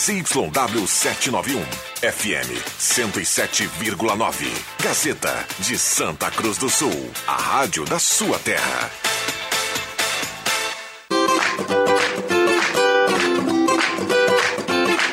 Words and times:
ZYW 0.00 0.86
791, 0.86 1.60
FM 2.00 2.56
107,9. 2.78 4.46
Gazeta 4.82 5.46
de 5.58 5.76
Santa 5.76 6.30
Cruz 6.30 6.56
do 6.56 6.70
Sul, 6.70 7.10
a 7.26 7.36
rádio 7.36 7.84
da 7.84 7.98
sua 7.98 8.38
terra. 8.38 8.90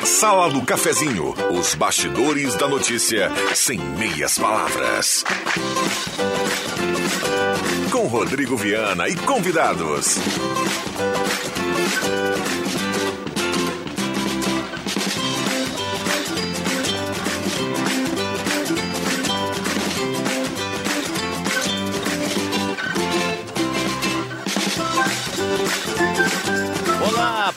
Sala 0.06 0.48
do 0.48 0.62
Cafezinho, 0.64 1.34
os 1.50 1.74
bastidores 1.74 2.54
da 2.54 2.66
notícia 2.66 3.30
sem 3.54 3.78
meias 3.78 4.38
palavras. 4.38 5.22
Com 7.92 8.06
Rodrigo 8.06 8.56
Viana 8.56 9.06
e 9.06 9.14
convidados. 9.16 10.16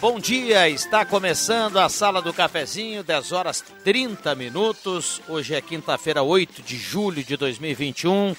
Bom 0.02 0.20
dia. 0.20 0.68
Está 0.68 1.06
começando 1.06 1.78
a 1.78 1.88
Sala 1.88 2.24
do 2.24 2.34
Cafezinho, 2.34 3.04
10 3.04 3.32
horas 3.32 3.64
30 3.84 4.34
minutos. 4.34 5.22
Hoje 5.30 5.54
é 5.54 5.62
quinta-feira, 5.62 6.24
8 6.24 6.64
de 6.64 6.76
julho 6.76 7.24
de 7.24 7.38
2021. 7.38 8.36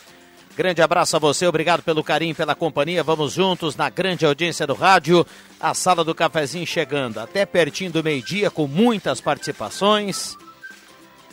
Grande 0.57 0.83
abraço 0.83 1.15
a 1.15 1.21
você, 1.21 1.47
obrigado 1.47 1.83
pelo 1.83 2.03
carinho, 2.03 2.35
pela 2.35 2.57
companhia. 2.57 3.05
Vamos 3.05 3.33
juntos 3.33 3.77
na 3.77 3.89
grande 3.89 4.27
audiência 4.27 4.67
do 4.67 4.75
rádio. 4.75 5.25
A 5.61 5.73
Sala 5.73 6.05
do 6.05 6.15
Cafezinho 6.17 6.67
chegando 6.67 7.19
até 7.19 7.47
pertinho 7.47 7.93
do 7.93 8.03
meio-dia 8.03 8.51
com 8.51 8.67
muitas 8.67 9.21
participações. 9.21 10.37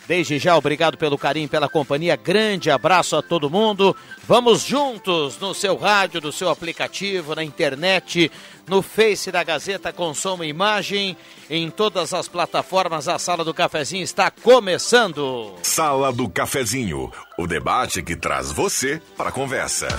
Desde 0.09 0.39
já, 0.39 0.57
obrigado 0.57 0.97
pelo 0.97 1.19
carinho, 1.19 1.47
pela 1.47 1.69
companhia. 1.69 2.15
Grande 2.15 2.71
abraço 2.71 3.15
a 3.15 3.21
todo 3.21 3.47
mundo. 3.47 3.95
Vamos 4.27 4.63
juntos 4.63 5.37
no 5.37 5.53
seu 5.53 5.77
rádio, 5.77 6.19
no 6.19 6.31
seu 6.31 6.49
aplicativo, 6.49 7.35
na 7.35 7.43
internet, 7.43 8.31
no 8.67 8.81
Face 8.81 9.31
da 9.31 9.43
Gazeta 9.43 9.93
com 9.93 10.11
som 10.15 10.43
e 10.43 10.47
imagem. 10.47 11.15
Em 11.47 11.69
todas 11.69 12.11
as 12.11 12.27
plataformas, 12.27 13.07
a 13.07 13.19
Sala 13.19 13.45
do 13.45 13.53
Cafezinho 13.53 14.03
está 14.03 14.31
começando. 14.31 15.53
Sala 15.61 16.11
do 16.11 16.27
Cafezinho, 16.27 17.11
o 17.37 17.45
debate 17.45 18.01
que 18.01 18.15
traz 18.15 18.51
você 18.51 18.99
para 19.15 19.29
a 19.29 19.31
conversa. 19.31 19.89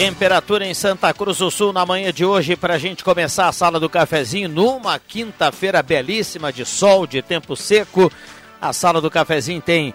Temperatura 0.00 0.66
em 0.66 0.72
Santa 0.72 1.12
Cruz 1.12 1.36
do 1.36 1.50
Sul 1.50 1.74
na 1.74 1.84
manhã 1.84 2.10
de 2.10 2.24
hoje 2.24 2.56
para 2.56 2.72
a 2.72 2.78
gente 2.78 3.04
começar 3.04 3.48
a 3.48 3.52
sala 3.52 3.78
do 3.78 3.86
cafezinho 3.86 4.48
numa 4.48 4.98
quinta-feira 4.98 5.82
belíssima 5.82 6.50
de 6.50 6.64
sol, 6.64 7.06
de 7.06 7.20
tempo 7.20 7.54
seco. 7.54 8.10
A 8.58 8.72
sala 8.72 8.98
do 9.02 9.10
cafezinho 9.10 9.60
tem 9.60 9.92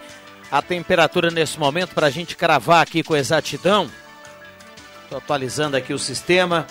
a 0.48 0.62
temperatura 0.62 1.28
nesse 1.28 1.58
momento 1.58 1.92
para 1.92 2.06
a 2.06 2.10
gente 2.10 2.36
cravar 2.36 2.82
aqui 2.82 3.02
com 3.02 3.16
exatidão. 3.16 3.90
Estou 5.02 5.18
atualizando 5.18 5.76
aqui 5.76 5.92
o 5.92 5.98
sistema. 5.98 6.68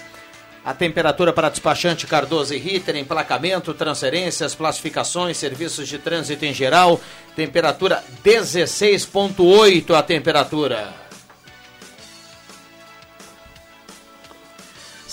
A 0.63 0.73
temperatura 0.73 1.33
para 1.33 1.49
despachante 1.49 2.07
Cardoso 2.07 2.53
e 2.53 2.57
Ritter, 2.57 2.95
emplacamento, 2.95 3.73
transferências, 3.73 4.55
classificações, 4.55 5.35
serviços 5.35 5.89
de 5.89 5.99
trânsito 5.99 6.45
em 6.45 6.53
geral. 6.53 7.01
Temperatura 7.35 8.01
16,8 8.23 9.93
a 9.93 10.01
temperatura. 10.01 11.04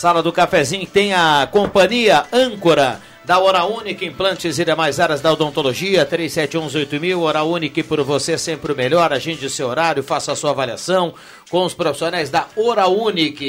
Sala 0.03 0.21
do 0.21 0.33
Cafezinho 0.33 0.85
tem 0.85 1.15
a 1.15 1.49
companhia 1.49 2.25
âncora 2.33 3.01
da 3.25 3.39
Hora 3.39 3.65
Única, 3.65 4.05
implantes 4.05 4.59
e 4.59 4.65
demais 4.65 4.99
áreas 4.99 5.21
da 5.21 5.33
odontologia, 5.33 6.05
37118000, 6.05 7.21
Hora 7.21 7.45
Única 7.45 7.85
por 7.85 8.03
você 8.03 8.37
sempre 8.37 8.73
o 8.73 8.77
melhor, 8.77 9.13
agende 9.13 9.49
seu 9.49 9.69
horário, 9.69 10.03
faça 10.03 10.33
a 10.33 10.35
sua 10.35 10.51
avaliação 10.51 11.15
com 11.49 11.65
os 11.65 11.73
profissionais 11.73 12.31
da 12.31 12.49
Hora 12.57 12.89
Única. 12.89 13.45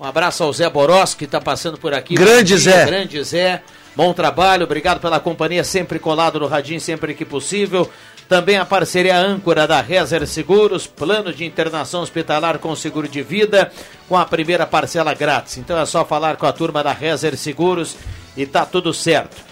Um 0.00 0.04
abraço 0.06 0.44
ao 0.44 0.50
Zé 0.50 0.70
Boros, 0.70 1.14
que 1.14 1.26
está 1.26 1.42
passando 1.42 1.76
por 1.76 1.92
aqui. 1.92 2.14
Grande 2.14 2.56
Zé. 2.56 2.86
Grande 2.86 3.22
Zé. 3.22 3.62
Bom 3.94 4.14
trabalho, 4.14 4.64
obrigado 4.64 4.98
pela 4.98 5.20
companhia, 5.20 5.62
sempre 5.62 5.98
colado 5.98 6.40
no 6.40 6.46
radinho, 6.46 6.80
sempre 6.80 7.12
que 7.12 7.26
possível. 7.26 7.90
Também 8.28 8.58
a 8.58 8.64
parceria 8.66 9.16
âncora 9.16 9.66
da 9.66 9.80
Rezer 9.80 10.26
Seguros, 10.26 10.86
plano 10.86 11.32
de 11.32 11.46
internação 11.46 12.02
hospitalar 12.02 12.58
com 12.58 12.76
seguro 12.76 13.08
de 13.08 13.22
vida, 13.22 13.72
com 14.06 14.18
a 14.18 14.26
primeira 14.26 14.66
parcela 14.66 15.14
grátis. 15.14 15.56
Então 15.56 15.78
é 15.78 15.86
só 15.86 16.04
falar 16.04 16.36
com 16.36 16.44
a 16.44 16.52
turma 16.52 16.82
da 16.82 16.92
Rezer 16.92 17.36
Seguros 17.38 17.96
e 18.36 18.44
tá 18.44 18.66
tudo 18.66 18.92
certo. 18.92 19.48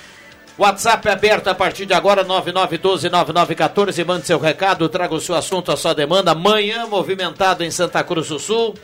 WhatsApp 0.59 1.09
é 1.09 1.13
aberto 1.13 1.49
a 1.49 1.55
partir 1.55 1.87
de 1.87 1.95
agora, 1.95 2.25
9912-9914. 2.25 4.05
Mande 4.05 4.27
seu 4.27 4.39
recado, 4.39 4.89
traga 4.89 5.15
o 5.15 5.21
seu 5.21 5.35
assunto, 5.35 5.73
a 5.73 5.77
sua 5.77 5.95
demanda. 5.95 6.35
Manhã 6.35 6.87
movimentado 6.87 7.65
em 7.65 7.71
Santa 7.71 8.03
Cruz 8.05 8.29
do 8.29 8.39
Sul. 8.39 8.75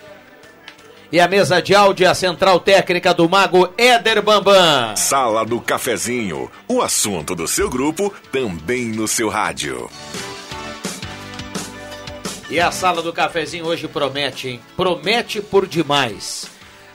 E 1.13 1.21
a 1.21 1.29
mesa 1.29 1.61
de 1.61 1.75
áudio, 1.75 2.09
a 2.09 2.15
central 2.15 2.59
técnica 2.59 3.13
do 3.13 3.29
Mago 3.29 3.69
Éder 3.77 4.23
Bambam. 4.23 4.97
Sala 4.97 5.45
do 5.45 5.61
Cafezinho, 5.61 6.51
o 6.67 6.81
assunto 6.81 7.35
do 7.35 7.47
seu 7.47 7.69
grupo 7.69 8.11
também 8.33 8.87
no 8.87 9.07
seu 9.07 9.29
rádio. 9.29 9.91
E 12.49 12.59
a 12.59 12.71
sala 12.71 13.03
do 13.03 13.13
cafezinho 13.13 13.67
hoje 13.67 13.89
promete, 13.89 14.49
hein? 14.49 14.61
Promete 14.77 15.41
por 15.41 15.67
demais. 15.67 16.47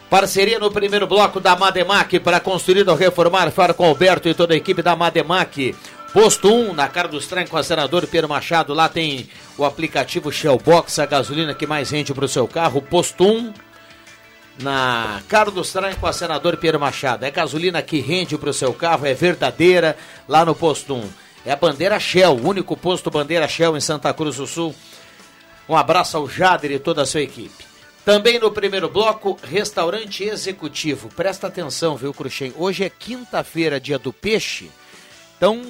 Parceria 0.10 0.60
no 0.60 0.72
primeiro 0.72 1.06
bloco 1.06 1.40
da 1.40 1.56
Mademac 1.56 2.20
para 2.20 2.40
construir 2.40 2.88
ou 2.88 2.96
reformar. 2.96 3.52
Fala 3.52 3.74
com 3.74 3.86
Alberto 3.86 4.30
e 4.30 4.34
toda 4.34 4.54
a 4.54 4.58
equipe 4.58 4.82
da 4.82 4.96
Mademac. 4.96 5.76
Posto 6.14 6.52
1, 6.52 6.74
na 6.74 6.88
cara 6.88 7.08
dos 7.08 7.28
trem 7.28 7.46
com 7.46 7.58
a 7.58 7.64
senador 7.64 8.08
Pedro 8.08 8.30
Machado. 8.30 8.74
Lá 8.74 8.88
tem 8.88 9.30
o 9.58 9.66
aplicativo 9.66 10.32
Shellbox, 10.32 11.00
a 11.00 11.06
gasolina 11.06 11.54
que 11.54 11.68
mais 11.68 11.90
rende 11.92 12.14
para 12.14 12.26
o 12.26 12.30
seu 12.30 12.48
carro. 12.48 12.82
Posto 12.82 13.24
1, 13.24 13.54
na 14.60 15.22
Carlos 15.28 15.72
Traem 15.72 15.96
com 15.96 16.08
a 16.08 16.14
senador 16.14 16.58
Pedro 16.58 16.80
Machado. 16.80 17.24
É 17.24 17.32
gasolina 17.32 17.82
que 17.82 18.00
rende 18.00 18.38
para 18.38 18.50
o 18.50 18.54
seu 18.54 18.74
carro, 18.74 19.06
é 19.06 19.14
verdadeira, 19.14 19.98
lá 20.28 20.46
no 20.46 20.56
posto 20.56 20.96
1. 20.96 21.10
É 21.46 21.52
a 21.52 21.56
bandeira 21.56 22.00
Shell, 22.00 22.34
o 22.34 22.48
único 22.48 22.76
posto 22.76 23.10
bandeira 23.10 23.48
Shell 23.48 23.78
em 23.78 23.82
Santa 23.82 24.14
Cruz 24.14 24.38
do 24.38 24.48
Sul. 24.48 24.76
Um 25.70 25.76
abraço 25.76 26.18
ao 26.18 26.28
Jader 26.28 26.72
e 26.72 26.80
toda 26.80 27.04
a 27.04 27.06
sua 27.06 27.22
equipe. 27.22 27.66
Também 28.04 28.40
no 28.40 28.52
primeiro 28.52 28.90
bloco, 28.90 29.38
restaurante 29.44 30.24
executivo. 30.24 31.10
Presta 31.10 31.48
atenção, 31.48 31.98
viu, 31.98 32.14
Cruxem? 32.14 32.54
Hoje 32.58 32.86
é 32.86 32.90
quinta-feira, 32.90 33.82
dia 33.82 34.00
do 34.00 34.14
peixe. 34.14 34.72
Então, 35.38 35.62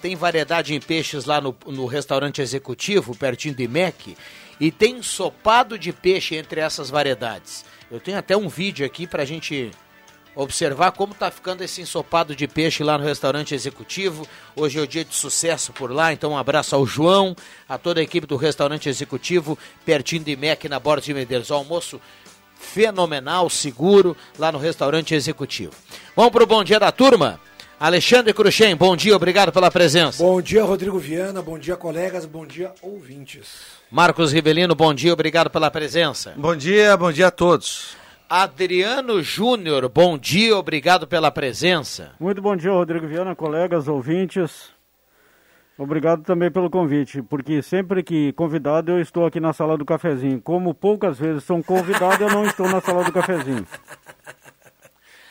tem 0.00 0.14
variedade 0.14 0.72
em 0.72 0.80
peixes 0.80 1.24
lá 1.24 1.40
no, 1.40 1.54
no 1.66 1.86
restaurante 1.86 2.40
executivo, 2.40 3.14
pertinho 3.14 3.54
do 3.54 3.62
IMEC. 3.62 4.16
E 4.60 4.70
tem 4.70 4.98
ensopado 4.98 5.78
de 5.78 5.92
peixe 5.92 6.36
entre 6.36 6.60
essas 6.60 6.90
variedades. 6.90 7.64
Eu 7.90 7.98
tenho 7.98 8.18
até 8.18 8.36
um 8.36 8.48
vídeo 8.48 8.86
aqui 8.86 9.04
para 9.06 9.24
a 9.24 9.26
gente 9.26 9.72
observar 10.34 10.92
como 10.92 11.12
está 11.12 11.28
ficando 11.28 11.62
esse 11.62 11.80
ensopado 11.80 12.36
de 12.36 12.46
peixe 12.46 12.84
lá 12.84 12.96
no 12.96 13.04
restaurante 13.04 13.52
executivo. 13.52 14.26
Hoje 14.54 14.78
é 14.78 14.82
o 14.82 14.86
dia 14.86 15.04
de 15.04 15.14
sucesso 15.14 15.72
por 15.72 15.90
lá, 15.90 16.12
então 16.12 16.30
um 16.30 16.38
abraço 16.38 16.76
ao 16.76 16.86
João, 16.86 17.34
a 17.68 17.76
toda 17.76 17.98
a 17.98 18.02
equipe 18.02 18.28
do 18.28 18.36
restaurante 18.36 18.88
executivo, 18.88 19.58
pertinho 19.84 20.22
de 20.22 20.36
MEC, 20.36 20.68
na 20.68 20.78
Borda 20.78 21.02
de 21.02 21.12
Medeiros. 21.12 21.50
O 21.50 21.54
almoço 21.54 22.00
fenomenal, 22.54 23.50
seguro, 23.50 24.16
lá 24.38 24.52
no 24.52 24.58
restaurante 24.58 25.12
executivo. 25.12 25.72
Vamos 26.14 26.30
para 26.30 26.44
o 26.44 26.46
bom 26.46 26.62
dia 26.62 26.78
da 26.78 26.92
turma. 26.92 27.40
Alexandre 27.80 28.32
Cruxem, 28.32 28.76
bom 28.76 28.94
dia, 28.94 29.16
obrigado 29.16 29.50
pela 29.50 29.70
presença. 29.70 30.22
Bom 30.22 30.40
dia, 30.40 30.62
Rodrigo 30.62 30.98
Viana, 30.98 31.42
bom 31.42 31.58
dia, 31.58 31.76
colegas, 31.76 32.24
bom 32.24 32.46
dia, 32.46 32.72
ouvintes. 32.82 33.79
Marcos 33.90 34.32
Rivelino, 34.32 34.72
bom 34.76 34.94
dia, 34.94 35.12
obrigado 35.12 35.50
pela 35.50 35.68
presença. 35.68 36.32
Bom 36.36 36.54
dia, 36.54 36.96
bom 36.96 37.10
dia 37.10 37.26
a 37.26 37.30
todos. 37.30 37.96
Adriano 38.28 39.20
Júnior, 39.20 39.88
bom 39.88 40.16
dia, 40.16 40.56
obrigado 40.56 41.08
pela 41.08 41.28
presença. 41.32 42.12
Muito 42.20 42.40
bom 42.40 42.54
dia, 42.54 42.70
Rodrigo 42.70 43.08
Viana, 43.08 43.34
colegas, 43.34 43.88
ouvintes. 43.88 44.70
Obrigado 45.76 46.22
também 46.22 46.52
pelo 46.52 46.70
convite, 46.70 47.20
porque 47.22 47.62
sempre 47.62 48.04
que 48.04 48.32
convidado 48.34 48.92
eu 48.92 49.00
estou 49.00 49.26
aqui 49.26 49.40
na 49.40 49.52
sala 49.52 49.76
do 49.76 49.84
cafezinho. 49.84 50.40
Como 50.40 50.72
poucas 50.72 51.18
vezes 51.18 51.42
sou 51.42 51.60
convidado, 51.60 52.22
eu 52.22 52.30
não 52.30 52.44
estou 52.44 52.68
na 52.68 52.80
sala 52.80 53.02
do 53.02 53.10
cafezinho. 53.10 53.66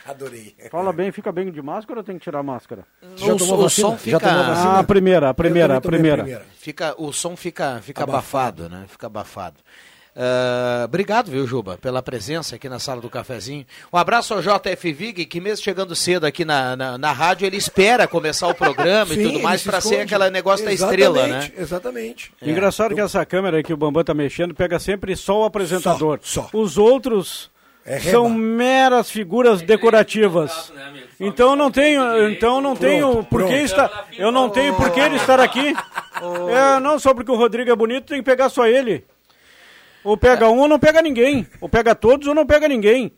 Adorei. 0.09 0.55
Fala 0.71 0.91
bem, 0.91 1.11
fica 1.11 1.31
bem 1.31 1.51
de 1.51 1.61
máscara 1.61 1.99
ou 1.99 2.03
tem 2.03 2.17
que 2.17 2.23
tirar 2.23 2.39
a 2.39 2.43
máscara? 2.43 2.83
Já 3.15 3.33
o, 3.33 3.37
tomou 3.37 3.59
o 3.59 3.61
vacina? 3.63 3.89
som 3.89 3.93
Já 3.93 3.97
fica, 3.99 4.19
tomou 4.19 4.43
vacina? 4.43 4.69
Ah, 4.69 4.79
a 4.79 4.83
primeira, 4.83 5.29
a 5.29 5.33
primeira, 5.33 5.73
a 5.73 5.77
Eu 5.77 5.81
também 5.81 5.99
tomei 5.99 6.13
primeira. 6.17 6.45
fica, 6.57 6.95
o 6.97 7.13
som 7.13 7.35
fica, 7.35 7.79
fica 7.81 8.03
abafado. 8.03 8.67
né? 8.67 8.85
Fica 8.87 9.05
abafado. 9.05 9.57
Uh, 10.15 10.83
obrigado, 10.83 11.29
viu, 11.29 11.45
Juba, 11.45 11.77
pela 11.77 12.01
presença 12.01 12.55
aqui 12.55 12.67
na 12.67 12.79
sala 12.79 12.99
do 12.99 13.09
cafezinho. 13.09 13.65
Um 13.93 13.97
abraço 13.97 14.33
ao 14.33 14.41
JF 14.41 14.91
Vig, 14.91 15.25
que 15.25 15.39
mesmo 15.39 15.63
chegando 15.63 15.95
cedo 15.95 16.25
aqui 16.25 16.43
na, 16.43 16.75
na, 16.75 16.97
na 16.97 17.11
rádio, 17.11 17.45
ele 17.45 17.55
espera 17.55 18.07
começar 18.07 18.47
o 18.47 18.55
programa 18.55 19.13
Sim, 19.13 19.21
e 19.21 19.23
tudo 19.23 19.39
mais 19.39 19.63
para 19.63 19.79
ser 19.79 20.01
aquele 20.01 20.29
negócio 20.31 20.65
da 20.65 20.73
estrela, 20.73 21.27
né? 21.27 21.51
Exatamente. 21.55 22.33
É. 22.41 22.49
Engraçado 22.49 22.95
que 22.95 22.99
essa 22.99 23.23
câmera 23.25 23.61
que 23.61 23.71
o 23.71 23.77
Bambam 23.77 24.03
tá 24.03 24.13
mexendo 24.13 24.55
pega 24.55 24.79
sempre 24.79 25.15
só 25.15 25.43
o 25.43 25.45
apresentador. 25.45 26.19
Só, 26.23 26.49
só. 26.51 26.57
Os 26.57 26.77
outros 26.77 27.51
é 27.89 27.99
são 27.99 28.29
meras 28.29 29.09
figuras 29.09 29.63
decorativas. 29.63 30.71
Então 31.19 31.55
não 31.55 31.71
tenho, 31.71 32.29
então 32.29 32.61
não 32.61 32.75
tenho 32.75 33.23
por 33.23 33.47
que 33.47 33.53
está, 33.53 34.05
eu 34.15 34.31
não 34.31 34.47
tenho 34.47 34.75
por 34.75 34.91
que 34.91 34.99
ele 34.99 35.15
estar 35.15 35.39
aqui. 35.39 35.73
É, 36.21 36.81
não 36.81 36.99
só 36.99 37.13
porque 37.13 37.31
o 37.31 37.35
Rodrigo 37.35 37.71
é 37.71 37.75
bonito, 37.77 38.07
tem 38.07 38.17
que 38.17 38.23
pegar 38.25 38.49
só 38.49 38.67
ele. 38.67 39.05
Ou 40.03 40.17
pega 40.17 40.49
um 40.49 40.59
ou 40.59 40.67
não 40.67 40.77
pega 40.77 41.01
ninguém. 41.01 41.47
Ou 41.61 41.69
pega 41.69 41.95
todos 41.95 42.27
ou 42.27 42.35
não 42.35 42.45
pega 42.45 42.67
ninguém. 42.67 43.13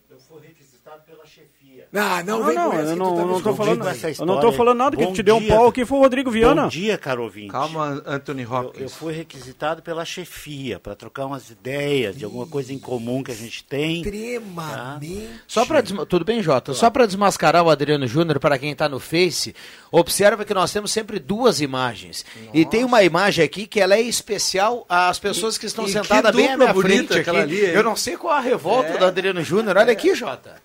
Não, 1.91 2.23
não, 2.23 2.39
não, 2.39 2.53
não, 2.53 2.73
eu 2.73 2.95
não, 2.95 3.15
tá 3.15 3.25
não 3.25 3.41
tô 3.41 3.53
falando, 3.53 3.85
eu 4.17 4.25
não 4.25 4.39
tô 4.39 4.53
falando 4.53 4.77
nada, 4.77 4.95
que 4.95 5.11
te 5.11 5.21
deu 5.21 5.35
um 5.35 5.45
pau 5.45 5.67
aqui 5.67 5.83
foi 5.83 5.97
o 5.97 6.01
Rodrigo 6.01 6.31
Viana. 6.31 6.63
Bom 6.63 6.67
dia, 6.69 6.97
caro 6.97 7.23
ouvinte. 7.23 7.49
Calma, 7.49 8.01
Anthony 8.05 8.45
Hopkins. 8.45 8.77
Eu, 8.77 8.83
eu 8.83 8.89
fui 8.89 9.13
requisitado 9.13 9.81
pela 9.81 10.05
chefia 10.05 10.79
para 10.79 10.95
trocar 10.95 11.25
umas 11.25 11.49
ideias 11.49 12.15
de 12.15 12.23
alguma 12.23 12.47
coisa 12.47 12.71
em 12.71 12.79
comum 12.79 13.21
que 13.21 13.31
a 13.31 13.35
gente 13.35 13.65
tem. 13.65 14.01
Extremamente. 14.01 15.27
Tá? 15.27 15.43
Só 15.45 15.65
para 15.65 15.83
tudo 15.83 16.23
bem, 16.23 16.41
Jota? 16.41 16.73
Só 16.73 16.89
para 16.89 17.05
desmascarar 17.05 17.61
o 17.61 17.69
Adriano 17.69 18.07
Júnior 18.07 18.39
para 18.39 18.57
quem 18.57 18.71
está 18.71 18.87
no 18.87 18.99
Face, 18.99 19.53
observa 19.91 20.45
que 20.45 20.53
nós 20.53 20.71
temos 20.71 20.91
sempre 20.91 21.19
duas 21.19 21.59
imagens. 21.59 22.25
Nossa. 22.37 22.57
E 22.57 22.65
tem 22.65 22.85
uma 22.85 23.03
imagem 23.03 23.43
aqui 23.43 23.67
que 23.67 23.81
ela 23.81 23.95
é 23.95 24.01
especial 24.01 24.85
às 24.87 25.19
pessoas 25.19 25.57
que 25.57 25.65
estão 25.65 25.85
e 25.85 25.91
sentadas 25.91 26.33
bem 26.33 26.53
à 26.53 26.57
minha 26.57 26.73
frente 26.73 27.19
aqui. 27.19 27.29
Ali, 27.29 27.59
eu 27.59 27.83
não 27.83 27.97
sei 27.97 28.15
qual 28.15 28.33
a 28.33 28.39
revolta 28.39 28.91
é. 28.91 28.97
do 28.97 29.03
Adriano 29.03 29.43
Júnior. 29.43 29.75
Olha 29.75 29.91
aqui, 29.91 30.15
Jota. 30.15 30.55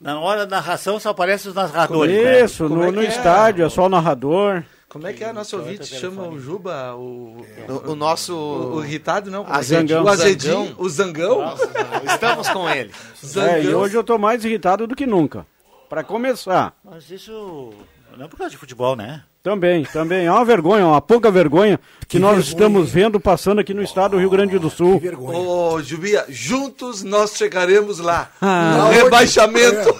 Na 0.00 0.18
hora 0.18 0.46
da 0.46 0.56
narração 0.56 0.98
só 0.98 1.10
aparecem 1.10 1.50
os 1.50 1.54
narradores. 1.54 2.24
Né? 2.24 2.44
Isso, 2.44 2.68
né? 2.68 2.74
no, 2.74 2.84
é 2.84 2.90
no 2.90 3.02
é? 3.02 3.06
estádio, 3.06 3.66
é 3.66 3.68
só 3.68 3.84
o 3.84 3.88
narrador. 3.88 4.64
Como 4.88 5.06
é 5.06 5.12
que 5.12 5.22
é? 5.22 5.32
Nosso 5.32 5.58
ouvinte 5.58 5.86
chama 5.86 6.26
o 6.26 6.40
Juba, 6.40 6.96
o, 6.96 7.46
é. 7.56 7.70
o, 7.70 7.92
o, 7.92 7.94
nosso. 7.94 8.34
O, 8.34 8.76
o, 8.76 8.84
irritado, 8.84 9.30
não? 9.30 9.44
O 9.44 9.62
zangão. 9.62 10.02
O 10.02 10.08
azedinho, 10.08 10.74
o 10.78 10.88
zangão. 10.88 11.42
Nossa, 11.42 11.70
Estamos 12.12 12.48
com 12.48 12.68
ele. 12.68 12.90
É, 13.36 13.62
e 13.62 13.74
hoje 13.74 13.94
eu 13.94 14.00
estou 14.00 14.18
mais 14.18 14.44
irritado 14.44 14.86
do 14.86 14.96
que 14.96 15.06
nunca. 15.06 15.46
Para 15.90 16.02
começar. 16.02 16.74
Mas 16.82 17.10
isso 17.10 17.70
não 18.16 18.24
é 18.24 18.28
por 18.28 18.38
causa 18.38 18.50
de 18.50 18.56
futebol, 18.56 18.96
né? 18.96 19.22
Também, 19.42 19.84
também. 19.84 20.26
É 20.26 20.30
uma 20.30 20.44
vergonha, 20.44 20.86
uma 20.86 21.00
pouca 21.00 21.30
vergonha 21.30 21.80
que, 22.00 22.06
que 22.08 22.18
nós 22.18 22.36
vergonha. 22.36 22.52
estamos 22.52 22.90
vendo 22.90 23.18
passando 23.18 23.58
aqui 23.58 23.72
no 23.72 23.82
estado 23.82 24.12
do 24.12 24.18
Rio 24.18 24.28
Grande 24.28 24.58
do 24.58 24.68
Sul. 24.68 25.00
Ô, 25.18 25.74
oh, 25.74 25.82
Jubia, 25.82 26.26
juntos 26.28 27.02
nós 27.02 27.34
chegaremos 27.36 27.98
lá. 28.00 28.30
Ah, 28.40 28.76
no 28.76 28.90
rebaixamento. 28.90 29.96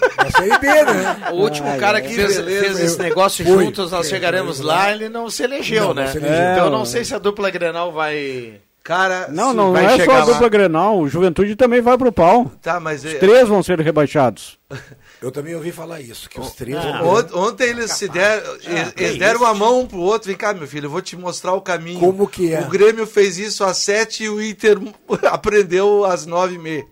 É, 0.63 0.85
né? 0.85 1.31
O 1.31 1.37
último 1.37 1.67
Ai, 1.69 1.79
cara 1.79 2.01
que 2.01 2.13
fez, 2.13 2.39
fez 2.39 2.79
esse 2.79 2.99
negócio 2.99 3.43
Foi. 3.43 3.65
juntos 3.65 3.91
nós 3.91 4.07
chegaremos 4.07 4.59
lá, 4.59 4.91
ele 4.91 5.09
não 5.09 5.29
se 5.29 5.43
elegeu, 5.43 5.87
não, 5.87 5.93
né? 5.95 6.05
Não 6.05 6.11
se 6.11 6.17
elegeu. 6.17 6.51
Então 6.51 6.65
eu 6.65 6.71
não 6.71 6.85
sei 6.85 7.03
se 7.03 7.15
a 7.15 7.19
dupla 7.19 7.49
Grenal 7.49 7.91
vai... 7.91 8.61
Cara, 8.83 9.27
não, 9.29 9.53
não, 9.53 9.73
não 9.73 9.77
é 9.77 10.03
só 10.03 10.11
a 10.11 10.19
dupla 10.21 10.41
lá. 10.41 10.49
Grenal, 10.49 10.99
o 10.99 11.07
Juventude 11.07 11.55
também 11.55 11.81
vai 11.81 11.97
pro 11.97 12.11
pau. 12.11 12.51
Tá, 12.61 12.79
mas 12.79 13.03
Os 13.03 13.13
é... 13.13 13.17
três 13.17 13.47
vão 13.47 13.61
ser 13.61 13.79
rebaixados. 13.79 14.57
Eu 15.21 15.31
também 15.31 15.53
ouvi 15.53 15.71
falar 15.71 16.01
isso, 16.01 16.27
que 16.27 16.39
os 16.39 16.51
três. 16.53 16.75
Ah, 16.75 17.03
ontem 17.35 17.69
eles 17.69 17.91
se 17.91 18.07
deram, 18.07 18.53
ah, 18.53 18.93
eles, 18.97 19.19
deram 19.19 19.45
a 19.45 19.53
mão 19.53 19.81
um 19.81 19.85
pro 19.85 19.99
outro. 19.99 20.27
Vem 20.27 20.35
cá, 20.35 20.51
meu 20.51 20.67
filho, 20.67 20.87
eu 20.87 20.89
vou 20.89 21.01
te 21.01 21.15
mostrar 21.15 21.53
o 21.53 21.61
caminho. 21.61 21.99
Como 21.99 22.27
que 22.27 22.51
é? 22.51 22.61
O 22.61 22.67
Grêmio 22.67 23.05
fez 23.05 23.37
isso 23.37 23.63
às 23.63 23.77
sete 23.77 24.23
e 24.23 24.29
o 24.29 24.41
Inter 24.41 24.79
aprendeu 25.29 26.05
às 26.05 26.25
nove 26.25 26.55
e 26.55 26.57
meia. 26.57 26.87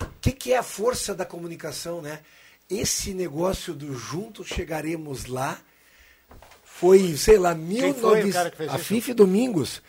O 0.00 0.06
que, 0.20 0.30
que 0.30 0.52
é 0.52 0.58
a 0.58 0.62
força 0.62 1.12
da 1.12 1.24
comunicação, 1.24 2.00
né? 2.00 2.20
Esse 2.70 3.12
negócio 3.12 3.74
do 3.74 3.92
juntos 3.92 4.46
chegaremos 4.46 5.26
lá 5.26 5.58
foi, 6.64 7.16
sei 7.16 7.38
lá, 7.38 7.56
mil 7.56 7.92
noves... 8.00 8.36
a 8.36 8.78
Fife 8.78 9.12
Domingos 9.12 9.82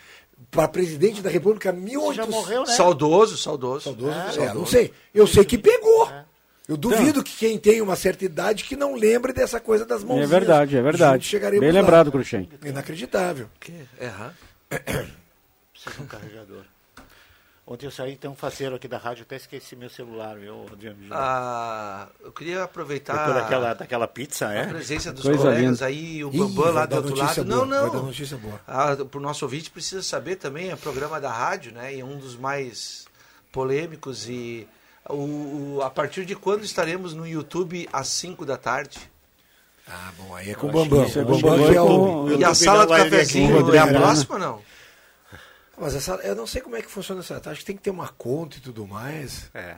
para 0.49 0.67
presidente 0.67 1.21
da 1.21 1.29
República, 1.29 1.71
1800. 1.71 2.15
Já 2.15 2.25
morreu, 2.25 2.61
né? 2.61 2.73
Saudoso, 2.73 3.37
saudoso. 3.37 3.83
Saudoso, 3.83 4.11
é, 4.11 4.31
saudoso. 4.31 4.55
não 4.55 4.65
sei. 4.65 4.91
Eu 5.13 5.27
sei 5.27 5.45
que 5.45 5.57
pegou. 5.57 6.09
É. 6.09 6.25
Eu 6.67 6.75
duvido 6.77 7.09
então, 7.09 7.23
que 7.23 7.35
quem 7.35 7.59
tem 7.59 7.79
uma 7.81 7.95
certa 7.95 8.25
idade 8.25 8.63
que 8.63 8.75
não 8.75 8.95
lembre 8.95 9.31
dessa 9.31 9.59
coisa 9.59 9.85
das 9.85 10.03
mãozinhas. 10.03 10.31
É 10.31 10.39
verdade, 10.39 10.77
é 10.77 10.81
verdade. 10.81 11.39
Bem 11.59 11.71
lá. 11.71 11.79
lembrado, 11.79 12.11
Cruxem. 12.11 12.49
Inacreditável. 12.63 13.47
Que? 13.59 13.73
É, 13.99 14.11
Precisa 15.71 16.01
um 16.01 16.07
carregador. 16.07 16.63
Ontem 17.67 17.87
eu 17.87 17.91
saí 17.91 18.15
tão 18.15 18.35
faceiro 18.35 18.75
aqui 18.75 18.87
da 18.87 18.99
rádio, 18.99 19.23
até 19.23 19.37
esqueci 19.37 19.75
meu 19.75 19.89
celular, 19.89 20.37
viu, 20.37 20.67
Adriano? 20.71 20.99
Ah, 21.09 22.07
eu 22.23 22.31
queria 22.31 22.63
aproveitar 22.63 23.17
Depois 23.17 23.35
daquela, 23.43 23.73
daquela 23.73 24.07
pizza, 24.07 24.53
é? 24.53 24.65
A 24.65 24.67
presença 24.67 25.11
dos 25.11 25.23
Coisa 25.23 25.39
colegas 25.39 25.71
linda. 25.71 25.85
aí, 25.85 26.23
o 26.23 26.29
Bambam 26.29 26.71
lá 26.71 26.85
do 26.85 26.95
outro 26.97 27.15
lado. 27.15 27.43
Boa, 27.43 27.57
não, 27.57 27.65
não. 27.65 27.81
Vai 27.89 27.99
dar 27.99 28.05
notícia 28.05 28.37
boa. 28.37 28.61
Ah, 28.67 28.95
pro 29.09 29.19
nosso 29.19 29.45
ouvinte 29.45 29.71
precisa 29.71 30.03
saber 30.03 30.35
também, 30.35 30.69
é 30.69 30.75
programa 30.75 31.19
da 31.19 31.31
rádio, 31.31 31.71
né? 31.71 31.95
E 31.95 32.03
um 32.03 32.19
dos 32.19 32.35
mais 32.35 33.05
polêmicos 33.51 34.29
e 34.29 34.67
o, 35.09 35.77
o, 35.77 35.81
a 35.81 35.89
partir 35.89 36.25
de 36.25 36.35
quando 36.35 36.63
estaremos 36.63 37.13
no 37.13 37.27
YouTube 37.27 37.87
às 37.91 38.07
5 38.07 38.45
da 38.45 38.57
tarde? 38.57 38.99
Ah, 39.87 40.11
bom, 40.17 40.35
aí 40.35 40.49
é 40.49 40.55
com 40.55 40.67
o 40.67 40.71
Bambam. 40.71 41.03
É 41.03 41.19
o 41.19 41.25
Bambam 41.25 41.69
que 41.69 41.75
é 41.75 41.81
o, 41.81 42.39
e 42.39 42.43
a 42.43 42.55
sala 42.55 42.87
do 42.87 42.93
cafezinho 42.93 43.73
é 43.73 43.77
a 43.77 43.87
próxima 43.87 44.39
não? 44.39 44.61
Mas 45.77 45.93
essa, 45.93 46.13
eu 46.23 46.35
não 46.35 46.47
sei 46.47 46.61
como 46.61 46.75
é 46.75 46.81
que 46.81 46.89
funciona 46.89 47.19
essa. 47.19 47.41
Acho 47.49 47.59
que 47.59 47.65
tem 47.65 47.75
que 47.75 47.83
ter 47.83 47.89
uma 47.89 48.07
conta 48.07 48.57
e 48.57 48.61
tudo 48.61 48.87
mais. 48.87 49.49
É. 49.53 49.77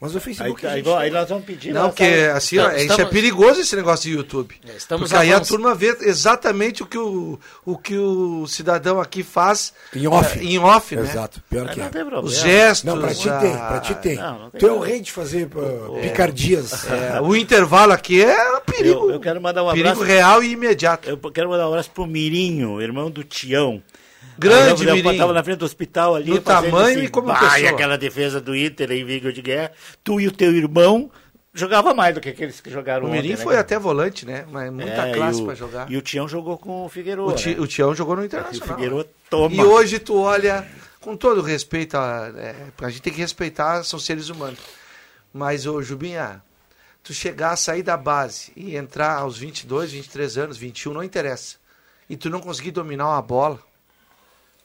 Mas 0.00 0.14
o 0.14 0.20
Facebook. 0.20 0.66
Aí, 0.66 0.82
aí, 0.82 0.94
aí 0.94 1.10
nós 1.10 1.28
vamos 1.28 1.44
pedir. 1.44 1.74
Não, 1.74 1.90
porque 1.90 2.30
assim, 2.34 2.56
ó, 2.58 2.70
estamos... 2.70 2.90
isso 2.90 3.00
é 3.02 3.04
perigoso 3.04 3.60
esse 3.60 3.76
negócio 3.76 4.10
de 4.10 4.16
YouTube. 4.16 4.54
É, 4.66 4.74
estamos 4.74 5.10
porque 5.10 5.22
aí 5.22 5.30
a 5.30 5.40
turma 5.40 5.74
vê 5.74 5.94
exatamente 6.00 6.82
o 6.82 6.86
que 6.86 6.96
o, 6.96 7.38
o, 7.66 7.76
que 7.76 7.98
o 7.98 8.46
cidadão 8.46 8.98
aqui 8.98 9.22
faz 9.22 9.74
em 9.94 10.06
off. 10.06 10.38
É, 10.38 10.42
em 10.42 10.58
off, 10.58 10.96
né? 10.96 11.02
Exato, 11.02 11.42
pior 11.50 11.68
que 11.68 11.82
é. 11.82 11.90
Os 12.22 12.38
gestos. 12.38 12.84
Não, 12.84 12.98
pra 12.98 13.14
ti 13.14 13.28
a... 13.28 13.38
tem, 13.38 13.52
pra 13.52 13.80
ti 13.80 13.94
tem. 13.96 14.16
Não, 14.16 14.38
não 14.38 14.50
tem 14.50 14.58
tu 14.58 14.66
é 14.66 14.72
o 14.72 14.78
rei 14.78 15.00
de 15.00 15.12
fazer 15.12 15.50
uh, 15.54 16.00
picardias. 16.00 16.86
É, 16.86 17.20
o 17.20 17.36
intervalo 17.36 17.92
aqui 17.92 18.22
é 18.22 18.56
um 18.56 18.60
perigo. 18.60 19.00
Eu, 19.00 19.10
eu 19.10 19.20
quero 19.20 19.38
mandar 19.38 19.62
um 19.62 19.68
abraço. 19.68 19.84
Perigo 19.84 20.02
real 20.02 20.42
e 20.42 20.52
imediato. 20.52 21.10
Eu 21.10 21.18
quero 21.30 21.50
mandar 21.50 21.66
um 21.66 21.72
abraço 21.72 21.90
pro 21.90 22.06
Mirinho, 22.06 22.80
irmão 22.80 23.10
do 23.10 23.22
Tião. 23.22 23.82
Grande, 24.40 24.86
eu, 24.86 24.96
eu 24.96 25.12
estava 25.12 25.34
na 25.34 25.44
frente 25.44 25.58
do 25.58 25.66
hospital 25.66 26.16
ali. 26.16 26.30
No 26.30 26.40
tamanho 26.40 26.98
assim, 26.98 27.04
e 27.04 27.08
como 27.08 27.32
pessoa. 27.32 27.68
aquela 27.68 27.98
defesa 27.98 28.40
do 28.40 28.56
Inter 28.56 28.90
em 28.90 29.04
Vigo 29.04 29.30
de 29.30 29.42
Guerra. 29.42 29.70
Tu 30.02 30.18
e 30.18 30.28
o 30.28 30.32
teu 30.32 30.50
irmão 30.50 31.10
jogava 31.52 31.92
mais 31.92 32.14
do 32.14 32.22
que 32.22 32.30
aqueles 32.30 32.58
que 32.58 32.70
jogaram 32.70 33.06
o 33.06 33.10
Mirim 33.10 33.32
ontem, 33.32 33.42
foi 33.42 33.54
né? 33.54 33.60
até 33.60 33.78
volante, 33.78 34.24
né? 34.24 34.46
Mas 34.50 34.72
muita 34.72 35.08
é, 35.08 35.12
classe 35.12 35.42
para 35.42 35.54
jogar. 35.54 35.90
E 35.90 35.96
o 35.96 36.00
Tião 36.00 36.26
jogou 36.26 36.56
com 36.56 36.86
o 36.86 36.88
Figueiredo. 36.88 37.26
O, 37.26 37.30
né? 37.30 37.56
o 37.58 37.66
Tião 37.66 37.94
jogou 37.94 38.16
no 38.16 38.24
Internacional. 38.24 38.66
E 38.66 38.70
o 38.70 38.74
Figueiredo 38.74 39.08
toma. 39.28 39.54
E 39.54 39.62
hoje 39.62 39.98
tu 39.98 40.16
olha, 40.16 40.66
com 41.00 41.14
todo 41.14 41.42
respeito, 41.42 41.98
a, 41.98 42.32
é, 42.34 42.54
a 42.80 42.88
gente 42.88 43.02
tem 43.02 43.12
que 43.12 43.20
respeitar, 43.20 43.82
são 43.84 43.98
seres 43.98 44.30
humanos. 44.30 44.58
Mas, 45.34 45.66
ô 45.66 45.82
Jubinha, 45.82 46.42
tu 47.02 47.12
chegar, 47.12 47.54
sair 47.56 47.82
da 47.82 47.96
base 47.96 48.52
e 48.56 48.74
entrar 48.74 49.16
aos 49.18 49.36
22, 49.36 49.92
23 49.92 50.38
anos, 50.38 50.56
21, 50.56 50.94
não 50.94 51.04
interessa. 51.04 51.56
E 52.08 52.16
tu 52.16 52.30
não 52.30 52.40
conseguir 52.40 52.70
dominar 52.70 53.08
uma 53.08 53.22
bola, 53.22 53.60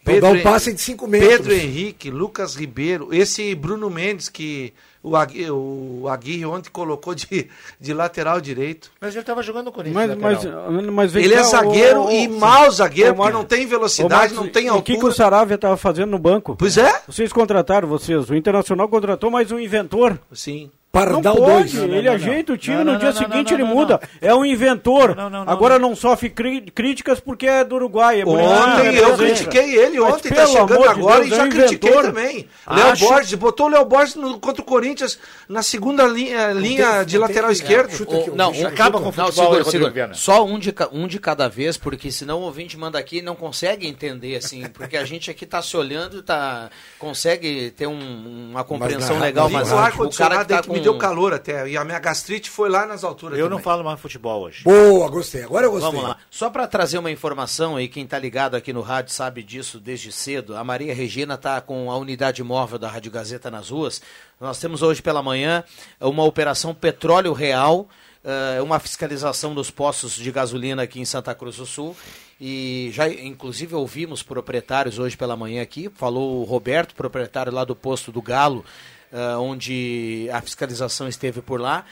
Pedro, 0.05 0.21
dar 0.21 0.31
um 0.31 0.41
passe 0.43 0.71
de 0.71 0.79
5 0.79 1.07
metros. 1.07 1.29
Pedro 1.31 1.53
Henrique, 1.53 2.11
Lucas 2.11 2.55
Ribeiro, 2.55 3.13
esse 3.13 3.55
Bruno 3.55 3.89
Mendes 3.89 4.29
que 4.29 4.71
o, 5.01 5.15
Agui, 5.15 5.49
o 5.49 6.07
Aguirre 6.07 6.45
ontem 6.45 6.69
colocou 6.71 7.13
de, 7.13 7.49
de 7.79 7.93
lateral 7.93 8.39
direito. 8.39 8.91
Mas 9.01 9.13
ele 9.13 9.21
estava 9.21 9.43
jogando 9.43 9.71
com 9.71 9.77
Corinthians. 9.77 10.17
Mas, 10.17 10.45
mas, 10.45 10.85
mas 10.85 11.15
ele 11.15 11.33
é 11.33 11.43
zagueiro 11.43 12.01
o, 12.01 12.07
o, 12.07 12.11
e 12.11 12.27
mau 12.27 12.69
zagueiro, 12.71 13.13
o, 13.13 13.15
porque 13.15 13.31
não 13.31 13.43
tem 13.43 13.65
velocidade, 13.65 14.33
não 14.33 14.47
tem 14.47 14.67
altura. 14.67 14.81
O 14.81 14.83
que, 14.83 14.97
que 14.97 15.05
o 15.05 15.11
Saravia 15.11 15.55
estava 15.55 15.77
fazendo 15.77 16.11
no 16.11 16.19
banco? 16.19 16.55
Pois 16.55 16.77
é. 16.77 17.01
Vocês 17.07 17.31
contrataram, 17.33 17.87
vocês. 17.87 18.29
O 18.29 18.35
Internacional 18.35 18.87
contratou 18.87 19.29
mais 19.29 19.51
um 19.51 19.59
inventor. 19.59 20.19
Sim. 20.31 20.71
Pardal 20.95 21.21
não 21.21 21.35
pode, 21.35 21.77
dois. 21.77 21.91
ele 21.91 22.07
ajeita 22.07 22.53
o 22.53 22.57
time, 22.57 22.81
no 22.85 22.97
dia 22.97 23.11
seguinte 23.11 23.53
ele 23.53 23.65
muda. 23.65 23.99
É 24.21 24.33
um 24.33 24.45
inventor. 24.45 25.13
Agora 25.45 25.77
não 25.77 25.93
sofre 25.93 26.29
críticas 26.29 27.19
porque 27.19 27.45
é 27.45 27.65
do 27.65 27.75
Uruguai. 27.75 28.21
É 28.21 28.25
ontem 28.25 28.95
eu 28.95 29.17
critiquei 29.17 29.75
ele, 29.75 29.99
ontem 29.99 30.29
tá 30.29 30.47
chegando 30.47 30.87
agora 30.87 31.25
e 31.25 31.29
já 31.29 31.45
é 31.45 31.49
critiquei 31.49 31.91
também. 31.91 32.47
Léo 32.65 32.97
Borges, 32.97 33.33
botou 33.33 33.65
o 33.65 33.69
Léo 33.69 33.83
Borges 33.83 34.15
no, 34.15 34.39
contra 34.39 34.61
o 34.61 34.65
Corinthians 34.65 35.19
na 35.49 35.61
segunda 35.61 36.05
linha, 36.05 36.53
linha 36.53 37.03
de 37.03 37.17
lateral 37.17 37.51
esquerdo. 37.51 37.91
Não, 38.33 38.51
acaba 38.65 39.01
com 39.01 39.09
o 39.09 39.11
futebol. 39.11 39.63
Segura, 39.65 40.13
Só 40.13 40.45
um 40.45 40.57
de, 40.57 40.73
um 40.93 41.07
de 41.07 41.19
cada 41.19 41.49
vez, 41.49 41.75
porque 41.75 42.09
senão 42.09 42.39
o 42.39 42.43
ouvinte 42.43 42.77
manda 42.77 42.97
aqui 42.97 43.17
e 43.17 43.21
não 43.21 43.35
consegue 43.35 43.85
entender, 43.85 44.37
assim, 44.37 44.63
porque 44.73 44.95
a 44.95 45.03
gente 45.03 45.29
aqui 45.29 45.45
tá 45.45 45.61
se 45.61 45.75
olhando, 45.75 46.23
tá, 46.23 46.69
consegue 46.97 47.71
ter 47.71 47.87
um, 47.87 48.49
uma 48.51 48.63
compreensão 48.63 49.19
legal, 49.19 49.49
mas 49.49 49.69
o 49.71 50.09
cara 50.09 50.39
que 50.39 50.45
tá 50.45 50.63
com 50.63 50.84
deu 50.85 50.97
calor 50.97 51.33
até. 51.33 51.67
E 51.67 51.77
a 51.77 51.83
minha 51.83 51.99
gastrite 51.99 52.49
foi 52.49 52.69
lá 52.69 52.85
nas 52.85 53.03
alturas. 53.03 53.37
Eu 53.37 53.45
também. 53.45 53.57
não 53.57 53.63
falo 53.63 53.83
mais 53.83 53.99
futebol 53.99 54.43
hoje. 54.43 54.63
Boa, 54.63 55.09
gostei. 55.09 55.43
Agora 55.43 55.65
eu 55.65 55.71
gostei. 55.71 55.91
Vamos 55.91 56.07
lá. 56.07 56.17
Só 56.29 56.49
para 56.49 56.65
trazer 56.67 56.97
uma 56.97 57.11
informação 57.11 57.75
aí, 57.75 57.87
quem 57.87 58.03
está 58.03 58.17
ligado 58.17 58.55
aqui 58.55 58.71
no 58.71 58.81
rádio 58.81 59.13
sabe 59.13 59.43
disso 59.43 59.79
desde 59.79 60.11
cedo. 60.11 60.55
A 60.55 60.63
Maria 60.63 60.93
Regina 60.93 61.35
está 61.35 61.59
com 61.59 61.91
a 61.91 61.97
unidade 61.97 62.43
móvel 62.43 62.79
da 62.79 62.87
Rádio 62.87 63.11
Gazeta 63.11 63.51
nas 63.51 63.69
ruas. 63.69 64.01
Nós 64.39 64.59
temos 64.59 64.81
hoje 64.81 65.01
pela 65.01 65.21
manhã 65.21 65.63
uma 65.99 66.23
operação 66.23 66.73
Petróleo 66.73 67.33
Real. 67.33 67.87
Uh, 68.23 68.63
uma 68.63 68.79
fiscalização 68.79 69.53
dos 69.53 69.69
postos 69.69 70.15
de 70.15 70.31
gasolina 70.31 70.81
aqui 70.81 70.99
em 70.99 71.05
Santa 71.05 71.35
Cruz 71.35 71.57
do 71.57 71.65
Sul 71.67 71.95
e 72.39 72.89
já 72.91 73.07
inclusive 73.09 73.75
ouvimos 73.75 74.21
proprietários 74.21 74.99
hoje 74.99 75.15
pela 75.15 75.35
manhã 75.35 75.61
aqui, 75.61 75.89
falou 75.93 76.41
o 76.41 76.43
Roberto, 76.43 76.95
proprietário 76.95 77.53
lá 77.53 77.63
do 77.63 77.75
posto 77.75 78.11
do 78.11 78.21
Galo, 78.21 78.65
uh, 79.11 79.39
onde 79.39 80.29
a 80.31 80.41
fiscalização 80.41 81.07
esteve 81.07 81.41
por 81.41 81.59
lá. 81.59 81.85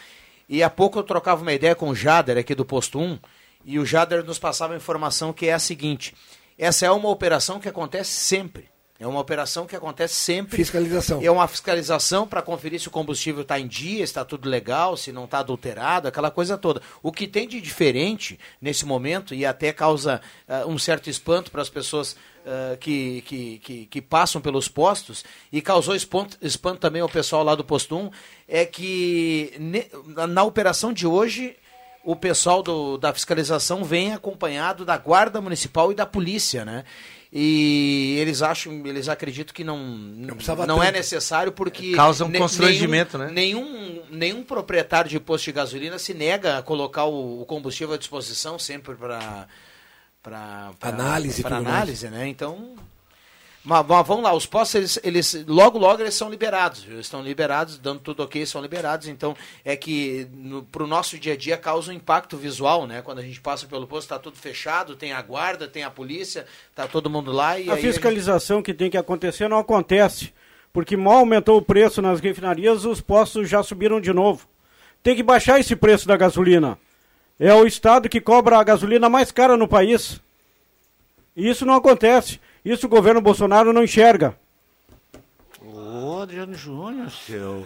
E 0.47 0.61
há 0.61 0.69
pouco 0.69 0.99
eu 0.99 1.03
trocava 1.03 1.41
uma 1.41 1.53
ideia 1.53 1.75
com 1.75 1.89
o 1.89 1.95
Jader 1.95 2.37
aqui 2.37 2.53
do 2.53 2.65
posto 2.65 2.99
1, 2.99 3.19
e 3.65 3.79
o 3.79 3.85
Jader 3.85 4.23
nos 4.23 4.39
passava 4.39 4.73
a 4.73 4.77
informação 4.77 5.31
que 5.31 5.47
é 5.47 5.53
a 5.53 5.59
seguinte: 5.59 6.13
essa 6.57 6.85
é 6.85 6.91
uma 6.91 7.09
operação 7.09 7.59
que 7.59 7.69
acontece 7.69 8.11
sempre. 8.11 8.72
É 9.03 9.07
uma 9.07 9.19
operação 9.19 9.67
que 9.67 9.75
acontece 9.75 10.13
sempre. 10.13 10.55
Fiscalização. 10.55 11.21
É 11.21 11.29
uma 11.29 11.45
fiscalização 11.45 12.25
para 12.25 12.41
conferir 12.41 12.79
se 12.79 12.87
o 12.87 12.91
combustível 12.91 13.41
está 13.41 13.59
em 13.59 13.67
dia, 13.67 13.97
se 13.97 14.03
está 14.03 14.23
tudo 14.23 14.47
legal, 14.47 14.95
se 14.95 15.11
não 15.11 15.25
está 15.25 15.39
adulterado, 15.39 16.07
aquela 16.07 16.31
coisa 16.31 16.57
toda. 16.57 16.81
O 17.01 17.11
que 17.11 17.27
tem 17.27 17.45
de 17.45 17.59
diferente 17.59 18.39
nesse 18.61 18.85
momento, 18.85 19.35
e 19.35 19.45
até 19.45 19.73
causa 19.73 20.21
uh, 20.47 20.69
um 20.69 20.79
certo 20.79 21.09
espanto 21.09 21.51
para 21.51 21.61
as 21.61 21.69
pessoas 21.69 22.13
uh, 22.13 22.77
que, 22.79 23.21
que, 23.23 23.59
que, 23.59 23.85
que, 23.87 24.01
passam 24.01 24.39
pelos 24.39 24.69
postos, 24.69 25.25
e 25.51 25.61
causou 25.61 25.93
espanto, 25.93 26.37
espanto 26.41 26.79
também 26.79 27.01
ao 27.01 27.09
pessoal 27.09 27.43
lá 27.43 27.55
do 27.55 27.63
posto 27.65 27.97
1, 27.97 28.09
é 28.47 28.65
que 28.65 29.53
ne, 29.59 29.85
na 30.29 30.43
operação 30.43 30.93
de 30.93 31.05
hoje 31.05 31.57
o 32.05 32.15
pessoal 32.15 32.63
do, 32.63 32.97
da 32.97 33.13
fiscalização 33.13 33.83
vem 33.83 34.13
acompanhado 34.13 34.85
da 34.85 34.97
guarda 34.97 35.41
municipal 35.41 35.91
e 35.91 35.95
da 35.95 36.05
polícia, 36.05 36.63
né? 36.63 36.85
E 37.35 38.15
eles 38.19 38.43
acham, 38.43 38.85
eles 38.85 39.09
acreditam 39.09 39.55
que 39.55 39.63
não 39.63 39.79
não, 39.79 40.37
não 40.67 40.83
é 40.83 40.91
necessário 40.91 41.51
porque 41.51 41.93
causa 41.93 42.23
um 42.23 42.31
constrangimento, 42.31 43.17
nenhum, 43.17 43.25
né? 43.27 43.33
Nenhum 43.33 44.01
nenhum 44.11 44.43
proprietário 44.43 45.09
de 45.09 45.19
posto 45.19 45.45
de 45.45 45.53
gasolina 45.53 45.97
se 45.97 46.13
nega 46.13 46.59
a 46.59 46.61
colocar 46.61 47.05
o, 47.05 47.41
o 47.41 47.45
combustível 47.45 47.95
à 47.95 47.97
disposição 47.97 48.59
sempre 48.59 48.93
para 48.93 49.47
para 50.21 50.71
análise, 50.79 51.41
para 51.41 51.57
análise, 51.57 52.07
né? 52.07 52.27
Então 52.27 52.75
mas, 53.63 53.85
mas, 53.87 54.07
vamos 54.07 54.23
lá, 54.23 54.33
os 54.33 54.45
postos, 54.45 54.75
eles, 54.75 54.99
eles, 55.33 55.45
logo, 55.47 55.77
logo 55.77 56.01
eles 56.01 56.13
são 56.13 56.29
liberados. 56.29 56.85
Eles 56.85 57.05
estão 57.05 57.23
liberados, 57.23 57.77
dando 57.77 58.01
tudo 58.01 58.21
ok, 58.21 58.45
são 58.45 58.61
liberados. 58.61 59.07
Então, 59.07 59.35
é 59.63 59.75
que 59.77 60.27
para 60.71 60.83
o 60.83 60.87
nosso 60.87 61.17
dia 61.17 61.33
a 61.33 61.37
dia 61.37 61.57
causa 61.57 61.91
um 61.91 61.95
impacto 61.95 62.35
visual, 62.35 62.85
né? 62.85 63.01
Quando 63.01 63.19
a 63.19 63.21
gente 63.21 63.39
passa 63.39 63.65
pelo 63.65 63.87
posto, 63.87 64.03
está 64.03 64.19
tudo 64.19 64.37
fechado, 64.37 64.97
tem 64.97 65.13
a 65.13 65.21
guarda, 65.21 65.67
tem 65.67 65.83
a 65.83 65.89
polícia, 65.89 66.45
está 66.69 66.87
todo 66.87 67.09
mundo 67.09 67.31
lá. 67.31 67.57
E 67.57 67.69
a 67.69 67.77
fiscalização 67.77 68.57
a 68.57 68.59
gente... 68.59 68.65
que 68.65 68.73
tem 68.73 68.89
que 68.89 68.97
acontecer 68.97 69.47
não 69.47 69.59
acontece. 69.59 70.33
Porque 70.73 70.97
mal 70.97 71.19
aumentou 71.19 71.57
o 71.57 71.61
preço 71.61 72.01
nas 72.01 72.19
refinarias, 72.19 72.83
os 72.83 72.99
postos 72.99 73.47
já 73.47 73.61
subiram 73.61 74.01
de 74.01 74.11
novo. 74.11 74.47
Tem 75.01 75.15
que 75.15 75.23
baixar 75.23 75.59
esse 75.59 75.75
preço 75.75 76.07
da 76.07 76.17
gasolina. 76.17 76.77
É 77.39 77.53
o 77.53 77.65
Estado 77.67 78.09
que 78.09 78.19
cobra 78.19 78.57
a 78.57 78.63
gasolina 78.63 79.07
mais 79.07 79.31
cara 79.31 79.55
no 79.55 79.67
país. 79.67 80.19
E 81.35 81.47
isso 81.47 81.65
não 81.65 81.75
acontece. 81.75 82.39
Isso 82.63 82.85
o 82.85 82.89
governo 82.89 83.21
Bolsonaro 83.21 83.73
não 83.73 83.83
enxerga. 83.83 84.35
Ô, 85.61 86.19
Adriano 86.21 86.53
Júnior, 86.55 87.09
seu. 87.11 87.65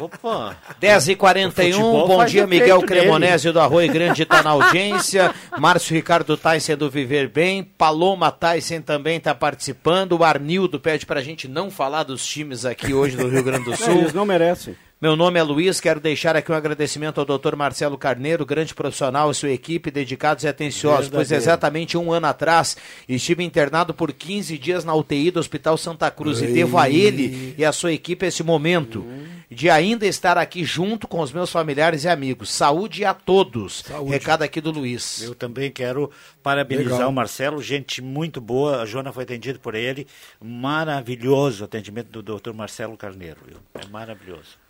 Opa! 0.00 0.56
10h41, 0.80 1.78
bom 1.78 2.24
dia, 2.24 2.46
Miguel 2.46 2.80
Cremonésio 2.82 3.52
do 3.52 3.60
Arroio 3.60 3.92
Grande 3.92 4.22
está 4.22 4.42
na 4.42 4.50
audiência. 4.50 5.34
Márcio 5.58 5.94
Ricardo 5.94 6.36
Tyson 6.36 6.76
do 6.76 6.90
Viver 6.90 7.28
Bem. 7.28 7.62
Paloma 7.62 8.32
Tyson 8.32 8.80
também 8.80 9.18
está 9.18 9.34
participando. 9.34 10.12
O 10.12 10.24
Arnildo 10.24 10.80
pede 10.80 11.04
para 11.04 11.20
a 11.20 11.22
gente 11.22 11.46
não 11.46 11.70
falar 11.70 12.04
dos 12.04 12.26
times 12.26 12.64
aqui 12.64 12.94
hoje 12.94 13.16
do 13.16 13.28
Rio 13.28 13.42
Grande 13.44 13.64
do 13.64 13.76
Sul. 13.76 13.98
Eles 13.98 14.14
não 14.14 14.24
merecem. 14.24 14.74
Meu 14.98 15.14
nome 15.14 15.38
é 15.38 15.42
Luiz, 15.42 15.78
quero 15.78 16.00
deixar 16.00 16.34
aqui 16.36 16.50
um 16.50 16.54
agradecimento 16.54 17.20
ao 17.20 17.26
Dr. 17.26 17.54
Marcelo 17.54 17.98
Carneiro, 17.98 18.46
grande 18.46 18.74
profissional 18.74 19.30
e 19.30 19.34
sua 19.34 19.50
equipe, 19.50 19.90
dedicados 19.90 20.42
e 20.44 20.48
atenciosos, 20.48 21.10
pois 21.10 21.30
exatamente 21.30 21.98
um 21.98 22.10
ano 22.10 22.26
atrás 22.26 22.78
estive 23.06 23.44
internado 23.44 23.92
por 23.92 24.10
15 24.10 24.56
dias 24.56 24.86
na 24.86 24.94
UTI 24.94 25.30
do 25.30 25.38
Hospital 25.38 25.76
Santa 25.76 26.10
Cruz 26.10 26.40
Ei. 26.40 26.48
e 26.48 26.52
devo 26.54 26.78
a 26.78 26.88
ele 26.88 27.54
e 27.58 27.62
a 27.62 27.72
sua 27.72 27.92
equipe 27.92 28.24
esse 28.24 28.42
momento 28.42 29.04
de 29.50 29.68
ainda 29.68 30.06
estar 30.06 30.38
aqui 30.38 30.64
junto 30.64 31.06
com 31.06 31.20
os 31.20 31.30
meus 31.30 31.50
familiares 31.50 32.04
e 32.04 32.08
amigos. 32.08 32.48
Saúde 32.50 33.04
a 33.04 33.12
todos. 33.12 33.84
Saúde. 33.86 34.10
Recado 34.10 34.44
aqui 34.44 34.62
do 34.62 34.70
Luiz. 34.70 35.20
Eu 35.22 35.34
também 35.34 35.70
quero 35.70 36.10
parabenizar 36.42 36.92
Legal. 36.92 37.10
o 37.10 37.12
Marcelo, 37.12 37.62
gente 37.62 38.00
muito 38.00 38.40
boa, 38.40 38.80
a 38.80 38.86
Joana 38.86 39.12
foi 39.12 39.24
atendida 39.24 39.58
por 39.58 39.74
ele, 39.74 40.06
maravilhoso 40.42 41.64
o 41.64 41.64
atendimento 41.66 42.22
do 42.22 42.38
Dr. 42.38 42.54
Marcelo 42.54 42.96
Carneiro, 42.96 43.40
viu? 43.46 43.58
é 43.74 43.86
maravilhoso. 43.88 44.65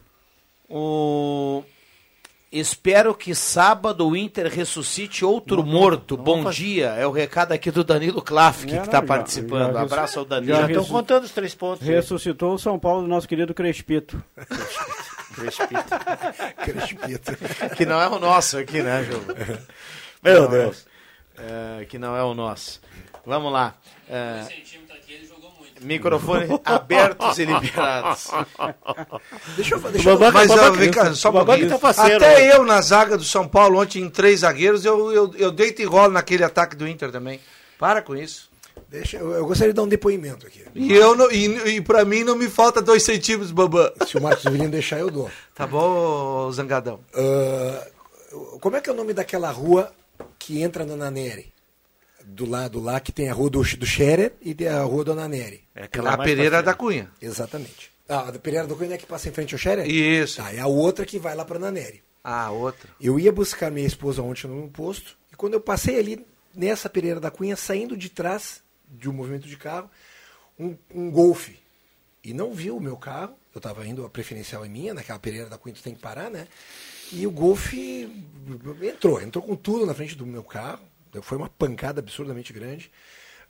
O... 0.68 1.62
Espero 2.50 3.14
que 3.14 3.34
sábado 3.34 4.08
o 4.08 4.16
Inter 4.16 4.46
ressuscite 4.46 5.24
outro 5.24 5.58
não, 5.58 5.66
morto. 5.66 6.16
Não, 6.16 6.24
não 6.24 6.44
Bom 6.44 6.50
dia. 6.50 6.86
É 6.90 7.06
o 7.06 7.10
recado 7.10 7.52
aqui 7.52 7.70
do 7.70 7.84
Danilo 7.84 8.22
Klafk, 8.22 8.66
que 8.66 8.76
está 8.76 9.02
participando. 9.02 9.72
Já, 9.72 9.72
já, 9.72 9.82
Abraço 9.82 10.18
ao 10.20 10.24
Danilo. 10.24 10.56
Já, 10.56 10.66
estão 10.66 10.84
contando 10.84 11.24
os 11.24 11.32
três 11.32 11.54
pontos. 11.54 11.86
Ressuscitou 11.86 12.54
o 12.54 12.58
São 12.58 12.78
Paulo 12.78 13.02
do 13.02 13.08
nosso 13.08 13.28
querido 13.28 13.52
Crespito. 13.52 14.22
Crespito. 15.34 15.84
Crespito. 16.64 17.36
que 17.76 17.84
não 17.84 18.00
é 18.00 18.08
o 18.08 18.18
nosso 18.18 18.58
aqui, 18.58 18.80
né, 18.80 19.04
João? 19.04 19.22
Meu 20.22 20.48
Deus. 20.48 20.86
É, 21.38 21.84
que 21.84 21.98
não 21.98 22.16
é 22.16 22.22
o 22.22 22.32
nosso. 22.32 22.80
Vamos 23.26 23.52
lá. 23.52 23.74
É, 24.08 24.46
Microfone 25.80 26.60
abertos 26.64 27.38
e 27.38 27.44
liberados. 27.44 28.28
Deixa 29.56 29.74
eu, 29.74 29.80
deixa 29.80 30.10
eu 30.10 30.32
mas, 30.32 30.76
vem 30.76 30.90
cá, 30.90 31.14
só 31.14 31.30
um 31.30 31.44
tá 31.44 31.90
Até 31.90 32.18
né? 32.18 32.56
eu 32.56 32.64
na 32.64 32.80
zaga 32.80 33.16
do 33.16 33.24
São 33.24 33.46
Paulo 33.46 33.80
ontem 33.80 34.02
em 34.02 34.10
três 34.10 34.40
zagueiros, 34.40 34.84
eu, 34.84 35.12
eu, 35.12 35.34
eu 35.36 35.52
deito 35.52 35.82
e 35.82 35.84
rolo 35.84 36.12
naquele 36.12 36.44
ataque 36.44 36.76
do 36.76 36.86
Inter 36.86 37.10
também. 37.10 37.40
Para 37.78 38.02
com 38.02 38.16
isso. 38.16 38.48
Deixa, 38.88 39.16
eu, 39.16 39.32
eu 39.32 39.46
gostaria 39.46 39.72
de 39.72 39.76
dar 39.76 39.82
um 39.82 39.88
depoimento 39.88 40.46
aqui. 40.46 40.62
E, 40.74 40.92
eu 40.92 41.16
não, 41.16 41.30
e, 41.30 41.76
e 41.76 41.80
pra 41.80 42.04
mim 42.04 42.22
não 42.22 42.36
me 42.36 42.48
falta 42.48 42.80
dois 42.80 43.02
centímetros, 43.02 43.50
Bambam. 43.50 43.90
Se 44.06 44.16
o 44.16 44.22
Marcos 44.22 44.42
Severino 44.42 44.70
deixar, 44.70 44.98
eu 44.98 45.10
dou. 45.10 45.30
Tá 45.54 45.66
bom, 45.66 46.50
Zangadão. 46.52 47.00
Uh, 47.14 48.58
como 48.60 48.76
é 48.76 48.80
que 48.80 48.88
é 48.88 48.92
o 48.92 48.96
nome 48.96 49.12
daquela 49.12 49.50
rua 49.50 49.92
que 50.38 50.62
entra 50.62 50.84
na 50.84 50.94
Nanere? 50.94 51.55
Do 52.26 52.44
lado 52.44 52.80
lá 52.80 52.98
que 52.98 53.12
tem 53.12 53.28
a 53.28 53.32
rua 53.32 53.48
do, 53.48 53.62
do 53.62 53.86
Scherer 53.86 54.32
e 54.42 54.66
a 54.66 54.82
rua 54.82 55.04
Dona 55.04 55.28
Neri. 55.28 55.62
É 55.74 55.84
aquela 55.84 56.14
a 56.14 56.18
Pereira 56.18 56.60
da 56.60 56.74
Cunha. 56.74 57.08
Exatamente. 57.22 57.92
Ah, 58.08 58.28
a 58.28 58.32
Pereira 58.32 58.66
da 58.66 58.74
Cunha 58.74 58.94
é 58.94 58.98
que 58.98 59.06
passa 59.06 59.28
em 59.28 59.32
frente 59.32 59.54
ao 59.54 59.58
Scherer? 59.58 59.88
Isso. 59.88 60.42
Ah, 60.42 60.52
é 60.52 60.58
a 60.58 60.66
outra 60.66 61.06
que 61.06 61.18
vai 61.18 61.36
lá 61.36 61.44
para 61.44 61.58
Naneri. 61.58 62.02
Ah, 62.22 62.50
outra. 62.50 62.90
Eu 63.00 63.20
ia 63.20 63.30
buscar 63.30 63.70
minha 63.70 63.86
esposa 63.86 64.20
ontem 64.22 64.48
no 64.48 64.68
posto 64.68 65.16
e 65.32 65.36
quando 65.36 65.54
eu 65.54 65.60
passei 65.60 65.98
ali 65.98 66.26
nessa 66.52 66.90
Pereira 66.90 67.20
da 67.20 67.30
Cunha, 67.30 67.54
saindo 67.54 67.96
de 67.96 68.08
trás 68.08 68.60
de 68.88 69.08
um 69.08 69.12
movimento 69.12 69.46
de 69.46 69.56
carro, 69.56 69.88
um, 70.58 70.76
um 70.92 71.10
golfe. 71.10 71.56
E 72.24 72.34
não 72.34 72.52
viu 72.52 72.76
o 72.76 72.80
meu 72.80 72.96
carro, 72.96 73.34
eu 73.54 73.58
estava 73.58 73.86
indo, 73.86 74.04
a 74.04 74.10
preferencial 74.10 74.64
é 74.64 74.68
minha, 74.68 74.92
naquela 74.92 75.18
Pereira 75.18 75.48
da 75.48 75.56
Cunha 75.56 75.74
tu 75.76 75.82
tem 75.82 75.94
que 75.94 76.00
parar, 76.00 76.28
né? 76.28 76.48
E 77.12 77.24
o 77.24 77.30
golfe 77.30 78.10
entrou, 78.82 79.20
entrou 79.22 79.44
com 79.44 79.54
tudo 79.54 79.86
na 79.86 79.94
frente 79.94 80.16
do 80.16 80.26
meu 80.26 80.42
carro, 80.42 80.80
foi 81.22 81.38
uma 81.38 81.48
pancada 81.48 82.00
absurdamente 82.00 82.52
grande. 82.52 82.90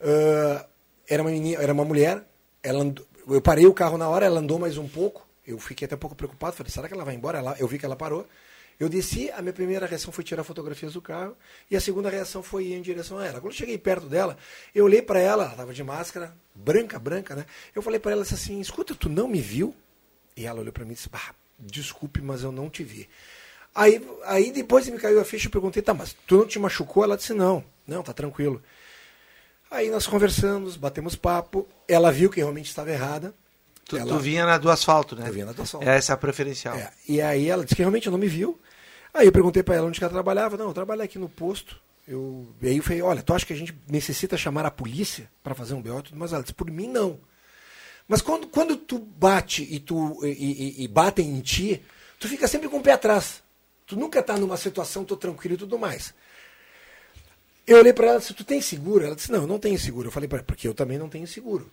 Uh, 0.00 0.64
era, 1.08 1.23
uma 1.23 1.30
menina, 1.30 1.62
era 1.62 1.73
uma 1.73 1.85
mulher, 1.85 2.23
ela 2.62 2.82
andou, 2.82 3.06
eu 3.28 3.40
parei 3.40 3.66
o 3.66 3.75
carro 3.75 3.96
na 3.99 4.08
hora, 4.08 4.26
ela 4.26 4.40
andou 4.40 4.58
mais 4.58 4.76
um 4.76 4.88
pouco. 4.88 5.26
Eu 5.46 5.58
fiquei 5.58 5.87
até 5.87 5.94
um 5.94 5.99
pouco 5.99 6.16
preocupado, 6.16 6.56
falei, 6.56 6.70
será 6.70 6.88
que 6.88 6.94
ela 6.94 7.04
vai 7.04 7.14
embora? 7.14 7.38
Ela, 7.38 7.56
eu 7.58 7.68
vi 7.68 7.78
que 7.78 7.87
ela 7.87 7.96
parou. 7.96 8.26
Eu 8.78 8.88
desci, 8.88 9.30
a 9.30 9.40
minha 9.40 9.54
primeira 9.54 9.87
reação 9.87 10.12
foi 10.12 10.23
tirar 10.23 10.44
fotografias 10.44 10.92
do 10.92 11.00
carro, 11.00 11.35
e 11.70 11.76
a 11.76 11.80
segunda 11.80 12.11
reação 12.11 12.42
foi 12.42 12.66
ir 12.66 12.75
em 12.75 12.82
direção 12.82 13.18
a 13.18 13.25
ela. 13.25 13.40
Quando 13.40 13.52
eu 13.52 13.58
cheguei 13.58 13.78
perto 13.78 14.06
dela, 14.06 14.37
eu 14.75 14.85
olhei 14.85 15.00
para 15.00 15.18
ela, 15.18 15.44
ela 15.44 15.52
estava 15.52 15.73
de 15.73 15.82
máscara, 15.82 16.35
branca, 16.54 16.99
branca, 16.99 17.35
né? 17.35 17.46
Eu 17.75 17.80
falei 17.80 17.99
para 17.99 18.12
ela 18.12 18.23
assim: 18.23 18.61
escuta, 18.61 18.94
tu 18.94 19.08
não 19.08 19.28
me 19.28 19.40
viu? 19.40 19.75
E 20.37 20.44
ela 20.44 20.61
olhou 20.61 20.73
para 20.73 20.85
mim 20.85 20.92
e 20.92 20.94
disse: 20.94 21.08
desculpe, 21.58 22.20
mas 22.20 22.42
eu 22.42 22.52
não 22.52 22.68
te 22.68 22.85
vi. 22.85 23.08
Aí, 23.76 24.02
aí 24.25 24.50
depois 24.50 24.88
me 24.88 24.99
caiu 24.99 25.21
a 25.21 25.25
ficha, 25.25 25.49
eu 25.49 25.52
perguntei, 25.52 25.83
tá, 25.83 25.92
mas 25.92 26.16
tu 26.26 26.38
não 26.38 26.47
te 26.47 26.59
machucou? 26.59 27.04
Ela 27.04 27.14
disse, 27.14 27.35
não, 27.35 27.62
não, 27.87 28.02
tá 28.02 28.14
tranquilo. 28.14 28.62
Aí 29.71 29.90
nós 29.90 30.06
conversamos, 30.06 30.76
batemos 30.76 31.14
papo, 31.14 31.68
ela 31.87 32.11
viu 32.11 32.30
que 32.30 32.40
realmente 32.40 32.71
estava 32.71 32.90
errada. 32.90 33.35
Tu, 33.85 33.99
ela... 33.99 34.09
tu 34.09 34.18
vinha 34.18 34.47
na 34.47 34.56
do 34.56 34.71
asfalto, 34.71 35.14
né? 35.14 35.28
Eu 35.28 35.33
vinha 35.33 35.45
na 35.45 35.52
do 35.52 35.61
asfalto. 35.61 35.87
Essa 35.87 36.12
é 36.12 36.14
a 36.14 36.16
preferencial. 36.16 36.75
É, 36.75 36.90
e 37.06 37.21
aí 37.21 37.50
ela 37.50 37.64
disse 37.64 37.76
que 37.76 37.83
realmente 37.83 38.09
não 38.09 38.16
me 38.16 38.26
viu. 38.26 38.59
Aí 39.12 39.26
eu 39.26 39.33
perguntei 39.33 39.62
para 39.62 39.75
ela 39.75 39.87
onde 39.87 40.02
ela 40.02 40.11
trabalhava. 40.11 40.56
Não, 40.56 40.68
eu 40.68 40.75
trabalho 40.75 41.02
aqui 41.02 41.18
no 41.18 41.28
posto. 41.28 41.78
Eu, 42.09 42.47
e 42.62 42.68
aí 42.68 42.76
eu 42.78 42.83
falei, 42.83 43.02
olha, 43.02 43.23
tu 43.23 43.35
acha 43.35 43.45
que 43.45 43.52
a 43.52 43.56
gente 43.56 43.76
necessita 43.87 44.38
chamar 44.38 44.64
a 44.64 44.71
polícia 44.71 45.28
para 45.45 45.54
fazer 45.54 45.75
um 45.75 45.83
BO? 45.83 46.02
Mas 46.14 46.33
ela 46.33 46.42
disse, 46.42 46.54
por 46.54 46.71
mim 46.71 46.88
não. 46.88 47.18
Mas 48.09 48.23
quando, 48.23 48.47
quando 48.47 48.76
tu 48.76 48.99
bate 48.99 49.66
e, 49.68 49.80
tu, 49.80 50.18
e, 50.25 50.28
e, 50.28 50.85
e 50.85 50.88
batem 50.88 51.28
em 51.28 51.40
ti, 51.40 51.83
tu 52.18 52.26
fica 52.26 52.49
sempre 52.49 52.68
com 52.68 52.78
o 52.78 52.83
pé 52.83 52.92
atrás. 52.92 53.42
Tu 53.86 53.96
nunca 53.96 54.18
está 54.18 54.36
numa 54.36 54.56
situação, 54.56 55.04
tô 55.04 55.16
tranquilo 55.16 55.54
e 55.54 55.58
tudo 55.58 55.78
mais. 55.78 56.12
Eu 57.66 57.78
olhei 57.78 57.92
para 57.92 58.08
ela 58.08 58.16
e 58.16 58.20
disse, 58.20 58.34
tu 58.34 58.44
tem 58.44 58.60
seguro? 58.60 59.04
Ela 59.04 59.16
disse, 59.16 59.30
não, 59.30 59.42
eu 59.42 59.46
não 59.46 59.58
tenho 59.58 59.78
seguro. 59.78 60.08
Eu 60.08 60.12
falei 60.12 60.28
para 60.28 60.42
porque 60.42 60.66
eu 60.66 60.74
também 60.74 60.98
não 60.98 61.08
tenho 61.08 61.26
seguro. 61.26 61.70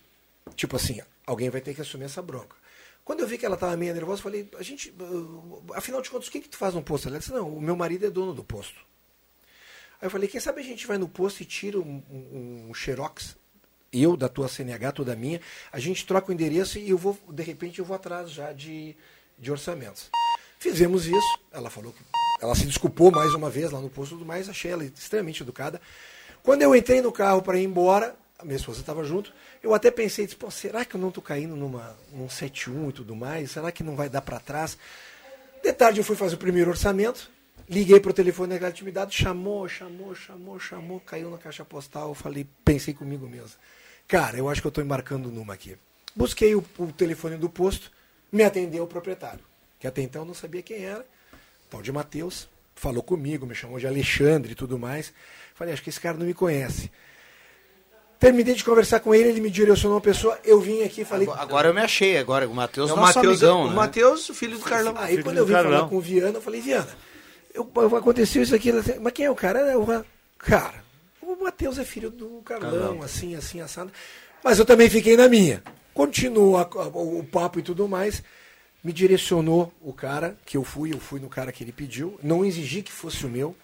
Tipo 0.54 0.76
assim, 0.76 1.00
alguém 1.26 1.50
vai 1.50 1.60
ter 1.60 1.74
que 1.74 1.80
assumir 1.80 2.04
essa 2.04 2.22
bronca. 2.22 2.56
Quando 3.04 3.20
eu 3.20 3.26
vi 3.26 3.36
que 3.36 3.44
ela 3.44 3.54
estava 3.54 3.76
meio 3.76 3.92
nervosa, 3.92 4.20
eu 4.20 4.22
falei, 4.22 4.48
a 4.58 4.62
gente, 4.62 4.90
uh, 4.90 5.64
afinal 5.74 6.00
de 6.00 6.08
contas, 6.08 6.28
o 6.28 6.30
que, 6.30 6.40
que 6.40 6.48
tu 6.48 6.56
faz 6.56 6.74
no 6.74 6.82
posto? 6.82 7.08
Ela 7.08 7.18
disse, 7.18 7.32
não, 7.32 7.54
o 7.54 7.60
meu 7.60 7.76
marido 7.76 8.06
é 8.06 8.10
dono 8.10 8.32
do 8.32 8.42
posto. 8.42 8.78
Aí 10.00 10.06
eu 10.06 10.10
falei, 10.10 10.28
quem 10.28 10.40
sabe 10.40 10.60
a 10.60 10.64
gente 10.64 10.86
vai 10.86 10.98
no 10.98 11.08
posto 11.08 11.42
e 11.42 11.44
tira 11.44 11.78
um, 11.78 12.02
um, 12.10 12.66
um 12.70 12.74
xerox, 12.74 13.36
eu 13.92 14.16
da 14.16 14.28
tua 14.28 14.48
CNH, 14.48 14.92
tu 14.92 15.04
da 15.04 15.14
minha, 15.14 15.40
a 15.70 15.78
gente 15.78 16.06
troca 16.06 16.30
o 16.30 16.34
endereço 16.34 16.78
e 16.78 16.90
eu 16.90 16.98
vou, 16.98 17.18
de 17.28 17.42
repente, 17.42 17.78
eu 17.78 17.84
vou 17.84 17.94
atrás 17.94 18.30
já 18.30 18.52
de, 18.52 18.96
de 19.38 19.50
orçamentos. 19.52 20.10
Fizemos 20.64 21.04
isso, 21.04 21.38
ela 21.52 21.68
falou 21.68 21.92
que 21.92 22.02
ela 22.40 22.54
se 22.54 22.64
desculpou 22.64 23.10
mais 23.10 23.34
uma 23.34 23.50
vez 23.50 23.70
lá 23.70 23.82
no 23.82 23.90
posto 23.90 24.16
do 24.16 24.24
mais, 24.24 24.48
achei 24.48 24.70
ela 24.70 24.82
extremamente 24.82 25.42
educada. 25.42 25.78
Quando 26.42 26.62
eu 26.62 26.74
entrei 26.74 27.02
no 27.02 27.12
carro 27.12 27.42
para 27.42 27.58
ir 27.58 27.64
embora, 27.64 28.16
a 28.38 28.46
minha 28.46 28.56
esposa 28.56 28.80
estava 28.80 29.04
junto, 29.04 29.30
eu 29.62 29.74
até 29.74 29.90
pensei, 29.90 30.24
disse, 30.24 30.38
será 30.52 30.82
que 30.82 30.96
eu 30.96 31.00
não 31.02 31.10
estou 31.10 31.22
caindo 31.22 31.54
numa, 31.54 31.94
num 32.10 32.28
7-1 32.28 32.88
e 32.88 32.92
tudo 32.94 33.14
mais? 33.14 33.50
Será 33.50 33.70
que 33.70 33.82
não 33.82 33.94
vai 33.94 34.08
dar 34.08 34.22
para 34.22 34.40
trás? 34.40 34.78
De 35.62 35.70
tarde 35.70 36.00
eu 36.00 36.04
fui 36.04 36.16
fazer 36.16 36.36
o 36.36 36.38
primeiro 36.38 36.70
orçamento, 36.70 37.30
liguei 37.68 38.00
para 38.00 38.12
o 38.12 38.14
telefone 38.14 38.54
daquela 38.54 38.70
intimidade, 38.70 39.14
chamou, 39.14 39.68
chamou, 39.68 40.14
chamou, 40.14 40.58
chamou, 40.58 40.98
caiu 40.98 41.28
na 41.28 41.36
caixa 41.36 41.62
postal, 41.62 42.08
eu 42.08 42.14
falei, 42.14 42.46
pensei 42.64 42.94
comigo 42.94 43.28
mesmo. 43.28 43.58
Cara, 44.08 44.38
eu 44.38 44.48
acho 44.48 44.62
que 44.62 44.66
eu 44.66 44.70
estou 44.70 44.82
embarcando 44.82 45.30
numa 45.30 45.52
aqui. 45.52 45.76
Busquei 46.16 46.54
o, 46.54 46.64
o 46.78 46.86
telefone 46.90 47.36
do 47.36 47.50
posto, 47.50 47.92
me 48.32 48.42
atendeu 48.42 48.84
o 48.84 48.86
proprietário, 48.86 49.44
que 49.84 49.88
até 49.88 50.00
então 50.00 50.22
eu 50.22 50.26
não 50.26 50.32
sabia 50.32 50.62
quem 50.62 50.82
era, 50.82 51.04
tal 51.68 51.82
de 51.82 51.92
Matheus, 51.92 52.48
falou 52.74 53.02
comigo, 53.02 53.44
me 53.44 53.54
chamou 53.54 53.78
de 53.78 53.86
Alexandre 53.86 54.52
e 54.52 54.54
tudo 54.54 54.78
mais. 54.78 55.12
Falei, 55.54 55.74
acho 55.74 55.82
que 55.82 55.90
esse 55.90 56.00
cara 56.00 56.16
não 56.16 56.24
me 56.24 56.32
conhece. 56.32 56.90
Terminei 58.18 58.54
de 58.54 58.64
conversar 58.64 59.00
com 59.00 59.14
ele, 59.14 59.28
ele 59.28 59.42
me 59.42 59.50
direcionou 59.50 59.96
uma 59.98 60.00
pessoa, 60.00 60.38
eu 60.42 60.58
vim 60.58 60.82
aqui 60.82 61.02
e 61.02 61.04
falei. 61.04 61.28
Agora 61.36 61.68
eu 61.68 61.74
me 61.74 61.82
achei, 61.82 62.16
agora 62.16 62.48
o 62.48 62.54
Matheus 62.54 62.90
é 62.90 62.94
o 62.94 62.96
Matheus, 62.96 63.42
amigão, 63.42 63.64
o 63.64 63.68
né? 63.68 63.74
Matheus, 63.74 64.26
o 64.30 64.34
filho 64.34 64.56
do 64.56 64.64
Carlão. 64.64 64.94
Aí 64.96 65.22
quando 65.22 65.36
eu 65.36 65.44
vim 65.44 65.52
Carlão. 65.52 65.72
falar 65.72 65.88
com 65.90 65.96
o 65.96 66.00
Viana, 66.00 66.38
eu 66.38 66.40
falei, 66.40 66.62
Viana, 66.62 66.88
eu, 67.52 67.70
eu, 67.76 67.96
aconteceu 67.96 68.42
isso 68.42 68.54
aqui, 68.54 68.72
mas 69.02 69.12
quem 69.12 69.26
é 69.26 69.30
o 69.30 69.34
cara? 69.34 69.58
É 69.70 69.76
o, 69.76 69.86
cara, 70.38 70.82
o 71.20 71.36
Matheus 71.44 71.78
é 71.78 71.84
filho 71.84 72.08
do 72.08 72.40
Carlão, 72.42 72.70
Carlão, 72.70 73.02
assim, 73.02 73.36
assim, 73.36 73.60
assado. 73.60 73.92
Mas 74.42 74.58
eu 74.58 74.64
também 74.64 74.88
fiquei 74.88 75.14
na 75.14 75.28
minha. 75.28 75.62
Continua 75.92 76.66
o 76.94 77.22
papo 77.22 77.58
e 77.58 77.62
tudo 77.62 77.86
mais 77.86 78.22
me 78.84 78.92
direcionou 78.92 79.72
o 79.80 79.94
cara 79.94 80.36
que 80.44 80.58
eu 80.58 80.62
fui, 80.62 80.92
eu 80.92 81.00
fui 81.00 81.18
no 81.18 81.30
cara 81.30 81.50
que 81.50 81.64
ele 81.64 81.72
pediu, 81.72 82.20
não 82.22 82.44
exigi 82.44 82.82
que 82.82 82.92
fosse 82.92 83.24
o 83.24 83.30
meu. 83.30 83.56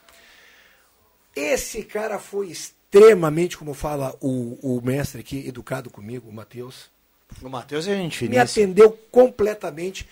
Esse 1.37 1.83
cara 1.83 2.19
foi 2.19 2.49
extremamente, 2.49 3.59
como 3.59 3.75
fala 3.75 4.17
o, 4.19 4.59
o 4.63 4.81
mestre 4.83 5.21
aqui, 5.21 5.47
educado 5.47 5.91
comigo, 5.91 6.31
o 6.31 6.33
Matheus. 6.33 6.91
O 7.43 7.51
Matheus 7.51 7.87
é 7.87 7.95
gente 7.97 8.27
Me 8.29 8.39
atendeu 8.39 8.91
completamente. 9.13 10.09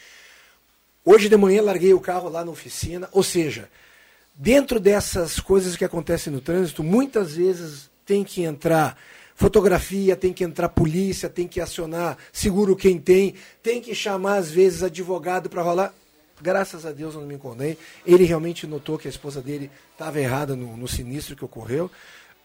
Hoje 1.03 1.31
de 1.31 1.37
manhã 1.39 1.63
larguei 1.63 1.95
o 1.95 2.01
carro 2.01 2.29
lá 2.29 2.45
na 2.45 2.51
oficina, 2.51 3.09
ou 3.11 3.23
seja, 3.23 3.71
dentro 4.35 4.79
dessas 4.79 5.41
coisas 5.41 5.75
que 5.75 5.85
acontecem 5.87 6.31
no 6.31 6.41
trânsito, 6.41 6.85
muitas 6.85 7.35
vezes 7.35 7.89
tem 8.05 8.23
que 8.23 8.43
entrar 8.43 8.97
fotografia, 9.39 10.17
tem 10.17 10.33
que 10.33 10.43
entrar 10.43 10.69
polícia, 10.69 11.29
tem 11.29 11.47
que 11.47 11.61
acionar 11.61 12.19
seguro 12.33 12.75
quem 12.75 12.99
tem, 12.99 13.35
tem 13.63 13.81
que 13.81 13.95
chamar 13.95 14.39
às 14.39 14.51
vezes 14.51 14.83
advogado 14.83 15.49
para 15.49 15.63
rolar. 15.63 15.95
Graças 16.43 16.85
a 16.85 16.91
Deus 16.91 17.15
eu 17.15 17.21
não 17.21 17.29
me 17.29 17.37
encontrei. 17.37 17.79
Ele 18.05 18.25
realmente 18.25 18.67
notou 18.67 18.99
que 18.99 19.07
a 19.07 19.11
esposa 19.11 19.41
dele 19.41 19.71
estava 19.93 20.21
errada 20.21 20.57
no, 20.57 20.77
no, 20.77 20.89
sinistro 20.89 21.37
que 21.37 21.45
ocorreu. 21.45 21.89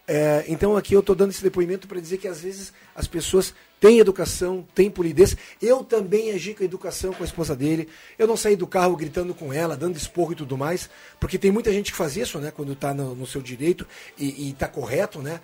É, 0.06 0.44
então 0.46 0.76
aqui 0.76 0.94
eu 0.94 1.00
estou 1.00 1.16
dando 1.16 1.30
esse 1.30 1.42
depoimento 1.42 1.88
para 1.88 2.00
dizer 2.00 2.18
que 2.18 2.28
às 2.28 2.42
vezes 2.42 2.72
as 2.94 3.08
pessoas 3.08 3.52
têm 3.80 3.98
educação, 3.98 4.64
têm 4.72 4.88
polidez. 4.88 5.36
Eu 5.60 5.82
também 5.82 6.30
agi 6.30 6.54
com 6.54 6.62
a 6.62 6.66
educação 6.66 7.12
com 7.12 7.24
a 7.24 7.26
esposa 7.26 7.56
dele. 7.56 7.88
Eu 8.16 8.28
não 8.28 8.36
saí 8.36 8.54
do 8.54 8.68
carro 8.68 8.94
gritando 8.94 9.34
com 9.34 9.52
ela, 9.52 9.76
dando 9.76 9.96
esporro 9.96 10.32
e 10.32 10.36
tudo 10.36 10.56
mais, 10.56 10.88
porque 11.18 11.38
tem 11.38 11.50
muita 11.50 11.72
gente 11.72 11.90
que 11.90 11.98
faz 11.98 12.16
isso, 12.16 12.38
né, 12.38 12.52
quando 12.54 12.72
está 12.72 12.94
no, 12.94 13.16
no, 13.16 13.26
seu 13.26 13.42
direito 13.42 13.84
e 14.16 14.50
está 14.50 14.68
correto, 14.68 15.20
né 15.20 15.40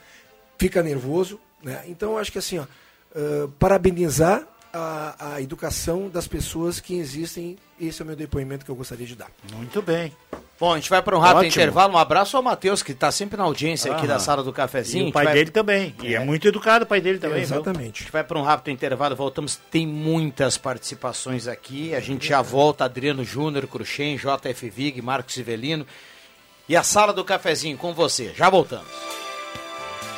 fica 0.61 0.83
nervoso. 0.83 1.41
Né? 1.63 1.83
Então, 1.89 2.19
acho 2.19 2.31
que 2.31 2.39
assim, 2.39 2.59
ó, 2.59 2.65
uh, 2.65 3.49
parabenizar 3.59 4.47
a, 4.73 5.35
a 5.35 5.43
educação 5.43 6.11
das 6.11 6.29
pessoas 6.29 6.79
que 6.79 6.95
existem. 6.99 7.57
Esse 7.81 8.03
é 8.03 8.05
o 8.05 8.07
meu 8.07 8.15
depoimento 8.15 8.63
que 8.63 8.71
eu 8.71 8.77
gostaria 8.77 9.07
de 9.07 9.17
dar. 9.17 9.31
Muito 9.55 9.81
bem. 9.81 10.13
Bom, 10.61 10.75
a 10.75 10.77
gente 10.77 10.91
vai 10.91 11.01
para 11.01 11.17
um 11.17 11.19
rápido 11.19 11.39
Ótimo. 11.39 11.53
intervalo. 11.53 11.95
Um 11.95 11.99
abraço 11.99 12.37
ao 12.37 12.43
Matheus, 12.43 12.83
que 12.83 12.93
está 12.93 13.11
sempre 13.11 13.39
na 13.39 13.45
audiência 13.45 13.91
aqui 13.91 14.07
da 14.07 14.19
sala 14.19 14.43
do 14.43 14.53
cafezinho. 14.53 15.07
E 15.07 15.09
o 15.09 15.13
pai 15.13 15.25
vai... 15.25 15.35
dele 15.35 15.51
também. 15.51 15.95
E 16.03 16.15
é. 16.15 16.19
é. 16.19 16.21
muito 16.21 16.47
educado 16.47 16.85
o 16.85 16.87
pai 16.87 17.01
dele 17.01 17.19
também. 17.19 17.39
É, 17.39 17.43
exatamente. 17.43 18.01
A 18.01 18.03
gente 18.03 18.13
vai 18.13 18.23
para 18.23 18.39
um 18.39 18.43
rápido 18.43 18.71
intervalo, 18.71 19.17
voltamos. 19.17 19.59
Tem 19.71 19.87
muitas 19.87 20.59
participações 20.59 21.49
aqui. 21.49 21.95
A 21.95 22.01
gente 22.01 22.29
já 22.29 22.43
volta. 22.43 22.85
Adriano 22.85 23.25
Júnior, 23.25 23.67
Cruxem, 23.67 24.19
JF 24.19 24.69
Vig, 24.69 25.01
Marcos 25.01 25.35
Ivelino. 25.39 25.87
E 26.69 26.77
a 26.77 26.83
sala 26.83 27.15
do 27.15 27.25
cafezinho 27.25 27.79
com 27.79 27.95
você. 27.95 28.35
Já 28.37 28.51
voltamos. 28.51 28.87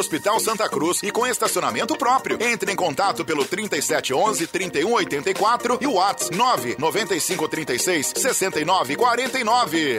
Hospital 0.00 0.40
Santa 0.40 0.68
Cruz 0.68 1.02
e 1.02 1.10
com 1.10 1.26
estacionamento 1.26 1.96
próprio. 1.96 2.38
Entre 2.40 2.72
em 2.72 2.76
contato 2.76 3.24
pelo 3.24 3.44
3711 3.44 4.46
3184 4.46 5.78
e 5.80 5.86
o 5.86 5.92
WhatsApp 5.94 6.36
99536 6.36 8.14
6949. 8.16 9.98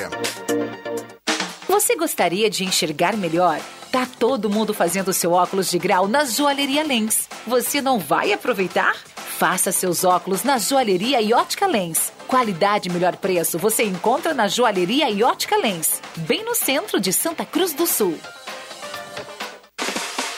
Você 1.68 1.96
gostaria 1.96 2.50
de 2.50 2.64
enxergar 2.64 3.16
melhor? 3.16 3.62
Tá 3.92 4.08
todo 4.20 4.50
mundo 4.50 4.74
fazendo 4.74 5.14
seu 5.14 5.34
óculos 5.34 5.70
de 5.70 5.78
grau 5.78 6.08
na 6.08 6.26
Joalheria 6.26 6.84
Lens. 6.84 7.28
Você 7.46 7.82
não 7.82 8.00
vai 8.00 8.34
aproveitar? 8.34 8.96
Faça 9.16 9.72
seus 9.72 10.04
óculos 10.04 10.44
na 10.44 10.58
Joalheria 10.58 11.22
e 11.22 11.34
Ótica 11.34 11.68
Lens. 11.68 12.12
Qualidade 12.28 12.90
e 12.90 12.92
melhor 12.92 13.16
preço 13.18 13.58
você 13.58 13.84
encontra 13.84 14.34
na 14.34 14.48
Joalheria 14.48 15.10
e 15.10 15.24
Ótica 15.24 15.58
Lens, 15.58 16.02
bem 16.18 16.44
no 16.44 16.56
centro 16.56 17.00
de 17.00 17.12
Santa 17.12 17.46
Cruz 17.46 17.74
do 17.74 17.86
Sul. 17.88 18.18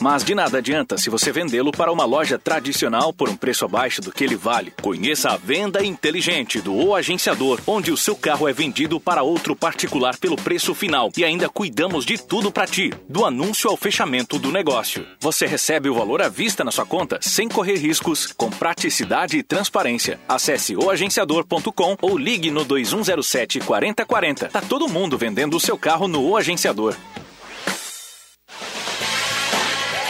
Mas 0.00 0.24
de 0.24 0.34
nada 0.34 0.58
adianta 0.58 0.96
se 0.96 1.10
você 1.10 1.30
vendê-lo 1.30 1.70
para 1.70 1.92
uma 1.92 2.06
loja 2.06 2.38
tradicional 2.38 3.12
por 3.12 3.28
um 3.28 3.36
preço 3.36 3.66
abaixo 3.66 4.00
do 4.00 4.10
que 4.10 4.24
ele 4.24 4.34
vale. 4.34 4.72
Conheça 4.80 5.30
a 5.30 5.36
venda 5.36 5.84
inteligente 5.84 6.58
do 6.60 6.74
O 6.74 6.94
Agenciador, 6.94 7.60
onde 7.66 7.92
o 7.92 7.96
seu 7.96 8.16
carro 8.16 8.48
é 8.48 8.52
vendido 8.52 8.98
para 8.98 9.22
outro 9.22 9.54
particular 9.54 10.16
pelo 10.16 10.36
preço 10.36 10.74
final 10.74 11.10
e 11.16 11.22
ainda 11.22 11.50
cuidamos 11.50 12.06
de 12.06 12.16
tudo 12.16 12.50
para 12.50 12.66
ti, 12.66 12.90
do 13.06 13.26
anúncio 13.26 13.68
ao 13.68 13.76
fechamento 13.76 14.38
do 14.38 14.50
negócio. 14.50 15.06
Você 15.20 15.46
recebe 15.46 15.90
o 15.90 15.94
valor 15.94 16.22
à 16.22 16.28
vista 16.28 16.64
na 16.64 16.70
sua 16.70 16.86
conta 16.86 17.18
sem 17.20 17.48
correr 17.48 17.76
riscos, 17.76 18.32
com 18.32 18.48
praticidade 18.48 19.36
e 19.36 19.42
transparência. 19.42 20.18
Acesse 20.26 20.74
oagenciador.com 20.74 21.96
ou 22.00 22.16
ligue 22.16 22.50
no 22.50 22.64
2107 22.64 23.60
4040. 23.60 24.48
Tá 24.48 24.62
todo 24.62 24.88
mundo 24.88 25.18
vendendo 25.18 25.56
o 25.56 25.60
seu 25.60 25.76
carro 25.76 26.08
no 26.08 26.26
O 26.26 26.36
Agenciador. 26.36 26.96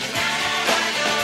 Na, 0.00 0.26
na, 0.42 0.80
na, 0.98 1.16
na. 1.18 1.23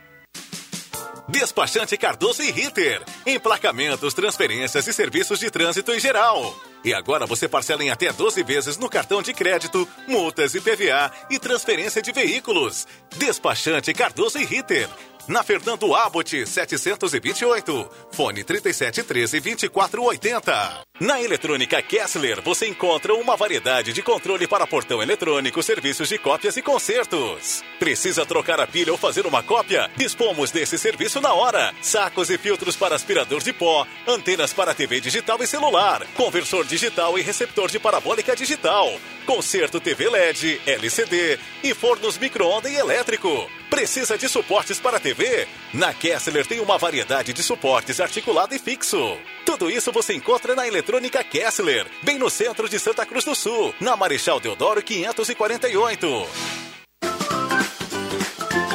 Despachante 1.31 1.97
Cardoso 1.97 2.43
e 2.43 2.51
Ritter. 2.51 3.01
Emplacamentos, 3.25 4.13
transferências 4.13 4.85
e 4.85 4.91
serviços 4.91 5.39
de 5.39 5.49
trânsito 5.49 5.93
em 5.93 5.99
geral. 5.99 6.53
E 6.83 6.93
agora 6.93 7.25
você 7.25 7.47
parcela 7.47 7.81
em 7.81 7.89
até 7.89 8.11
12 8.11 8.43
vezes 8.43 8.77
no 8.77 8.89
cartão 8.89 9.21
de 9.21 9.33
crédito, 9.33 9.87
multas 10.07 10.53
e 10.55 10.59
PVA 10.59 11.09
e 11.29 11.39
transferência 11.39 12.01
de 12.01 12.11
veículos. 12.11 12.85
Despachante 13.15 13.93
Cardoso 13.93 14.37
e 14.39 14.43
Ritter. 14.43 14.89
Na 15.27 15.43
Fernando 15.43 15.93
Abbott, 15.93 16.45
728. 16.45 17.89
Fone 18.11 18.43
3713 18.43 19.39
2480. 19.39 20.81
Na 20.99 21.21
Eletrônica 21.21 21.81
Kessler, 21.81 22.41
você 22.41 22.67
encontra 22.67 23.13
uma 23.13 23.35
variedade 23.35 23.93
de 23.93 24.01
controle 24.01 24.47
para 24.47 24.67
portão 24.67 25.01
eletrônico, 25.01 25.61
serviços 25.63 26.09
de 26.09 26.17
cópias 26.17 26.57
e 26.57 26.61
consertos. 26.61 27.63
Precisa 27.79 28.25
trocar 28.25 28.59
a 28.59 28.67
pilha 28.67 28.91
ou 28.91 28.97
fazer 28.97 29.25
uma 29.25 29.41
cópia? 29.43 29.89
Dispomos 29.95 30.51
desse 30.51 30.77
serviço 30.77 31.21
na 31.21 31.33
hora. 31.33 31.73
Sacos 31.81 32.29
e 32.29 32.37
filtros 32.37 32.75
para 32.75 32.95
aspirador 32.95 33.41
de 33.41 33.53
pó, 33.53 33.85
antenas 34.07 34.53
para 34.53 34.73
TV 34.73 34.99
digital 34.99 35.41
e 35.41 35.47
celular, 35.47 36.05
conversor 36.15 36.65
digital 36.65 37.17
e 37.17 37.21
receptor 37.21 37.69
de 37.69 37.79
parabólica 37.79 38.35
digital, 38.35 38.91
conserto 39.25 39.79
TV 39.79 40.09
LED, 40.09 40.61
LCD 40.65 41.39
e 41.63 41.73
fornos 41.73 42.17
micro-ondas 42.17 42.71
e 42.71 42.75
elétrico. 42.75 43.60
Precisa 43.71 44.17
de 44.17 44.27
suportes 44.27 44.81
para 44.81 44.99
TV? 44.99 45.47
Na 45.73 45.93
Kessler 45.93 46.45
tem 46.45 46.59
uma 46.59 46.77
variedade 46.77 47.31
de 47.31 47.41
suportes 47.41 48.01
articulado 48.01 48.53
e 48.53 48.59
fixo. 48.59 49.17
Tudo 49.45 49.71
isso 49.71 49.93
você 49.93 50.13
encontra 50.13 50.53
na 50.53 50.67
Eletrônica 50.67 51.23
Kessler, 51.23 51.87
bem 52.03 52.19
no 52.19 52.29
centro 52.29 52.67
de 52.67 52.77
Santa 52.77 53.05
Cruz 53.05 53.23
do 53.23 53.33
Sul, 53.33 53.73
na 53.79 53.95
Marechal 53.95 54.41
Deodoro 54.41 54.83
548. 54.83 56.27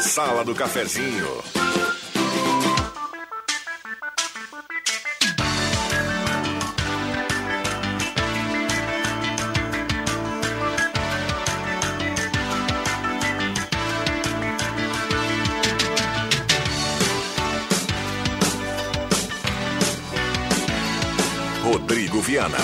Sala 0.00 0.42
do 0.42 0.54
Cafezinho. 0.54 1.44
Rodrigo 21.66 22.20
Viana. 22.20 22.56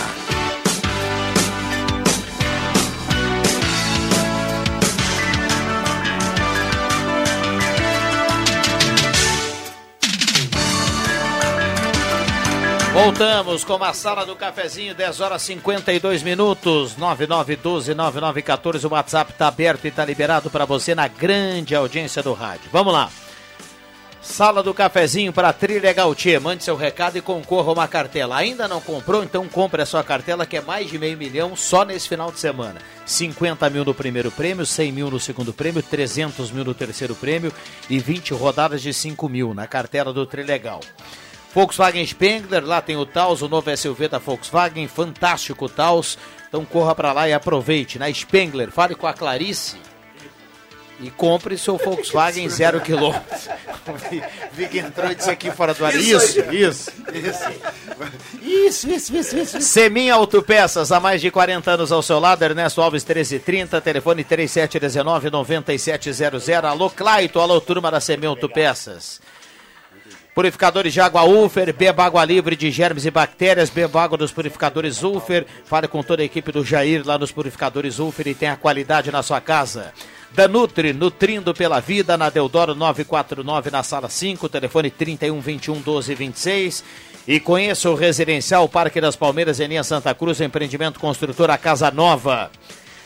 Voltamos 12.93 13.65
com 13.65 13.83
a 13.83 13.93
sala 13.93 14.25
do 14.25 14.37
cafezinho, 14.37 14.95
10 14.95 15.21
horas 15.21 15.43
52 15.43 16.23
minutos, 16.23 16.95
9912-9914. 16.95 18.85
O 18.85 18.93
WhatsApp 18.93 19.33
está 19.33 19.49
aberto 19.49 19.87
e 19.87 19.88
está 19.88 20.05
liberado 20.05 20.49
para 20.49 20.65
você 20.65 20.95
na 20.95 21.09
grande 21.09 21.75
audiência 21.75 22.23
do 22.23 22.33
rádio. 22.33 22.71
Vamos 22.71 22.93
lá. 22.93 23.11
Sala 24.23 24.63
do 24.63 24.73
cafezinho 24.73 25.33
para 25.33 25.53
Trilha 25.53 25.93
Gautier. 25.93 26.41
Mande 26.41 26.63
seu 26.63 26.77
recado 26.77 27.19
e 27.19 27.21
concorra 27.21 27.71
a 27.71 27.73
uma 27.73 27.89
cartela. 27.89 28.37
Ainda 28.37 28.69
não 28.69 28.81
comprou? 28.81 29.25
Então 29.25 29.49
compre 29.49 29.83
a 29.83 29.87
sua 29.87 30.05
cartela 30.05 30.47
que 30.47 30.57
é 30.57 30.61
mais 30.61 30.89
de 30.89 30.97
meio 30.97 31.19
milhão 31.19 31.57
só 31.57 31.85
nesse 31.85 32.09
final 32.09 32.31
de 32.31 32.39
semana. 32.39 32.81
50 33.05 33.69
mil 33.69 33.85
no 33.85 33.93
primeiro 33.93 34.31
prêmio, 34.31 34.65
100 34.65 34.93
mil 34.93 35.11
no 35.11 35.19
segundo 35.19 35.53
prêmio, 35.53 35.83
300 35.83 36.53
mil 36.53 36.65
no 36.65 36.73
terceiro 36.73 37.17
prêmio 37.17 37.53
e 37.91 37.99
20 37.99 38.33
rodadas 38.33 38.81
de 38.81 38.95
5 38.95 39.29
mil 39.29 39.53
na 39.53 39.67
cartela 39.67 40.13
do 40.13 40.25
Trilegal. 40.25 40.81
Volkswagen 41.53 42.07
Spengler, 42.07 42.65
lá 42.65 42.81
tem 42.81 42.97
o 42.97 43.05
Taos, 43.05 43.43
o 43.43 43.49
novo 43.49 43.77
SUV 43.77 44.07
da 44.07 44.19
Volkswagen, 44.19 44.87
fantástico 44.87 45.69
Taos. 45.69 46.17
Então 46.49 46.65
corra 46.65 46.95
para 46.95 47.13
lá 47.13 47.29
e 47.29 47.33
aproveite. 47.33 47.99
Na 47.99 48.11
Spengler, 48.11 48.71
fale 48.71 48.95
com 48.95 49.07
a 49.07 49.13
Clarice 49.13 49.77
e 51.03 51.11
compre 51.11 51.59
seu 51.59 51.77
Volkswagen 51.77 52.49
zero 52.49 52.81
quilômetro. 52.81 53.27
Vi 54.53 54.69
que 54.69 54.79
entrou 54.79 55.11
e 55.11 55.17
disse 55.17 55.29
aqui 55.29 55.51
fora 55.51 55.75
do 55.75 55.85
ar. 55.85 55.93
Isso, 55.95 56.41
isso, 56.53 56.93
isso. 57.12 57.51
Isso, 58.41 58.88
isso, 58.88 59.15
isso, 59.17 59.37
isso. 59.37 59.61
Semin 59.61 60.09
Autopeças, 60.11 60.93
há 60.93 61.01
mais 61.01 61.21
de 61.21 61.29
40 61.31 61.73
anos 61.73 61.91
ao 61.91 62.03
seu 62.03 62.21
lado, 62.21 62.43
Ernesto 62.43 62.81
Alves 62.81 63.05
1330, 63.05 63.81
telefone 63.81 64.23
3719-9700. 64.25 66.65
Alô, 66.65 66.88
Claito, 66.88 67.41
alô, 67.41 67.61
turma 67.61 67.91
da 67.91 68.01
Semin 68.01 68.27
Autopeças. 68.27 69.21
Purificadores 70.35 70.95
de 70.95 71.01
água 71.01 71.25
Ufer, 71.25 71.75
beba 71.75 72.05
água 72.05 72.25
livre 72.25 72.57
de 72.57 72.71
germes 72.71 73.05
e 73.05 73.11
bactérias, 73.11 73.69
beba 73.69 74.03
água 74.03 74.17
dos 74.17 74.33
purificadores 74.33 75.03
Ufer. 75.03 75.45
Fale 75.67 75.87
com 75.87 76.03
toda 76.03 76.23
a 76.23 76.25
equipe 76.25 76.51
do 76.51 76.65
Jair 76.65 77.03
lá 77.05 77.19
nos 77.19 77.31
purificadores 77.31 77.99
Ufer 77.99 78.29
e 78.29 78.35
tenha 78.35 78.57
qualidade 78.57 79.11
na 79.11 79.23
sua 79.23 79.43
casa. 79.43 79.93
Danutri, 80.35 80.95
nutrindo 80.95 81.53
pela 81.53 81.79
vida, 81.79 82.16
na 82.16 82.31
Deodoro 82.31 82.75
949, 82.75 83.71
na 83.71 83.83
sala 83.83 84.09
5, 84.09 84.49
telefone 84.49 84.90
31 84.90 85.38
21 85.40 85.81
12 85.83 86.14
26. 86.14 86.85
E 87.29 87.38
conheça 87.38 87.90
o 87.90 87.95
residencial 87.95 88.66
Parque 88.66 88.99
das 88.99 89.14
Palmeiras, 89.14 89.61
em 89.61 89.66
linha 89.66 89.85
Santa 89.85 90.14
Cruz, 90.14 90.40
empreendimento 90.40 90.99
construtor 90.99 91.51
A 91.51 91.59
Casa 91.59 91.90
Nova. 91.90 92.51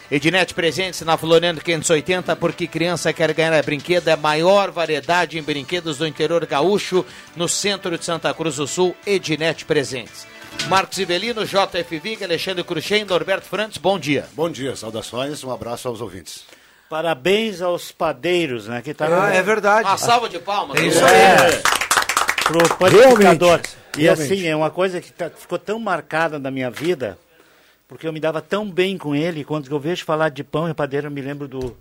Ednet 0.08 0.54
presentes 0.54 1.00
na 1.00 1.16
Floriano 1.16 1.60
580, 1.60 2.36
porque 2.36 2.68
criança 2.68 3.12
quer 3.12 3.34
ganhar 3.34 3.60
brinquedo, 3.64 4.06
é 4.06 4.12
a 4.12 4.16
maior 4.16 4.70
variedade 4.70 5.36
em 5.36 5.42
brinquedos 5.42 5.98
do 5.98 6.06
interior 6.06 6.46
gaúcho, 6.46 7.04
no 7.34 7.48
centro 7.48 7.98
de 7.98 8.04
Santa 8.04 8.32
Cruz 8.32 8.54
do 8.54 8.68
Sul, 8.68 8.94
Ednet 9.04 9.64
presentes. 9.64 10.28
Marcos 10.68 10.98
Ivelino, 10.98 11.44
JF 11.44 11.98
Vig, 11.98 12.22
Alexandre 12.22 12.62
Cruxem, 12.62 13.04
Norberto 13.04 13.48
Frantes, 13.48 13.78
bom 13.78 13.98
dia. 13.98 14.28
Bom 14.32 14.48
dia, 14.48 14.76
saudações, 14.76 15.42
um 15.42 15.50
abraço 15.50 15.88
aos 15.88 16.00
ouvintes. 16.00 16.55
Parabéns 16.88 17.60
aos 17.60 17.90
padeiros, 17.90 18.68
né? 18.68 18.80
Que 18.82 18.94
tá 18.94 19.06
Ah, 19.10 19.34
é 19.34 19.42
verdade. 19.42 19.88
Uma 19.88 19.98
salva 19.98 20.28
de 20.28 20.38
palmas. 20.38 20.80
É 20.80 20.86
isso 20.86 21.04
É, 21.04 21.62
pro 22.44 22.76
panificador. 22.76 23.60
E 23.96 24.02
Realmente. 24.02 24.32
assim, 24.32 24.46
é 24.46 24.54
uma 24.54 24.70
coisa 24.70 25.00
que 25.00 25.10
tá- 25.12 25.30
ficou 25.30 25.58
tão 25.58 25.78
marcada 25.80 26.38
na 26.38 26.50
minha 26.50 26.70
vida, 26.70 27.18
porque 27.88 28.06
eu 28.06 28.12
me 28.12 28.20
dava 28.20 28.40
tão 28.42 28.70
bem 28.70 28.96
com 28.98 29.14
ele, 29.16 29.42
quando 29.44 29.70
eu 29.70 29.80
vejo 29.80 30.04
falar 30.04 30.28
de 30.28 30.44
pão 30.44 30.68
e 30.68 30.74
padeiro, 30.74 31.06
eu 31.06 31.10
me 31.10 31.20
lembro 31.22 31.48
do, 31.48 31.76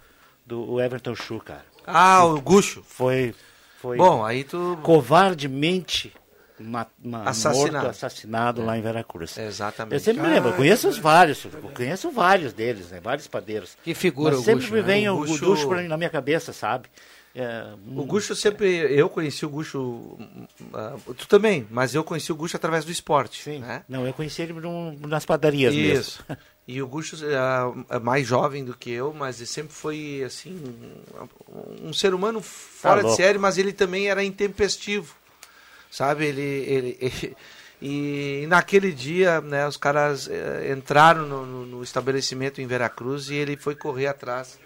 Do 0.46 0.80
Everton 0.80 1.15
Chu, 1.15 1.39
cara. 1.39 1.65
Ah, 1.86 2.24
o 2.24 2.39
Gucho. 2.39 2.84
Foi. 2.88 3.34
foi 3.82 3.98
Bom, 3.98 4.24
aí 4.26 4.44
tu. 4.44 4.78
Covardemente 4.82 6.13
ma, 6.60 6.88
ma, 7.04 7.24
Assassinado. 7.30 7.72
morto, 7.74 7.88
assassinado 7.89 8.63
lá 8.65 8.78
em 8.78 8.82
Veracruz. 8.82 9.38
Exatamente. 9.38 9.94
Eu 9.94 10.00
sempre 10.00 10.22
me 10.22 10.28
Ah, 10.30 10.32
lembro, 10.34 10.54
conheço 10.54 10.88
é. 10.88 10.89
os 10.89 10.98
vários, 10.98 11.46
conheço 11.74 12.10
vários 12.12 12.54
deles, 12.54 12.89
né? 12.89 13.00
Vários 13.02 13.28
padeiros. 13.28 13.78
Que 13.84 13.94
figura 13.94 14.36
Mas 14.36 14.46
sempre 14.46 14.62
Gucho, 14.65 14.74
me 14.74 14.82
né? 14.82 14.88
vem 14.88 15.10
O 15.10 15.15
o, 15.22 15.26
Gucho- 15.26 15.82
na 15.88 15.98
minha 15.98 16.10
cabeça, 16.10 16.54
sabe? 16.54 16.88
É, 17.38 17.65
O 17.94 18.06
Gucho 18.06 18.34
sempre. 18.34 18.65
Eu 18.98 19.10
conheci 19.10 19.46
o 19.46 19.50
Gucho. 19.50 19.78
hum, 20.18 20.48
ah, 20.74 20.96
tu 21.18 21.28
também, 21.28 21.68
mas 21.70 21.94
eu 21.94 22.02
conheci 22.02 22.32
o 22.32 22.36
Gucho 22.36 22.56
através 22.56 22.86
do 22.86 22.91
esporte. 22.91 23.44
Sim. 23.44 23.60
Né? 23.60 23.84
Não, 23.89 24.08
eu 24.08 24.13
conheci 24.13 24.41
ele 24.41 24.54
num- 24.54 24.98
nas 25.06 25.26
padarias 25.26 25.74
Isso. 25.76 26.24
mesmo. 26.28 26.38
E 26.65 26.82
o 26.82 26.88
Gucho 26.88 27.18
ah, 27.38 27.74
é 27.89 28.00
mais 28.00 28.26
jovem 28.26 28.63
do 28.63 28.74
que 28.74 28.89
eu, 28.89 29.13
mas 29.13 29.38
ele 29.39 29.48
sempre 29.48 29.74
foi 29.74 30.24
assim 30.26 30.58
um, 31.84 31.89
um 31.89 31.94
ser 31.94 32.13
humano 32.13 32.41
fora 32.41 33.02
de 33.02 33.08
louco. 33.08 33.18
série, 33.22 33.38
mas 33.38 33.58
ele 33.58 33.74
também 33.74 34.08
era 34.08 34.24
intempestivo, 34.24 35.13
sabe? 35.95 36.25
Ele, 36.25 36.41
ele, 36.41 36.97
ele- 37.01 37.38
e 37.81 38.45
naquele 38.47 38.91
dia, 38.91 39.41
né, 39.41 39.67
os 39.67 39.77
caras 39.77 40.27
eh, 40.29 40.73
entraram 40.75 41.25
no, 41.25 41.45
no- 41.45 41.65
no 41.65 41.84
estabelecimento 41.84 42.62
em 42.62 42.65
Veracruz 42.67 43.29
e 43.29 43.36
ele 43.36 43.58
foi 43.58 43.75
correr 43.75 44.08
atrás 44.08 44.58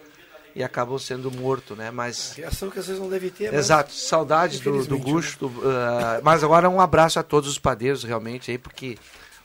e 0.55 0.63
acabou 0.63 0.97
sendo 0.99 1.31
morto, 1.31 1.75
né? 1.75 1.91
Mas 1.91 2.33
Reação 2.37 2.69
que 2.69 2.79
vezes 2.79 2.99
não 2.99 3.09
deve 3.09 3.29
ter. 3.29 3.51
mas- 3.51 3.59
Exato, 3.61 3.91
saudades 3.93 4.59
do, 4.59 4.85
do 4.85 4.97
Gucho. 4.97 5.39
do- 5.39 5.61
ah, 5.67 6.21
mas 6.23 6.43
agora 6.43 6.69
um 6.69 6.79
abraço 6.79 7.19
a 7.19 7.23
todos 7.23 7.49
os 7.49 7.57
padeiros, 7.59 8.03
realmente, 8.03 8.51
aí, 8.51 8.57
porque 8.57 8.97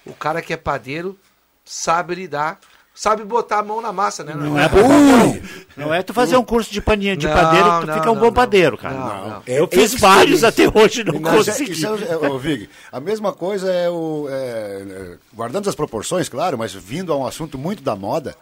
o 0.06 0.12
cara 0.14 0.40
que 0.42 0.52
é 0.52 0.56
padeiro 0.56 1.18
sabe 1.64 2.14
lidar, 2.14 2.60
sabe 2.94 3.24
botar 3.24 3.58
a 3.58 3.62
mão 3.62 3.80
na 3.80 3.92
massa, 3.92 4.22
né? 4.22 4.34
Não 4.34 4.58
é, 4.58 4.66
Ui! 4.66 5.42
não 5.76 5.92
é 5.92 6.02
tu 6.02 6.14
fazer 6.14 6.36
um 6.36 6.44
curso 6.44 6.72
de 6.72 6.80
paninha 6.80 7.16
de 7.16 7.26
Não, 7.26 7.34
padeiro 7.34 7.64
que 7.64 7.80
tu 7.80 7.86
não, 7.88 7.94
fica 7.94 8.10
um 8.10 8.14
não, 8.14 8.20
bom 8.20 8.26
não. 8.28 8.32
padeiro, 8.32 8.78
cara. 8.78 8.94
Não, 8.94 9.28
não. 9.30 9.42
Eu 9.46 9.66
fiz 9.66 9.94
vários 9.94 10.44
até 10.44 10.64
hoje, 10.72 11.02
não 11.04 11.18
Mas 11.20 11.48
é- 11.48 11.52
consegui. 11.52 11.72
isso 11.72 11.86
é- 11.86 12.12
é, 12.12 12.16
ô, 12.16 12.38
Vig, 12.38 12.68
a 12.92 13.00
mesma 13.00 13.32
coisa 13.32 13.70
é 13.72 13.90
o. 13.90 14.26
é, 14.30 14.32
é, 14.34 15.16
guardando 15.34 15.68
as 15.68 15.74
proporções, 15.74 16.28
claro, 16.28 16.56
mas 16.56 16.72
vindo 16.72 17.12
a 17.12 17.16
um 17.16 17.26
assunto 17.26 17.58
muito 17.58 17.82
da 17.82 17.96
moda. 17.96 18.34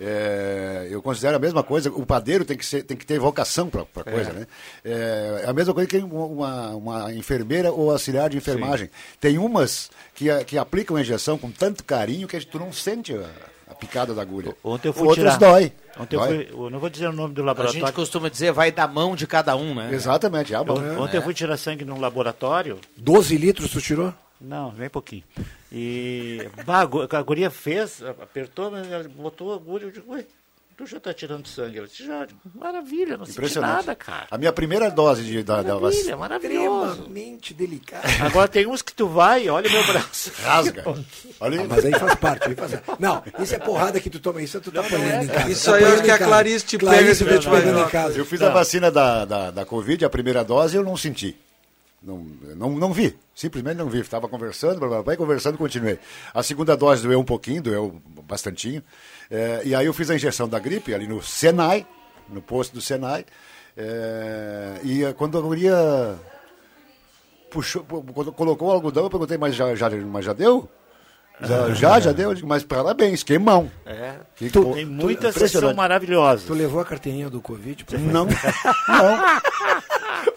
é, 0.00 0.86
eu 0.90 1.02
considero 1.02 1.36
a 1.36 1.40
mesma 1.40 1.62
coisa. 1.64 1.90
O 1.90 2.06
padeiro 2.06 2.44
tem 2.44 2.56
que, 2.56 2.64
ser, 2.64 2.84
tem 2.84 2.96
que 2.96 3.04
ter 3.04 3.18
vocação 3.18 3.68
para 3.68 3.82
a 3.82 4.04
coisa, 4.04 4.30
É. 4.30 4.32
né? 4.32 4.46
É, 4.84 5.44
a 5.44 5.52
mesma 5.52 5.74
coisa 5.74 5.88
que 5.88 5.98
uma, 5.98 6.68
uma 6.70 7.12
enfermeira 7.12 7.72
ou 7.72 7.90
auxiliar 7.90 8.30
de 8.30 8.36
enfermagem. 8.36 8.88
Tem 9.20 9.38
umas 9.38 9.90
que, 10.14 10.26
que 10.44 10.56
aplicam 10.56 10.96
a 10.96 11.00
injeção 11.00 11.36
com 11.36 11.50
tanto 11.50 11.82
carinho 11.82 12.28
que 12.28 12.38
tu 12.46 12.60
não 12.60 12.72
sente 12.72 13.12
a 13.12 13.24
picada 13.78 14.14
da 14.14 14.22
agulha. 14.22 14.54
Ontem 14.62 14.88
eu 14.88 14.92
fui 14.92 15.06
Outros 15.08 15.24
tirar. 15.24 15.38
dói. 15.38 15.72
Ontem 15.98 16.16
eu, 16.16 16.20
Dói. 16.20 16.28
fui, 16.46 16.48
eu 16.66 16.70
não 16.70 16.78
vou 16.78 16.88
dizer 16.88 17.08
o 17.08 17.12
nome 17.12 17.34
do 17.34 17.42
A 17.42 17.46
laboratório. 17.46 17.80
gente 17.86 17.92
costuma 17.94 18.28
dizer, 18.28 18.52
vai 18.52 18.70
da 18.70 18.86
mão 18.86 19.16
de 19.16 19.26
cada 19.26 19.56
um, 19.56 19.74
né? 19.74 19.90
Exatamente, 19.92 20.54
é 20.54 20.56
a 20.56 20.62
mão. 20.64 20.76
Eu- 20.84 21.00
ontem 21.02 21.16
eu 21.16 21.22
fui 21.22 21.34
tirar 21.34 21.56
sangue 21.56 21.84
num 21.84 21.98
laboratório. 22.00 22.78
12 22.96 23.36
litros 23.36 23.70
tu 23.70 23.80
tirou? 23.80 24.14
Não, 24.40 24.70
bem 24.70 24.88
pouquinho. 24.88 25.24
E 25.72 26.48
bah, 26.64 26.80
a 26.80 26.84
gu- 26.84 27.08
a 27.10 27.22
guria 27.22 27.50
fez, 27.50 28.02
apertou, 28.02 28.70
mas 28.70 28.90
ela 28.90 29.04
botou 29.08 29.52
a 29.52 29.56
agulha. 29.56 29.84
Eu 29.84 29.90
digo, 29.90 30.12
ué, 30.12 30.24
tu 30.78 30.86
já 30.86 31.00
tá 31.00 31.12
tirando 31.12 31.46
sangue. 31.48 31.78
Ela 31.78 31.88
disse, 31.88 32.06
já, 32.06 32.24
maravilha, 32.54 33.16
não 33.16 33.26
senti 33.26 33.36
Impressionante. 33.36 33.72
nada, 33.74 33.94
cara. 33.96 34.28
A 34.30 34.38
minha 34.38 34.52
primeira 34.52 34.88
dose 34.90 35.24
de, 35.24 35.42
da, 35.42 35.56
da 35.60 35.74
Maravilha, 35.74 35.90
vacina. 35.90 36.16
maravilhoso. 36.16 36.90
Extremamente 36.92 37.52
delicado. 37.52 38.04
Agora 38.24 38.46
tem 38.46 38.64
uns 38.66 38.80
que 38.80 38.94
tu 38.94 39.08
vai, 39.08 39.48
olha 39.48 39.68
meu 39.68 39.84
braço. 39.84 40.30
Rasga. 40.42 40.84
Olha 41.40 41.60
Ah, 41.62 41.66
mas 41.68 41.84
aí 41.84 41.92
faz 41.92 42.14
parte. 42.14 42.48
Aí 42.48 42.54
faz... 42.54 42.72
Não, 42.98 43.22
isso 43.40 43.54
é 43.54 43.58
porrada 43.58 44.00
que 44.00 44.08
tu 44.10 44.18
toma, 44.20 44.40
isso 44.40 44.60
tu 44.60 44.70
tá 44.72 44.80
apanhando 44.80 45.24
em 45.24 45.28
casa. 45.28 45.50
Isso 45.50 45.72
aí 45.74 45.82
eu 45.82 45.92
acho 45.94 46.02
que 46.02 46.10
a. 46.10 46.18
Clarice 46.18 46.64
te 46.66 46.78
pega 46.78 46.90
Clarice 46.92 47.10
esse 47.12 47.24
vai 47.24 47.32
te 47.32 47.36
vídeo, 47.38 47.50
vai 47.50 47.60
pegando 47.62 47.80
em 47.80 47.88
casa. 47.90 48.18
Eu 48.18 48.24
fiz 48.24 48.38
Tá. 48.40 48.46
a 48.48 48.50
vacina 48.50 48.90
da, 48.90 49.24
da, 49.24 49.50
da 49.50 49.64
Covid, 49.64 50.04
a 50.04 50.10
primeira 50.10 50.44
dose, 50.44 50.76
eu 50.76 50.84
não 50.84 50.96
senti. 50.96 51.36
Não, 52.02 52.18
não, 52.56 52.70
não 52.76 52.92
vi, 52.92 53.18
simplesmente 53.34 53.76
não 53.76 53.88
vi. 53.88 53.98
Estava 54.00 54.28
conversando, 54.28 54.78
blá, 54.78 54.88
blá, 54.88 55.02
blá, 55.02 55.14
e 55.14 55.16
conversando, 55.16 55.58
continuei. 55.58 55.98
A 56.32 56.42
segunda 56.44 56.76
dose 56.76 57.02
doeu 57.02 57.18
um 57.18 57.24
pouquinho, 57.24 57.60
doeu 57.62 58.00
bastantinho. 58.22 58.82
É, 59.30 59.62
e 59.64 59.74
aí 59.74 59.84
eu 59.86 59.92
fiz 59.92 60.08
a 60.08 60.14
injeção 60.14 60.48
da 60.48 60.58
gripe 60.60 60.94
ali 60.94 61.08
no 61.08 61.20
Senai, 61.22 61.84
no 62.28 62.40
posto 62.40 62.72
do 62.74 62.80
Senai. 62.80 63.24
É, 63.76 64.80
e 64.84 65.04
eh, 65.04 65.12
quando 65.12 65.38
a 65.38 65.40
guria 65.40 66.16
puxou, 67.50 67.82
quando 67.84 68.32
colocou 68.32 68.68
o 68.68 68.72
algodão, 68.72 69.04
eu 69.04 69.10
perguntei, 69.10 69.36
mas 69.38 69.54
já, 69.54 69.74
já, 69.74 69.88
mas 69.90 70.24
já 70.24 70.32
deu? 70.32 70.68
Já, 71.40 71.70
já, 71.74 72.00
já 72.00 72.12
deu? 72.12 72.32
Mas 72.44 72.62
parabéns, 72.64 73.22
queimão. 73.22 73.70
É. 73.86 74.14
Que 74.36 74.50
Tu- 74.50 74.62
co- 74.64 74.74
tem 74.74 74.84
muita 74.84 75.32
sessão 75.32 75.74
maravilhosa. 75.74 76.44
Tu 76.46 76.54
levou 76.54 76.80
a 76.80 76.84
carteirinha 76.84 77.30
do 77.30 77.40
Covid? 77.40 77.84
Não, 77.98 78.26
não. 78.88 79.28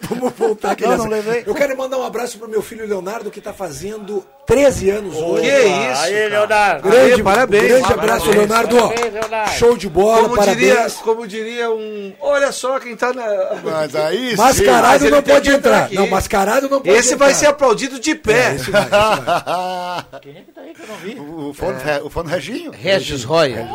Vamos 0.02 0.32
voltar 0.34 0.72
aqui 0.72 0.82
Não, 0.82 0.90
nessa. 0.90 1.02
não 1.04 1.10
levei. 1.10 1.44
Eu 1.46 1.54
quero 1.54 1.76
mandar 1.76 1.98
um 1.98 2.04
abraço 2.04 2.38
pro 2.38 2.48
meu 2.48 2.62
filho 2.62 2.86
Leonardo, 2.86 3.30
que 3.30 3.40
tá 3.40 3.52
fazendo 3.52 4.24
13 4.46 4.90
anos 4.90 5.16
hoje. 5.16 5.42
Que 5.42 5.56
isso? 5.92 6.02
Aí? 6.02 6.28
Leonardo. 6.28 6.88
Grande, 6.88 7.12
Aê, 7.14 7.22
parabéns. 7.22 7.62
grande 7.64 7.82
Parabéns. 7.82 7.98
abraço, 8.12 8.30
Leonardo. 8.30 8.76
Parabéns, 8.76 9.12
Leonardo. 9.14 9.50
Show 9.52 9.76
de 9.76 9.88
bola, 9.88 10.22
Como 10.22 10.36
parabéns. 10.36 10.58
diria, 10.58 10.90
como 11.02 11.26
diria 11.26 11.70
um. 11.70 12.12
Olha 12.20 12.52
só 12.52 12.78
quem 12.80 12.96
tá 12.96 13.12
na. 13.12 13.24
Mas 13.62 13.94
aí 13.96 14.30
sim. 14.30 14.36
Mascarado 14.36 15.02
Mas 15.04 15.10
não 15.10 15.22
pode 15.22 15.50
entrar 15.50 15.84
entrar. 15.86 15.90
Não, 15.92 16.06
mascarado 16.08 16.68
não 16.68 16.80
pode 16.80 16.90
Esse 16.96 17.14
entrar. 17.14 17.26
vai 17.26 17.34
ser 17.34 17.46
aplaudido 17.46 17.98
de 18.00 18.14
pé. 18.14 18.32
É, 18.52 18.54
esse 18.56 18.70
vai, 18.70 18.82
esse 18.82 18.90
vai. 18.90 20.04
Quem 20.22 20.32
é 20.36 20.40
que 20.42 20.52
tá 20.52 20.60
aí 20.60 20.74
que 20.74 20.82
eu 20.82 20.86
não 20.88 20.96
vi? 20.96 21.14
O, 21.20 21.50
o, 21.50 21.54
fone, 21.54 21.78
Re- 21.82 22.00
o 22.02 22.10
fone 22.10 22.28
Reginho. 22.30 22.70
Regis 22.72 23.24
Roya. 23.24 23.68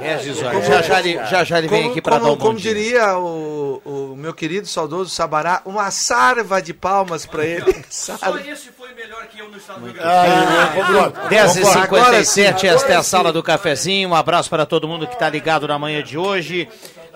Regis 0.00 0.40
Roya. 0.40 0.62
Já 0.62 0.82
já 0.82 0.98
ele, 1.00 1.14
já, 1.26 1.44
já 1.44 1.58
ele 1.58 1.68
vem 1.68 1.78
Como, 1.82 1.90
aqui 1.92 2.02
para 2.02 2.14
dar 2.14 2.20
como, 2.20 2.32
um 2.32 2.36
bom 2.36 2.44
como 2.46 2.58
dia. 2.58 2.74
diria 2.74 3.18
o, 3.18 3.82
o 3.84 4.14
meu 4.16 4.32
querido 4.34 4.66
saudoso 4.66 5.10
Sabará, 5.10 5.62
uma 5.64 5.90
sarva 5.90 6.60
de 6.62 6.72
palmas 6.72 7.26
pra 7.26 7.44
ele. 7.44 7.84
Sabe? 7.90 8.48
esse 8.48 8.70
foi 8.70 8.92
melhor 8.94 9.26
que 9.26 9.40
eu 9.40 9.48
no 9.50 9.56
estado 9.56 9.80
do 9.80 9.94
Ah, 10.00 10.72
concordo. 10.74 11.20
10h57, 11.28 12.64
esta 12.64 12.92
é 12.92 12.96
a 12.96 13.02
sala 13.02 13.32
do 13.32 13.42
cafezinho. 13.42 14.10
Um 14.10 14.14
abraço 14.14 14.48
para 14.50 14.64
todo 14.66 14.86
mundo 14.88 15.06
que 15.06 15.14
está 15.14 15.28
ligado 15.28 15.66
na 15.68 15.78
manhã 15.78 16.02
de 16.02 16.16
hoje. 16.18 16.68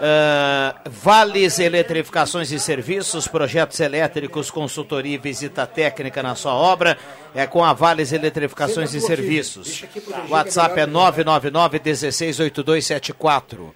Ah, 0.05 0.75
Vales 0.91 1.61
Eletrificações 1.61 2.51
e 2.51 2.59
Serviços, 2.59 3.29
projetos 3.29 3.79
elétricos, 3.79 4.51
consultoria 4.51 5.15
e 5.15 5.19
visita 5.19 5.65
técnica 5.65 6.21
na 6.25 6.35
sua 6.35 6.55
obra. 6.55 6.99
É 7.33 7.47
com 7.47 7.65
a 7.65 7.73
Vales 7.73 8.11
Eletrificações 8.11 8.93
e. 8.95 9.01
Serviços. 9.01 9.85
WhatsApp 10.29 10.81
é 10.81 10.87
melhor. 10.87 11.15
999 11.15 11.79
168274. 11.79 13.73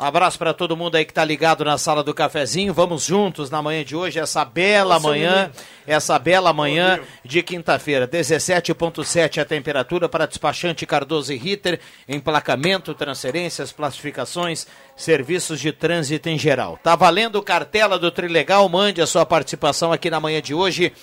Um 0.00 0.04
abraço 0.04 0.38
para 0.38 0.54
todo 0.54 0.74
mundo 0.74 0.94
aí 0.94 1.04
que 1.04 1.10
está 1.10 1.22
ligado 1.22 1.62
na 1.62 1.76
sala 1.76 2.02
do 2.02 2.14
cafezinho. 2.14 2.72
Vamos 2.72 3.04
juntos 3.04 3.50
na 3.50 3.60
manhã 3.60 3.84
de 3.84 3.94
hoje, 3.94 4.18
essa 4.18 4.42
bela 4.46 4.98
manhã, 4.98 5.50
essa 5.86 6.18
bela 6.18 6.54
manhã 6.54 7.00
de 7.22 7.42
quinta-feira. 7.42 8.08
17.7 8.08 9.42
a 9.42 9.44
temperatura 9.44 10.08
para 10.08 10.24
despachante 10.24 10.86
Cardoso 10.86 11.34
e 11.34 11.36
Ritter, 11.36 11.80
emplacamento, 12.08 12.94
transferências, 12.94 13.72
classificações, 13.72 14.66
serviços 14.96 15.60
de 15.60 15.70
trânsito 15.70 16.30
em 16.30 16.38
geral. 16.38 16.78
Tá 16.82 16.96
valendo 16.96 17.42
cartela 17.42 17.98
do 17.98 18.10
Trilegal, 18.10 18.66
mande 18.70 19.02
a 19.02 19.06
sua 19.06 19.26
participação 19.26 19.92
aqui 19.92 20.08
na 20.08 20.18
manhã 20.18 20.40
de 20.40 20.54
hoje, 20.54 20.94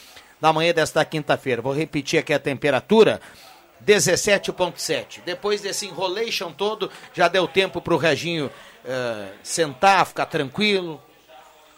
na 0.41 0.51
manhã 0.51 0.73
desta 0.73 1.05
quinta-feira. 1.05 1.61
Vou 1.61 1.71
repetir 1.71 2.19
aqui 2.19 2.33
a 2.33 2.39
temperatura. 2.39 3.21
17.7. 3.85 5.21
Depois 5.23 5.61
desse 5.61 5.85
enrolation 5.85 6.51
todo, 6.51 6.89
já 7.13 7.27
deu 7.27 7.47
tempo 7.47 7.79
para 7.79 7.93
o 7.93 7.97
Reginho 7.97 8.49
eh, 8.87 9.27
sentar, 9.43 10.05
ficar 10.05 10.25
tranquilo 10.27 11.01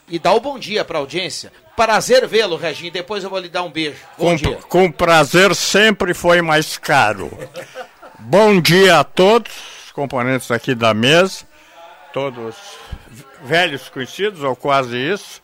e 0.08 0.20
dar 0.20 0.34
o 0.34 0.40
bom 0.40 0.60
dia 0.60 0.86
para 0.86 0.98
a 0.98 1.02
audiência. 1.02 1.52
Prazer 1.76 2.28
vê-lo, 2.28 2.56
Reginho. 2.56 2.92
Depois 2.92 3.24
eu 3.24 3.30
vou 3.30 3.40
lhe 3.40 3.50
dar 3.50 3.64
um 3.64 3.72
beijo. 3.72 4.00
Bom 4.18 4.26
Com, 4.26 4.36
dia. 4.36 4.56
com 4.58 4.92
prazer 4.92 5.56
sempre 5.56 6.14
foi 6.14 6.42
mais 6.42 6.78
caro. 6.78 7.32
Bom 8.20 8.62
dia 8.62 9.00
a 9.00 9.04
todos, 9.04 9.52
os 9.86 9.92
componentes 9.92 10.52
aqui 10.52 10.76
da 10.76 10.94
mesa, 10.94 11.48
todos 12.14 12.56
velhos 13.44 13.88
conhecidos, 13.90 14.44
ou 14.44 14.56
quase 14.56 14.98
isso, 14.98 15.42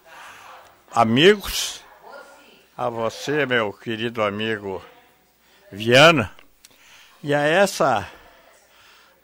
amigos, 0.94 1.80
a 2.78 2.90
você, 2.90 3.46
meu 3.46 3.72
querido 3.72 4.22
amigo 4.22 4.84
Viana, 5.72 6.30
e 7.24 7.34
a 7.34 7.40
essa 7.42 8.06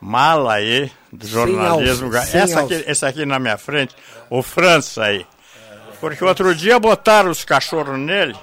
mala 0.01 0.55
aí 0.55 0.91
do 1.13 1.27
jornalismo, 1.27 2.11
sem 2.13 2.41
essa 2.41 2.61
aqui, 2.61 2.83
esse 2.87 3.05
aqui 3.05 3.25
na 3.25 3.37
minha 3.37 3.57
frente, 3.57 3.95
o 4.29 4.41
França 4.41 5.03
aí. 5.03 5.25
Porque 5.99 6.23
outro 6.23 6.55
dia 6.55 6.79
botaram 6.79 7.29
os 7.29 7.45
cachorros 7.45 7.99
nele, 7.99 8.35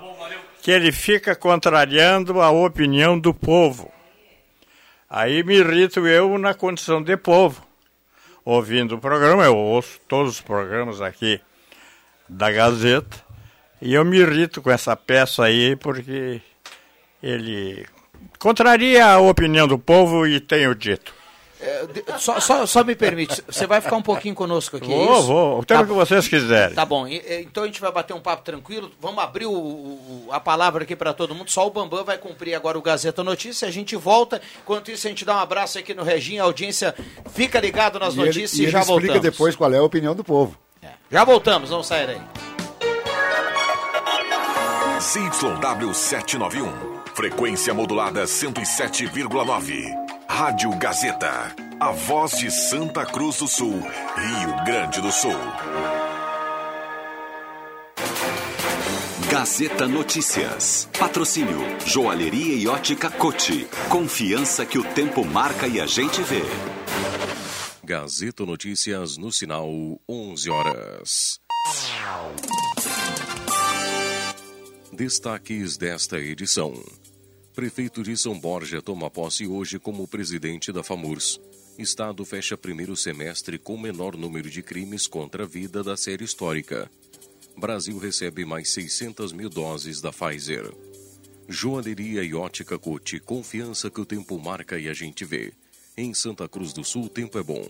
que 0.62 0.70
ele 0.70 0.92
fica 0.92 1.34
contrariando 1.34 2.40
a 2.40 2.50
opinião 2.50 3.18
do 3.18 3.34
povo. 3.34 3.90
Aí 5.10 5.42
me 5.42 5.56
irrito 5.56 6.06
eu 6.06 6.38
na 6.38 6.54
condição 6.54 7.02
de 7.02 7.16
povo. 7.16 7.66
Ouvindo 8.44 8.94
o 8.94 9.00
programa, 9.00 9.44
eu 9.44 9.56
ouço 9.56 10.00
todos 10.06 10.34
os 10.34 10.40
programas 10.40 11.02
aqui 11.02 11.40
da 12.28 12.50
Gazeta, 12.50 13.16
e 13.80 13.94
eu 13.94 14.04
me 14.04 14.18
irrito 14.18 14.62
com 14.62 14.70
essa 14.70 14.94
peça 14.94 15.44
aí, 15.44 15.74
porque 15.76 16.40
ele 17.22 17.86
contraria 18.38 19.06
a 19.06 19.18
opinião 19.18 19.66
do 19.66 19.78
povo 19.78 20.26
e 20.26 20.38
tenho 20.38 20.74
dito. 20.74 21.17
É, 21.60 22.18
só, 22.18 22.38
só, 22.38 22.66
só, 22.66 22.84
me 22.84 22.94
permite, 22.94 23.42
você 23.48 23.66
vai 23.66 23.80
ficar 23.80 23.96
um 23.96 24.02
pouquinho 24.02 24.34
conosco 24.34 24.76
aqui, 24.76 24.86
vou, 24.86 25.18
é 25.18 25.22
Vou, 25.22 25.58
o 25.58 25.64
tempo 25.64 25.80
tá, 25.80 25.86
que 25.86 25.92
vocês 25.92 26.28
quiserem. 26.28 26.74
Tá 26.74 26.84
bom, 26.84 27.04
então 27.08 27.64
a 27.64 27.66
gente 27.66 27.80
vai 27.80 27.90
bater 27.90 28.14
um 28.14 28.20
papo 28.20 28.44
tranquilo, 28.44 28.92
vamos 29.00 29.22
abrir 29.22 29.46
o, 29.46 29.52
o, 29.52 30.28
a 30.30 30.38
palavra 30.38 30.84
aqui 30.84 30.94
para 30.94 31.12
todo 31.12 31.34
mundo, 31.34 31.50
só 31.50 31.66
o 31.66 31.70
Bambam 31.70 32.04
vai 32.04 32.16
cumprir 32.16 32.54
agora 32.54 32.78
o 32.78 32.82
Gazeta 32.82 33.24
Notícia, 33.24 33.66
a 33.66 33.72
gente 33.72 33.96
volta, 33.96 34.40
enquanto 34.62 34.92
isso 34.92 35.08
a 35.08 35.10
gente 35.10 35.24
dá 35.24 35.34
um 35.34 35.40
abraço 35.40 35.80
aqui 35.80 35.94
no 35.94 36.04
Reginho, 36.04 36.42
a 36.42 36.46
audiência 36.46 36.94
fica 37.32 37.58
ligado 37.58 37.98
nas 37.98 38.14
e 38.14 38.18
notícias 38.18 38.54
ele, 38.54 38.66
e, 38.66 38.68
e 38.68 38.70
já 38.70 38.78
voltamos. 38.78 39.04
explica 39.04 39.20
depois 39.20 39.56
qual 39.56 39.72
é 39.72 39.78
a 39.78 39.82
opinião 39.82 40.14
do 40.14 40.22
povo. 40.22 40.56
É. 40.80 40.90
Já 41.10 41.24
voltamos, 41.24 41.70
vamos 41.70 41.88
sair 41.88 42.10
aí. 42.10 42.20
ZYW 45.00 45.92
791, 45.92 46.72
frequência 47.14 47.74
modulada 47.74 48.24
107,9. 48.24 50.07
Rádio 50.38 50.70
Gazeta, 50.78 51.52
a 51.80 51.90
voz 51.90 52.38
de 52.38 52.48
Santa 52.48 53.04
Cruz 53.04 53.38
do 53.38 53.48
Sul, 53.48 53.80
Rio 53.80 54.64
Grande 54.64 55.00
do 55.00 55.10
Sul. 55.10 55.34
Gazeta 59.28 59.88
Notícias. 59.88 60.88
Patrocínio 60.96 61.58
Joalheria 61.84 62.54
e 62.54 62.68
Ótica 62.68 63.10
Cote. 63.10 63.66
Confiança 63.88 64.64
que 64.64 64.78
o 64.78 64.84
tempo 64.84 65.24
marca 65.24 65.66
e 65.66 65.80
a 65.80 65.86
gente 65.88 66.22
vê. 66.22 66.42
Gazeta 67.82 68.46
Notícias 68.46 69.16
no 69.16 69.32
sinal 69.32 69.68
11 70.08 70.50
horas. 70.50 71.40
Destaques 74.92 75.76
desta 75.76 76.16
edição. 76.16 76.74
Prefeito 77.58 78.04
de 78.04 78.16
São 78.16 78.38
Borja 78.38 78.80
toma 78.80 79.10
posse 79.10 79.44
hoje 79.44 79.80
como 79.80 80.06
presidente 80.06 80.70
da 80.70 80.84
FAMURS. 80.84 81.40
Estado 81.76 82.24
fecha 82.24 82.56
primeiro 82.56 82.96
semestre 82.96 83.58
com 83.58 83.76
menor 83.76 84.16
número 84.16 84.48
de 84.48 84.62
crimes 84.62 85.08
contra 85.08 85.42
a 85.42 85.46
vida 85.46 85.82
da 85.82 85.96
série 85.96 86.22
histórica. 86.22 86.88
Brasil 87.56 87.98
recebe 87.98 88.44
mais 88.44 88.72
600 88.72 89.32
mil 89.32 89.50
doses 89.50 90.00
da 90.00 90.12
Pfizer. 90.12 90.72
Joalheria 91.48 92.22
e 92.22 92.32
ótica 92.32 92.78
Cote, 92.78 93.18
confiança 93.18 93.90
que 93.90 94.00
o 94.00 94.06
tempo 94.06 94.38
marca 94.38 94.78
e 94.78 94.88
a 94.88 94.94
gente 94.94 95.24
vê. 95.24 95.52
Em 95.96 96.14
Santa 96.14 96.48
Cruz 96.48 96.72
do 96.72 96.84
Sul, 96.84 97.06
o 97.06 97.10
tempo 97.10 97.40
é 97.40 97.42
bom. 97.42 97.68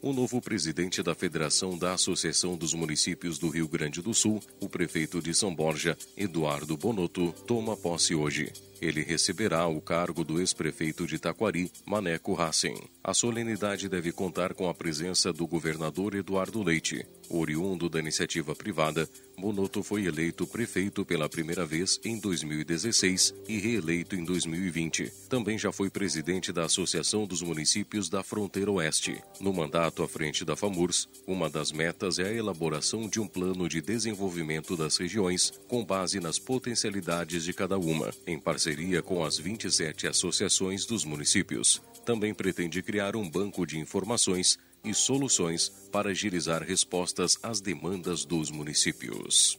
O 0.00 0.12
novo 0.12 0.40
presidente 0.40 1.02
da 1.02 1.12
Federação 1.12 1.76
da 1.76 1.94
Associação 1.94 2.56
dos 2.56 2.72
Municípios 2.72 3.36
do 3.36 3.48
Rio 3.48 3.66
Grande 3.66 4.00
do 4.00 4.14
Sul, 4.14 4.40
o 4.60 4.68
prefeito 4.68 5.20
de 5.20 5.34
São 5.34 5.52
Borja, 5.52 5.98
Eduardo 6.16 6.76
Bonotto, 6.76 7.34
toma 7.48 7.76
posse 7.76 8.14
hoje. 8.14 8.52
Ele 8.80 9.02
receberá 9.02 9.66
o 9.66 9.80
cargo 9.80 10.22
do 10.22 10.38
ex-prefeito 10.38 11.04
de 11.04 11.18
Taquari, 11.18 11.72
Maneco 11.84 12.32
Racing. 12.32 12.76
A 13.02 13.12
solenidade 13.12 13.88
deve 13.88 14.12
contar 14.12 14.54
com 14.54 14.68
a 14.68 14.74
presença 14.74 15.32
do 15.32 15.48
governador 15.48 16.14
Eduardo 16.14 16.62
Leite. 16.62 17.04
Oriundo 17.28 17.88
da 17.88 17.98
iniciativa 17.98 18.54
privada, 18.54 19.08
Bonotto 19.38 19.84
foi 19.84 20.06
eleito 20.06 20.48
prefeito 20.48 21.04
pela 21.04 21.28
primeira 21.28 21.64
vez 21.64 22.00
em 22.04 22.18
2016 22.18 23.32
e 23.48 23.56
reeleito 23.58 24.16
em 24.16 24.24
2020. 24.24 25.12
Também 25.28 25.56
já 25.56 25.70
foi 25.70 25.88
presidente 25.88 26.52
da 26.52 26.64
Associação 26.64 27.24
dos 27.24 27.40
Municípios 27.40 28.08
da 28.08 28.24
Fronteira 28.24 28.72
Oeste. 28.72 29.22
No 29.40 29.52
mandato 29.52 30.02
à 30.02 30.08
frente 30.08 30.44
da 30.44 30.56
FAMURS, 30.56 31.08
uma 31.24 31.48
das 31.48 31.70
metas 31.70 32.18
é 32.18 32.24
a 32.24 32.32
elaboração 32.32 33.08
de 33.08 33.20
um 33.20 33.28
plano 33.28 33.68
de 33.68 33.80
desenvolvimento 33.80 34.76
das 34.76 34.96
regiões 34.96 35.52
com 35.68 35.84
base 35.84 36.18
nas 36.18 36.40
potencialidades 36.40 37.44
de 37.44 37.52
cada 37.52 37.78
uma, 37.78 38.10
em 38.26 38.40
parceria 38.40 39.02
com 39.02 39.24
as 39.24 39.38
27 39.38 40.08
associações 40.08 40.84
dos 40.84 41.04
municípios. 41.04 41.80
Também 42.04 42.34
pretende 42.34 42.82
criar 42.82 43.14
um 43.14 43.28
banco 43.28 43.64
de 43.64 43.78
informações 43.78 44.58
e 44.84 44.94
soluções 44.94 45.68
para 45.90 46.10
agilizar 46.10 46.62
respostas 46.62 47.38
às 47.42 47.60
demandas 47.60 48.24
dos 48.24 48.50
municípios. 48.50 49.58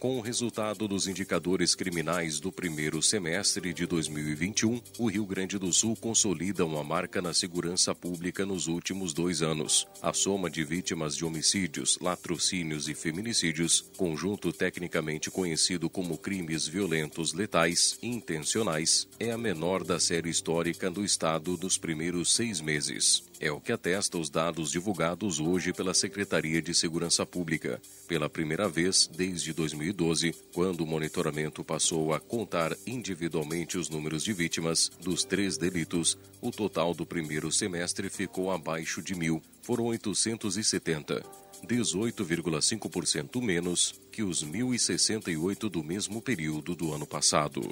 Com 0.00 0.16
o 0.16 0.22
resultado 0.22 0.88
dos 0.88 1.06
indicadores 1.06 1.74
criminais 1.74 2.40
do 2.40 2.50
primeiro 2.50 3.02
semestre 3.02 3.74
de 3.74 3.84
2021, 3.84 4.80
o 4.98 5.10
Rio 5.10 5.26
Grande 5.26 5.58
do 5.58 5.70
Sul 5.74 5.94
consolida 5.94 6.64
uma 6.64 6.82
marca 6.82 7.20
na 7.20 7.34
segurança 7.34 7.94
pública 7.94 8.46
nos 8.46 8.66
últimos 8.66 9.12
dois 9.12 9.42
anos. 9.42 9.86
A 10.00 10.14
soma 10.14 10.48
de 10.48 10.64
vítimas 10.64 11.14
de 11.14 11.22
homicídios, 11.22 11.98
latrocínios 12.00 12.88
e 12.88 12.94
feminicídios, 12.94 13.82
conjunto 13.98 14.54
tecnicamente 14.54 15.30
conhecido 15.30 15.90
como 15.90 16.16
crimes 16.16 16.66
violentos 16.66 17.34
letais 17.34 17.98
intencionais, 18.02 19.06
é 19.18 19.32
a 19.32 19.36
menor 19.36 19.84
da 19.84 20.00
série 20.00 20.30
histórica 20.30 20.90
do 20.90 21.04
Estado 21.04 21.58
nos 21.62 21.76
primeiros 21.76 22.32
seis 22.32 22.62
meses. 22.62 23.29
É 23.42 23.50
o 23.50 23.58
que 23.58 23.72
atesta 23.72 24.18
os 24.18 24.28
dados 24.28 24.70
divulgados 24.70 25.40
hoje 25.40 25.72
pela 25.72 25.94
Secretaria 25.94 26.60
de 26.60 26.74
Segurança 26.74 27.24
Pública. 27.24 27.80
Pela 28.06 28.28
primeira 28.28 28.68
vez 28.68 29.06
desde 29.06 29.54
2012, 29.54 30.34
quando 30.52 30.82
o 30.82 30.86
monitoramento 30.86 31.64
passou 31.64 32.12
a 32.12 32.20
contar 32.20 32.76
individualmente 32.86 33.78
os 33.78 33.88
números 33.88 34.22
de 34.24 34.34
vítimas 34.34 34.90
dos 35.00 35.24
três 35.24 35.56
delitos, 35.56 36.18
o 36.38 36.50
total 36.50 36.92
do 36.92 37.06
primeiro 37.06 37.50
semestre 37.50 38.10
ficou 38.10 38.50
abaixo 38.50 39.00
de 39.00 39.14
mil. 39.14 39.42
Foram 39.62 39.86
870. 39.86 41.22
18,5% 41.66 43.42
menos 43.42 43.94
que 44.12 44.22
os 44.22 44.44
1.068 44.44 45.70
do 45.70 45.82
mesmo 45.82 46.20
período 46.20 46.74
do 46.74 46.92
ano 46.92 47.06
passado 47.06 47.62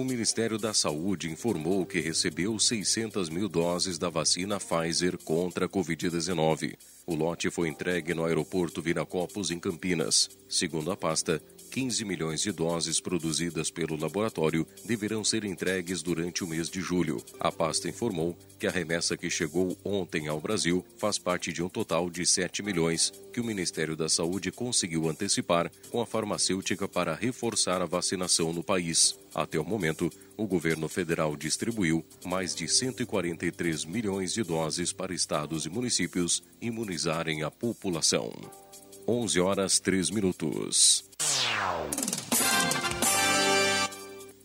o 0.00 0.04
Ministério 0.04 0.56
da 0.58 0.72
Saúde 0.72 1.28
informou 1.28 1.84
que 1.84 1.98
recebeu 1.98 2.56
600 2.56 3.28
mil 3.28 3.48
doses 3.48 3.98
da 3.98 4.08
vacina 4.08 4.60
Pfizer 4.60 5.18
contra 5.18 5.66
a 5.66 5.68
Covid-19. 5.68 6.76
O 7.04 7.16
lote 7.16 7.50
foi 7.50 7.68
entregue 7.68 8.14
no 8.14 8.24
aeroporto 8.24 8.80
Viracopos, 8.80 9.50
em 9.50 9.58
Campinas. 9.58 10.30
Segundo 10.48 10.92
a 10.92 10.96
pasta, 10.96 11.42
15 11.78 12.04
milhões 12.04 12.40
de 12.40 12.50
doses 12.50 13.00
produzidas 13.00 13.70
pelo 13.70 13.96
laboratório 13.96 14.66
deverão 14.84 15.22
ser 15.22 15.44
entregues 15.44 16.02
durante 16.02 16.42
o 16.42 16.46
mês 16.48 16.68
de 16.68 16.80
julho. 16.80 17.22
A 17.38 17.52
pasta 17.52 17.88
informou 17.88 18.36
que 18.58 18.66
a 18.66 18.70
remessa 18.72 19.16
que 19.16 19.30
chegou 19.30 19.78
ontem 19.84 20.26
ao 20.26 20.40
Brasil 20.40 20.84
faz 20.96 21.18
parte 21.18 21.52
de 21.52 21.62
um 21.62 21.68
total 21.68 22.10
de 22.10 22.26
7 22.26 22.64
milhões 22.64 23.12
que 23.32 23.40
o 23.40 23.44
Ministério 23.44 23.94
da 23.94 24.08
Saúde 24.08 24.50
conseguiu 24.50 25.08
antecipar 25.08 25.70
com 25.88 26.00
a 26.00 26.06
farmacêutica 26.06 26.88
para 26.88 27.14
reforçar 27.14 27.80
a 27.80 27.86
vacinação 27.86 28.52
no 28.52 28.64
país. 28.64 29.16
Até 29.32 29.56
o 29.56 29.64
momento, 29.64 30.10
o 30.36 30.48
governo 30.48 30.88
federal 30.88 31.36
distribuiu 31.36 32.04
mais 32.24 32.56
de 32.56 32.66
143 32.66 33.84
milhões 33.84 34.32
de 34.32 34.42
doses 34.42 34.92
para 34.92 35.14
estados 35.14 35.64
e 35.64 35.70
municípios 35.70 36.42
imunizarem 36.60 37.44
a 37.44 37.52
população. 37.52 38.32
11 39.10 39.40
horas 39.40 39.80
3 39.80 40.10
minutos. 40.10 41.02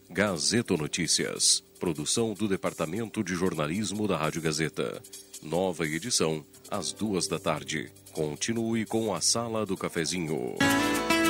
Gazeta 0.09 0.77
Notícias. 0.77 1.61
Produção 1.81 2.33
do 2.33 2.47
Departamento 2.47 3.21
de 3.21 3.35
Jornalismo 3.35 4.07
da 4.07 4.15
Rádio 4.15 4.41
Gazeta. 4.41 5.01
Nova 5.41 5.85
edição, 5.85 6.45
às 6.71 6.93
duas 6.93 7.27
da 7.27 7.37
tarde. 7.37 7.91
Continue 8.13 8.85
com 8.85 9.13
a 9.13 9.19
Sala 9.19 9.65
do 9.65 9.75
Cafezinho. 9.75 10.55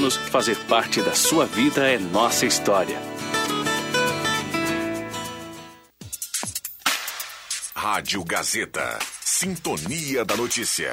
anos, 0.00 0.16
fazer 0.16 0.56
parte 0.64 1.02
da 1.02 1.14
sua 1.14 1.44
vida 1.44 1.86
é 1.86 1.98
nossa 1.98 2.46
história. 2.46 2.98
Rádio 7.74 8.24
Gazeta. 8.24 8.98
Sintonia 9.20 10.24
da 10.24 10.36
Notícia. 10.36 10.92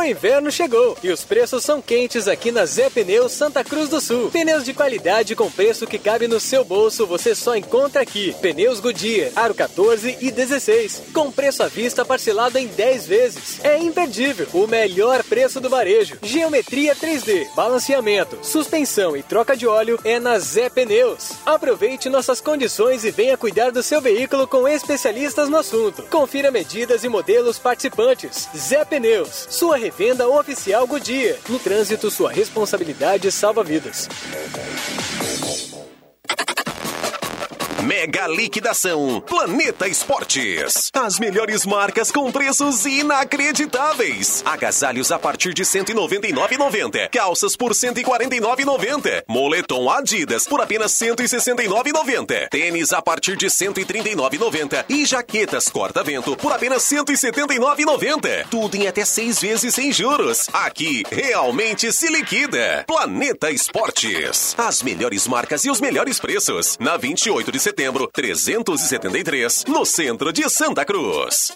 O 0.00 0.02
inverno 0.02 0.50
chegou 0.50 0.96
e 1.02 1.10
os 1.10 1.24
preços 1.24 1.62
são 1.62 1.82
quentes 1.82 2.26
aqui 2.26 2.50
na 2.50 2.64
Zé 2.64 2.88
Pneus 2.88 3.32
Santa 3.32 3.62
Cruz 3.62 3.90
do 3.90 4.00
Sul. 4.00 4.30
Pneus 4.30 4.64
de 4.64 4.72
qualidade 4.72 5.36
com 5.36 5.50
preço 5.50 5.86
que 5.86 5.98
cabe 5.98 6.26
no 6.26 6.40
seu 6.40 6.64
bolso 6.64 7.06
você 7.06 7.34
só 7.34 7.54
encontra 7.54 8.00
aqui. 8.00 8.34
Pneus 8.40 8.80
Goodyear, 8.80 9.30
aro 9.36 9.54
14 9.54 10.16
e 10.18 10.30
16, 10.30 11.02
com 11.12 11.30
preço 11.30 11.62
à 11.62 11.68
vista 11.68 12.02
parcelado 12.02 12.56
em 12.56 12.66
10 12.66 13.06
vezes. 13.06 13.62
É 13.62 13.76
imperdível, 13.76 14.48
o 14.54 14.66
melhor 14.66 15.22
preço 15.22 15.60
do 15.60 15.68
varejo. 15.68 16.16
Geometria 16.22 16.96
3D, 16.96 17.54
balanceamento, 17.54 18.38
suspensão 18.42 19.14
e 19.14 19.22
troca 19.22 19.54
de 19.54 19.66
óleo 19.66 20.00
é 20.02 20.18
na 20.18 20.38
Zé 20.38 20.70
Pneus. 20.70 21.32
Aproveite 21.44 22.08
nossas 22.08 22.40
condições 22.40 23.04
e 23.04 23.10
venha 23.10 23.36
cuidar 23.36 23.70
do 23.70 23.82
seu 23.82 24.00
veículo 24.00 24.48
com 24.48 24.66
especialistas 24.66 25.50
no 25.50 25.58
assunto. 25.58 26.04
Confira 26.04 26.50
medidas 26.50 27.04
e 27.04 27.08
modelos 27.10 27.58
participantes. 27.58 28.48
Zé 28.56 28.82
Pneus, 28.82 29.46
sua 29.50 29.89
revenda 29.90 30.28
oficial 30.28 30.86
Goodyear. 30.86 31.36
No 31.48 31.58
trânsito, 31.58 32.10
sua 32.10 32.30
responsabilidade 32.30 33.30
salva 33.32 33.64
vidas. 33.64 34.08
Mega 37.84 38.26
liquidação 38.26 39.22
Planeta 39.26 39.88
Esportes. 39.88 40.90
As 40.92 41.18
melhores 41.18 41.64
marcas 41.64 42.12
com 42.12 42.30
preços 42.30 42.84
inacreditáveis. 42.84 44.42
Agasalhos 44.44 45.10
a 45.10 45.18
partir 45.18 45.54
de 45.54 45.62
199,90. 45.62 47.08
Calças 47.08 47.56
por 47.56 47.72
149,90. 47.72 49.24
Moletom 49.26 49.88
Adidas 49.88 50.46
por 50.46 50.60
apenas 50.60 50.92
169,90. 50.92 52.50
Tênis 52.50 52.92
a 52.92 53.00
partir 53.00 53.36
de 53.36 53.46
139,90 53.46 54.84
e 54.88 55.06
jaquetas 55.06 55.70
corta-vento 55.70 56.36
por 56.36 56.52
apenas 56.52 56.82
179,90. 56.82 58.48
Tudo 58.50 58.74
em 58.74 58.88
até 58.88 59.06
seis 59.06 59.40
vezes 59.40 59.74
sem 59.74 59.90
juros. 59.90 60.48
Aqui 60.52 61.02
realmente 61.10 61.90
se 61.92 62.08
liquida. 62.08 62.84
Planeta 62.86 63.50
Esportes. 63.50 64.54
As 64.58 64.82
melhores 64.82 65.26
marcas 65.26 65.64
e 65.64 65.70
os 65.70 65.80
melhores 65.80 66.20
preços. 66.20 66.76
Na 66.78 66.98
28 66.98 67.50
de 67.50 67.58
setembro 67.58 67.69
setembro, 67.70 68.10
373, 68.12 69.66
no 69.68 69.84
centro 69.84 70.32
de 70.32 70.48
Santa 70.50 70.84
Cruz. 70.84 71.52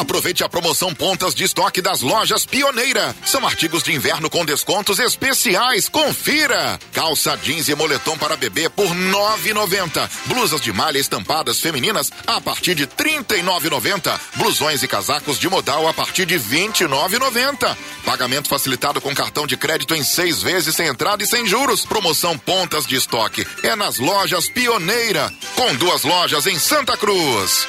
Aproveite 0.00 0.42
a 0.42 0.48
promoção 0.48 0.94
Pontas 0.94 1.34
de 1.34 1.44
Estoque 1.44 1.82
das 1.82 2.00
lojas 2.00 2.46
Pioneira. 2.46 3.14
São 3.22 3.44
artigos 3.44 3.82
de 3.82 3.92
inverno 3.92 4.30
com 4.30 4.46
descontos 4.46 4.98
especiais. 4.98 5.90
Confira! 5.90 6.80
Calça 6.94 7.36
jeans 7.36 7.68
e 7.68 7.74
moletom 7.74 8.16
para 8.16 8.34
bebê 8.34 8.70
por 8.70 8.86
9,90. 8.86 10.10
Blusas 10.24 10.62
de 10.62 10.72
malha 10.72 10.96
estampadas 10.96 11.60
femininas 11.60 12.10
a 12.26 12.40
partir 12.40 12.74
de 12.74 12.86
39,90. 12.86 14.18
Blusões 14.36 14.82
e 14.82 14.88
casacos 14.88 15.38
de 15.38 15.50
modal 15.50 15.86
a 15.86 15.92
partir 15.92 16.24
de 16.24 16.36
29,90. 16.36 17.76
Pagamento 18.02 18.48
facilitado 18.48 19.02
com 19.02 19.14
cartão 19.14 19.46
de 19.46 19.58
crédito 19.58 19.94
em 19.94 20.02
seis 20.02 20.42
vezes 20.42 20.74
sem 20.74 20.86
entrada 20.86 21.22
e 21.22 21.26
sem 21.26 21.46
juros. 21.46 21.84
Promoção 21.84 22.38
Pontas 22.38 22.86
de 22.86 22.96
Estoque 22.96 23.46
é 23.62 23.76
nas 23.76 23.98
lojas 23.98 24.48
Pioneira, 24.48 25.30
com 25.54 25.74
duas 25.74 26.04
lojas 26.04 26.46
em 26.46 26.58
Santa 26.58 26.96
Cruz. 26.96 27.68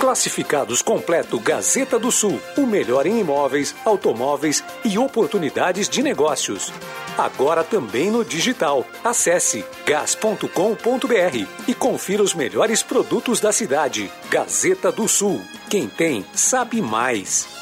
Classificados 0.00 0.80
completo 0.80 1.38
Gazeta 1.38 1.98
do 1.98 2.10
Sul. 2.10 2.40
O 2.56 2.62
melhor 2.62 3.06
em 3.06 3.20
imóveis, 3.20 3.76
automóveis 3.84 4.64
e 4.82 4.96
oportunidades 4.96 5.90
de 5.90 6.02
negócios. 6.02 6.72
Agora 7.18 7.62
também 7.62 8.10
no 8.10 8.24
digital. 8.24 8.86
Acesse 9.04 9.62
gas.com.br 9.84 11.46
e 11.68 11.74
confira 11.74 12.22
os 12.22 12.32
melhores 12.32 12.82
produtos 12.82 13.40
da 13.40 13.52
cidade. 13.52 14.10
Gazeta 14.30 14.90
do 14.90 15.06
Sul. 15.06 15.42
Quem 15.68 15.86
tem, 15.86 16.24
sabe 16.32 16.80
mais. 16.80 17.59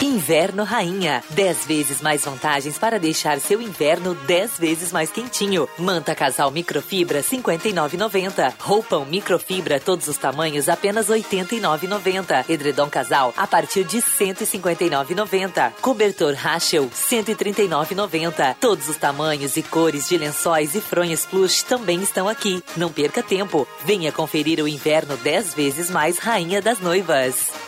Inverno 0.00 0.62
Rainha. 0.62 1.24
10 1.30 1.66
vezes 1.66 2.00
mais 2.00 2.24
vantagens 2.24 2.78
para 2.78 3.00
deixar 3.00 3.40
seu 3.40 3.60
inverno 3.60 4.14
10 4.14 4.56
vezes 4.56 4.92
mais 4.92 5.10
quentinho. 5.10 5.68
Manta 5.76 6.14
casal 6.14 6.52
microfibra 6.52 7.20
59,90. 7.20 8.54
Roupão 8.60 9.04
microfibra 9.04 9.80
todos 9.80 10.06
os 10.06 10.16
tamanhos 10.16 10.68
apenas 10.68 11.08
89,90. 11.08 12.48
Edredom 12.48 12.88
casal 12.88 13.34
a 13.36 13.44
partir 13.44 13.82
de 13.82 13.98
159,90. 13.98 15.72
Cobertor 15.80 16.34
Rachel 16.34 16.88
139,90. 16.90 18.54
Todos 18.60 18.88
os 18.88 18.96
tamanhos 18.96 19.56
e 19.56 19.64
cores 19.64 20.08
de 20.08 20.16
lençóis 20.16 20.76
e 20.76 20.80
fronhas 20.80 21.26
plush 21.26 21.64
também 21.64 22.00
estão 22.00 22.28
aqui. 22.28 22.62
Não 22.76 22.92
perca 22.92 23.20
tempo. 23.20 23.66
Venha 23.84 24.12
conferir 24.12 24.62
o 24.62 24.68
inverno 24.68 25.16
10 25.16 25.54
vezes 25.54 25.90
mais 25.90 26.18
Rainha 26.18 26.62
das 26.62 26.78
Noivas. 26.78 27.67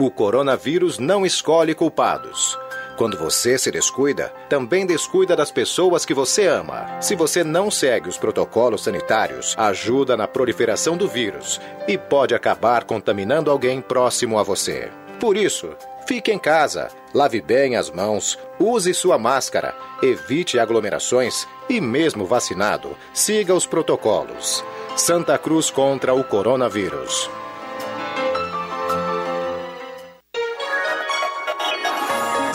O 0.00 0.10
coronavírus 0.10 0.98
não 0.98 1.26
escolhe 1.26 1.74
culpados. 1.74 2.58
Quando 2.96 3.18
você 3.18 3.58
se 3.58 3.70
descuida, 3.70 4.32
também 4.48 4.86
descuida 4.86 5.36
das 5.36 5.50
pessoas 5.52 6.06
que 6.06 6.14
você 6.14 6.46
ama. 6.46 6.98
Se 7.02 7.14
você 7.14 7.44
não 7.44 7.70
segue 7.70 8.08
os 8.08 8.16
protocolos 8.16 8.82
sanitários, 8.82 9.54
ajuda 9.58 10.16
na 10.16 10.26
proliferação 10.26 10.96
do 10.96 11.06
vírus 11.06 11.60
e 11.86 11.98
pode 11.98 12.34
acabar 12.34 12.84
contaminando 12.84 13.50
alguém 13.50 13.82
próximo 13.82 14.38
a 14.38 14.42
você. 14.42 14.90
Por 15.20 15.36
isso, 15.36 15.68
fique 16.06 16.32
em 16.32 16.38
casa, 16.38 16.88
lave 17.12 17.42
bem 17.42 17.76
as 17.76 17.90
mãos, 17.90 18.38
use 18.58 18.94
sua 18.94 19.18
máscara, 19.18 19.74
evite 20.02 20.58
aglomerações 20.58 21.46
e, 21.68 21.78
mesmo 21.78 22.24
vacinado, 22.24 22.96
siga 23.12 23.54
os 23.54 23.66
protocolos. 23.66 24.64
Santa 24.96 25.36
Cruz 25.36 25.68
contra 25.68 26.14
o 26.14 26.24
coronavírus. 26.24 27.28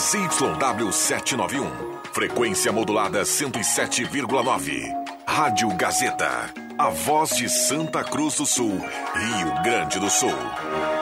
ZYW 0.06 0.92
791. 0.92 1.68
Frequência 2.14 2.72
modulada 2.72 3.24
107,9. 3.24 4.94
Rádio 5.26 5.76
Gazeta. 5.76 6.54
A 6.78 6.90
voz 6.90 7.32
de 7.32 7.50
Santa 7.50 8.04
Cruz 8.04 8.36
do 8.36 8.46
Sul, 8.46 8.78
Rio 9.16 9.64
Grande 9.64 10.00
do 10.00 10.10
Sul. 10.12 10.95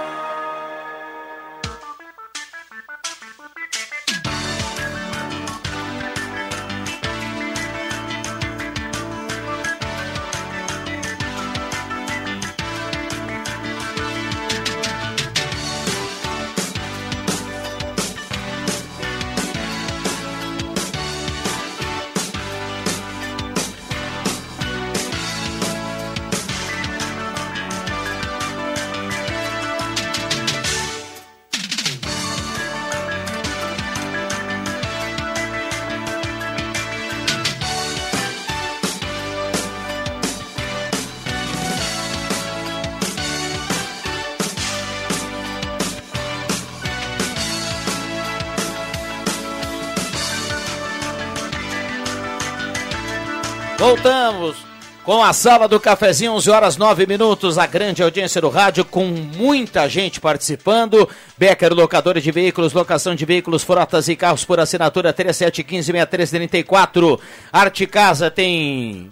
Voltamos 53.84 54.56
com 55.04 55.22
a 55.22 55.34
sala 55.34 55.68
do 55.68 55.78
cafezinho, 55.78 56.32
11 56.32 56.50
horas 56.50 56.78
9 56.78 57.06
minutos, 57.06 57.58
a 57.58 57.68
grande 57.68 58.02
audiência 58.02 58.40
do 58.40 58.48
rádio, 58.48 58.86
com 58.86 59.08
muita 59.08 59.90
gente 59.90 60.22
participando. 60.22 61.10
Becker, 61.38 61.74
locadora 61.74 62.22
de 62.22 62.32
veículos, 62.32 62.72
locação 62.72 63.14
de 63.14 63.26
veículos, 63.26 63.62
frotas 63.62 64.08
e 64.08 64.16
carros 64.16 64.46
por 64.46 64.58
assinatura 64.58 65.14
3715-6334. 65.14 67.20
Arte 67.52 67.86
Casa 67.86 68.32
tem 68.32 69.12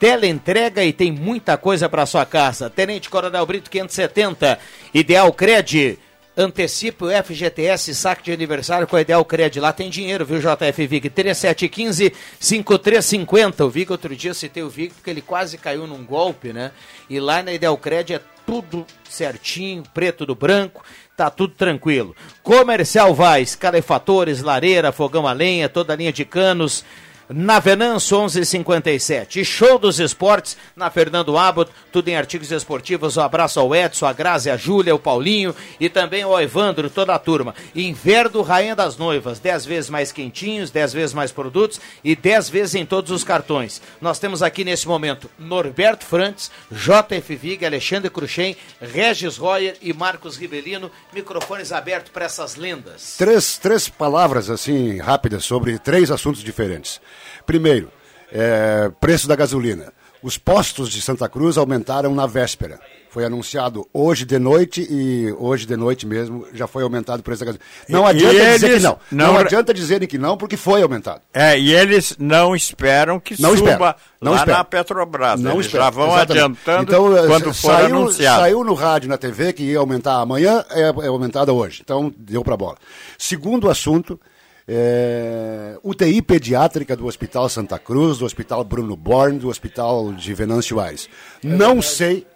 teleentrega 0.00 0.82
e 0.82 0.94
tem 0.94 1.12
muita 1.12 1.58
coisa 1.58 1.86
para 1.86 2.06
sua 2.06 2.24
casa. 2.24 2.70
Tenente 2.70 3.10
Coronel 3.10 3.44
Brito 3.44 3.68
570, 3.68 4.58
Ideal 4.94 5.30
Cred. 5.30 5.98
Antecipe 6.36 7.04
o 7.04 7.10
FGTS, 7.10 7.94
saque 7.94 8.24
de 8.24 8.32
aniversário 8.32 8.86
com 8.86 8.96
a 8.96 9.00
Ideal 9.00 9.24
Cred. 9.24 9.58
Lá 9.58 9.72
tem 9.72 9.88
dinheiro, 9.88 10.26
viu, 10.26 10.38
JF 10.38 10.86
Vig? 10.86 11.08
3715-5350. 11.08 13.64
O 13.64 13.70
Vig, 13.70 13.90
outro 13.90 14.14
dia 14.14 14.34
citei 14.34 14.62
o 14.62 14.68
Vig 14.68 14.92
porque 14.92 15.08
ele 15.08 15.22
quase 15.22 15.56
caiu 15.56 15.86
num 15.86 16.04
golpe, 16.04 16.52
né? 16.52 16.72
E 17.08 17.18
lá 17.18 17.42
na 17.42 17.54
Ideal 17.54 17.78
Cred 17.78 18.12
é 18.12 18.20
tudo 18.46 18.84
certinho, 19.08 19.82
preto 19.94 20.26
do 20.26 20.34
branco, 20.34 20.84
tá 21.16 21.30
tudo 21.30 21.54
tranquilo. 21.54 22.14
Comercial 22.42 23.14
Vaz, 23.14 23.56
calefatores, 23.56 24.42
lareira, 24.42 24.92
fogão 24.92 25.26
a 25.26 25.32
lenha, 25.32 25.66
toda 25.68 25.94
a 25.94 25.96
linha 25.96 26.12
de 26.12 26.24
canos 26.24 26.84
na 27.28 27.58
Venanço 27.58 28.16
1157. 28.16 29.44
Show 29.44 29.78
dos 29.78 29.98
Esportes 29.98 30.56
na 30.74 30.90
Fernando 30.90 31.36
Abbott, 31.36 31.70
tudo 31.92 32.08
em 32.08 32.16
artigos 32.16 32.52
esportivos. 32.52 33.16
Um 33.16 33.22
abraço 33.22 33.58
ao 33.58 33.74
Edson, 33.74 34.06
a 34.06 34.12
Grazi, 34.12 34.50
a 34.50 34.56
Júlia, 34.56 34.94
o 34.94 34.98
Paulinho 34.98 35.54
e 35.80 35.88
também 35.88 36.22
ao 36.22 36.40
Evandro, 36.40 36.88
toda 36.88 37.14
a 37.14 37.18
turma. 37.18 37.54
Inverno 37.74 38.42
Rainha 38.42 38.76
das 38.76 38.96
Noivas, 38.96 39.38
10 39.38 39.66
vezes 39.66 39.90
mais 39.90 40.12
quentinhos, 40.12 40.70
10 40.70 40.92
vezes 40.92 41.14
mais 41.14 41.32
produtos 41.32 41.80
e 42.04 42.14
10 42.14 42.48
vezes 42.48 42.74
em 42.74 42.86
todos 42.86 43.10
os 43.10 43.24
cartões. 43.24 43.80
Nós 44.00 44.18
temos 44.18 44.42
aqui 44.42 44.64
nesse 44.64 44.86
momento 44.86 45.30
Norberto 45.38 46.04
Frantes, 46.04 46.50
JF 46.70 47.36
Vig, 47.36 47.64
Alexandre 47.64 48.10
Cruxem, 48.10 48.56
Regis 48.80 49.36
Royer 49.36 49.76
e 49.82 49.92
Marcos 49.92 50.36
Ribelino. 50.36 50.90
Microfones 51.12 51.72
abertos 51.72 52.12
para 52.12 52.26
essas 52.26 52.56
lendas. 52.56 53.16
Três, 53.16 53.58
três 53.58 53.88
palavras 53.88 54.50
assim 54.50 54.98
rápidas 54.98 55.44
sobre 55.44 55.78
três 55.78 56.10
assuntos 56.10 56.42
diferentes. 56.42 57.00
Primeiro, 57.46 57.90
é, 58.32 58.90
preço 59.00 59.28
da 59.28 59.36
gasolina. 59.36 59.92
Os 60.22 60.36
postos 60.36 60.88
de 60.90 61.00
Santa 61.00 61.28
Cruz 61.28 61.56
aumentaram 61.56 62.12
na 62.14 62.26
véspera. 62.26 62.80
Foi 63.10 63.24
anunciado 63.24 63.86
hoje 63.94 64.24
de 64.26 64.38
noite 64.38 64.86
e 64.90 65.32
hoje 65.38 65.64
de 65.64 65.76
noite 65.76 66.06
mesmo 66.06 66.46
já 66.52 66.66
foi 66.66 66.82
aumentado 66.82 67.20
o 67.20 67.22
preço 67.22 67.40
da 67.44 67.46
gasolina. 67.46 67.64
Não 67.88 68.04
E- 68.04 68.10
adianta 68.10 68.52
dizer 68.58 68.76
que 68.76 68.82
não. 68.82 68.98
não- 69.10 69.26
Não 69.32 69.38
adianta 69.38 69.72
dizerem 69.72 70.08
que 70.08 70.18
não, 70.18 70.36
porque 70.36 70.56
foi 70.56 70.82
aumentado. 70.82 71.20
É, 71.32 71.58
e 71.58 71.72
eles 71.72 72.14
não 72.18 72.54
esperam 72.56 73.18
que 73.20 73.40
Não 73.40 73.56
suba 73.56 73.70
esperam, 73.70 73.94
não 74.20 74.32
lá 74.32 74.38
esperam. 74.38 74.58
na 74.58 74.64
Petrobras. 74.64 75.40
Não 75.40 75.52
eles 75.52 75.66
esperam, 75.66 75.84
já 75.84 75.90
vão 75.90 76.06
exatamente. 76.08 76.32
adiantando 76.44 76.82
então, 76.82 77.16
eh, 77.16 77.26
quando 77.26 77.44
for 77.54 77.72
saiu, 77.72 77.86
anunciado. 77.86 78.40
Saiu 78.40 78.64
no 78.64 78.74
rádio, 78.74 79.08
na 79.08 79.16
TV, 79.16 79.52
que 79.52 79.62
ia 79.62 79.78
aumentar 79.78 80.20
amanhã, 80.20 80.62
é, 80.70 80.82
é 80.82 81.06
aumentada 81.06 81.52
hoje. 81.52 81.80
Então, 81.84 82.12
deu 82.18 82.42
para 82.44 82.56
bola. 82.56 82.76
Segundo 83.16 83.70
assunto, 83.70 84.20
é, 84.68 85.78
UTI 85.82 86.20
pediátrica 86.22 86.96
do 86.96 87.06
Hospital 87.06 87.48
Santa 87.48 87.78
Cruz, 87.78 88.18
do 88.18 88.24
Hospital 88.24 88.64
Bruno 88.64 88.96
Born, 88.96 89.38
do 89.38 89.48
Hospital 89.48 90.12
de 90.12 90.34
Venâncio 90.34 90.80
Aires. 90.80 91.08
não 91.42 91.80
sei, 91.82 92.26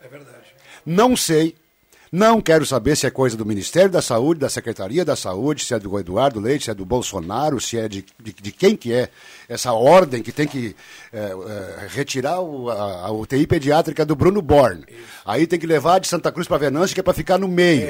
não 0.86 1.16
sei, 1.16 1.54
não 2.12 2.40
quero 2.40 2.66
saber 2.66 2.96
se 2.96 3.06
é 3.06 3.10
coisa 3.10 3.36
do 3.36 3.46
Ministério 3.46 3.90
da 3.90 4.02
Saúde, 4.02 4.40
da 4.40 4.48
Secretaria 4.48 5.04
da 5.04 5.14
Saúde, 5.14 5.64
se 5.64 5.74
é 5.74 5.78
do 5.78 5.96
Eduardo 5.98 6.40
Leite, 6.40 6.64
se 6.64 6.70
é 6.70 6.74
do 6.74 6.84
Bolsonaro, 6.84 7.60
se 7.60 7.78
é 7.78 7.88
de, 7.88 8.04
de, 8.20 8.32
de 8.32 8.50
quem 8.52 8.74
que 8.76 8.92
é 8.92 9.08
essa 9.48 9.72
ordem 9.72 10.20
que 10.22 10.32
tem 10.32 10.46
que 10.48 10.74
é, 11.12 11.18
é, 11.18 11.86
retirar 11.88 12.40
o- 12.40 12.68
a, 12.68 13.06
a 13.06 13.12
UTI 13.12 13.46
pediátrica 13.46 14.04
do 14.04 14.16
Bruno 14.16 14.42
Born. 14.42 14.84
Aí 15.24 15.46
tem 15.46 15.58
que 15.58 15.66
levar 15.66 16.00
de 16.00 16.08
Santa 16.08 16.32
Cruz 16.32 16.48
para 16.48 16.58
Venâncio, 16.58 16.94
que 16.94 17.00
é 17.00 17.02
para 17.04 17.12
ficar 17.14 17.38
no 17.38 17.46
meio. 17.46 17.86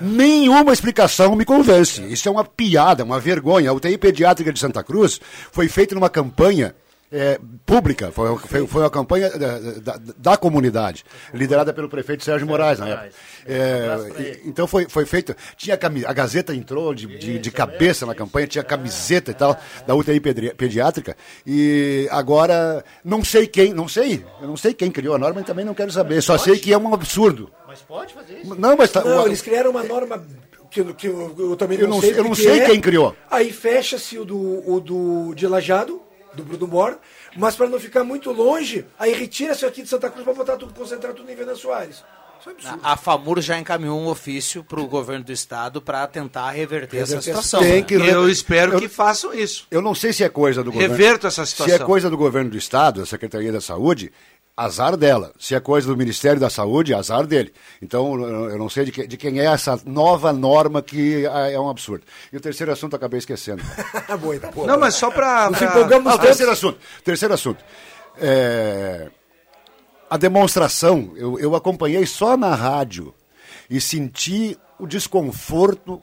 Nenhuma 0.00 0.72
explicação 0.72 1.34
me 1.36 1.44
convence. 1.44 2.02
Isso 2.10 2.28
é 2.28 2.30
uma 2.30 2.44
piada, 2.44 3.04
uma 3.04 3.20
vergonha. 3.20 3.70
A 3.70 3.72
UTI 3.72 3.98
pediátrica 3.98 4.52
de 4.52 4.58
Santa 4.58 4.82
Cruz 4.82 5.20
foi 5.52 5.68
feita 5.68 5.94
numa 5.94 6.08
campanha 6.08 6.74
é, 7.12 7.40
pública, 7.66 8.12
foi, 8.12 8.38
foi, 8.38 8.66
foi 8.66 8.82
uma 8.82 8.90
campanha 8.90 9.30
da, 9.30 9.58
da, 9.58 10.00
da 10.16 10.36
comunidade, 10.36 11.04
liderada 11.34 11.72
pelo 11.72 11.88
prefeito 11.88 12.22
Sérgio 12.22 12.46
Moraes 12.46 12.78
na 12.78 12.88
época. 12.88 13.10
É, 13.46 14.40
então 14.44 14.66
foi, 14.66 14.88
foi 14.88 15.04
feito, 15.04 15.34
tinha 15.56 15.78
a 16.06 16.12
Gazeta 16.12 16.54
entrou 16.54 16.94
de, 16.94 17.06
de, 17.18 17.38
de 17.38 17.50
cabeça 17.50 18.06
na 18.06 18.14
campanha, 18.14 18.46
tinha 18.46 18.62
camiseta 18.62 19.32
e 19.32 19.34
tal, 19.34 19.58
da 19.86 19.94
UTI 19.94 20.20
pediátrica, 20.20 21.16
e 21.44 22.06
agora 22.12 22.84
não 23.04 23.24
sei 23.24 23.46
quem, 23.46 23.74
não 23.74 23.88
sei, 23.88 24.24
eu 24.40 24.46
não 24.46 24.56
sei 24.56 24.72
quem 24.72 24.90
criou 24.90 25.16
a 25.16 25.18
norma 25.18 25.40
e 25.40 25.44
também 25.44 25.64
não 25.64 25.74
quero 25.74 25.90
saber, 25.90 26.22
só 26.22 26.38
sei 26.38 26.58
que 26.58 26.72
é 26.72 26.78
um 26.78 26.94
absurdo. 26.94 27.50
Mas 27.70 27.80
pode 27.82 28.12
fazer 28.12 28.40
isso? 28.40 28.52
Não, 28.56 28.76
mas 28.76 28.90
tá- 28.90 29.04
Não, 29.04 29.22
o- 29.22 29.26
eles 29.26 29.40
criaram 29.40 29.70
uma 29.70 29.84
norma 29.84 30.20
que, 30.72 30.80
eu- 30.80 30.92
que 30.92 31.06
eu, 31.06 31.36
eu 31.38 31.56
também 31.56 31.78
Eu 31.78 31.86
não, 31.86 31.94
não 31.96 32.00
sei. 32.00 32.10
sei- 32.10 32.18
eu 32.18 32.24
não 32.24 32.30
que 32.32 32.42
sei 32.42 32.60
é. 32.62 32.66
quem 32.66 32.80
criou. 32.80 33.14
Aí 33.30 33.52
fecha-se 33.52 34.18
o 34.18 34.24
do, 34.24 34.68
o 34.68 34.80
do 34.80 35.34
de 35.36 35.46
Lajado, 35.46 36.02
do 36.34 36.42
Bruno 36.42 36.66
Mor, 36.66 36.98
mas 37.36 37.54
para 37.54 37.68
não 37.68 37.78
ficar 37.78 38.02
muito 38.02 38.32
longe, 38.32 38.84
aí 38.98 39.12
retira-se 39.12 39.64
aqui 39.64 39.82
de 39.82 39.88
Santa 39.88 40.10
Cruz 40.10 40.24
para 40.24 40.34
botar 40.34 40.56
tudo, 40.56 40.74
concentrar 40.74 41.12
tudo 41.14 41.30
em 41.30 41.34
Venda 41.36 41.54
Soares. 41.54 42.02
Isso 42.40 42.48
é 42.48 42.52
absurdo. 42.52 42.80
A 42.82 42.96
FAMUR 42.96 43.40
já 43.42 43.58
encaminhou 43.58 44.00
um 44.00 44.06
ofício 44.08 44.64
para 44.64 44.80
o 44.80 44.86
governo 44.88 45.22
do 45.24 45.30
estado 45.30 45.80
para 45.82 46.06
tentar 46.08 46.50
reverter 46.52 46.96
essa 46.96 47.14
Reverter 47.16 47.30
essa 47.32 47.42
situação. 47.42 47.60
Tem 47.60 47.80
né? 47.80 47.82
que 47.82 47.96
re- 47.98 48.10
Eu 48.14 48.28
espero 48.30 48.72
Eu- 48.72 48.80
que 48.80 48.88
façam 48.88 49.32
isso. 49.34 49.66
Eu 49.70 49.82
não 49.82 49.94
sei 49.94 50.10
se 50.12 50.24
é 50.24 50.28
coisa 50.30 50.64
do 50.64 50.72
governo. 50.72 50.96
Reverto 50.96 51.26
essa 51.26 51.44
Se 51.44 51.52
situação. 51.52 51.76
é 51.76 51.78
coisa 51.78 52.08
do 52.08 52.16
governo 52.16 52.48
do 52.50 52.56
Estado, 52.56 53.00
da 53.00 53.06
Secretaria 53.06 53.52
da 53.52 53.60
Saúde, 53.60 54.10
azar 54.64 54.96
dela. 54.96 55.32
Se 55.38 55.54
é 55.54 55.60
coisa 55.60 55.86
do 55.88 55.96
Ministério 55.96 56.40
da 56.40 56.50
Saúde, 56.50 56.92
azar 56.94 57.26
dele. 57.26 57.52
Então, 57.80 58.20
eu 58.50 58.58
não 58.58 58.68
sei 58.68 58.84
de, 58.84 58.92
que- 58.92 59.06
de 59.06 59.16
quem 59.16 59.40
é 59.40 59.44
essa 59.46 59.80
nova 59.84 60.32
norma 60.32 60.82
que 60.82 61.26
ah, 61.26 61.50
é 61.50 61.58
um 61.58 61.68
absurdo. 61.70 62.04
E 62.32 62.36
o 62.36 62.40
terceiro 62.40 62.70
assunto 62.72 62.92
eu 62.92 62.96
acabei 62.96 63.18
esquecendo. 63.18 63.62
boa, 64.20 64.38
tá 64.40 64.50
boa. 64.50 64.66
Não, 64.66 64.78
mas 64.78 64.94
só 64.94 65.10
para. 65.10 65.50
Nos 65.50 65.60
empolgamos 65.62 66.12
Ah, 66.12 66.18
terceiro 66.18 66.52
assunto. 66.52 66.78
Terceiro 67.04 67.34
assunto. 67.34 67.64
É, 68.18 69.08
a 70.08 70.16
demonstração, 70.16 71.12
eu, 71.16 71.38
eu 71.38 71.54
acompanhei 71.54 72.04
só 72.06 72.36
na 72.36 72.54
rádio 72.54 73.14
e 73.68 73.80
senti 73.80 74.58
o 74.78 74.86
desconforto. 74.86 76.02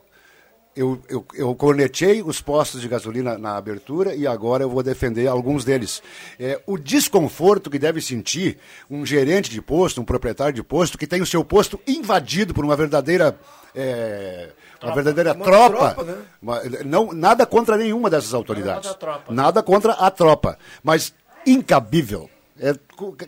Eu, 0.78 1.00
eu, 1.10 1.26
eu 1.34 1.56
cornetei 1.56 2.22
os 2.22 2.40
postos 2.40 2.80
de 2.82 2.88
gasolina 2.88 3.36
na 3.38 3.58
abertura 3.58 4.14
e 4.14 4.28
agora 4.28 4.64
eu 4.64 4.70
vou 4.70 4.84
defender 4.84 5.26
alguns 5.28 5.66
deles. 5.66 6.04
É, 6.40 6.62
o 6.68 6.78
desconforto 6.78 7.68
que 7.70 7.80
deve 7.80 8.00
sentir 8.00 8.60
um 8.90 9.04
gerente 9.04 9.50
de 9.50 9.60
posto, 9.60 10.00
um 10.00 10.06
proprietário 10.06 10.54
de 10.54 10.62
posto, 10.62 10.96
que 10.98 11.08
tem 11.08 11.20
o 11.22 11.26
seu 11.26 11.44
posto 11.44 11.80
invadido 11.88 12.54
por 12.54 12.64
uma 12.64 12.76
verdadeira. 12.76 13.36
é, 13.76 14.50
uma 14.84 14.94
verdadeira 14.94 15.34
Uma 15.34 15.44
tropa. 15.46 15.78
tropa, 15.96 16.04
né? 16.04 16.18
Uma- 16.42 16.62
não, 16.86 17.12
nada 17.12 17.46
contra 17.48 17.76
nenhuma 17.76 18.10
dessas 18.12 18.34
autoridades. 18.36 18.88
contra 18.88 18.92
a 18.92 19.16
tropa. 19.16 19.34
Nada 19.34 19.64
contra 19.64 19.94
a 19.94 20.12
tropa. 20.12 20.58
Mas 20.84 21.12
incabível. 21.46 22.30
É, 22.60 22.74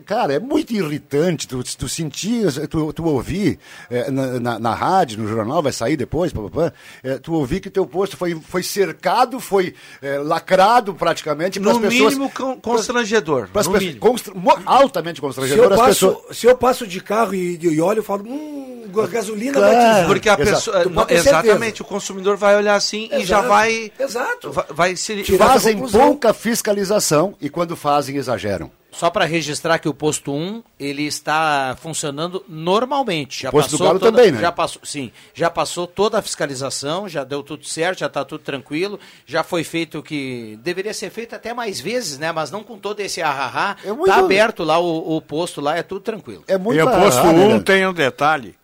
cara, 0.04 0.34
é 0.34 0.38
muito 0.38 0.72
irritante 0.72 1.46
tu, 1.46 1.62
tu 1.62 1.88
sentir, 1.88 2.46
tu, 2.68 2.92
tu 2.92 3.04
ouvir 3.04 3.58
é, 3.90 4.10
na, 4.10 4.40
na, 4.40 4.58
na 4.58 4.74
rádio, 4.74 5.18
no 5.22 5.28
jornal, 5.28 5.62
vai 5.62 5.72
sair 5.72 5.96
depois, 5.96 6.32
pá, 6.32 6.40
pá, 6.42 6.48
pá, 6.50 6.72
é, 7.04 7.18
tu 7.18 7.32
ouvir 7.34 7.60
que 7.60 7.70
teu 7.70 7.86
posto 7.86 8.16
foi, 8.16 8.34
foi 8.48 8.62
cercado, 8.62 9.38
foi 9.38 9.74
é, 10.02 10.18
lacrado 10.18 10.94
praticamente 10.94 11.60
No 11.60 11.80
pessoas. 11.80 12.14
mínimo, 12.14 12.30
con- 12.30 12.56
constrangedor. 12.60 13.48
pras 13.52 13.66
no 13.66 13.72
pessoas- 13.72 14.22
mínimo. 14.24 14.40
mo- 14.40 14.58
altamente 14.66 15.16
Se 15.16 15.24
eu, 15.24 15.28
constrangedor 15.28 15.72
as 15.72 15.78
passo, 15.78 16.08
pessoas. 16.12 16.36
se 16.38 16.46
eu 16.46 16.56
passo 16.56 16.86
de 16.86 17.00
carro 17.00 17.34
e, 17.34 17.58
e 17.60 17.80
olho, 17.80 18.00
eu 18.00 18.04
falo, 18.04 18.24
hum, 18.26 18.86
gasolina 19.10 19.52
Claro. 19.52 19.72
batizada. 19.76 20.06
Porque 20.08 20.28
a 20.28 20.32
Exato. 20.34 20.50
pessoa. 20.50 20.84
Não, 20.86 21.06
exatamente, 21.08 21.82
o 21.82 21.84
consumidor 21.84 22.36
vai 22.36 22.56
olhar 22.56 22.74
assim 22.74 23.04
e 23.12 23.18
já 23.24 23.36
Exato. 23.38 23.48
vai. 23.48 23.92
Exato. 23.98 24.50
Vai, 24.52 24.64
vai 24.70 24.96
se. 24.96 25.22
Fazem 25.38 25.78
pouca 25.88 26.34
fiscalização 26.34 27.34
e 27.40 27.48
quando 27.48 27.76
fazem, 27.76 28.16
exageram. 28.16 28.70
Só 28.92 29.08
para 29.08 29.24
registrar 29.24 29.78
que 29.78 29.88
o 29.88 29.94
posto 29.94 30.32
1, 30.32 30.62
ele 30.78 31.04
está 31.06 31.76
funcionando 31.80 32.44
normalmente. 32.48 33.42
Já 33.42 33.48
O 33.48 33.52
posto 33.52 33.70
do 33.70 33.78
passou 33.78 33.86
Galo 33.86 33.98
toda, 34.00 34.16
também, 34.18 34.32
né? 34.32 34.40
Já 34.40 34.50
passou, 34.52 34.82
sim, 34.84 35.12
já 35.32 35.48
passou 35.48 35.86
toda 35.86 36.18
a 36.18 36.22
fiscalização, 36.22 37.08
já 37.08 37.22
deu 37.22 37.42
tudo 37.42 37.64
certo, 37.64 38.00
já 38.00 38.06
está 38.06 38.24
tudo 38.24 38.42
tranquilo, 38.42 38.98
já 39.24 39.44
foi 39.44 39.62
feito 39.64 39.98
o 39.98 40.02
que 40.02 40.58
deveria 40.62 40.92
ser 40.92 41.10
feito 41.10 41.34
até 41.34 41.54
mais 41.54 41.80
vezes, 41.80 42.18
né? 42.18 42.32
Mas 42.32 42.50
não 42.50 42.64
com 42.64 42.76
todo 42.78 43.00
esse 43.00 43.22
ahahá. 43.22 43.76
É 43.84 43.92
muito- 43.92 44.10
Tá 44.10 44.18
aberto 44.18 44.64
lá 44.64 44.78
o, 44.78 45.16
o 45.16 45.22
posto 45.22 45.60
lá, 45.60 45.76
é 45.76 45.82
tudo 45.82 46.00
tranquilo. 46.00 46.42
É 46.48 46.58
muito 46.58 46.78
E 46.78 46.82
o 46.82 46.90
posto 46.90 47.20
ah, 47.20 47.30
1 47.30 47.48
né? 47.54 47.60
tem 47.60 47.86
um 47.86 47.92
detalhe. 47.94 48.56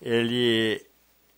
Ele, 0.00 0.82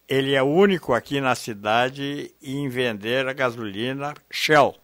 ele 0.09 0.35
é 0.35 0.43
o 0.43 0.47
único 0.47 0.93
aqui 0.95 1.21
na 1.21 1.35
cidade 1.35 2.31
em 2.43 2.69
vender 2.69 3.27
a 3.29 3.33
gasolina 3.33 4.15
Shell. 4.31 4.75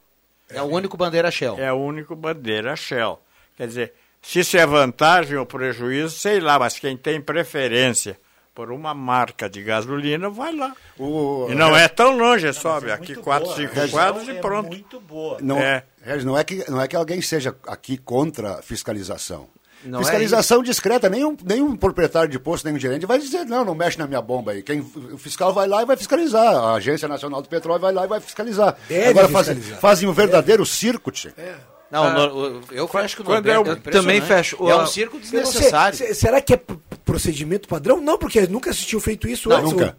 É 0.50 0.60
o 0.60 0.66
único 0.66 0.96
bandeira 0.96 1.30
Shell. 1.30 1.58
É 1.58 1.72
o 1.72 1.76
único 1.76 2.14
bandeira 2.14 2.76
Shell. 2.76 3.18
Quer 3.56 3.66
dizer, 3.68 3.92
se 4.22 4.40
isso 4.40 4.56
é 4.56 4.66
vantagem 4.66 5.36
ou 5.36 5.46
prejuízo, 5.46 6.16
sei 6.16 6.40
lá, 6.40 6.58
mas 6.58 6.78
quem 6.78 6.96
tem 6.96 7.20
preferência 7.20 8.18
por 8.54 8.70
uma 8.70 8.94
marca 8.94 9.50
de 9.50 9.62
gasolina, 9.62 10.30
vai 10.30 10.54
lá. 10.54 10.74
O, 10.98 11.48
e 11.50 11.54
não 11.54 11.76
é, 11.76 11.84
é 11.84 11.88
tão 11.88 12.16
longe, 12.16 12.52
sobe 12.52 12.88
é 12.88 12.92
aqui 12.92 13.16
quatro, 13.16 13.46
boa. 13.48 13.56
cinco 13.56 13.90
quadros 13.90 14.28
e 14.28 14.34
pronto. 14.34 14.66
É 14.66 14.70
muito 14.70 15.00
boa. 15.00 15.38
Não, 15.40 15.58
é. 15.58 15.84
não, 16.24 16.38
é 16.38 16.44
que, 16.44 16.70
não 16.70 16.80
é 16.80 16.86
que 16.86 16.94
alguém 16.94 17.20
seja 17.20 17.54
aqui 17.66 17.98
contra 17.98 18.62
fiscalização. 18.62 19.48
Não 19.84 19.98
é 20.00 20.02
Fiscalização 20.02 20.60
é 20.60 20.64
discreta, 20.64 21.10
nenhum, 21.10 21.36
nenhum 21.44 21.76
proprietário 21.76 22.30
de 22.30 22.38
posto, 22.38 22.64
nenhum 22.64 22.78
gerente 22.78 23.04
vai 23.04 23.18
dizer, 23.18 23.44
não, 23.44 23.64
não 23.64 23.74
mexe 23.74 23.98
na 23.98 24.06
minha 24.06 24.22
bomba 24.22 24.52
aí. 24.52 24.62
Quem, 24.62 24.80
o 24.80 25.18
fiscal 25.18 25.52
vai 25.52 25.68
lá 25.68 25.82
e 25.82 25.84
vai 25.84 25.96
fiscalizar. 25.96 26.54
A 26.54 26.74
Agência 26.74 27.06
Nacional 27.06 27.42
do 27.42 27.48
Petróleo 27.48 27.80
vai 27.80 27.92
lá 27.92 28.04
e 28.04 28.08
vai 28.08 28.20
fiscalizar. 28.20 28.76
Deve 28.88 29.08
Agora 29.10 29.28
fiscalizar. 29.28 29.64
Fazem, 29.64 29.80
fazem 29.80 30.08
um 30.08 30.12
verdadeiro 30.12 30.62
Deve. 30.62 30.74
circo, 30.74 31.12
É. 31.36 31.73
Não, 31.94 32.02
ah, 32.02 32.12
no, 32.12 32.60
eu 32.72 32.88
fecho 32.88 33.14
que 33.14 33.22
o 33.22 33.24
Quando 33.24 33.48
é, 33.48 33.56
eu 33.56 33.76
também 33.76 34.20
fecho. 34.20 34.56
É 34.68 34.74
um 34.74 34.84
circo 34.84 35.16
desnecessário. 35.16 35.96
Sei, 35.96 36.12
será 36.12 36.40
que 36.40 36.54
é 36.54 36.60
procedimento 37.04 37.68
padrão? 37.68 38.00
Não, 38.00 38.18
porque 38.18 38.48
nunca 38.48 38.70
assistiu 38.70 38.98
feito 38.98 39.28
isso 39.28 39.48
não, 39.48 39.58
antes. 39.58 39.72
Nunca. 39.72 39.96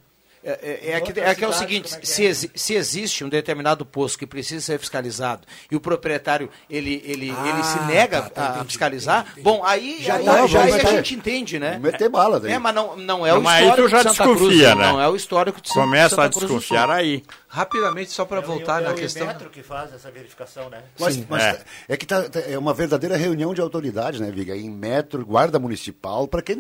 É, 0.48 0.52
é, 0.52 0.92
é, 0.92 1.02
que, 1.02 1.20
é 1.20 1.34
que 1.34 1.44
é 1.44 1.48
o 1.48 1.54
seguinte, 1.54 1.98
se, 2.04 2.52
se 2.54 2.76
existe 2.76 3.24
um 3.24 3.30
determinado 3.30 3.84
posto 3.84 4.20
que 4.20 4.28
precisa 4.28 4.64
ser 4.64 4.78
fiscalizado 4.78 5.42
e 5.72 5.76
o 5.76 5.80
proprietário 5.80 6.52
ele, 6.70 7.02
ele, 7.04 7.36
ah, 7.36 7.48
ele 7.48 7.64
se 7.64 7.80
nega 7.86 8.22
tá, 8.22 8.30
tá, 8.30 8.42
a, 8.42 8.50
entendi, 8.50 8.66
fiscalizar, 8.68 9.22
entendi, 9.22 9.40
entendi. 9.40 9.58
bom, 9.58 9.66
aí, 9.66 9.98
já, 10.02 10.18
aí, 10.18 10.26
tá, 10.26 10.46
já, 10.46 10.62
aí 10.62 10.74
a 10.74 10.86
gente 10.98 11.16
entende, 11.16 11.58
né? 11.58 11.80
Meter 11.82 12.10
bala 12.10 12.40
daí. 12.40 12.52
É, 12.52 12.60
mas 12.60 12.76
não, 12.76 12.96
não 12.96 13.26
é 13.26 13.34
o 13.34 13.40
histórico 13.40 13.72
aí 13.72 13.76
tu 13.76 13.88
já 13.88 13.98
de 13.98 14.04
Santa 14.04 14.24
desconfia, 14.24 14.48
Cruz, 14.48 14.62
né? 14.62 14.92
Não 14.92 15.02
é 15.02 15.10
o 15.10 15.16
histórico 15.16 15.62
de 15.62 15.70
Começa 15.70 16.16
Santa 16.16 16.30
Cruz. 16.30 16.34
Começa 16.36 16.44
a 16.44 16.48
desconfiar 16.48 16.90
aí. 16.92 17.24
Rapidamente, 17.56 18.12
só 18.12 18.26
para 18.26 18.42
voltar 18.42 18.84
é 18.84 18.88
na 18.88 18.94
questão. 18.94 19.22
É 19.22 19.26
o 19.26 19.28
metro 19.30 19.50
que 19.50 19.64
faz 19.64 19.94
essa 19.94 20.12
verificação, 20.12 20.70
né? 20.70 20.84
Mas, 21.00 21.14
Sim, 21.14 21.26
mas 21.30 21.42
é. 21.42 21.64
é. 21.88 21.96
que 21.96 22.06
tá, 22.06 22.24
tá, 22.24 22.42
é 22.42 22.58
uma 22.58 22.74
verdadeira 22.74 23.16
reunião 23.16 23.54
de 23.54 23.62
autoridades, 23.62 24.20
né, 24.20 24.30
Viga? 24.30 24.58
Em 24.58 24.70
metro, 24.70 25.26
guarda 25.26 25.58
municipal, 25.58 26.28
para 26.28 26.42
quem 26.42 26.58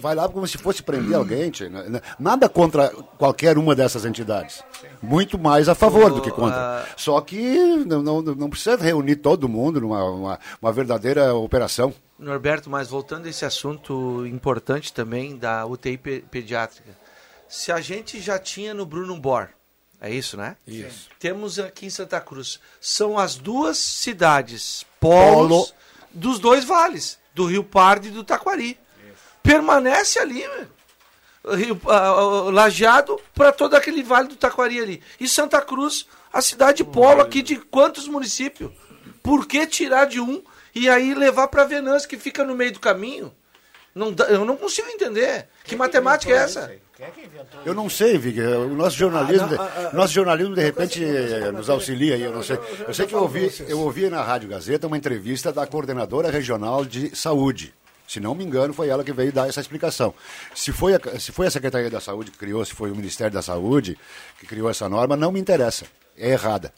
vai 0.00 0.16
lá 0.16 0.28
como 0.28 0.44
se 0.48 0.58
fosse 0.58 0.82
prender 0.82 1.16
alguém. 1.16 1.52
Né? 1.70 2.00
Nada 2.18 2.48
contra 2.48 2.88
qualquer 3.16 3.56
uma 3.56 3.76
dessas 3.76 4.04
entidades. 4.04 4.60
Muito 5.00 5.38
mais 5.38 5.68
a 5.68 5.74
favor 5.76 6.12
do 6.12 6.20
que 6.20 6.32
contra. 6.32 6.84
Uh... 6.84 6.94
Só 6.96 7.20
que 7.20 7.56
não, 7.86 8.02
não, 8.02 8.22
não, 8.22 8.50
precisa 8.50 8.76
reunir 8.76 9.14
todo 9.14 9.48
mundo 9.48 9.80
numa 9.80 10.02
uma, 10.02 10.40
uma 10.60 10.72
verdadeira 10.72 11.32
operação. 11.32 11.94
Norberto, 12.18 12.68
mas 12.68 12.88
voltando 12.88 13.26
a 13.26 13.30
esse 13.30 13.44
assunto 13.44 14.26
importante 14.26 14.92
também 14.92 15.36
da 15.36 15.64
UTI 15.64 15.96
pediátrica. 15.96 16.90
Se 17.48 17.70
a 17.70 17.80
gente 17.80 18.20
já 18.20 18.36
tinha 18.36 18.74
no 18.74 18.84
Bruno 18.84 19.16
Bor 19.16 19.50
é 20.00 20.10
isso, 20.10 20.36
né? 20.36 20.56
Isso. 20.66 21.08
Temos 21.18 21.58
aqui 21.58 21.86
em 21.86 21.90
Santa 21.90 22.20
Cruz. 22.20 22.60
São 22.80 23.18
as 23.18 23.36
duas 23.36 23.78
cidades 23.78 24.84
polos 25.00 25.68
Polo. 25.70 25.80
dos 26.12 26.38
dois 26.38 26.64
vales, 26.64 27.18
do 27.34 27.46
Rio 27.46 27.64
Pardo 27.64 28.06
e 28.06 28.10
do 28.10 28.22
Taquari. 28.22 28.70
Isso. 28.70 29.22
Permanece 29.42 30.18
ali, 30.18 30.44
Rio, 31.54 31.80
uh, 31.84 32.50
lajeado 32.50 33.20
para 33.34 33.52
todo 33.52 33.74
aquele 33.74 34.02
vale 34.02 34.28
do 34.28 34.36
Taquari 34.36 34.80
ali. 34.80 35.02
E 35.20 35.28
Santa 35.28 35.60
Cruz, 35.62 36.06
a 36.32 36.42
cidade 36.42 36.82
polo 36.82 37.22
aqui 37.22 37.40
de 37.40 37.56
quantos 37.56 38.08
municípios? 38.08 38.72
Por 39.22 39.46
que 39.46 39.66
tirar 39.66 40.06
de 40.06 40.20
um 40.20 40.42
e 40.74 40.88
aí 40.88 41.14
levar 41.14 41.48
para 41.48 41.64
Venâncio, 41.64 42.08
que 42.08 42.18
fica 42.18 42.44
no 42.44 42.54
meio 42.54 42.72
do 42.72 42.80
caminho? 42.80 43.34
Não, 43.94 44.14
eu 44.28 44.44
não 44.44 44.56
consigo 44.56 44.88
entender. 44.88 45.48
Que, 45.64 45.70
que 45.70 45.76
matemática 45.76 46.32
é 46.32 46.36
essa? 46.36 46.78
Quem 46.96 47.06
é 47.06 47.10
que 47.10 47.20
inventou 47.20 47.60
Eu 47.64 47.74
não 47.74 47.90
sei, 47.90 48.16
Vig. 48.16 48.40
O 48.40 48.74
nosso 48.74 48.96
jornalismo, 48.96 49.48
ah, 49.52 49.70
não, 49.82 49.90
de, 49.90 49.96
nosso 49.96 50.14
jornalismo 50.14 50.54
de 50.54 50.62
repente 50.62 51.04
nos 51.52 51.68
auxilia 51.68 52.14
aí, 52.14 52.22
eu 52.22 52.32
não 52.32 52.42
sei. 52.42 52.58
Eu 52.88 52.94
sei 52.94 53.06
que 53.06 53.14
eu 53.14 53.20
ouvi, 53.20 53.52
eu 53.68 53.80
ouvi 53.80 54.08
na 54.08 54.22
Rádio 54.22 54.48
Gazeta 54.48 54.86
uma 54.86 54.96
entrevista 54.96 55.52
da 55.52 55.66
coordenadora 55.66 56.30
regional 56.30 56.86
de 56.86 57.14
saúde. 57.14 57.74
Se 58.08 58.18
não 58.18 58.34
me 58.34 58.44
engano, 58.44 58.72
foi 58.72 58.88
ela 58.88 59.04
que 59.04 59.12
veio 59.12 59.30
dar 59.30 59.46
essa 59.46 59.60
explicação. 59.60 60.14
Se 60.54 60.72
foi 60.72 60.94
a, 60.94 61.20
se 61.20 61.32
foi 61.32 61.46
a 61.48 61.50
Secretaria 61.50 61.90
da 61.90 62.00
Saúde 62.00 62.30
que 62.30 62.38
criou, 62.38 62.64
se 62.64 62.72
foi 62.72 62.90
o 62.90 62.96
Ministério 62.96 63.32
da 63.32 63.42
Saúde 63.42 63.98
que 64.38 64.46
criou 64.46 64.70
essa 64.70 64.88
norma, 64.88 65.16
não 65.16 65.30
me 65.30 65.40
interessa. 65.40 65.84
É 66.16 66.30
errada. 66.30 66.72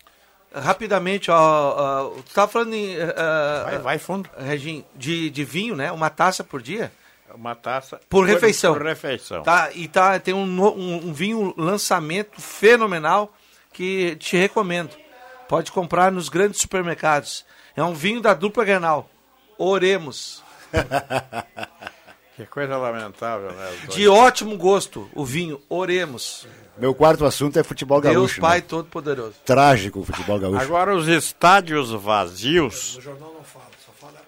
Rapidamente, 0.52 1.30
ó, 1.30 2.08
tu 2.08 2.28
estava 2.28 2.48
falando 2.50 2.74
em. 2.74 2.96
Uh, 2.96 3.64
vai, 3.64 3.78
vai 3.78 3.98
fundo. 3.98 4.28
Regin, 4.36 4.84
de, 4.96 5.30
de 5.30 5.44
vinho, 5.44 5.76
né? 5.76 5.92
Uma 5.92 6.10
taça 6.10 6.42
por 6.42 6.60
dia? 6.60 6.90
Uma 7.34 7.54
taça 7.54 8.00
por 8.08 8.26
refeição. 8.26 8.74
Por 8.74 8.84
refeição. 8.84 9.42
Tá, 9.42 9.70
e 9.74 9.88
tá, 9.88 10.18
tem 10.18 10.34
um, 10.34 10.44
um, 10.44 11.08
um, 11.08 11.12
vinho 11.12 11.54
lançamento 11.56 12.40
fenomenal 12.40 13.34
que 13.72 14.16
te 14.16 14.36
recomendo. 14.36 14.96
Pode 15.48 15.72
comprar 15.72 16.12
nos 16.12 16.28
grandes 16.28 16.60
supermercados. 16.60 17.44
É 17.76 17.82
um 17.82 17.94
vinho 17.94 18.20
da 18.20 18.34
dupla 18.34 18.64
Grenal. 18.64 19.08
Oremos. 19.56 20.42
que 22.36 22.44
coisa 22.46 22.76
lamentável, 22.76 23.52
né? 23.52 23.72
De 23.88 24.08
ótimo 24.08 24.56
gosto, 24.56 25.08
o 25.14 25.24
vinho. 25.24 25.60
Oremos. 25.68 26.46
Meu 26.76 26.94
quarto 26.94 27.24
assunto 27.24 27.58
é 27.58 27.64
futebol 27.64 28.00
gaúcho. 28.00 28.18
Deus 28.18 28.38
Pai 28.38 28.58
né? 28.58 28.66
Todo-Poderoso. 28.68 29.34
Trágico 29.44 30.00
o 30.00 30.04
futebol 30.04 30.38
gaúcho. 30.38 30.60
Agora, 30.60 30.94
os 30.94 31.08
estádios 31.08 31.90
vazios. 31.90 32.96
No 32.96 33.02
jornal 33.02 33.34
não 33.34 33.44
fala, 33.44 33.66
só 33.84 33.92
fala. 33.92 34.18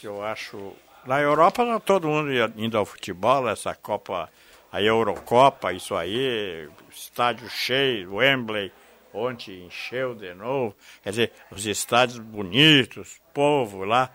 Que 0.00 0.06
eu 0.06 0.22
acho 0.22 0.74
na 1.08 1.20
Europa 1.20 1.64
todo 1.84 2.06
mundo 2.06 2.30
indo 2.56 2.76
ao 2.76 2.84
futebol, 2.84 3.48
essa 3.48 3.74
Copa, 3.74 4.28
a 4.70 4.82
Eurocopa, 4.82 5.72
isso 5.72 5.96
aí, 5.96 6.68
estádio 6.92 7.48
cheio, 7.48 8.16
Wembley, 8.16 8.70
ontem 9.12 9.64
encheu 9.64 10.14
de 10.14 10.34
novo. 10.34 10.76
Quer 11.02 11.10
dizer, 11.10 11.32
os 11.50 11.64
estádios 11.64 12.18
bonitos, 12.18 13.16
povo 13.32 13.84
lá. 13.84 14.10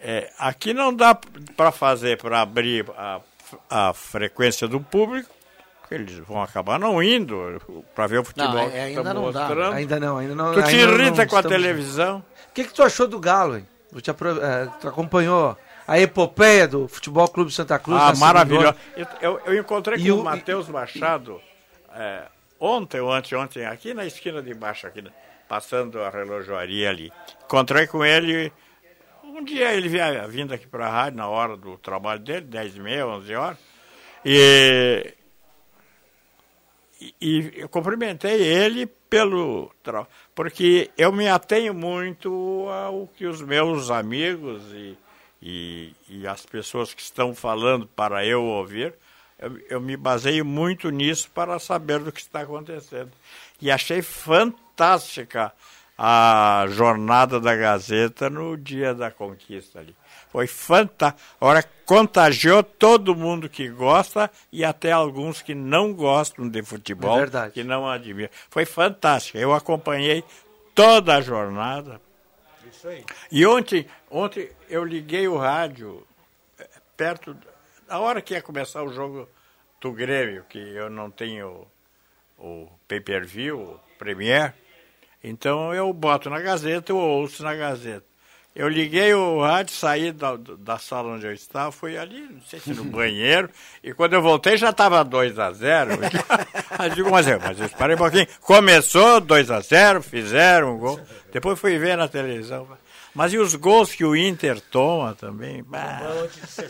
É, 0.00 0.32
aqui 0.36 0.74
não 0.74 0.92
dá 0.92 1.14
para 1.56 1.70
fazer, 1.70 2.18
para 2.18 2.40
abrir 2.40 2.86
a, 2.98 3.20
a 3.70 3.92
frequência 3.94 4.66
do 4.66 4.80
público, 4.80 5.30
eles 5.92 6.18
vão 6.18 6.42
acabar 6.42 6.78
não 6.78 7.00
indo 7.00 7.84
para 7.94 8.08
ver 8.08 8.18
o 8.18 8.24
futebol. 8.24 8.52
Não, 8.52 8.60
é, 8.62 8.80
ainda 8.82 9.14
não 9.14 9.22
mostrando. 9.22 9.54
dá. 9.54 9.74
Ainda 9.74 10.00
não, 10.00 10.18
ainda 10.18 10.34
não. 10.34 10.54
Tu 10.54 10.62
te 10.64 10.76
irrita 10.76 11.24
com 11.26 11.36
a 11.36 11.42
televisão? 11.42 12.24
O 12.48 12.52
que, 12.52 12.64
que 12.64 12.74
tu 12.74 12.82
achou 12.82 13.06
do 13.06 13.20
Galo, 13.20 13.58
hein? 13.58 13.66
Tu, 13.92 14.00
te, 14.00 14.10
uh, 14.10 14.14
tu 14.80 14.88
acompanhou 14.88 15.56
a 15.90 15.98
epopeia 15.98 16.68
do 16.68 16.86
Futebol 16.86 17.26
Clube 17.26 17.50
Santa 17.50 17.76
Cruz. 17.76 18.00
Ah, 18.00 18.14
maravilhoso. 18.14 18.76
Eu, 19.20 19.40
eu, 19.44 19.58
encontrei 19.58 19.98
com 19.98 20.12
o, 20.12 20.20
o 20.20 20.22
Matheus 20.22 20.68
Machado 20.68 21.42
é, 21.92 22.26
ontem 22.60 23.00
ou 23.00 23.12
anteontem, 23.12 23.66
aqui 23.66 23.92
na 23.92 24.06
esquina 24.06 24.40
de 24.40 24.54
baixo, 24.54 24.86
aqui, 24.86 25.02
passando 25.48 26.00
a 26.00 26.08
relojoaria 26.08 26.88
ali. 26.88 27.12
Encontrei 27.44 27.88
com 27.88 28.04
ele. 28.04 28.52
Um 29.24 29.42
dia 29.42 29.74
ele 29.74 29.88
vinha 29.88 30.28
vindo 30.28 30.54
aqui 30.54 30.64
para 30.64 30.86
a 30.86 30.90
rádio 30.90 31.16
na 31.16 31.28
hora 31.28 31.56
do 31.56 31.76
trabalho 31.78 32.20
dele, 32.20 32.42
10 32.42 32.76
e 32.76 32.80
meia, 32.80 33.06
11 33.08 33.34
horas. 33.34 33.58
E, 34.24 35.12
e 37.20 37.52
eu 37.56 37.68
cumprimentei 37.68 38.40
ele 38.40 38.86
pelo 38.86 39.74
porque 40.36 40.88
eu 40.96 41.10
me 41.10 41.28
atenho 41.28 41.74
muito 41.74 42.68
ao 42.68 43.08
que 43.08 43.26
os 43.26 43.42
meus 43.42 43.90
amigos 43.90 44.62
e 44.72 44.96
e, 45.42 45.92
e 46.08 46.26
as 46.26 46.44
pessoas 46.44 46.92
que 46.92 47.02
estão 47.02 47.34
falando 47.34 47.86
para 47.86 48.24
eu 48.24 48.42
ouvir, 48.42 48.94
eu, 49.38 49.58
eu, 49.70 49.80
me 49.80 49.96
baseio 49.96 50.44
muito 50.44 50.90
nisso 50.90 51.30
para 51.30 51.58
saber 51.58 51.98
do 52.00 52.12
que 52.12 52.20
está 52.20 52.40
acontecendo. 52.40 53.10
E 53.60 53.70
achei 53.70 54.02
fantástica 54.02 55.52
a 55.96 56.66
jornada 56.70 57.40
da 57.40 57.54
Gazeta 57.54 58.28
no 58.28 58.56
dia 58.56 58.94
da 58.94 59.10
conquista 59.10 59.80
ali. 59.80 59.94
Foi 60.30 60.46
fantástico. 60.46 61.22
Ora, 61.40 61.64
contagiou 61.84 62.62
todo 62.62 63.16
mundo 63.16 63.48
que 63.48 63.68
gosta 63.68 64.30
e 64.52 64.64
até 64.64 64.92
alguns 64.92 65.42
que 65.42 65.54
não 65.54 65.92
gostam 65.92 66.48
de 66.48 66.62
futebol, 66.62 67.18
é 67.20 67.50
que 67.50 67.64
não 67.64 67.88
admiram. 67.88 68.30
Foi 68.48 68.64
fantástico. 68.64 69.38
Eu 69.38 69.52
acompanhei 69.52 70.22
toda 70.74 71.16
a 71.16 71.20
jornada, 71.20 72.00
isso 72.80 72.88
aí. 72.88 73.04
E 73.30 73.46
ontem, 73.46 73.86
ontem 74.10 74.50
eu 74.68 74.84
liguei 74.84 75.28
o 75.28 75.36
rádio 75.36 76.06
eh, 76.58 76.68
perto, 76.96 77.36
a 77.88 77.98
hora 77.98 78.22
que 78.22 78.34
ia 78.34 78.42
começar 78.42 78.82
o 78.82 78.92
jogo 78.92 79.28
do 79.80 79.92
Grêmio, 79.92 80.44
que 80.48 80.58
eu 80.58 80.88
não 80.88 81.10
tenho 81.10 81.66
o 82.38 82.68
pay-per-view, 82.88 83.60
o 83.60 83.80
Premier, 83.98 84.54
então 85.22 85.74
eu 85.74 85.92
boto 85.92 86.30
na 86.30 86.40
Gazeta, 86.40 86.92
eu 86.92 86.96
ouço 86.96 87.42
na 87.42 87.54
Gazeta. 87.54 88.09
Eu 88.54 88.68
liguei 88.68 89.14
o 89.14 89.40
rádio, 89.40 89.74
saí 89.74 90.10
da, 90.10 90.36
da 90.36 90.76
sala 90.76 91.14
onde 91.14 91.24
eu 91.24 91.32
estava, 91.32 91.70
fui 91.70 91.96
ali, 91.96 92.20
não 92.20 92.40
sei 92.42 92.58
se 92.58 92.74
no 92.74 92.82
banheiro, 92.90 93.48
e 93.82 93.94
quando 93.94 94.14
eu 94.14 94.22
voltei 94.22 94.56
já 94.56 94.70
estava 94.70 95.04
2 95.04 95.38
a 95.38 95.52
0 95.52 95.92
Aí 96.76 96.90
digo, 96.90 97.10
mas, 97.10 97.26
mas 97.26 97.60
espera 97.60 97.94
um 97.94 97.98
pouquinho. 97.98 98.26
Começou 98.40 99.20
2 99.20 99.50
a 99.50 99.60
0 99.60 100.02
fizeram 100.02 100.74
um 100.74 100.78
gol. 100.78 101.00
Depois 101.32 101.58
fui 101.58 101.78
ver 101.78 101.96
na 101.96 102.08
televisão. 102.08 102.66
Mas 103.14 103.32
e 103.32 103.38
os 103.38 103.54
gols 103.54 103.92
que 103.92 104.04
o 104.04 104.16
Inter 104.16 104.60
toma 104.60 105.14
também? 105.14 105.62
Bah. 105.62 106.00
Antes 106.22 106.40
de 106.40 106.46
ser 106.46 106.68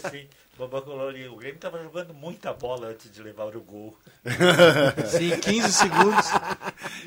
assim, 0.64 1.28
o 1.28 1.36
Grêmio 1.36 1.56
estava 1.56 1.82
jogando 1.82 2.12
muita 2.12 2.52
bola 2.52 2.88
antes 2.88 3.10
de 3.10 3.22
levar 3.22 3.54
o 3.56 3.60
gol. 3.60 3.96
Sim, 5.06 5.38
15 5.38 5.72
segundos. 5.72 6.26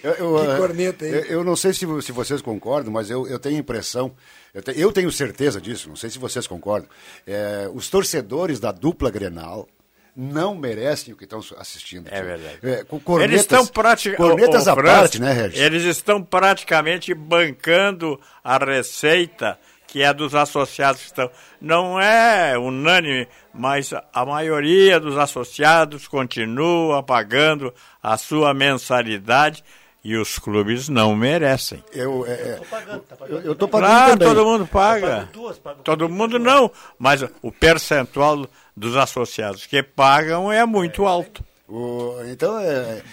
Eu, 0.03 0.11
eu, 0.11 0.39
que 0.39 0.57
corneta, 0.57 1.05
hein? 1.05 1.13
Eu, 1.13 1.23
eu, 1.23 1.43
não 1.43 1.55
sei 1.55 1.73
se, 1.73 1.85
se 2.01 2.11
vocês 2.11 2.41
concordam, 2.41 2.91
mas 2.91 3.09
eu, 3.09 3.27
eu 3.27 3.39
tenho 3.39 3.57
impressão, 3.57 4.13
eu, 4.53 4.61
te, 4.61 4.79
eu 4.79 4.91
tenho 4.91 5.11
certeza 5.11 5.59
disso, 5.59 5.89
não 5.89 5.95
sei 5.95 6.09
se 6.09 6.19
vocês 6.19 6.47
concordam. 6.47 6.89
É, 7.25 7.69
os 7.73 7.89
torcedores 7.89 8.59
da 8.59 8.71
dupla 8.71 9.09
Grenal 9.09 9.67
não 10.15 10.55
merecem 10.55 11.13
o 11.13 11.17
que 11.17 11.23
estão 11.23 11.41
assistindo. 11.57 12.07
É 12.11 12.21
verdade. 12.21 12.59
É, 12.61 12.83
com 12.83 12.99
cornetas, 12.99 13.31
eles 13.31 13.41
estão 13.41 13.65
praticamente. 13.65 14.29
cornetas 14.29 14.67
à 14.67 14.75
parte, 14.75 15.19
né, 15.19 15.33
Regis? 15.33 15.59
Eles 15.59 15.83
estão 15.83 16.23
praticamente 16.23 17.13
bancando 17.13 18.19
a 18.43 18.57
receita 18.57 19.57
que 19.93 20.01
é 20.01 20.11
dos 20.11 20.33
associados 20.33 21.01
que 21.01 21.05
estão. 21.05 21.29
Não 21.61 22.01
é 22.01 22.57
unânime, 22.57 23.27
mas 23.53 23.93
a 24.11 24.25
maioria 24.25 24.99
dos 24.99 25.15
associados 25.19 26.07
continua 26.07 27.03
pagando 27.03 27.71
a 28.01 28.17
sua 28.17 28.55
mensalidade 28.55 29.63
e 30.03 30.17
os 30.17 30.39
clubes 30.39 30.89
não 30.89 31.15
merecem. 31.15 31.83
Eu 31.93 32.25
é, 32.25 32.53
estou 32.53 32.65
pagando, 32.65 32.99
tá 33.01 33.15
pagando. 33.15 33.45
Eu 33.45 33.51
estou 33.51 33.67
pagando 33.67 33.87
claro, 33.87 34.11
também. 34.17 34.27
todo 34.27 34.45
mundo 34.45 34.67
paga. 34.67 35.29
Duas, 35.31 35.61
todo 35.83 36.09
mundo 36.09 36.39
não, 36.39 36.71
mas 36.97 37.23
o 37.43 37.51
percentual 37.51 38.47
dos 38.75 38.97
associados 38.97 39.67
que 39.67 39.83
pagam 39.83 40.51
é 40.51 40.65
muito 40.65 41.05
alto. 41.05 41.45
O, 41.69 42.15
então, 42.31 42.59
é, 42.59 43.03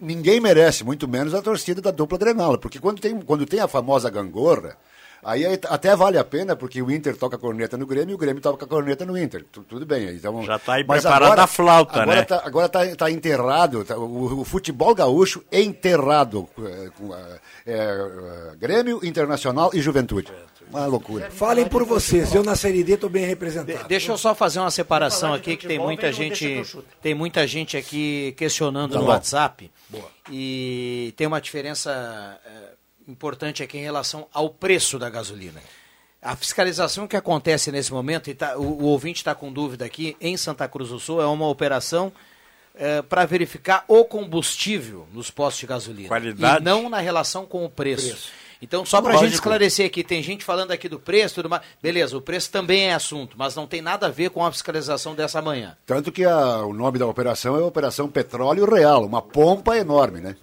ninguém 0.00 0.38
merece, 0.38 0.84
muito 0.84 1.08
menos 1.08 1.34
a 1.34 1.42
torcida 1.42 1.82
da 1.82 1.90
dupla 1.90 2.16
Grenal, 2.16 2.56
porque 2.58 2.78
quando 2.78 3.00
tem, 3.00 3.20
quando 3.22 3.44
tem 3.44 3.58
a 3.58 3.66
famosa 3.66 4.08
gangorra, 4.08 4.76
Aí 5.22 5.44
até 5.68 5.96
vale 5.96 6.16
a 6.16 6.24
pena, 6.24 6.54
porque 6.54 6.80
o 6.80 6.90
Inter 6.90 7.16
toca 7.16 7.36
corneta 7.36 7.76
no 7.76 7.86
Grêmio 7.86 8.12
e 8.12 8.14
o 8.14 8.18
Grêmio 8.18 8.40
toca 8.40 8.66
corneta 8.66 9.04
no 9.04 9.18
Inter. 9.18 9.44
tudo 9.68 9.84
bem. 9.84 10.08
Então, 10.10 10.42
Já 10.44 10.56
está 10.56 10.74
aí 10.74 10.84
preparada 10.84 11.42
a 11.42 11.46
flauta, 11.46 12.02
agora 12.02 12.16
né? 12.16 12.24
Tá, 12.24 12.42
agora 12.44 12.66
está 12.66 12.96
tá 12.96 13.10
enterrado, 13.10 13.84
tá, 13.84 13.96
o, 13.98 14.40
o, 14.40 14.44
futebol 14.44 14.94
gaúcho 14.94 15.42
enterrado 15.50 16.48
é, 16.58 16.90
com 16.96 17.14
é, 17.14 17.40
é, 17.66 18.56
Grêmio, 18.56 19.00
Internacional 19.02 19.70
e 19.74 19.80
Juventude. 19.80 20.32
Uma 20.70 20.86
loucura. 20.86 21.30
Falem 21.30 21.66
por 21.66 21.84
vocês, 21.84 22.34
eu 22.34 22.44
na 22.44 22.54
Série 22.54 22.84
D 22.84 22.92
estou 22.92 23.08
bem 23.08 23.24
representado. 23.24 23.78
De, 23.78 23.88
deixa 23.88 24.12
eu 24.12 24.18
só 24.18 24.34
fazer 24.34 24.60
uma 24.60 24.70
separação 24.70 25.32
aqui, 25.32 25.56
que 25.56 25.66
tem 25.66 25.78
muita 25.78 26.12
gente 26.12 26.62
tem 27.00 27.14
muita 27.14 27.46
gente 27.46 27.76
aqui 27.76 28.34
questionando 28.36 28.92
tá 28.92 28.98
no 28.98 29.06
bom. 29.06 29.10
WhatsApp. 29.10 29.70
Boa. 29.88 30.04
E 30.30 31.14
tem 31.16 31.26
uma 31.26 31.40
diferença 31.40 32.38
importante 33.08 33.62
aqui 33.62 33.78
em 33.78 33.82
relação 33.82 34.26
ao 34.32 34.50
preço 34.50 34.98
da 34.98 35.08
gasolina. 35.08 35.60
A 36.20 36.36
fiscalização 36.36 37.06
que 37.06 37.16
acontece 37.16 37.72
nesse 37.72 37.92
momento, 37.92 38.28
e 38.28 38.34
tá, 38.34 38.56
o, 38.56 38.62
o 38.62 38.84
ouvinte 38.84 39.18
está 39.18 39.34
com 39.34 39.52
dúvida 39.52 39.84
aqui, 39.84 40.16
em 40.20 40.36
Santa 40.36 40.68
Cruz 40.68 40.90
do 40.90 40.98
Sul, 40.98 41.22
é 41.22 41.26
uma 41.26 41.48
operação 41.48 42.12
é, 42.74 43.02
para 43.02 43.24
verificar 43.24 43.84
o 43.88 44.04
combustível 44.04 45.06
nos 45.12 45.30
postos 45.30 45.60
de 45.60 45.66
gasolina. 45.66 46.08
Qualidade. 46.08 46.60
E 46.60 46.64
não 46.64 46.88
na 46.88 46.98
relação 46.98 47.46
com 47.46 47.64
o 47.64 47.70
preço. 47.70 48.08
preço. 48.08 48.30
Então, 48.60 48.84
só 48.84 49.00
para 49.00 49.14
a 49.14 49.16
gente 49.18 49.34
esclarecer 49.34 49.86
aqui, 49.86 50.02
tem 50.02 50.20
gente 50.20 50.44
falando 50.44 50.72
aqui 50.72 50.88
do 50.88 50.98
preço, 50.98 51.36
tudo 51.36 51.48
mais. 51.48 51.62
Beleza, 51.80 52.16
o 52.16 52.20
preço 52.20 52.50
também 52.50 52.88
é 52.88 52.94
assunto, 52.94 53.36
mas 53.38 53.54
não 53.54 53.68
tem 53.68 53.80
nada 53.80 54.06
a 54.06 54.10
ver 54.10 54.30
com 54.30 54.44
a 54.44 54.50
fiscalização 54.50 55.14
dessa 55.14 55.40
manhã. 55.40 55.76
Tanto 55.86 56.10
que 56.10 56.24
a, 56.24 56.64
o 56.64 56.72
nome 56.72 56.98
da 56.98 57.06
operação 57.06 57.56
é 57.56 57.62
Operação 57.62 58.08
Petróleo 58.08 58.68
Real, 58.68 59.04
uma 59.04 59.22
pompa 59.22 59.76
enorme, 59.76 60.20
né? 60.20 60.36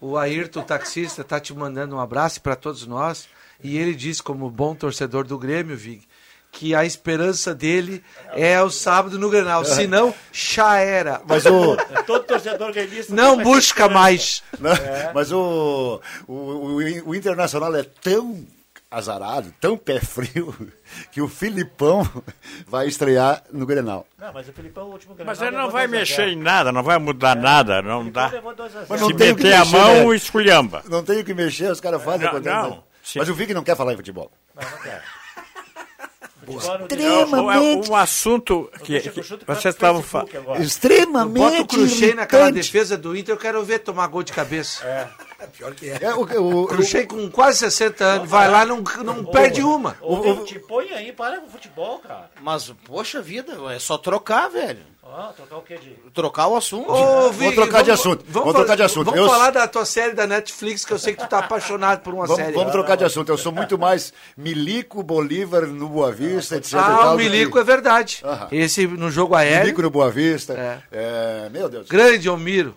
O 0.00 0.16
Ayrton, 0.16 0.62
taxista, 0.62 1.22
está 1.22 1.40
te 1.40 1.54
mandando 1.54 1.96
um 1.96 2.00
abraço 2.00 2.40
para 2.40 2.56
todos 2.56 2.86
nós. 2.86 3.28
E 3.62 3.78
ele 3.78 3.94
diz, 3.94 4.20
como 4.20 4.50
bom 4.50 4.74
torcedor 4.74 5.24
do 5.24 5.38
Grêmio, 5.38 5.76
Vig, 5.76 6.02
que 6.52 6.74
a 6.74 6.84
esperança 6.84 7.54
dele 7.54 8.02
é 8.32 8.60
o 8.62 8.70
sábado 8.70 9.18
no 9.18 9.30
Grenal. 9.30 9.64
Se 9.64 9.86
não, 9.86 10.14
já 10.32 10.78
era. 10.78 11.20
Mas 11.26 11.44
o... 11.46 11.76
Todo 12.06 12.24
torcedor 12.24 12.72
gremista... 12.72 13.14
Não 13.14 13.42
busca 13.42 13.88
mais. 13.88 14.42
Não, 14.58 14.72
é. 14.72 15.10
Mas 15.14 15.32
o, 15.32 16.00
o, 16.26 16.32
o, 16.32 16.76
o 17.08 17.14
Internacional 17.14 17.74
é 17.74 17.82
tão 17.82 18.44
azarado, 18.96 19.52
tão 19.60 19.76
pé 19.76 20.00
frio, 20.00 20.54
que 21.12 21.20
o 21.20 21.28
Filipão 21.28 22.08
vai 22.66 22.88
estrear 22.88 23.42
no 23.52 23.66
Grenal. 23.66 24.06
Não, 24.18 24.32
mas 24.32 24.48
o 24.48 24.52
Filipão, 24.52 24.88
o 24.88 24.92
último 24.92 25.14
Grenal... 25.14 25.34
Mas 25.34 25.42
ele 25.42 25.56
não 25.56 25.70
vai 25.70 25.86
mexer 25.86 26.28
em 26.28 26.36
nada, 26.36 26.72
não 26.72 26.82
vai 26.82 26.98
mudar 26.98 27.36
é. 27.36 27.40
nada, 27.40 27.82
não 27.82 28.08
dá. 28.08 28.32
Mas 28.88 29.00
não 29.00 29.08
Se 29.08 29.14
meter 29.14 29.52
a 29.52 29.58
mexer, 29.60 29.76
mão, 29.76 30.08
né? 30.08 30.16
esculhamba. 30.16 30.82
Não 30.88 31.04
tem 31.04 31.20
o 31.20 31.24
que 31.24 31.34
mexer, 31.34 31.70
os 31.70 31.80
caras 31.80 32.02
fazem... 32.02 32.26
Não, 32.32 32.40
não. 32.40 32.84
Mas 33.14 33.28
o 33.28 33.34
Vig 33.34 33.52
não 33.54 33.62
quer 33.62 33.76
falar 33.76 33.92
em 33.92 33.96
futebol. 33.96 34.32
Não, 34.54 34.68
não 34.68 34.78
quer. 34.78 35.02
Extremamente. 36.48 37.90
Um 37.90 37.96
assunto 37.96 38.70
que, 38.82 39.00
que 39.00 39.22
vocês 39.46 39.74
estavam 39.74 40.02
falando. 40.02 40.30
Extremamente. 40.60 41.38
Bota 41.38 41.62
o 41.62 41.66
Cruxem 41.66 42.14
naquela 42.14 42.50
defesa 42.50 42.96
do 42.96 43.16
Inter, 43.16 43.34
eu 43.34 43.38
quero 43.38 43.64
ver 43.64 43.80
tomar 43.80 44.06
gol 44.06 44.22
de 44.22 44.32
cabeça. 44.32 44.86
É. 44.86 45.25
é 45.46 45.56
pior 45.56 45.74
que 45.74 45.88
é. 45.90 45.98
é 46.02 46.14
o, 46.14 46.64
o, 46.64 47.06
com 47.06 47.30
quase 47.30 47.58
60 47.58 48.04
anos, 48.04 48.28
vai 48.28 48.50
lá 48.50 48.64
não 48.64 48.82
não 49.04 49.24
perde 49.24 49.62
uma. 49.62 49.96
O, 50.00 50.16
o, 50.16 50.44
te 50.44 50.58
põe 50.58 50.90
aí, 50.92 51.12
para 51.12 51.38
com 51.40 51.46
o 51.46 51.50
futebol, 51.50 51.98
cara. 52.00 52.30
Mas, 52.40 52.72
poxa 52.84 53.22
vida, 53.22 53.56
é 53.72 53.78
só 53.78 53.96
trocar, 53.96 54.48
velho. 54.48 54.96
Ah, 55.08 55.32
trocar 55.34 55.56
o 55.56 55.62
quê 55.62 55.78
de... 55.78 55.90
Trocar 56.12 56.48
o 56.48 56.56
assunto. 56.56 56.90
Ô, 56.90 57.30
Vig, 57.30 57.38
vamos 57.38 57.54
trocar 57.54 57.70
vamos, 57.70 57.84
de 57.84 57.90
assunto. 57.92 58.24
Vamos, 58.26 58.34
vamos 58.34 58.54
trocar 58.54 58.76
de 58.76 58.82
assunto. 58.82 59.04
Vamos 59.04 59.20
eu... 59.20 59.28
falar 59.28 59.50
da 59.50 59.68
tua 59.68 59.84
série 59.84 60.12
da 60.14 60.26
Netflix, 60.26 60.84
que 60.84 60.92
eu 60.92 60.98
sei 60.98 61.14
que 61.14 61.22
tu 61.22 61.28
tá 61.28 61.38
apaixonado 61.38 62.00
por 62.00 62.12
uma 62.12 62.26
vamos, 62.26 62.42
série. 62.42 62.52
Vamos 62.52 62.72
trocar 62.72 62.96
de 62.96 63.04
assunto. 63.04 63.28
Eu 63.30 63.38
sou 63.38 63.52
muito 63.52 63.78
mais 63.78 64.12
Milico, 64.36 65.02
Bolívar 65.04 65.66
no 65.66 65.88
Boa 65.88 66.10
Vista, 66.10 66.56
etc. 66.56 66.74
Ah, 66.74 67.12
o 67.12 67.16
Milico 67.16 67.52
que... 67.52 67.58
é 67.58 67.64
verdade. 67.64 68.20
Aham. 68.24 68.48
Esse 68.50 68.86
no 68.86 69.08
jogo 69.10 69.36
aéreo. 69.36 69.60
Milico 69.60 69.82
no 69.82 69.90
Boa 69.90 70.10
Vista. 70.10 70.54
É. 70.54 70.82
É, 70.90 71.48
meu 71.50 71.68
Deus. 71.68 71.88
Grande 71.88 72.28
Almiro. 72.28 72.74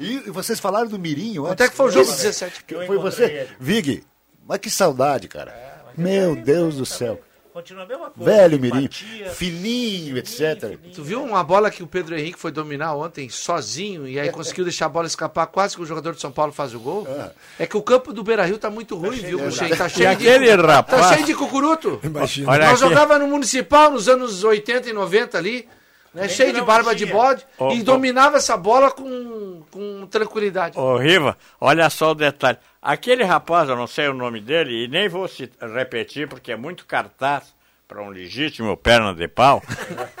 E, 0.00 0.30
vocês 0.30 0.60
falaram 0.60 0.88
do 0.88 0.98
Mirinho 0.98 1.44
antes. 1.44 1.52
Até 1.52 1.68
que 1.68 1.76
foi 1.76 1.86
o 1.86 1.90
jogo 1.90 2.06
17. 2.06 2.64
Que 2.64 2.86
foi 2.86 2.98
você? 2.98 3.24
Ele. 3.24 3.48
Vig, 3.58 4.04
mas 4.46 4.58
que 4.58 4.70
saudade, 4.70 5.28
cara. 5.28 5.50
É, 5.50 5.78
meu 5.96 6.36
Deus 6.36 6.76
do 6.76 6.86
céu. 6.86 7.20
Continua 7.58 7.82
a 7.82 7.86
mesma 7.86 8.10
coisa. 8.10 8.30
Velho 8.30 8.60
Mirim, 8.60 8.88
fininho, 9.34 10.16
etc. 10.16 10.60
Fininho. 10.60 10.94
Tu 10.94 11.02
viu 11.02 11.20
uma 11.24 11.42
bola 11.42 11.72
que 11.72 11.82
o 11.82 11.88
Pedro 11.88 12.16
Henrique 12.16 12.38
foi 12.38 12.52
dominar 12.52 12.94
ontem 12.94 13.28
sozinho 13.28 14.06
e 14.06 14.20
aí 14.20 14.30
conseguiu 14.30 14.62
deixar 14.64 14.86
a 14.86 14.88
bola 14.88 15.08
escapar 15.08 15.44
quase 15.48 15.74
que 15.74 15.82
o 15.82 15.84
jogador 15.84 16.14
de 16.14 16.20
São 16.20 16.30
Paulo 16.30 16.52
faz 16.52 16.72
o 16.72 16.78
gol? 16.78 17.04
Ah. 17.10 17.32
É 17.58 17.66
que 17.66 17.76
o 17.76 17.82
campo 17.82 18.12
do 18.12 18.22
Beira 18.22 18.44
Rio 18.44 18.58
tá 18.58 18.70
muito 18.70 18.96
ruim, 18.96 19.18
tá 19.18 19.26
viu, 19.26 19.40
Cuxem? 19.40 19.70
Tá 19.70 19.88
cheio 19.88 20.16
de. 20.16 20.28
Aquele 20.28 20.54
rapaz. 20.54 21.02
Tá 21.02 21.14
cheio 21.14 21.26
de 21.26 21.34
cucuruto. 21.34 21.98
Imagina. 22.04 22.52
Olha 22.52 22.66
Nós 22.68 22.78
jogava 22.78 23.18
no 23.18 23.26
Municipal 23.26 23.90
nos 23.90 24.08
anos 24.08 24.44
80 24.44 24.90
e 24.90 24.92
90 24.92 25.36
ali. 25.36 25.68
Né, 26.12 26.28
cheio 26.28 26.52
de 26.52 26.60
barba 26.62 26.94
de 26.94 27.04
bode 27.04 27.46
oh, 27.58 27.70
e 27.70 27.80
oh. 27.80 27.84
dominava 27.84 28.38
essa 28.38 28.56
bola 28.56 28.90
com, 28.90 29.62
com 29.70 30.06
tranquilidade. 30.06 30.78
Ô, 30.78 30.94
oh, 30.94 30.96
Riva, 30.96 31.36
olha 31.60 31.88
só 31.90 32.12
o 32.12 32.14
detalhe. 32.14 32.58
Aquele 32.80 33.24
rapaz, 33.24 33.68
eu 33.68 33.76
não 33.76 33.86
sei 33.86 34.08
o 34.08 34.14
nome 34.14 34.40
dele, 34.40 34.84
e 34.84 34.88
nem 34.88 35.08
vou 35.08 35.28
repetir 35.74 36.26
porque 36.26 36.52
é 36.52 36.56
muito 36.56 36.86
cartaz 36.86 37.54
para 37.86 38.02
um 38.02 38.08
legítimo 38.08 38.76
perna 38.76 39.14
de 39.14 39.28
pau. 39.28 39.62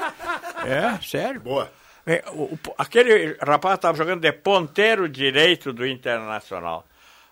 é, 0.66 1.02
sério. 1.02 1.40
Boa. 1.40 1.70
É, 2.06 2.24
o, 2.32 2.54
o, 2.54 2.58
aquele 2.78 3.36
rapaz 3.40 3.74
estava 3.74 3.96
jogando 3.96 4.20
de 4.20 4.32
ponteiro 4.32 5.08
direito 5.08 5.72
do 5.72 5.86
Internacional. 5.86 6.86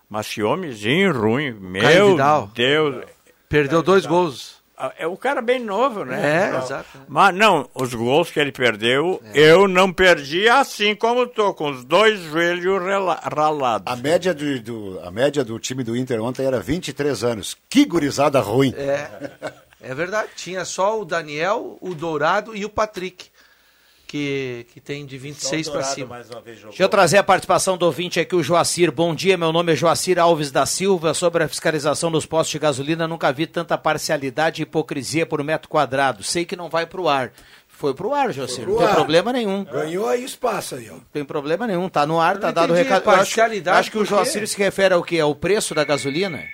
Mas 0.09 0.33
que 0.33 0.41
homenzinho 0.41 1.11
ruim, 1.11 1.51
meu 1.51 2.17
Deus. 2.53 3.05
Perdeu 3.49 3.81
dois 3.81 4.05
gols. 4.05 4.56
É 4.97 5.07
o 5.07 5.17
cara 5.17 5.41
bem 5.41 5.59
novo, 5.59 6.05
né? 6.05 6.51
É, 6.53 6.57
exato. 6.57 6.99
Mas 7.07 7.33
não, 7.33 7.67
os 7.73 7.95
gols 7.95 8.29
que 8.29 8.39
ele 8.39 8.51
perdeu, 8.51 9.19
é. 9.33 9.39
eu 9.39 9.67
não 9.67 9.91
perdi 9.91 10.47
assim 10.47 10.93
como 10.95 11.25
tô, 11.25 11.51
com 11.55 11.71
os 11.71 11.83
dois 11.83 12.19
joelhos 12.19 12.79
ralados. 13.23 13.91
A 13.91 13.95
média 13.95 14.35
do, 14.35 14.59
do, 14.61 14.99
a 15.03 15.09
média 15.09 15.43
do 15.43 15.57
time 15.57 15.83
do 15.83 15.97
Inter 15.97 16.21
ontem 16.21 16.45
era 16.45 16.59
23 16.59 17.23
anos. 17.23 17.57
Que 17.67 17.85
gurizada 17.85 18.39
ruim. 18.39 18.71
É. 18.77 19.31
É 19.81 19.95
verdade. 19.95 20.29
Tinha 20.35 20.65
só 20.65 20.99
o 20.99 21.05
Daniel, 21.05 21.77
o 21.81 21.93
Dourado 21.93 22.55
e 22.55 22.65
o 22.65 22.69
Patrick. 22.69 23.27
Que, 24.07 24.65
que 24.73 24.79
tem 24.79 25.05
de 25.05 25.17
26 25.17 25.67
para 25.67 25.83
cima. 25.83 26.21
Deixa 26.45 26.81
eu 26.81 26.87
trazer 26.87 27.17
a 27.17 27.23
participação 27.23 27.77
do 27.77 27.85
ouvinte 27.85 28.21
aqui, 28.21 28.33
o 28.37 28.41
Joacir. 28.41 28.89
Bom 28.89 29.13
dia, 29.13 29.35
meu 29.37 29.51
nome 29.51 29.73
é 29.73 29.75
Joacir 29.75 30.17
Alves 30.17 30.49
da 30.49 30.65
Silva. 30.65 31.13
Sobre 31.13 31.43
a 31.43 31.47
fiscalização 31.49 32.09
dos 32.09 32.25
postos 32.25 32.51
de 32.51 32.59
gasolina, 32.59 33.05
nunca 33.05 33.33
vi 33.33 33.45
tanta 33.45 33.77
parcialidade 33.77 34.61
e 34.61 34.63
hipocrisia 34.63 35.25
por 35.25 35.43
metro 35.43 35.67
quadrado. 35.67 36.23
Sei 36.23 36.45
que 36.45 36.55
não 36.55 36.69
vai 36.69 36.85
para 36.85 37.01
o 37.01 37.09
ar. 37.09 37.33
Foi 37.67 37.93
pro 37.93 38.13
ar, 38.13 38.31
Joacir. 38.31 38.65
Não 38.65 38.77
tem 38.77 38.87
ar. 38.87 38.95
problema 38.95 39.33
nenhum. 39.33 39.65
Ganhou 39.65 40.07
aí 40.07 40.23
espaço 40.23 40.75
aí, 40.75 40.89
ó. 40.89 40.93
Não 40.93 41.01
tem 41.11 41.25
problema 41.25 41.67
nenhum. 41.67 41.89
Tá 41.89 42.07
no 42.07 42.19
ar, 42.19 42.37
tá 42.37 42.49
dado 42.49 42.71
o 42.71 42.75
recado. 42.75 43.03
Parcialidade. 43.03 43.77
Acho, 43.77 43.79
acho 43.81 43.91
que 43.91 43.97
o 43.97 44.05
Joacir 44.05 44.47
se 44.47 44.57
refere 44.57 44.93
ao 44.93 45.03
que? 45.03 45.19
Ao 45.19 45.35
preço 45.35 45.75
da 45.75 45.83
gasolina? 45.83 46.45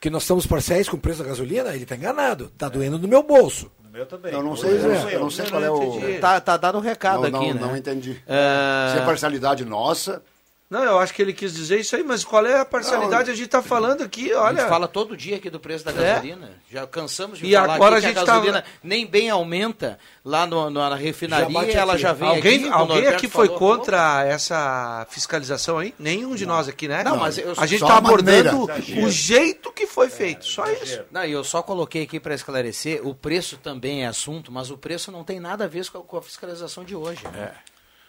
que 0.00 0.10
nós 0.10 0.22
estamos 0.22 0.46
parciais 0.46 0.88
com 0.88 0.96
o 0.96 1.00
preço 1.00 1.22
da 1.22 1.28
gasolina, 1.28 1.74
ele 1.74 1.82
está 1.82 1.96
enganado. 1.96 2.44
Está 2.46 2.68
doendo 2.68 2.98
no 2.98 3.08
meu 3.08 3.22
bolso. 3.22 3.70
Meu 3.98 4.06
também. 4.06 4.32
Eu 4.32 4.44
não 4.44 4.54
sei, 4.54 4.70
eu 4.70 4.88
não 4.88 5.02
sei, 5.02 5.14
eu 5.16 5.20
não 5.20 5.30
sei 5.30 5.46
qual 5.50 5.64
é 5.64 5.70
o. 5.70 6.20
Tá, 6.20 6.40
tá 6.40 6.56
dado 6.56 6.76
o 6.76 6.78
um 6.78 6.80
recado 6.80 7.28
não, 7.28 7.40
aqui, 7.40 7.48
não, 7.52 7.54
né? 7.54 7.66
Não 7.66 7.76
entendi. 7.76 8.22
É... 8.28 8.92
Se 8.92 8.98
é 8.98 9.04
parcialidade 9.04 9.64
nossa. 9.64 10.22
Não, 10.70 10.82
eu 10.82 10.98
acho 10.98 11.14
que 11.14 11.22
ele 11.22 11.32
quis 11.32 11.54
dizer 11.54 11.80
isso 11.80 11.96
aí, 11.96 12.04
mas 12.04 12.22
qual 12.22 12.44
é 12.44 12.60
a 12.60 12.64
parcialidade? 12.64 13.28
Não, 13.28 13.32
a 13.32 13.36
gente 13.36 13.46
está 13.46 13.62
falando 13.62 14.02
aqui, 14.02 14.34
olha. 14.34 14.58
A 14.58 14.60
gente 14.60 14.68
fala 14.68 14.86
todo 14.86 15.16
dia 15.16 15.36
aqui 15.36 15.48
do 15.48 15.58
preço 15.58 15.82
da 15.82 15.92
é. 15.92 15.94
gasolina. 15.94 16.46
É. 16.46 16.74
Já 16.74 16.86
cansamos 16.86 17.38
de 17.38 17.46
e 17.46 17.54
falar 17.54 17.74
agora 17.74 17.96
a, 17.96 18.00
gente 18.00 18.18
a 18.18 18.24
tá 18.24 18.32
gasolina 18.32 18.60
tá... 18.60 18.68
nem 18.82 19.06
bem 19.06 19.30
aumenta 19.30 19.98
lá 20.22 20.46
no, 20.46 20.68
no 20.68 20.78
na 20.78 20.94
refinaria 20.94 21.72
já 21.72 21.80
ela 21.80 21.96
já 21.96 22.12
vem 22.12 22.28
alguém, 22.28 22.64
aqui. 22.64 22.68
Alguém 22.68 23.06
aqui 23.06 23.28
foi 23.28 23.46
falou, 23.46 23.58
contra 23.58 24.26
essa 24.26 25.06
fiscalização 25.08 25.78
aí? 25.78 25.94
Nenhum 25.98 26.34
de 26.34 26.44
não. 26.44 26.56
nós 26.56 26.68
aqui, 26.68 26.86
né? 26.86 27.02
Não, 27.02 27.16
mas 27.16 27.38
eu, 27.38 27.54
a 27.56 27.64
gente 27.64 27.82
está 27.82 27.96
abordando 27.96 28.66
o 29.02 29.10
jeito 29.10 29.72
que 29.72 29.86
foi 29.86 30.10
feito, 30.10 30.44
só 30.44 30.70
isso. 30.70 31.02
Não, 31.10 31.24
e 31.24 31.32
eu 31.32 31.44
só 31.44 31.62
coloquei 31.62 32.02
aqui 32.02 32.20
para 32.20 32.34
esclarecer, 32.34 33.00
o 33.06 33.14
preço 33.14 33.56
também 33.56 34.04
é 34.04 34.06
assunto, 34.06 34.52
mas 34.52 34.70
o 34.70 34.76
preço 34.76 35.10
não 35.10 35.24
tem 35.24 35.40
nada 35.40 35.64
a 35.64 35.66
ver 35.66 35.88
com 35.88 36.16
a 36.18 36.22
fiscalização 36.22 36.84
de 36.84 36.94
hoje. 36.94 37.22
É. 37.34 37.52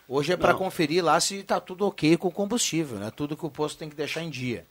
Hoje 0.09 0.33
é 0.33 0.37
para 0.37 0.55
conferir 0.55 1.05
lá 1.05 1.19
se 1.19 1.35
está 1.35 1.59
tudo 1.59 1.85
ok 1.85 2.17
com 2.17 2.29
o 2.29 2.31
combustível, 2.31 2.97
né? 2.97 3.11
Tudo 3.15 3.37
que 3.37 3.45
o 3.45 3.49
posto 3.49 3.77
tem 3.77 3.87
que 3.87 3.95
deixar 3.95 4.23
em 4.23 4.29
dia. 4.31 4.65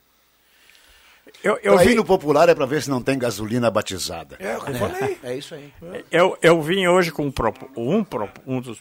Eu, 1.45 1.57
eu 1.63 1.79
vi 1.79 1.95
no 1.95 2.05
popular 2.05 2.49
é 2.49 2.55
para 2.57 2.67
ver 2.67 2.83
se 2.83 2.91
não 2.91 3.01
tem 3.01 3.17
gasolina 3.17 3.71
batizada. 3.71 4.37
É, 4.41 4.57
eu 4.57 4.61
falei. 4.61 5.19
É, 5.23 5.33
é 5.33 5.37
isso 5.37 5.55
aí. 5.55 5.73
Eu, 6.11 6.37
eu 6.43 6.61
vim 6.61 6.89
hoje 6.89 7.13
com 7.13 7.27
um, 7.27 7.33
um, 7.77 8.05
um 8.47 8.61
dos 8.61 8.81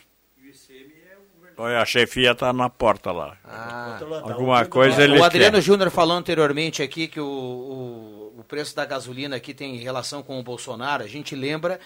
Olha, 1.60 1.80
a 1.80 1.86
chefia 1.86 2.32
está 2.32 2.54
na 2.54 2.70
porta 2.70 3.12
lá. 3.12 3.36
Ah, 3.44 4.00
Alguma 4.24 4.64
coisa 4.66 5.04
ele 5.04 5.18
O 5.18 5.24
Adriano 5.24 5.60
Júnior 5.60 5.90
falou 5.90 6.16
anteriormente 6.16 6.84
aqui 6.84 7.08
que 7.08 7.20
o, 7.20 7.26
o, 7.26 8.40
o, 8.40 8.44
preço 8.44 8.76
da 8.76 8.86
gasolina 8.86 9.36
aqui 9.38 9.56
tem 9.56 9.78
relação 9.78 10.22
com 10.22 10.40
o 10.40 10.44
Bolsonaro. 10.44 11.04
A 11.04 11.08
gente 11.08 11.36
lembra 11.36 11.80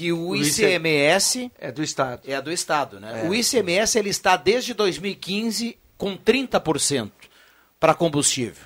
que 0.00 0.12
o, 0.12 0.28
o 0.28 0.36
ICMS 0.36 1.52
é 1.58 1.70
do 1.70 1.82
Estado. 1.82 2.22
É 2.26 2.40
do 2.40 2.50
Estado, 2.50 2.98
né? 2.98 3.26
É. 3.26 3.28
O 3.28 3.34
ICMS 3.34 3.98
ele 3.98 4.08
está 4.08 4.34
desde 4.34 4.72
2015 4.72 5.76
com 5.98 6.16
30% 6.16 7.10
para 7.78 7.92
combustível. 7.92 8.64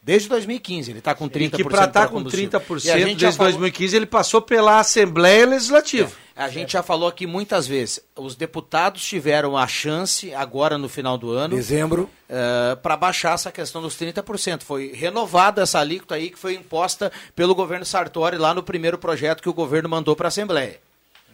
Desde 0.00 0.28
2015 0.28 0.92
ele 0.92 1.00
está 1.00 1.12
com 1.12 1.28
30%. 1.28 1.46
E 1.46 1.50
que 1.50 1.64
para 1.64 1.86
estar 1.86 2.02
tá 2.02 2.08
com 2.08 2.22
30% 2.22 3.16
desde 3.16 3.36
falou... 3.36 3.52
2015 3.52 3.96
ele 3.96 4.06
passou 4.06 4.40
pela 4.40 4.78
Assembleia 4.78 5.44
Legislativa. 5.44 6.08
É. 6.08 6.29
A 6.40 6.48
gente 6.48 6.72
já 6.72 6.82
falou 6.82 7.06
aqui 7.06 7.26
muitas 7.26 7.66
vezes. 7.66 8.00
Os 8.16 8.34
deputados 8.34 9.04
tiveram 9.04 9.58
a 9.58 9.66
chance 9.66 10.32
agora 10.34 10.78
no 10.78 10.88
final 10.88 11.18
do 11.18 11.30
ano. 11.32 11.54
Dezembro. 11.54 12.08
Uh, 12.30 12.76
para 12.78 12.96
baixar 12.96 13.34
essa 13.34 13.52
questão 13.52 13.82
dos 13.82 13.94
30%. 13.94 14.62
Foi 14.62 14.90
renovada 14.94 15.60
essa 15.60 15.78
alíquota 15.78 16.14
aí 16.14 16.30
que 16.30 16.38
foi 16.38 16.54
imposta 16.54 17.12
pelo 17.36 17.54
governo 17.54 17.84
Sartori 17.84 18.38
lá 18.38 18.54
no 18.54 18.62
primeiro 18.62 18.96
projeto 18.96 19.42
que 19.42 19.50
o 19.50 19.52
governo 19.52 19.90
mandou 19.90 20.16
para 20.16 20.28
a 20.28 20.30
Assembleia. 20.30 20.80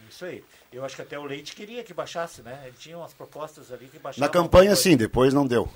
Isso 0.09 0.25
aí. 0.25 0.43
Eu 0.71 0.83
acho 0.83 0.97
que 0.97 1.01
até 1.01 1.17
o 1.17 1.23
Leite 1.23 1.55
queria 1.55 1.81
que 1.81 1.93
baixasse, 1.93 2.41
né? 2.41 2.59
Ele 2.65 2.75
tinha 2.77 2.97
umas 2.97 3.13
propostas 3.13 3.71
ali 3.71 3.87
que 3.87 3.97
baixavam. 3.97 4.27
Na 4.27 4.31
campanha, 4.31 4.75
sim, 4.75 4.97
depois 4.97 5.33
não 5.33 5.47
deu. 5.47 5.69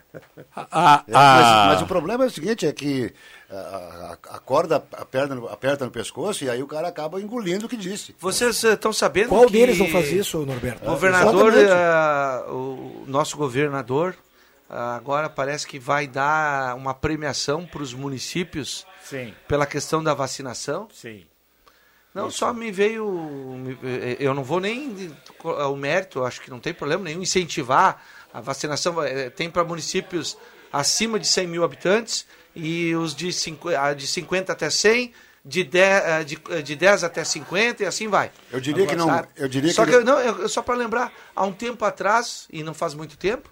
ah, 0.56 1.04
é, 1.06 1.12
mas, 1.12 1.66
mas, 1.66 1.82
o 1.82 1.86
problema 1.86 2.24
é 2.24 2.26
o 2.26 2.30
seguinte, 2.30 2.66
é 2.66 2.72
que 2.72 3.12
a, 3.50 4.16
a, 4.30 4.38
corda 4.38 4.76
aperta 4.92 5.34
no, 5.34 5.46
aperta 5.46 5.84
no 5.84 5.90
pescoço 5.90 6.42
e 6.42 6.48
aí 6.48 6.62
o 6.62 6.66
cara 6.66 6.88
acaba 6.88 7.20
engolindo 7.20 7.66
o 7.66 7.68
que 7.68 7.76
disse. 7.76 8.16
Vocês 8.18 8.64
estão 8.64 8.94
sabendo 8.94 9.28
Qual 9.28 9.44
que... 9.44 9.52
deles 9.52 9.76
vão 9.76 9.88
fazer 9.88 10.18
isso, 10.18 10.38
Norberto? 10.46 10.84
O 10.84 10.90
governador, 10.90 11.52
uh, 11.52 12.50
o 12.50 13.04
nosso 13.06 13.36
governador, 13.36 14.16
uh, 14.70 14.74
agora 14.74 15.28
parece 15.28 15.66
que 15.66 15.78
vai 15.78 16.06
dar 16.06 16.74
uma 16.76 16.94
premiação 16.94 17.66
para 17.66 17.82
os 17.82 17.92
municípios 17.92 18.86
Sim. 19.04 19.34
pela 19.46 19.66
questão 19.66 20.02
da 20.02 20.14
vacinação. 20.14 20.88
Sim. 20.94 21.26
Não, 22.14 22.28
Isso. 22.28 22.38
só 22.38 22.52
me 22.52 22.72
veio. 22.72 23.78
Eu 24.18 24.34
não 24.34 24.42
vou 24.42 24.60
nem. 24.60 25.12
O 25.44 25.76
mérito, 25.76 26.24
acho 26.24 26.40
que 26.40 26.50
não 26.50 26.58
tem 26.58 26.74
problema 26.74 27.04
nenhum. 27.04 27.22
Incentivar 27.22 28.02
a 28.32 28.40
vacinação. 28.40 29.02
Eh, 29.02 29.30
tem 29.30 29.48
para 29.48 29.62
municípios 29.64 30.36
acima 30.72 31.18
de 31.18 31.26
100 31.26 31.46
mil 31.46 31.64
habitantes 31.64 32.26
e 32.54 32.94
os 32.96 33.14
de 33.14 33.32
50, 33.32 33.94
de 33.94 34.06
50 34.06 34.52
até 34.52 34.70
100. 34.70 35.12
De 35.42 35.64
10, 35.64 36.04
eh, 36.04 36.24
de, 36.24 36.38
eh, 36.50 36.60
de 36.60 36.76
10 36.76 37.02
até 37.02 37.24
50 37.24 37.82
e 37.82 37.86
assim 37.86 38.08
vai. 38.08 38.30
Eu 38.52 38.60
diria 38.60 38.86
que 38.86 38.94
não. 38.94 39.26
Eu 39.34 39.48
diria 39.48 39.72
só 39.72 39.86
que, 39.86 39.92
que 39.92 40.04
não, 40.04 40.20
eu, 40.20 40.46
só 40.50 40.60
para 40.60 40.74
lembrar, 40.74 41.10
há 41.34 41.46
um 41.46 41.52
tempo 41.52 41.82
atrás, 41.82 42.46
e 42.52 42.62
não 42.62 42.74
faz 42.74 42.92
muito 42.92 43.16
tempo, 43.16 43.50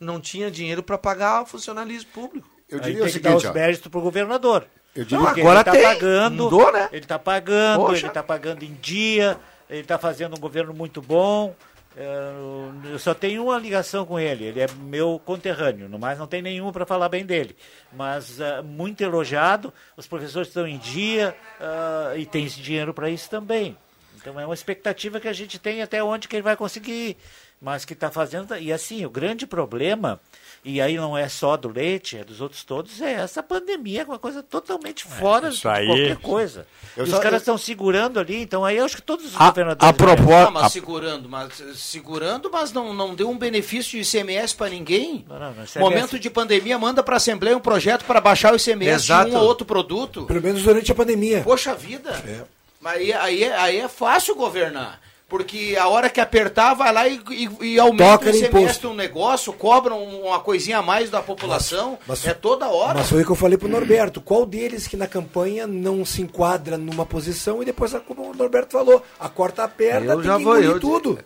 não 0.00 0.22
tinha 0.22 0.50
dinheiro 0.50 0.82
para 0.82 0.96
pagar 0.96 1.42
o 1.42 1.46
funcionalismo 1.46 2.10
público. 2.12 2.48
Eu 2.66 2.80
diria 2.80 3.04
Aí 3.04 3.10
tem 3.10 3.10
o 3.10 3.12
seguinte, 3.12 3.22
que 3.22 3.44
dar 3.44 3.50
os 3.50 3.54
méritos 3.54 3.88
para 3.88 3.98
o 3.98 4.02
governador. 4.02 4.66
Eu 4.94 5.04
diria 5.04 5.24
não, 5.24 5.34
que 5.34 5.40
agora 5.40 5.58
ele 5.58 5.64
tá 5.64 5.72
tem. 5.72 5.82
pagando, 5.82 6.44
Mudou, 6.44 6.72
né? 6.72 6.88
Ele 6.90 7.04
está 7.04 7.18
pagando, 7.18 7.80
Poxa. 7.80 8.00
ele 8.00 8.06
está 8.08 8.22
pagando 8.22 8.64
em 8.64 8.74
dia, 8.74 9.38
ele 9.68 9.80
está 9.80 9.98
fazendo 9.98 10.36
um 10.36 10.40
governo 10.40 10.74
muito 10.74 11.00
bom. 11.00 11.54
É, 11.96 12.92
eu 12.92 12.98
só 12.98 13.12
tenho 13.12 13.44
uma 13.44 13.58
ligação 13.58 14.06
com 14.06 14.20
ele, 14.20 14.44
ele 14.44 14.60
é 14.60 14.68
meu 14.82 15.20
conterrâneo, 15.24 15.88
no 15.88 15.98
mais 15.98 16.16
não 16.16 16.28
tem 16.28 16.40
nenhum 16.40 16.70
para 16.70 16.86
falar 16.86 17.08
bem 17.08 17.26
dele. 17.26 17.56
Mas 17.92 18.38
uh, 18.38 18.62
muito 18.62 19.00
elogiado, 19.00 19.72
os 19.96 20.06
professores 20.06 20.46
estão 20.46 20.66
em 20.66 20.78
dia 20.78 21.34
uh, 21.60 22.16
e 22.16 22.24
tem 22.24 22.44
esse 22.44 22.60
dinheiro 22.60 22.94
para 22.94 23.10
isso 23.10 23.28
também. 23.28 23.76
Então 24.16 24.38
é 24.38 24.44
uma 24.44 24.54
expectativa 24.54 25.18
que 25.18 25.26
a 25.26 25.32
gente 25.32 25.58
tem 25.58 25.82
até 25.82 26.02
onde 26.02 26.28
que 26.28 26.36
ele 26.36 26.42
vai 26.42 26.56
conseguir, 26.56 27.16
mas 27.60 27.84
que 27.84 27.92
está 27.92 28.10
fazendo. 28.10 28.56
E 28.56 28.72
assim, 28.72 29.04
o 29.04 29.10
grande 29.10 29.46
problema 29.46 30.20
e 30.64 30.80
aí 30.80 30.96
não 30.96 31.16
é 31.16 31.28
só 31.28 31.56
do 31.56 31.68
leite, 31.68 32.16
é 32.16 32.24
dos 32.24 32.40
outros 32.40 32.64
todos, 32.64 33.00
é 33.00 33.12
essa 33.12 33.42
pandemia, 33.42 34.02
é 34.02 34.04
uma 34.04 34.18
coisa 34.18 34.42
totalmente 34.42 35.06
é, 35.06 35.10
fora 35.10 35.48
é, 35.48 35.50
de 35.50 35.68
aí... 35.68 35.86
qualquer 35.86 36.16
coisa. 36.16 36.66
Eu 36.96 37.04
e 37.04 37.08
só, 37.08 37.16
os 37.16 37.22
caras 37.22 37.42
estão 37.42 37.54
eu... 37.54 37.58
segurando 37.58 38.18
ali, 38.18 38.42
então 38.42 38.64
aí 38.64 38.76
eu 38.76 38.84
acho 38.84 38.96
que 38.96 39.02
todos 39.02 39.26
os 39.26 39.40
a, 39.40 39.46
governadores... 39.46 39.88
A 39.88 39.92
propósito... 39.92 40.52
mas 40.52 40.64
a... 40.64 40.68
segurando, 40.68 41.28
mas 41.28 41.62
segurando, 41.76 42.50
mas 42.52 42.72
não, 42.72 42.92
não 42.92 43.14
deu 43.14 43.30
um 43.30 43.38
benefício 43.38 44.02
de 44.02 44.08
ICMS 44.08 44.54
para 44.54 44.68
ninguém. 44.68 45.24
Não, 45.28 45.38
não, 45.38 45.50
ICMS... 45.52 45.78
Momento 45.78 46.18
de 46.18 46.28
pandemia, 46.28 46.78
manda 46.78 47.02
para 47.02 47.14
a 47.14 47.18
Assembleia 47.18 47.56
um 47.56 47.60
projeto 47.60 48.04
para 48.04 48.20
baixar 48.20 48.52
o 48.52 48.56
ICMS 48.56 49.04
Exato. 49.04 49.30
de 49.30 49.36
um 49.36 49.38
ou 49.38 49.46
outro 49.46 49.64
produto. 49.64 50.26
Pelo 50.26 50.42
menos 50.42 50.62
durante 50.62 50.90
a 50.90 50.94
pandemia. 50.94 51.42
Poxa 51.44 51.74
vida. 51.74 52.10
É. 52.26 52.42
Mas 52.80 52.96
aí, 52.96 53.12
aí, 53.12 53.44
aí 53.44 53.76
é 53.78 53.88
fácil 53.88 54.34
governar. 54.34 55.00
Porque 55.28 55.76
a 55.78 55.86
hora 55.88 56.08
que 56.08 56.20
apertar, 56.20 56.72
vai 56.72 56.90
lá 56.90 57.06
e, 57.06 57.20
e, 57.30 57.66
e 57.74 57.78
aumenta 57.78 58.12
Toca 58.12 58.30
o 58.30 58.34
ICMS 58.34 58.86
um 58.86 58.94
negócio, 58.94 59.52
cobra 59.52 59.94
uma 59.94 60.40
coisinha 60.40 60.78
a 60.78 60.82
mais 60.82 61.10
da 61.10 61.20
população. 61.20 61.98
Mas, 62.06 62.20
mas, 62.20 62.26
é 62.26 62.32
toda 62.32 62.66
hora. 62.66 63.00
Mas 63.00 63.10
foi 63.10 63.20
o 63.20 63.26
que 63.26 63.32
eu 63.32 63.36
falei 63.36 63.58
pro 63.58 63.68
Norberto. 63.68 64.22
Qual 64.22 64.46
deles 64.46 64.86
que 64.86 64.96
na 64.96 65.06
campanha 65.06 65.66
não 65.66 66.02
se 66.02 66.22
enquadra 66.22 66.78
numa 66.78 67.04
posição 67.04 67.62
e 67.62 67.66
depois, 67.66 67.92
como 68.06 68.30
o 68.30 68.34
Norberto 68.34 68.72
falou, 68.72 69.02
a 69.20 69.28
corta 69.28 69.64
aperta, 69.64 70.12
eu 70.12 70.16
tem 70.16 70.24
já 70.24 70.38
que 70.38 70.44
vou, 70.44 70.58
eu, 70.58 70.80
tudo. 70.80 71.18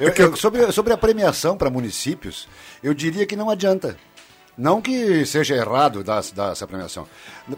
Eu, 0.00 0.12
eu, 0.12 0.36
sobre, 0.36 0.72
sobre 0.72 0.92
a 0.92 0.96
premiação 0.96 1.56
para 1.56 1.70
municípios, 1.70 2.48
eu 2.82 2.92
diria 2.92 3.24
que 3.24 3.36
não 3.36 3.50
adianta. 3.50 3.96
Não 4.58 4.80
que 4.80 5.24
seja 5.26 5.54
errado 5.54 6.02
dar, 6.02 6.22
dar, 6.32 6.52
essa 6.52 6.66
premiação, 6.66 7.06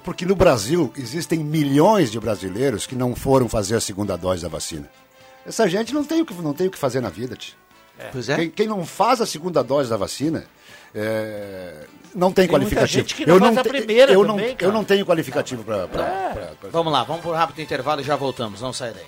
porque 0.03 0.25
no 0.25 0.35
Brasil 0.35 0.93
existem 0.97 1.39
milhões 1.39 2.11
de 2.11 2.21
brasileiros 2.21 2.87
que 2.87 2.95
não 2.95 3.14
foram 3.14 3.49
fazer 3.49 3.77
a 3.77 3.81
segunda 3.81 4.17
dose 4.17 4.43
da 4.43 4.49
vacina. 4.49 4.89
Essa 5.47 5.68
gente 5.68 5.94
não 5.94 6.05
tem 6.05 6.20
o 6.20 6.26
que, 6.26 6.34
não 6.34 6.53
tem 6.53 6.66
o 6.66 6.70
que 6.70 6.78
fazer 6.78 7.01
na 7.01 7.09
vida, 7.09 7.36
tio. 7.36 7.55
É. 7.99 8.09
Pois 8.12 8.28
é. 8.28 8.36
Quem, 8.36 8.51
quem, 8.51 8.66
não 8.66 8.84
faz 8.84 9.20
a 9.20 9.26
segunda 9.26 9.62
dose 9.62 9.88
da 9.88 9.97
vacina 9.97 10.44
é, 10.94 11.84
não 12.14 12.32
tem, 12.32 12.47
tem 12.47 12.55
qualificativo. 12.55 13.07
Não 13.26 13.34
eu, 13.34 13.40
não 13.40 13.57
te, 13.57 13.68
primeira 13.68 14.12
eu, 14.12 14.26
também, 14.26 14.49
não, 14.49 14.68
eu 14.68 14.72
não 14.72 14.84
tenho 14.84 15.07
qualificativo 15.07 15.64
para. 15.64 15.88
É. 16.62 16.68
Vamos 16.70 16.92
lá, 16.92 17.05
vamos 17.05 17.22
por 17.22 17.32
um 17.32 17.36
rápido 17.36 17.61
intervalo 17.61 18.01
e 18.01 18.05
já 18.05 18.16
voltamos. 18.16 18.61
Não 18.61 18.72
sai 18.72 18.92
daí. 18.92 19.05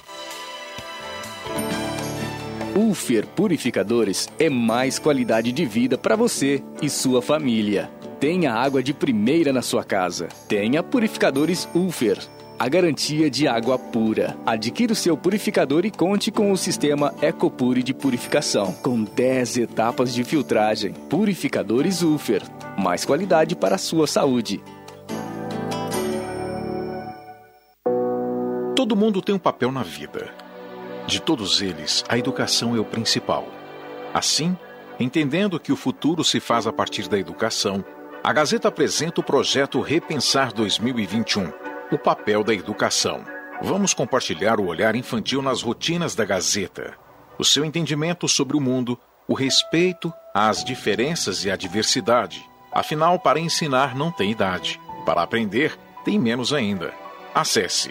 Ulfer 2.74 3.26
Purificadores 3.26 4.28
é 4.39 4.49
mais 4.49 4.99
qualidade 4.99 5.51
de 5.51 5.66
vida 5.66 5.99
para 5.99 6.14
você 6.14 6.62
e 6.80 6.89
sua 6.89 7.20
família. 7.20 7.91
Tenha 8.20 8.55
água 8.55 8.82
de 8.82 8.95
primeira 8.95 9.53
na 9.53 9.62
sua 9.62 9.82
casa. 9.82 10.28
Tenha 10.49 10.82
purificadores 10.82 11.68
Ulfer 11.74 12.18
a 12.59 12.69
garantia 12.69 13.31
de 13.31 13.47
água 13.47 13.79
pura. 13.79 14.37
Adquira 14.45 14.93
o 14.93 14.97
seu 14.97 15.17
purificador 15.17 15.87
e 15.87 15.91
conte 15.91 16.31
com 16.33 16.51
o 16.51 16.57
sistema 16.57 17.15
Ecopure 17.23 17.83
de 17.83 17.95
purificação, 17.95 18.73
com 18.73 19.05
10 19.05 19.59
etapas 19.59 20.13
de 20.13 20.25
filtragem. 20.25 20.93
Purificadores 20.93 22.03
Ufer, 22.03 22.43
mais 22.77 23.05
qualidade 23.05 23.55
para 23.55 23.77
a 23.77 23.79
sua 23.79 24.09
saúde. 24.09 24.61
Todo 28.75 28.97
mundo 28.97 29.23
tem 29.23 29.35
um 29.35 29.39
papel 29.39 29.71
na 29.71 29.83
vida. 29.83 30.31
De 31.07 31.23
todos 31.23 31.63
eles, 31.63 32.05
a 32.09 32.19
educação 32.19 32.75
é 32.75 32.81
o 32.81 32.85
principal. 32.85 33.47
Assim, 34.13 34.57
entendendo 34.99 35.61
que 35.61 35.73
o 35.73 35.77
futuro 35.77 36.25
se 36.25 36.41
faz 36.41 36.67
a 36.67 36.73
partir 36.73 37.09
da 37.09 37.19
educação, 37.19 37.85
a 38.23 38.33
Gazeta 38.33 38.69
apresenta 38.69 39.21
o 39.21 39.25
projeto 39.25 39.81
Repensar 39.81 40.53
2021 40.53 41.68
o 41.91 41.99
papel 41.99 42.45
da 42.45 42.55
educação. 42.55 43.24
Vamos 43.62 43.95
compartilhar 43.95 44.61
o 44.61 44.66
olhar 44.66 44.95
infantil 44.95 45.43
nas 45.43 45.62
rotinas 45.62 46.14
da 46.14 46.24
Gazeta, 46.24 46.95
o 47.39 47.45
seu 47.45 47.64
entendimento 47.64 48.28
sobre 48.28 48.57
o 48.57 48.61
mundo, 48.61 48.97
o 49.26 49.34
respeito 49.34 50.12
às 50.34 50.62
diferenças 50.62 51.45
e 51.45 51.51
à 51.51 51.57
diversidade. 51.57 52.49
Afinal, 52.72 53.18
para 53.18 53.41
ensinar 53.41 53.97
não 53.97 54.12
tem 54.12 54.30
idade, 54.30 54.80
para 55.05 55.22
aprender 55.22 55.76
tem 56.05 56.16
menos 56.18 56.53
ainda. 56.53 56.93
Acesse 57.34 57.91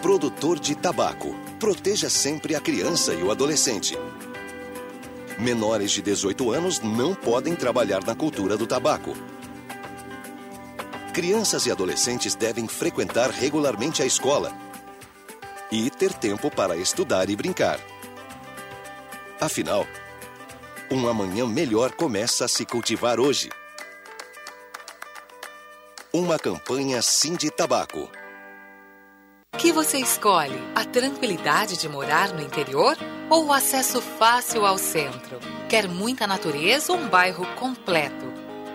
Produtor 0.00 0.58
de 0.58 0.74
tabaco. 0.74 1.36
Proteja 1.60 2.08
sempre 2.08 2.54
a 2.54 2.60
criança 2.60 3.12
e 3.12 3.22
o 3.22 3.30
adolescente. 3.30 3.94
Menores 5.38 5.90
de 5.90 6.00
18 6.00 6.50
anos 6.50 6.80
não 6.80 7.14
podem 7.14 7.54
trabalhar 7.54 8.02
na 8.02 8.14
cultura 8.14 8.56
do 8.56 8.66
tabaco. 8.66 9.12
Crianças 11.18 11.66
e 11.66 11.72
adolescentes 11.72 12.36
devem 12.36 12.68
frequentar 12.68 13.28
regularmente 13.30 14.00
a 14.04 14.06
escola 14.06 14.52
e 15.68 15.90
ter 15.90 16.12
tempo 16.12 16.48
para 16.48 16.76
estudar 16.76 17.28
e 17.28 17.34
brincar. 17.34 17.80
Afinal, 19.40 19.84
um 20.88 21.08
amanhã 21.08 21.44
melhor 21.44 21.90
começa 21.90 22.44
a 22.44 22.48
se 22.48 22.64
cultivar 22.64 23.18
hoje. 23.18 23.50
Uma 26.12 26.38
campanha 26.38 27.02
Sim 27.02 27.34
de 27.34 27.50
Tabaco. 27.50 28.08
que 29.58 29.72
você 29.72 29.98
escolhe? 29.98 30.62
A 30.76 30.84
tranquilidade 30.84 31.76
de 31.76 31.88
morar 31.88 32.32
no 32.32 32.40
interior 32.40 32.96
ou 33.28 33.46
o 33.46 33.52
acesso 33.52 34.00
fácil 34.00 34.64
ao 34.64 34.78
centro? 34.78 35.40
Quer 35.68 35.88
muita 35.88 36.28
natureza 36.28 36.92
ou 36.92 36.98
um 37.00 37.08
bairro 37.08 37.44
completo? 37.56 38.37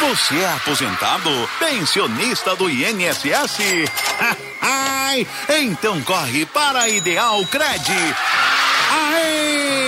Você 0.00 0.38
é 0.38 0.52
aposentado? 0.52 1.30
Pensionista 1.58 2.54
do 2.56 2.68
INSS? 2.70 3.58
Então 5.48 6.00
corre 6.02 6.44
para 6.46 6.80
a 6.80 6.88
Ideal 6.88 7.44
Cred. 7.46 7.92
Aê! 8.92 9.87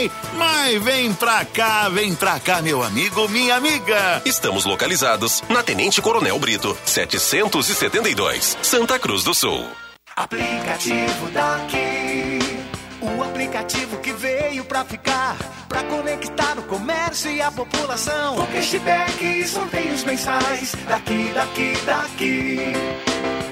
Ai, 0.00 0.10
mas 0.34 0.82
vem 0.82 1.12
pra 1.12 1.44
cá, 1.44 1.90
vem 1.90 2.14
pra 2.14 2.40
cá, 2.40 2.62
meu 2.62 2.82
amigo, 2.82 3.28
minha 3.28 3.56
amiga. 3.56 4.22
Estamos 4.24 4.64
localizados 4.64 5.42
na 5.50 5.62
Tenente 5.62 6.00
Coronel 6.00 6.38
Brito, 6.38 6.74
772, 6.86 8.56
Santa 8.62 8.98
Cruz 8.98 9.22
do 9.24 9.34
Sul. 9.34 9.62
Aplicativo 10.16 11.30
daqui. 11.32 12.38
O 13.02 13.22
aplicativo 13.22 13.98
que 13.98 14.12
veio 14.14 14.64
pra 14.64 14.86
ficar. 14.86 15.36
Pra 15.68 15.82
conectar 15.84 16.58
o 16.58 16.62
comércio 16.62 17.30
e 17.30 17.42
a 17.42 17.50
população. 17.50 18.36
Com 18.36 18.46
cashback 18.46 19.22
e 19.22 19.46
sorteios 19.46 20.02
mensais. 20.04 20.74
Daqui, 20.88 21.30
daqui, 21.34 21.76
daqui. 21.84 22.72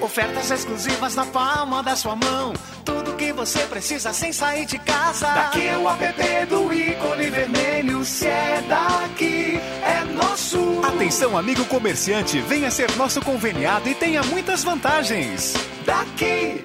Ofertas 0.01 0.51
exclusivas 0.51 1.17
na 1.17 1.27
palma 1.27 1.83
da 1.83 1.97
sua 1.97 2.15
mão. 2.15 2.53
Tudo 2.85 3.17
que 3.17 3.33
você 3.33 3.61
precisa 3.67 4.13
sem 4.13 4.33
sair 4.33 4.65
de 4.65 4.79
casa. 4.79 5.27
Daqui 5.27 5.67
é 5.67 5.77
o 5.77 5.89
app 5.89 6.47
do 6.47 6.73
ícone 6.73 7.31
vermelho. 7.31 8.05
Se 8.05 8.27
é 8.27 8.63
daqui, 8.69 9.61
é 9.83 10.05
nosso. 10.05 10.81
Atenção, 10.85 11.37
amigo 11.37 11.65
comerciante, 11.65 12.41
venha 12.41 12.71
ser 12.71 12.95
nosso 12.97 13.21
conveniado 13.21 13.89
e 13.89 13.95
tenha 13.95 14.23
muitas 14.23 14.63
vantagens. 14.63 15.55
Daqui. 15.85 16.65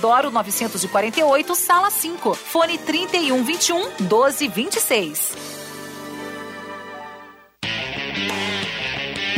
948, 0.01 1.55
sala 1.55 1.89
5. 1.91 2.35
Fone 2.35 2.77
3121 2.79 4.07
1226. 4.09 5.61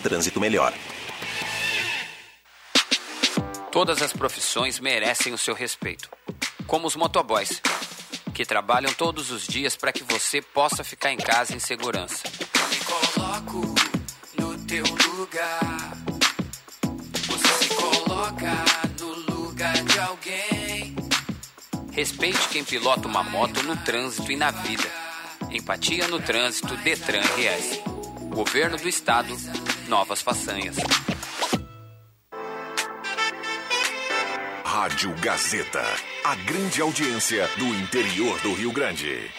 trânsito 0.00 0.40
melhor. 0.40 0.72
Todas 3.70 4.02
as 4.02 4.12
profissões 4.12 4.80
merecem 4.80 5.32
o 5.32 5.38
seu 5.38 5.54
respeito. 5.54 6.10
Como 6.66 6.86
os 6.86 6.96
motoboys, 6.96 7.60
que 8.34 8.44
trabalham 8.44 8.92
todos 8.92 9.30
os 9.30 9.46
dias 9.46 9.76
para 9.76 9.92
que 9.92 10.02
você 10.04 10.40
possa 10.40 10.84
ficar 10.84 11.12
em 11.12 11.16
casa 11.16 11.54
em 11.54 11.58
segurança. 11.58 12.22
Me 12.70 12.76
coloco 12.84 13.74
no 14.38 14.58
teu 14.66 14.84
lugar. 15.16 15.92
Você 17.26 17.64
se 17.64 17.74
coloca 17.74 18.64
no 19.00 19.34
lugar 19.34 19.74
de 19.74 19.98
alguém. 19.98 20.96
Respeite 21.92 22.48
quem 22.48 22.62
pilota 22.62 23.08
uma 23.08 23.24
moto 23.24 23.60
no 23.64 23.76
trânsito 23.78 24.30
e 24.30 24.36
na 24.36 24.50
vida. 24.50 24.88
Empatia 25.50 26.06
no 26.06 26.20
trânsito 26.20 26.76
Detran 26.76 27.20
RS. 27.20 27.80
Governo 28.28 28.76
do 28.76 28.88
Estado, 28.88 29.36
novas 29.88 30.20
façanhas. 30.20 30.76
Rádio 34.64 35.12
Gazeta, 35.20 35.82
a 36.24 36.34
grande 36.34 36.80
audiência 36.80 37.48
do 37.58 37.64
interior 37.64 38.38
do 38.42 38.52
Rio 38.52 38.70
Grande. 38.70 39.30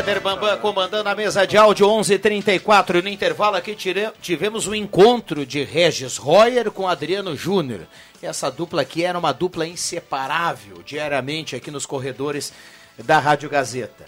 Éder 0.00 0.18
Bambam 0.18 0.56
comandando 0.60 1.10
a 1.10 1.14
mesa 1.14 1.46
de 1.46 1.58
áudio 1.58 1.86
11:34 1.86 3.02
no 3.02 3.08
intervalo 3.10 3.56
aqui 3.56 3.74
tire, 3.74 4.10
tivemos 4.22 4.66
um 4.66 4.74
encontro 4.74 5.44
de 5.44 5.62
Regis 5.62 6.16
Royer 6.16 6.70
com 6.70 6.88
Adriano 6.88 7.36
Júnior. 7.36 7.80
Essa 8.22 8.50
dupla 8.50 8.80
aqui 8.80 9.04
era 9.04 9.18
uma 9.18 9.30
dupla 9.32 9.66
inseparável 9.66 10.82
diariamente 10.86 11.54
aqui 11.54 11.70
nos 11.70 11.84
corredores 11.84 12.50
da 12.96 13.18
Rádio 13.18 13.50
Gazeta. 13.50 14.06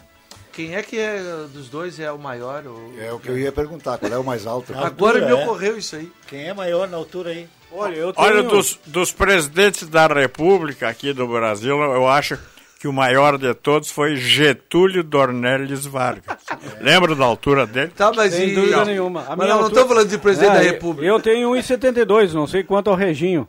Quem 0.50 0.76
é 0.76 0.82
que 0.82 0.98
é 0.98 1.18
dos 1.52 1.68
dois 1.68 2.00
é 2.00 2.10
o 2.10 2.18
maior? 2.18 2.66
Ou... 2.66 2.94
É 2.98 3.12
o 3.12 3.18
que 3.18 3.28
eu 3.28 3.38
ia 3.38 3.52
perguntar, 3.52 3.98
qual 3.98 4.10
é 4.10 4.18
o 4.18 4.24
mais 4.24 4.46
alto? 4.46 4.72
Agora 4.76 5.18
altura, 5.18 5.26
me 5.26 5.30
é? 5.30 5.44
ocorreu 5.44 5.76
isso 5.76 5.96
aí. 5.96 6.10
Quem 6.26 6.48
é 6.48 6.54
maior 6.54 6.88
na 6.88 6.96
altura 6.96 7.30
aí? 7.30 7.46
Olha, 7.70 7.96
eu 7.96 8.14
tenho... 8.14 8.26
Olha, 8.26 8.42
dos, 8.42 8.78
dos 8.86 9.12
presidentes 9.12 9.86
da 9.88 10.06
República 10.06 10.88
aqui 10.88 11.12
do 11.12 11.26
Brasil, 11.26 11.78
eu 11.78 12.08
acho 12.08 12.38
que 12.82 12.88
o 12.88 12.92
maior 12.92 13.38
de 13.38 13.54
todos 13.54 13.92
foi 13.92 14.16
Getúlio 14.16 15.04
Dornelles 15.04 15.86
Vargas. 15.86 16.36
Lembra 16.82 17.14
da 17.14 17.24
altura 17.24 17.64
dele? 17.64 17.92
Tá, 17.96 18.10
mas 18.12 18.34
Sem 18.34 18.48
e- 18.48 18.54
dúvida 18.56 18.78
Não. 18.78 18.84
nenhuma. 18.84 19.20
A 19.20 19.36
Mas 19.36 19.38
minha 19.38 19.48
nós 19.48 19.48
não 19.48 19.54
altura- 19.66 19.70
estamos 19.82 19.88
falando 19.88 20.08
de 20.10 20.18
presidente 20.18 20.50
É, 20.50 20.54
da 20.58 20.64
eu- 20.64 20.72
República. 20.72 21.06
Eu 21.06 21.20
tenho 21.20 21.50
1,72, 21.54 22.32
não 22.34 22.44
sei 22.48 22.64
quanto 22.64 22.90
ao 22.90 22.96
Reginho. 22.96 23.42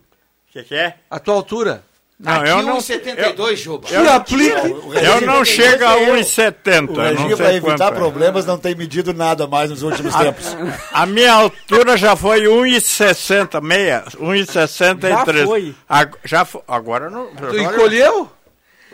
O 0.49 0.53
que, 0.53 0.61
que 0.61 0.75
é? 0.75 0.97
A 1.09 1.17
tua 1.17 1.33
altura? 1.33 1.81
Não, 2.19 2.45
eu 2.45 2.61
não. 2.61 2.77
1,72, 2.77 3.55
Juba. 3.57 3.87
Eu, 3.89 4.03
eu 4.03 5.21
não 5.21 5.43
chego 5.43 5.83
a 5.83 5.97
1,70. 5.97 6.89
O 6.91 7.01
Reginho, 7.01 7.35
para 7.35 7.53
evitar 7.55 7.91
é. 7.91 7.95
problemas, 7.95 8.45
não 8.45 8.59
tem 8.59 8.75
medido 8.75 9.15
nada 9.15 9.47
mais 9.47 9.71
nos 9.71 9.81
últimos 9.81 10.13
tempos. 10.15 10.55
A 10.93 11.07
minha 11.07 11.33
altura 11.33 11.97
já 11.97 12.15
foi 12.15 12.41
1,60, 12.43 13.59
meia, 13.61 14.03
1,63. 14.21 15.73
Já 16.23 16.45
foi. 16.45 16.61
Agora 16.67 17.09
não. 17.09 17.25
Tu 17.35 17.57
encolheu? 17.57 18.29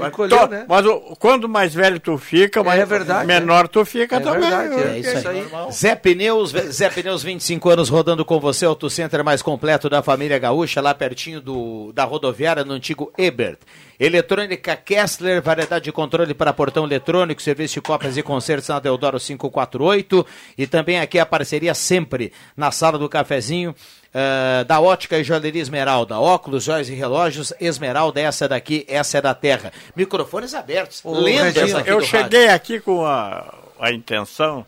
Encolheu, 0.07 0.47
né? 0.47 0.65
Mas 0.67 0.85
o- 0.85 1.15
quando 1.19 1.47
mais 1.49 1.73
velho 1.73 1.99
tu 1.99 2.17
fica, 2.17 2.63
mais 2.63 2.79
É 2.81 2.85
verdade, 2.85 3.27
menor 3.27 3.67
tu 3.67 3.83
fica 3.85 4.15
É 4.15 4.19
também. 4.19 4.41
verdade, 4.49 4.73
É 4.83 4.99
isso 4.99 5.27
aí. 5.27 5.71
Zé 5.71 5.95
Pneus, 5.95 6.51
Zé 6.51 6.89
Pneus 6.89 7.21
25 7.23 7.69
anos 7.69 7.89
rodando 7.89 8.23
com 8.23 8.39
você, 8.39 8.65
auto 8.65 8.89
center 8.89 9.23
mais 9.23 9.41
completo 9.41 9.89
da 9.89 10.01
família 10.01 10.39
gaúcha, 10.39 10.81
lá 10.81 10.93
pertinho 10.93 11.41
do, 11.41 11.91
da 11.93 12.03
rodoviária, 12.05 12.63
no 12.63 12.73
antigo 12.73 13.11
Ebert. 13.17 13.57
Eletrônica 13.99 14.75
Kessler, 14.77 15.41
variedade 15.41 15.83
de 15.85 15.91
controle 15.91 16.33
para 16.33 16.53
portão 16.53 16.85
eletrônico, 16.85 17.41
serviço 17.41 17.73
de 17.75 17.81
cópias 17.81 18.15
e 18.15 18.23
concertos 18.23 18.69
na 18.69 18.79
Deodoro 18.79 19.19
548. 19.19 20.25
E 20.57 20.65
também 20.65 20.99
aqui 21.01 21.19
a 21.19 21.25
parceria 21.25 21.73
sempre 21.73 22.31
na 22.55 22.71
sala 22.71 22.97
do 22.97 23.09
cafezinho. 23.09 23.75
Eh, 24.13 24.63
da 24.65 24.79
Ótica 24.79 25.17
e 25.17 25.23
Joalheria 25.23 25.61
Esmeralda, 25.61 26.19
óculos, 26.19 26.63
joias 26.63 26.89
e 26.89 26.93
relógios, 26.95 27.53
Esmeralda, 27.59 28.19
essa 28.21 28.47
daqui, 28.47 28.85
essa 28.87 29.17
é 29.17 29.21
da 29.21 29.33
terra. 29.33 29.71
Microfones 29.95 30.53
abertos, 30.53 31.01
Ô, 31.03 31.11
lendas 31.19 31.55
Reginho, 31.55 31.77
aqui 31.77 31.89
eu 31.89 31.99
do 31.99 32.05
cheguei 32.05 32.41
rádio. 32.47 32.55
aqui 32.55 32.79
com 32.79 33.05
a, 33.05 33.53
a 33.79 33.91
intenção 33.91 34.65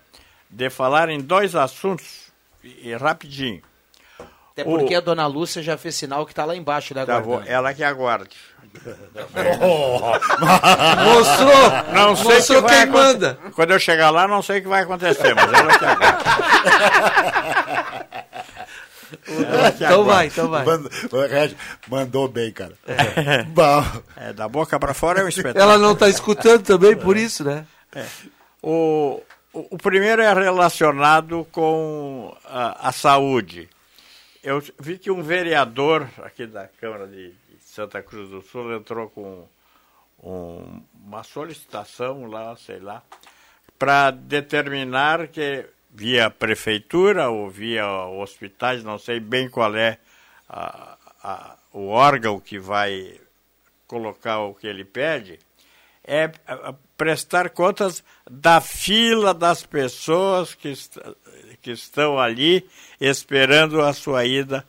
de 0.49 0.69
falar 0.69 1.09
em 1.09 1.19
dois 1.19 1.55
assuntos 1.55 2.31
e, 2.63 2.89
e 2.89 2.95
rapidinho. 2.95 3.61
Até 4.53 4.63
porque 4.65 4.93
a 4.93 4.99
dona 4.99 5.25
Lúcia 5.27 5.63
já 5.63 5.77
fez 5.77 5.95
sinal 5.95 6.25
que 6.25 6.33
está 6.33 6.43
lá 6.45 6.55
embaixo, 6.55 6.93
né, 6.93 7.05
Tá, 7.05 7.23
ela 7.47 7.73
que 7.73 7.83
aguarde. 7.83 8.35
Mostrou! 11.03 11.93
Não 11.93 12.15
sei 12.15 12.35
Mostrou 12.35 12.61
que 12.63 12.67
vai 12.69 12.71
quem 12.71 12.81
aconte- 12.83 12.95
manda. 13.03 13.39
Quando 13.55 13.71
eu 13.71 13.79
chegar 13.79 14.09
lá, 14.11 14.27
não 14.27 14.41
sei 14.41 14.59
o 14.59 14.61
que 14.61 14.67
vai 14.67 14.83
acontecer, 14.83 15.33
mas 15.35 15.51
ela 15.53 15.77
que 15.77 15.85
aguarde. 15.85 16.23
Então 19.27 20.01
aguarde. 20.03 20.03
vai, 20.05 20.27
então 20.27 20.49
vai. 20.49 20.65
Mand- 20.65 20.87
o 21.11 21.21
Regi, 21.27 21.57
mandou 21.87 22.27
bem, 22.27 22.51
cara. 22.51 22.73
Bom. 23.49 24.01
É, 24.15 24.33
da 24.33 24.47
boca 24.47 24.79
pra 24.79 24.93
fora 24.93 25.21
é 25.21 25.23
um 25.23 25.27
espetáculo. 25.27 25.63
Ela 25.63 25.77
não 25.77 25.93
está 25.93 26.07
escutando 26.09 26.63
também, 26.63 26.95
por 26.95 27.17
isso, 27.17 27.43
né? 27.43 27.65
O, 28.61 29.21
o, 29.53 29.67
o 29.75 29.77
primeiro 29.77 30.21
é 30.21 30.33
relacionado 30.33 31.45
com 31.51 32.35
a, 32.45 32.89
a 32.89 32.91
saúde. 32.91 33.69
Eu 34.43 34.61
vi 34.79 34.97
que 34.97 35.11
um 35.11 35.21
vereador 35.21 36.07
aqui 36.23 36.47
da 36.47 36.67
Câmara 36.79 37.07
de, 37.07 37.29
de 37.29 37.57
Santa 37.63 38.01
Cruz 38.01 38.29
do 38.29 38.41
Sul 38.41 38.73
entrou 38.75 39.09
com 39.09 39.47
um- 40.23 40.81
uma 41.05 41.23
solicitação 41.23 42.25
lá, 42.25 42.55
sei 42.55 42.79
lá, 42.79 43.01
para 43.77 44.11
determinar 44.11 45.27
que 45.27 45.65
via 45.93 46.29
prefeitura 46.29 47.29
ou 47.29 47.49
via 47.49 47.85
hospitais, 48.07 48.83
não 48.83 48.97
sei 48.97 49.19
bem 49.19 49.49
qual 49.49 49.75
é 49.75 49.97
a- 50.49 50.97
a- 51.23 51.55
o 51.73 51.87
órgão 51.87 52.39
que 52.39 52.57
vai 52.59 53.19
colocar 53.87 54.39
o 54.39 54.53
que 54.53 54.67
ele 54.67 54.85
pede, 54.85 55.37
é 56.05 56.31
a 56.47 56.73
prestar 56.97 57.49
contas 57.49 58.03
da 58.29 58.59
fila 58.61 59.33
das 59.33 59.63
pessoas 59.63 60.55
que, 60.55 60.69
est- 60.69 60.97
que 61.61 61.71
estão 61.71 62.17
ali 62.19 62.67
esperando 62.99 63.81
a 63.81 63.93
sua 63.93 64.25
ida 64.25 64.65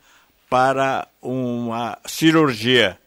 para 0.49 1.07
uma 1.21 1.97
cirurgia. 2.05 2.97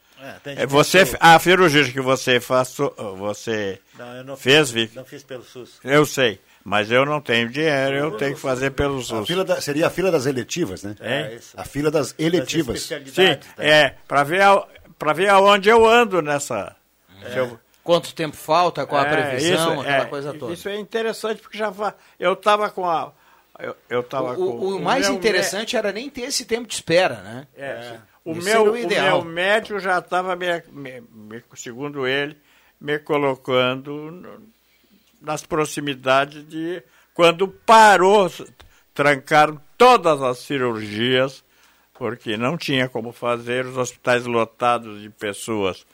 É, 0.44 0.62
É, 0.62 0.66
você, 0.66 1.04
que- 1.04 1.16
a 1.20 1.38
cirurgia 1.38 1.92
que 1.92 2.00
você 2.00 2.40
faz, 2.40 2.74
você 3.16 3.80
Não, 3.96 4.14
eu 4.16 4.24
não 4.24 4.36
fez, 4.36 4.70
fiz, 4.70 4.70
Vic? 4.70 4.96
Não 4.96 5.04
fiz 5.04 5.22
pelo 5.22 5.44
SUS. 5.44 5.78
Eu 5.84 6.04
sei, 6.06 6.40
mas 6.68 6.90
eu 6.90 7.06
não 7.06 7.20
tenho 7.20 7.48
dinheiro, 7.48 7.94
eu 7.96 8.10
tenho 8.16 8.34
que 8.34 8.40
fazer 8.40 8.72
pelo 8.72 8.98
A 8.98 9.02
SUS. 9.04 9.26
fila 9.28 9.44
da- 9.44 9.60
seria 9.60 9.86
a 9.86 9.90
fila 9.90 10.10
das 10.10 10.26
eletivas, 10.26 10.82
né? 10.82 10.96
É, 10.98 11.38
A 11.56 11.64
fila 11.64 11.92
das 11.92 12.12
eletivas. 12.18 12.82
Sim, 12.82 13.38
é, 13.56 13.94
para 14.08 14.24
ver, 14.24 14.42
a- 14.42 14.66
ver 15.14 15.28
aonde 15.28 15.68
eu 15.68 15.86
ando 15.88 16.20
nessa... 16.20 16.74
se 17.32 17.38
eu- 17.38 17.60
Quanto 17.84 18.12
tempo 18.12 18.34
falta, 18.36 18.84
qual 18.84 19.00
a 19.00 19.06
É, 19.06 19.10
previsão, 19.12 19.74
isso, 19.74 19.80
aquela 19.82 20.02
é, 20.02 20.06
coisa 20.06 20.34
toda. 20.34 20.52
Isso 20.52 20.68
é 20.68 20.76
interessante, 20.76 21.40
porque 21.40 21.56
já 21.56 21.72
fa... 21.72 21.94
eu 22.18 22.32
estava 22.32 22.68
com 22.68 22.84
a... 22.84 23.12
Eu, 23.60 23.76
eu 23.88 24.02
tava 24.02 24.34
com 24.34 24.42
O, 24.42 24.76
o 24.76 24.82
mais 24.82 25.06
meu 25.06 25.16
interessante 25.16 25.76
era 25.76 25.92
nem 25.92 26.10
ter 26.10 26.22
esse 26.22 26.44
tempo 26.44 26.66
de 26.66 26.74
espera, 26.74 27.22
né? 27.22 27.46
mé- 27.56 27.62
é, 27.64 27.98
O, 28.24 28.34
meu, 28.34 28.64
o 28.64 28.70
o 28.72 28.76
ideal. 28.76 29.22
meu 29.22 29.32
médico 29.32 29.78
já 29.78 30.00
estava, 30.00 30.34
me, 30.34 30.46
me- 30.72 31.00
me- 31.14 31.44
segundo 31.54 32.08
ele, 32.08 32.36
me 32.80 32.98
colocando 32.98 34.10
no- 34.10 34.55
nas 35.26 35.44
proximidades 35.44 36.48
de... 36.48 36.80
Quando 37.12 37.48
parou, 37.48 38.30
trancaram 38.94 39.60
todas 39.76 40.22
as 40.22 40.38
cirurgias, 40.38 41.42
porque 41.94 42.36
não 42.36 42.56
tinha 42.56 42.88
como 42.88 43.10
fazer, 43.10 43.66
os 43.66 43.76
hospitais 43.76 44.24
lotados 44.24 45.02
de 45.02 45.10
pessoas 45.10 45.84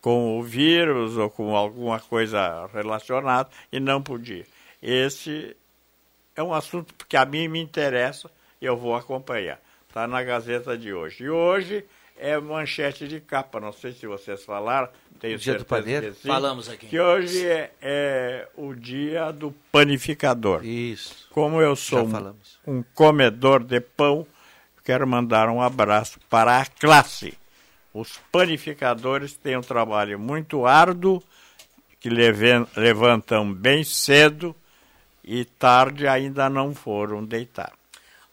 com 0.00 0.38
o 0.38 0.42
vírus 0.42 1.16
ou 1.16 1.28
com 1.28 1.56
alguma 1.56 1.98
coisa 1.98 2.68
relacionada 2.72 3.48
e 3.72 3.80
não 3.80 4.00
podia. 4.00 4.46
Esse 4.80 5.56
é 6.36 6.42
um 6.42 6.54
assunto 6.54 6.94
que 7.08 7.16
a 7.16 7.24
mim 7.24 7.48
me 7.48 7.58
interessa 7.58 8.30
e 8.60 8.66
eu 8.66 8.76
vou 8.76 8.94
acompanhar. 8.94 9.58
Está 9.88 10.06
na 10.06 10.22
Gazeta 10.22 10.78
de 10.78 10.92
hoje. 10.92 11.24
E 11.24 11.30
hoje 11.30 11.84
é 12.18 12.38
manchete 12.38 13.06
de 13.06 13.20
capa, 13.20 13.60
não 13.60 13.72
sei 13.72 13.92
se 13.92 14.06
vocês 14.06 14.44
falaram, 14.44 14.88
tenho 15.20 15.38
Dia 15.38 15.54
do 15.54 15.66
certeza 15.68 16.10
que 16.10 16.22
sim, 16.22 16.28
Falamos 16.28 16.68
aqui. 16.68 16.86
Que 16.86 17.00
hoje 17.00 17.46
é, 17.46 17.70
é 17.80 18.48
o 18.56 18.74
dia 18.74 19.32
do 19.32 19.54
panificador. 19.72 20.64
Isso. 20.64 21.28
Como 21.30 21.60
eu 21.60 21.74
sou 21.74 22.06
um, 22.06 22.78
um 22.78 22.84
comedor 22.94 23.62
de 23.62 23.80
pão, 23.80 24.26
quero 24.84 25.06
mandar 25.06 25.48
um 25.48 25.60
abraço 25.60 26.18
para 26.30 26.60
a 26.60 26.66
classe. 26.66 27.36
Os 27.92 28.18
panificadores 28.30 29.34
têm 29.34 29.56
um 29.56 29.62
trabalho 29.62 30.18
muito 30.18 30.66
árduo, 30.66 31.22
que 31.98 32.10
levantam 32.10 33.52
bem 33.52 33.82
cedo 33.82 34.54
e 35.24 35.44
tarde 35.44 36.06
ainda 36.06 36.48
não 36.48 36.74
foram 36.74 37.24
deitar. 37.24 37.72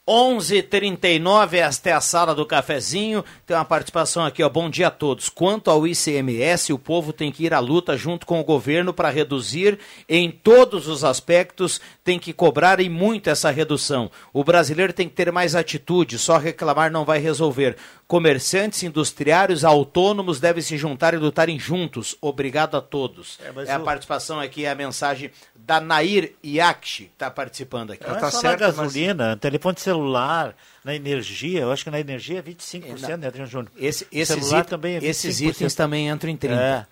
11:39 0.06 1.58
esta 1.58 1.90
é 1.90 1.94
a 1.94 2.02
sala 2.02 2.36
do 2.36 2.46
cafezinho. 2.46 3.24
Tem 3.46 3.56
uma 3.56 3.64
participação 3.64 4.26
aqui, 4.26 4.44
ó. 4.44 4.50
Bom 4.50 4.70
dia 4.70 4.88
a 4.88 4.92
todos. 4.92 5.30
Quanto 5.30 5.72
ao 5.72 5.88
ICMS, 5.88 6.74
o 6.74 6.78
povo 6.78 7.14
tem 7.14 7.32
que 7.32 7.46
ir 7.46 7.54
à 7.54 7.60
luta 7.60 7.96
junto 7.96 8.26
com 8.26 8.38
o 8.38 8.44
governo 8.44 8.94
para 8.94 9.10
reduzir 9.10 9.80
em 10.10 10.30
todos 10.30 10.90
os 10.90 11.06
aspectos, 11.06 11.80
tem 12.04 12.20
que 12.20 12.34
cobrar 12.34 12.82
e 12.82 12.90
muito 12.90 13.30
essa 13.30 13.50
redução. 13.50 14.12
O 14.34 14.44
brasileiro 14.44 14.92
tem 14.92 15.08
que 15.08 15.16
ter 15.16 15.32
mais 15.32 15.56
atitude, 15.56 16.20
só 16.20 16.38
reclamar 16.38 16.92
não 16.92 17.06
vai 17.06 17.20
resolver. 17.20 17.78
Comerciantes, 18.08 18.84
industriários, 18.84 19.64
autônomos 19.64 20.40
devem 20.40 20.62
se 20.62 20.78
juntar 20.78 21.14
e 21.14 21.18
lutarem 21.18 21.58
juntos. 21.58 22.16
Obrigado 22.22 22.76
a 22.76 22.82
todos. 22.82 23.40
É, 23.40 23.72
é 23.72 23.74
a 23.74 23.80
participação 23.80 24.40
aqui, 24.40 24.66
é 24.66 24.72
a 24.72 24.76
mensagem 24.76 25.32
da 25.56 25.80
Nair 25.80 26.34
Yakshi, 26.44 27.06
que 27.06 27.12
está 27.14 27.32
participando 27.32 27.92
aqui. 27.92 28.06
Não 28.06 28.16
é 28.16 28.20
tá 28.20 28.30
só 28.30 28.42
certo, 28.42 28.60
na 28.60 28.68
gasolina, 28.68 29.30
mas... 29.30 29.40
telefone 29.40 29.80
celular, 29.80 30.56
na 30.84 30.94
energia, 30.94 31.62
eu 31.62 31.72
acho 31.72 31.84
que 31.84 31.90
na 31.90 32.00
energia 32.00 32.40
é 32.40 32.42
25%, 32.42 33.10
é, 33.10 33.18
né, 33.18 33.28
Adriano 33.28 33.50
Júnior? 33.50 33.72
Esse, 33.78 34.06
esses 34.12 34.36
celular 34.36 34.60
it, 34.60 34.70
também 34.70 34.96
é 34.96 35.00
25%. 35.00 35.04
Esses 35.04 35.42
itens 35.42 35.76
também 35.76 36.10
entram 36.10 36.30
em 36.30 36.38
30%. 36.38 36.52
É. 36.52 36.86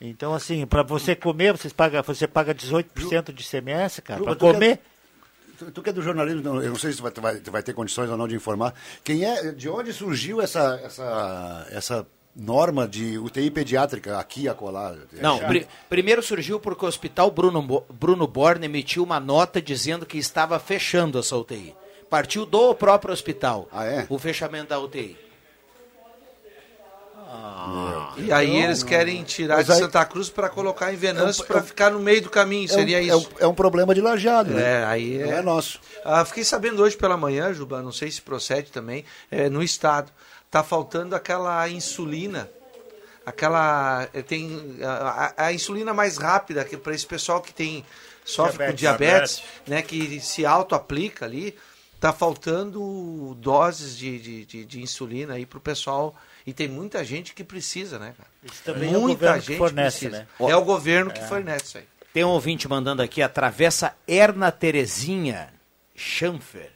Então, 0.00 0.34
assim, 0.34 0.66
para 0.66 0.82
você 0.82 1.14
comer, 1.14 1.56
você 1.56 1.70
paga, 1.70 2.02
você 2.02 2.26
paga 2.26 2.54
18% 2.54 3.32
de 3.32 3.44
CMS, 3.44 4.00
cara, 4.00 4.22
para 4.22 4.36
comer... 4.36 4.76
Tu, 4.78 4.95
tu 5.72 5.82
que 5.82 5.90
é 5.90 5.92
do 5.92 6.02
jornalismo, 6.02 6.60
eu 6.62 6.70
não 6.70 6.78
sei 6.78 6.92
se 6.92 6.98
tu 6.98 7.02
vai, 7.02 7.12
tu 7.12 7.20
vai, 7.20 7.36
tu 7.36 7.50
vai 7.50 7.62
ter 7.62 7.72
condições 7.72 8.10
ou 8.10 8.16
não 8.16 8.28
de 8.28 8.34
informar. 8.34 8.74
Quem 9.02 9.24
é, 9.24 9.52
de 9.52 9.68
onde 9.68 9.92
surgiu 9.92 10.40
essa, 10.40 10.80
essa, 10.84 11.66
essa 11.70 12.06
norma 12.34 12.86
de 12.86 13.18
UTI 13.18 13.50
pediátrica 13.50 14.18
aqui 14.18 14.42
e 14.42 14.48
acolá? 14.48 14.94
Não, 15.20 15.38
pr 15.38 15.64
primeiro 15.88 16.22
surgiu 16.22 16.60
porque 16.60 16.84
o 16.84 16.88
Hospital 16.88 17.30
Bruno, 17.30 17.84
Bruno 17.90 18.26
Borne 18.26 18.66
emitiu 18.66 19.02
uma 19.02 19.18
nota 19.18 19.60
dizendo 19.60 20.04
que 20.04 20.18
estava 20.18 20.58
fechando 20.58 21.18
essa 21.18 21.36
UTI. 21.36 21.74
Partiu 22.10 22.46
do 22.46 22.74
próprio 22.74 23.12
hospital 23.12 23.68
ah, 23.72 23.84
é? 23.84 24.06
o 24.08 24.18
fechamento 24.18 24.68
da 24.68 24.78
UTI. 24.78 25.25
Ah, 27.28 28.14
e 28.16 28.30
aí 28.30 28.50
então, 28.50 28.64
eles 28.64 28.82
querem 28.84 29.22
tirar 29.24 29.62
de 29.62 29.74
Santa 29.74 30.04
Cruz 30.04 30.30
para 30.30 30.48
colocar 30.48 30.92
em 30.92 30.96
Venâncio 30.96 31.42
é 31.42 31.44
um, 31.44 31.48
para 31.48 31.62
ficar 31.62 31.90
no 31.90 31.98
meio 31.98 32.22
do 32.22 32.30
caminho, 32.30 32.68
seria 32.68 33.04
é 33.04 33.14
um, 33.14 33.18
isso? 33.18 33.30
É 33.40 33.46
um, 33.46 33.54
problema 33.54 33.92
de 33.92 34.00
lajado, 34.00 34.52
né? 34.52 34.62
É, 34.62 34.84
aí 34.84 35.20
é, 35.20 35.26
Não 35.26 35.32
é 35.32 35.42
nosso. 35.42 35.80
Ah, 36.04 36.24
fiquei 36.24 36.44
sabendo 36.44 36.82
hoje 36.82 36.96
pela 36.96 37.16
manhã, 37.16 37.52
Juba, 37.52 37.82
não 37.82 37.90
sei 37.90 38.10
se 38.12 38.22
procede 38.22 38.70
também, 38.70 39.04
é, 39.28 39.48
no 39.48 39.60
estado 39.60 40.12
está 40.46 40.62
faltando 40.62 41.16
aquela 41.16 41.68
insulina, 41.68 42.48
aquela 43.24 44.08
eh, 44.14 44.22
tem 44.22 44.78
a, 44.82 45.46
a 45.46 45.52
insulina 45.52 45.92
mais 45.92 46.16
rápida 46.16 46.64
que 46.64 46.76
para 46.76 46.94
esse 46.94 47.06
pessoal 47.06 47.40
que 47.40 47.52
tem 47.52 47.84
sofre 48.24 48.72
diabetes, 48.72 48.72
com 48.72 48.76
diabetes, 48.76 49.36
diabetes, 49.36 49.42
né, 49.66 49.82
que 49.82 50.20
se 50.20 50.46
auto 50.46 50.74
aplica 50.76 51.24
ali, 51.24 51.56
está 51.94 52.12
faltando 52.12 53.36
doses 53.40 53.98
de, 53.98 54.18
de, 54.18 54.44
de, 54.44 54.64
de 54.64 54.80
insulina 54.80 55.34
aí 55.34 55.44
para 55.44 55.58
o 55.58 55.60
pessoal 55.60 56.14
e 56.46 56.52
tem 56.52 56.68
muita 56.68 57.04
gente 57.04 57.34
que 57.34 57.42
precisa, 57.42 57.98
né, 57.98 58.14
cara? 58.16 58.28
Isso 58.44 58.62
também 58.62 58.92
muita 58.92 59.26
é 59.26 59.38
o 59.38 59.40
gente 59.40 59.58
fornece, 59.58 60.08
precisa. 60.08 60.22
Né? 60.22 60.50
É 60.50 60.56
o 60.56 60.64
governo 60.64 61.10
que 61.10 61.20
é. 61.20 61.26
fornece 61.26 61.64
isso 61.64 61.78
aí. 61.78 61.84
Tem 62.12 62.24
um 62.24 62.28
ouvinte 62.28 62.68
mandando 62.68 63.02
aqui 63.02 63.20
a 63.20 63.28
travessa 63.28 63.94
Erna 64.06 64.52
Terezinha 64.52 65.52
Schanfer. 65.94 66.70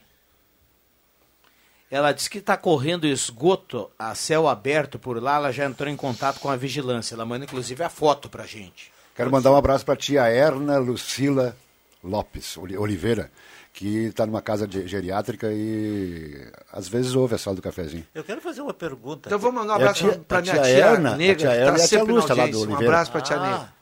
Ela 1.89 2.11
disse 2.11 2.29
que 2.29 2.37
está 2.37 2.55
correndo 2.55 3.07
esgoto 3.07 3.89
a 3.97 4.13
céu 4.13 4.47
aberto 4.47 4.99
por 4.99 5.21
lá. 5.21 5.35
Ela 5.35 5.51
já 5.51 5.65
entrou 5.65 5.89
em 5.89 5.95
contato 5.95 6.39
com 6.39 6.49
a 6.49 6.55
vigilância. 6.55 7.15
Ela 7.15 7.25
manda 7.25 7.45
inclusive 7.45 7.83
a 7.83 7.89
foto 7.89 8.29
para 8.29 8.45
gente. 8.45 8.91
Quero 9.15 9.31
mandar 9.31 9.51
um 9.51 9.57
abraço 9.57 9.83
para 9.83 9.95
a 9.95 9.97
tia 9.97 10.27
Erna 10.27 10.77
Lucila 10.77 11.55
Lopes 12.03 12.57
Oliveira, 12.57 13.31
que 13.73 14.05
está 14.05 14.25
numa 14.25 14.41
casa 14.41 14.67
geriátrica 14.69 15.47
e 15.51 16.51
às 16.71 16.87
vezes 16.87 17.15
ouve 17.15 17.35
a 17.35 17.37
sala 17.37 17.55
do 17.55 17.61
cafezinho. 17.61 18.05
Eu 18.13 18.23
quero 18.23 18.41
fazer 18.41 18.61
uma 18.61 18.73
pergunta. 18.73 19.29
Então 19.29 19.39
vamos 19.39 19.61
mandar 19.61 19.73
um 19.73 19.75
abraço 19.77 20.07
é 20.07 20.17
para 20.17 20.41
minha 20.41 20.53
tia, 20.53 20.63
tia 20.63 20.71
Erna, 20.71 21.17
negra, 21.17 21.35
tia 21.35 21.51
Erna 21.53 21.73
que 21.73 21.81
está 21.81 21.97
sempre 21.99 22.13
Lúcia, 22.13 22.35
lá 22.35 22.47
do 22.47 22.57
Oliveira. 22.57 22.83
Um 22.83 22.87
abraço 22.87 23.11
para 23.11 23.19
a 23.19 23.23
tia 23.23 23.37
ah, 23.37 23.39
Negra. 23.39 23.73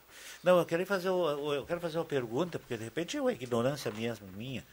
Não, 0.44 0.58
eu 0.60 0.66
quero, 0.66 0.86
fazer, 0.86 1.10
eu 1.10 1.66
quero 1.68 1.82
fazer 1.82 1.98
uma 1.98 2.06
pergunta, 2.06 2.58
porque 2.60 2.78
de 2.78 2.84
repente 2.84 3.18
é 3.18 3.22
uma 3.22 3.32
ignorância 3.32 3.92
mesmo 3.92 4.26
minha. 4.38 4.64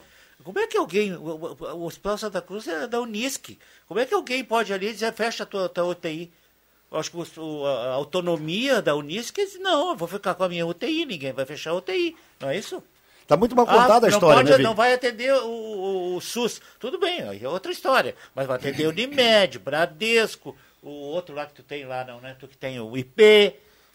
Como 0.45 0.59
é 0.59 0.67
que 0.67 0.77
alguém. 0.77 1.15
O, 1.17 1.21
o 1.21 1.85
Hospital 1.85 2.19
Santa 2.19 2.41
Cruz 2.41 2.69
é 2.69 2.87
da 2.87 3.01
Unisc. 3.01 3.59
Como 3.89 3.99
é 3.99 4.05
que 4.05 4.15
alguém 4.15 4.45
pode 4.45 4.73
ali 4.73 4.93
dizer 4.93 5.13
fecha 5.13 5.43
a 5.43 5.47
tua, 5.47 5.69
tua 5.69 5.85
UTI? 5.85 6.31
Eu 6.91 6.99
acho 6.99 7.11
que 7.11 7.41
o, 7.41 7.67
a 7.67 7.95
autonomia 7.95 8.81
da 8.81 8.95
Unisc 8.95 9.35
diz, 9.35 9.59
não, 9.59 9.91
eu 9.91 9.97
vou 9.97 10.07
ficar 10.07 10.35
com 10.35 10.45
a 10.45 10.49
minha 10.49 10.65
UTI, 10.65 11.05
ninguém 11.05 11.33
vai 11.33 11.45
fechar 11.45 11.71
a 11.71 11.75
UTI. 11.75 12.15
Não 12.39 12.51
é 12.51 12.59
isso? 12.59 12.83
Está 13.27 13.37
muito 13.37 13.57
mal 13.57 13.67
contada 13.67 14.07
ah, 14.07 14.09
a 14.09 14.13
história, 14.13 14.37
pode, 14.45 14.57
né, 14.57 14.59
Não 14.59 14.73
vai 14.73 14.93
atender 14.93 15.35
o, 15.35 15.49
o, 15.49 16.15
o, 16.15 16.21
SUS. 16.21 16.61
Tudo 16.79 16.97
bem, 16.97 17.23
é 17.43 17.49
outra 17.49 17.73
história. 17.73 18.15
Mas 18.33 18.47
vai 18.47 18.57
atender 18.57 18.87
o 18.87 18.91
Unimed, 18.91 19.59
Bradesco, 19.59 20.57
o 20.81 20.91
outro 20.91 21.35
lá 21.35 21.45
que 21.45 21.55
tu 21.55 21.65
tem 21.65 21.85
lá, 21.85 22.05
não, 22.05 22.21
né? 22.21 22.37
Tu 22.39 22.47
que 22.47 22.57
tem 22.57 22.79
o 22.79 22.97
IP. 22.97 23.53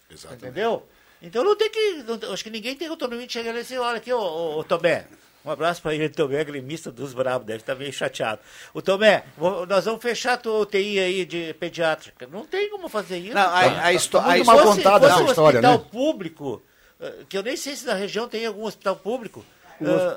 Exatamente. 0.09 0.43
Entendeu? 0.43 0.85
Então 1.21 1.45
não 1.45 1.55
tem 1.55 1.69
que. 1.69 2.03
Não, 2.03 2.33
acho 2.33 2.43
que 2.43 2.49
ninguém 2.49 2.75
tem 2.75 2.89
autonomia 2.89 3.25
de 3.25 3.31
chegar 3.31 3.55
e 3.55 3.61
dizer, 3.61 3.77
olha 3.77 3.99
aqui, 3.99 4.11
ô, 4.11 4.19
ô, 4.19 4.59
ô 4.59 4.63
Tomé, 4.65 5.07
um 5.45 5.49
abraço 5.49 5.81
para 5.81 5.95
ele, 5.95 6.09
Tomé, 6.09 6.43
gremista 6.43 6.91
dos 6.91 7.13
Bravos, 7.13 7.47
deve 7.47 7.59
estar 7.59 7.75
meio 7.75 7.93
chateado. 7.93 8.41
O 8.73 8.81
Tomé, 8.81 9.23
nós 9.65 9.85
vamos 9.85 10.01
fechar 10.01 10.33
a 10.33 10.37
tua 10.37 10.59
UTI 10.59 10.99
aí 10.99 11.25
de 11.25 11.53
pediátrica. 11.53 12.27
Não 12.27 12.45
tem 12.45 12.69
como 12.69 12.89
fazer 12.89 13.19
isso. 13.19 13.33
Não, 13.33 13.41
a, 13.41 13.59
a, 13.59 13.85
a, 13.85 13.93
história, 13.93 14.43
mal 14.43 14.61
contada 14.61 15.07
essa 15.07 15.23
história, 15.23 15.61
um 15.61 15.63
hospital 15.63 15.77
né? 15.77 15.85
público, 15.89 16.61
que 17.27 17.37
eu 17.37 17.43
nem 17.43 17.57
sei 17.57 17.75
se 17.75 17.85
na 17.85 17.93
região 17.93 18.27
tem 18.27 18.45
algum 18.45 18.65
hospital 18.65 18.95
público. 18.95 19.43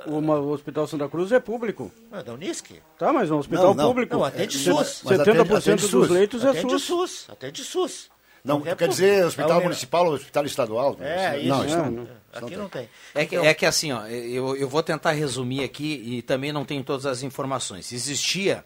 O, 0.06 0.18
uh, 0.18 0.22
o 0.22 0.50
Hospital 0.52 0.86
Santa 0.86 1.08
Cruz 1.08 1.32
é 1.32 1.40
público. 1.40 1.90
É 2.12 2.22
da 2.22 2.34
Unisc? 2.34 2.70
Tá, 2.98 3.12
mas 3.12 3.30
é 3.30 3.34
um 3.34 3.38
hospital 3.38 3.68
não, 3.68 3.74
não. 3.74 3.88
público. 3.88 4.16
Não, 4.16 4.24
atende 4.24 4.58
SUS. 4.58 5.02
70% 5.04 5.20
atende, 5.20 5.54
atende 5.54 5.88
dos 5.88 6.08
leitos 6.10 6.44
atende 6.44 6.66
é 6.66 6.78
SUS. 6.78 6.82
SUS. 6.84 7.26
Atende 7.30 7.64
SUS. 7.64 8.10
Não, 8.44 8.58
não 8.58 8.76
quer 8.76 8.88
dizer 8.88 9.24
hospital 9.24 9.60
é 9.60 9.62
municipal 9.62 10.06
ou 10.06 10.12
hospital 10.12 10.44
estadual? 10.44 10.98
É, 11.00 11.38
isso. 11.38 11.48
Não, 11.48 11.64
isso 11.64 11.76
não, 11.78 11.90
não. 11.90 12.08
Aqui 12.30 12.56
não 12.56 12.68
tem. 12.68 12.90
É 13.14 13.24
que, 13.24 13.36
é 13.36 13.54
que 13.54 13.64
assim, 13.64 13.90
ó, 13.90 14.06
eu, 14.06 14.54
eu 14.54 14.68
vou 14.68 14.82
tentar 14.82 15.12
resumir 15.12 15.64
aqui 15.64 16.02
e 16.04 16.20
também 16.20 16.52
não 16.52 16.62
tenho 16.62 16.84
todas 16.84 17.06
as 17.06 17.22
informações. 17.22 17.90
Existia 17.90 18.62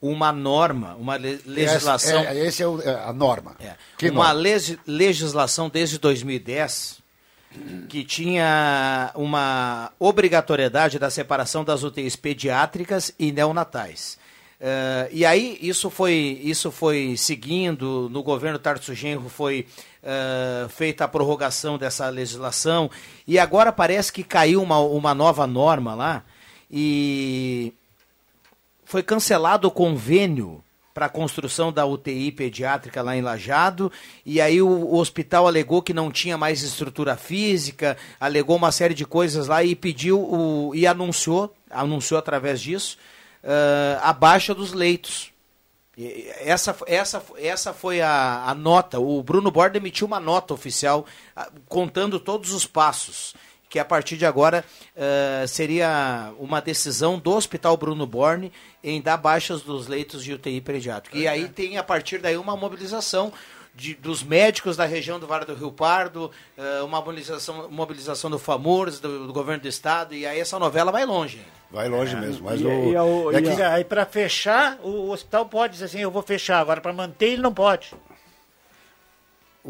uma 0.00 0.32
norma, 0.32 0.94
uma 0.94 1.16
legislação. 1.16 2.20
Essa 2.20 2.30
é, 2.30 2.46
esse 2.46 2.62
é, 2.62 2.66
o, 2.66 2.80
é 2.80 2.94
a 3.04 3.12
norma. 3.12 3.54
É, 3.60 3.76
uma 4.08 4.32
norma? 4.32 4.78
legislação 4.86 5.68
desde 5.68 5.98
2010 5.98 6.97
que 7.88 8.04
tinha 8.04 9.10
uma 9.14 9.90
obrigatoriedade 9.98 10.98
da 10.98 11.10
separação 11.10 11.64
das 11.64 11.82
UTIs 11.82 12.16
pediátricas 12.16 13.12
e 13.18 13.32
neonatais. 13.32 14.18
Uh, 14.60 15.06
e 15.12 15.24
aí 15.24 15.56
isso 15.62 15.88
foi, 15.88 16.40
isso 16.42 16.72
foi 16.72 17.14
seguindo, 17.16 18.08
no 18.10 18.24
governo 18.24 18.58
Tarso 18.58 18.92
Genro 18.92 19.28
foi 19.28 19.68
uh, 20.02 20.68
feita 20.68 21.04
a 21.04 21.08
prorrogação 21.08 21.78
dessa 21.78 22.08
legislação, 22.08 22.90
e 23.24 23.38
agora 23.38 23.70
parece 23.70 24.12
que 24.12 24.24
caiu 24.24 24.60
uma, 24.60 24.80
uma 24.80 25.14
nova 25.14 25.46
norma 25.46 25.94
lá, 25.94 26.24
e 26.68 27.72
foi 28.84 29.02
cancelado 29.02 29.68
o 29.68 29.70
convênio 29.70 30.62
para 30.98 31.06
a 31.06 31.08
construção 31.08 31.72
da 31.72 31.86
UTI 31.86 32.32
pediátrica 32.32 33.00
lá 33.02 33.16
em 33.16 33.22
Lajado, 33.22 33.92
e 34.26 34.40
aí 34.40 34.60
o, 34.60 34.66
o, 34.68 34.96
hospital 34.96 35.46
alegou 35.46 35.80
que 35.80 35.94
não 35.94 36.10
tinha 36.10 36.36
mais 36.36 36.60
estrutura 36.60 37.16
física, 37.16 37.96
alegou 38.18 38.56
uma 38.56 38.72
série 38.72 38.94
de 38.94 39.06
coisas 39.06 39.46
lá 39.46 39.62
e 39.62 39.76
pediu 39.76 40.18
o, 40.18 40.74
e 40.74 40.88
anunciou, 40.88 41.54
anunciou 41.70 42.18
através 42.18 42.60
disso, 42.60 42.98
uh, 43.44 44.00
a 44.02 44.12
baixa 44.12 44.52
dos 44.52 44.72
leitos. 44.72 45.30
Essa, 46.40 46.76
essa, 46.88 47.22
essa 47.36 47.72
foi 47.72 48.00
a, 48.00 48.42
a 48.48 48.52
nota. 48.52 48.98
O 48.98 49.22
Bruno 49.22 49.52
Borda 49.52 49.76
emitiu 49.76 50.04
uma 50.04 50.18
nota 50.18 50.52
oficial 50.52 51.06
uh, 51.36 51.60
contando 51.68 52.18
todos 52.18 52.52
os 52.52 52.66
passos. 52.66 53.36
Que 53.68 53.78
a 53.78 53.84
partir 53.84 54.16
de 54.16 54.24
agora 54.24 54.64
uh, 54.96 55.46
seria 55.46 56.32
uma 56.38 56.60
decisão 56.60 57.18
do 57.18 57.32
Hospital 57.32 57.76
Bruno 57.76 58.06
Borne 58.06 58.50
em 58.82 59.00
dar 59.00 59.16
baixas 59.18 59.60
dos 59.60 59.86
leitos 59.86 60.24
de 60.24 60.32
UTI 60.32 60.60
pediátrico. 60.60 61.16
E 61.16 61.28
aí 61.28 61.48
tem, 61.48 61.76
a 61.76 61.84
partir 61.84 62.18
daí, 62.18 62.36
uma 62.36 62.56
mobilização 62.56 63.32
de, 63.78 63.94
dos 63.94 64.24
médicos 64.24 64.76
da 64.76 64.84
região 64.84 65.20
do 65.20 65.26
Vale 65.26 65.44
do 65.44 65.54
Rio 65.54 65.70
Pardo, 65.70 66.32
uh, 66.58 66.84
uma 66.84 67.00
mobilização, 67.00 67.70
mobilização 67.70 68.28
do 68.28 68.38
FAMURS, 68.38 68.98
do, 68.98 69.28
do, 69.28 69.32
governo 69.32 69.62
do 69.62 69.68
estado, 69.68 70.14
e 70.14 70.26
aí 70.26 70.40
essa 70.40 70.58
novela 70.58 70.90
vai 70.90 71.06
longe. 71.06 71.40
Vai 71.70 71.88
longe 71.88 72.16
é, 72.16 72.20
mesmo. 72.20 72.46
Mas 72.46 72.60
e, 72.60 72.66
o, 72.66 73.30
e, 73.30 73.34
e, 73.34 73.38
é 73.38 73.42
que... 73.42 73.62
aí 73.62 73.84
para 73.84 74.04
fechar, 74.04 74.78
o, 74.82 74.88
o, 74.88 75.10
hospital 75.10 75.46
pode 75.46 75.74
dizer 75.74 75.84
assim, 75.84 76.00
eu 76.00 76.10
vou 76.10 76.22
fechar, 76.22 76.58
agora 76.58 76.80
para 76.80 76.92
manter 76.92 77.26
ele 77.26 77.42
não 77.42 77.54
pode. 77.54 77.94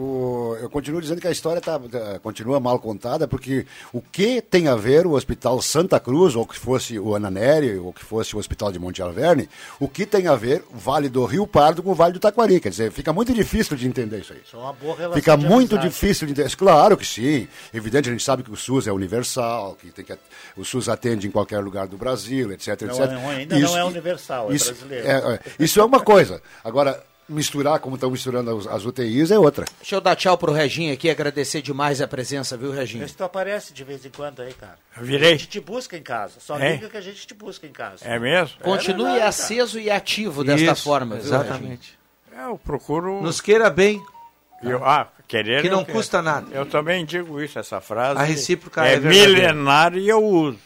O, 0.00 0.56
eu 0.60 0.70
continuo 0.70 1.00
dizendo 1.00 1.20
que 1.20 1.26
a 1.26 1.30
história 1.32 1.60
tá, 1.60 1.76
tá, 1.78 2.18
continua 2.20 2.60
mal 2.60 2.78
contada, 2.78 3.26
porque 3.26 3.66
o 3.92 4.00
que 4.00 4.40
tem 4.40 4.68
a 4.68 4.76
ver 4.76 5.06
o 5.06 5.12
Hospital 5.14 5.60
Santa 5.60 5.98
Cruz, 5.98 6.36
ou 6.36 6.46
que 6.46 6.56
fosse 6.56 6.98
o 7.00 7.16
Ananeri, 7.16 7.76
ou 7.78 7.92
que 7.92 8.04
fosse 8.04 8.36
o 8.36 8.38
Hospital 8.38 8.70
de 8.70 8.78
Monte 8.78 9.02
Alverne, 9.02 9.48
o 9.80 9.88
que 9.88 10.06
tem 10.06 10.28
a 10.28 10.36
ver 10.36 10.62
o 10.72 10.76
Vale 10.78 11.08
do 11.08 11.24
Rio 11.24 11.46
Pardo 11.46 11.82
com 11.82 11.90
o 11.90 11.94
Vale 11.94 12.12
do 12.12 12.20
Taquari? 12.20 12.60
Quer 12.60 12.68
dizer, 12.70 12.92
fica 12.92 13.12
muito 13.12 13.34
difícil 13.34 13.76
de 13.76 13.88
entender 13.88 14.20
isso 14.20 14.32
aí. 14.32 14.40
Só 14.48 14.58
uma 14.60 14.72
boa 14.72 14.96
relação 14.96 15.14
Fica 15.16 15.36
muito 15.36 15.74
amizade. 15.74 15.88
difícil 15.88 16.26
de 16.26 16.32
entender. 16.32 16.54
Claro 16.56 16.96
que 16.96 17.04
sim. 17.06 17.48
Evidente, 17.74 18.08
a 18.08 18.12
gente 18.12 18.22
sabe 18.24 18.44
que 18.44 18.52
o 18.52 18.56
SUS 18.56 18.86
é 18.86 18.92
universal, 18.92 19.76
que, 19.80 19.90
tem 19.90 20.04
que 20.04 20.16
o 20.56 20.64
SUS 20.64 20.88
atende 20.88 21.26
em 21.26 21.30
qualquer 21.30 21.58
lugar 21.58 21.88
do 21.88 21.96
Brasil, 21.96 22.52
etc, 22.52 22.80
Não 22.82 22.88
etc. 22.90 23.00
é- 23.00 23.26
ainda 23.36 23.58
não 23.58 23.76
é 23.76 23.84
universal, 23.84 24.52
é 24.52 24.54
isso, 24.54 24.72
brasileiro. 24.72 25.06
é- 25.08 25.34
é- 25.34 25.40
isso 25.58 25.80
é 25.80 25.84
uma 25.84 26.00
coisa. 26.00 26.40
Agora, 26.62 27.02
misturar 27.28 27.78
como 27.80 27.96
estão 27.96 28.10
misturando 28.10 28.56
as, 28.56 28.66
as 28.66 28.84
UTIs 28.84 29.30
é 29.30 29.38
outra. 29.38 29.64
Deixa 29.78 29.96
eu 29.96 30.00
dar 30.00 30.16
tchau 30.16 30.38
pro 30.38 30.52
Reginho 30.52 30.92
aqui, 30.92 31.10
agradecer 31.10 31.60
demais 31.60 32.00
a 32.00 32.08
presença, 32.08 32.56
viu, 32.56 32.70
Reginho? 32.72 33.06
Se 33.08 33.16
tu 33.16 33.24
aparece 33.24 33.72
de 33.72 33.84
vez 33.84 34.04
em 34.04 34.10
quando 34.10 34.40
aí, 34.40 34.54
cara. 34.54 34.78
Virei. 34.96 35.28
A 35.28 35.32
gente 35.32 35.48
te 35.48 35.60
busca 35.60 35.96
em 35.96 36.02
casa. 36.02 36.40
Só 36.40 36.58
É? 36.58 36.72
liga 36.72 36.88
que 36.88 36.96
a 36.96 37.00
gente 37.00 37.26
te 37.26 37.34
busca 37.34 37.66
em 37.66 37.72
casa. 37.72 38.04
É 38.04 38.18
mesmo? 38.18 38.58
Continue 38.60 39.02
verdade, 39.04 39.18
cara. 39.18 39.28
aceso 39.28 39.78
e 39.78 39.90
ativo 39.90 40.42
desta 40.42 40.72
Isso, 40.72 40.82
forma, 40.82 41.16
viu, 41.16 41.24
exatamente. 41.24 41.98
É, 42.36 42.44
eu 42.44 42.58
procuro. 42.58 43.20
Nos 43.20 43.40
queira 43.40 43.68
bem. 43.68 44.00
Eu, 44.62 44.84
ah, 44.84 45.08
querer. 45.28 45.62
Que 45.62 45.68
não 45.68 45.84
quero. 45.84 45.96
custa 45.96 46.20
nada. 46.22 46.48
Eu 46.52 46.66
também 46.66 47.04
digo 47.04 47.40
isso, 47.40 47.58
essa 47.58 47.80
frase. 47.80 48.20
A 48.20 48.24
recíproca 48.24 48.86
é, 48.86 48.94
é 48.94 49.00
milenária 49.00 50.00
e 50.00 50.08
eu 50.08 50.24
uso. 50.24 50.58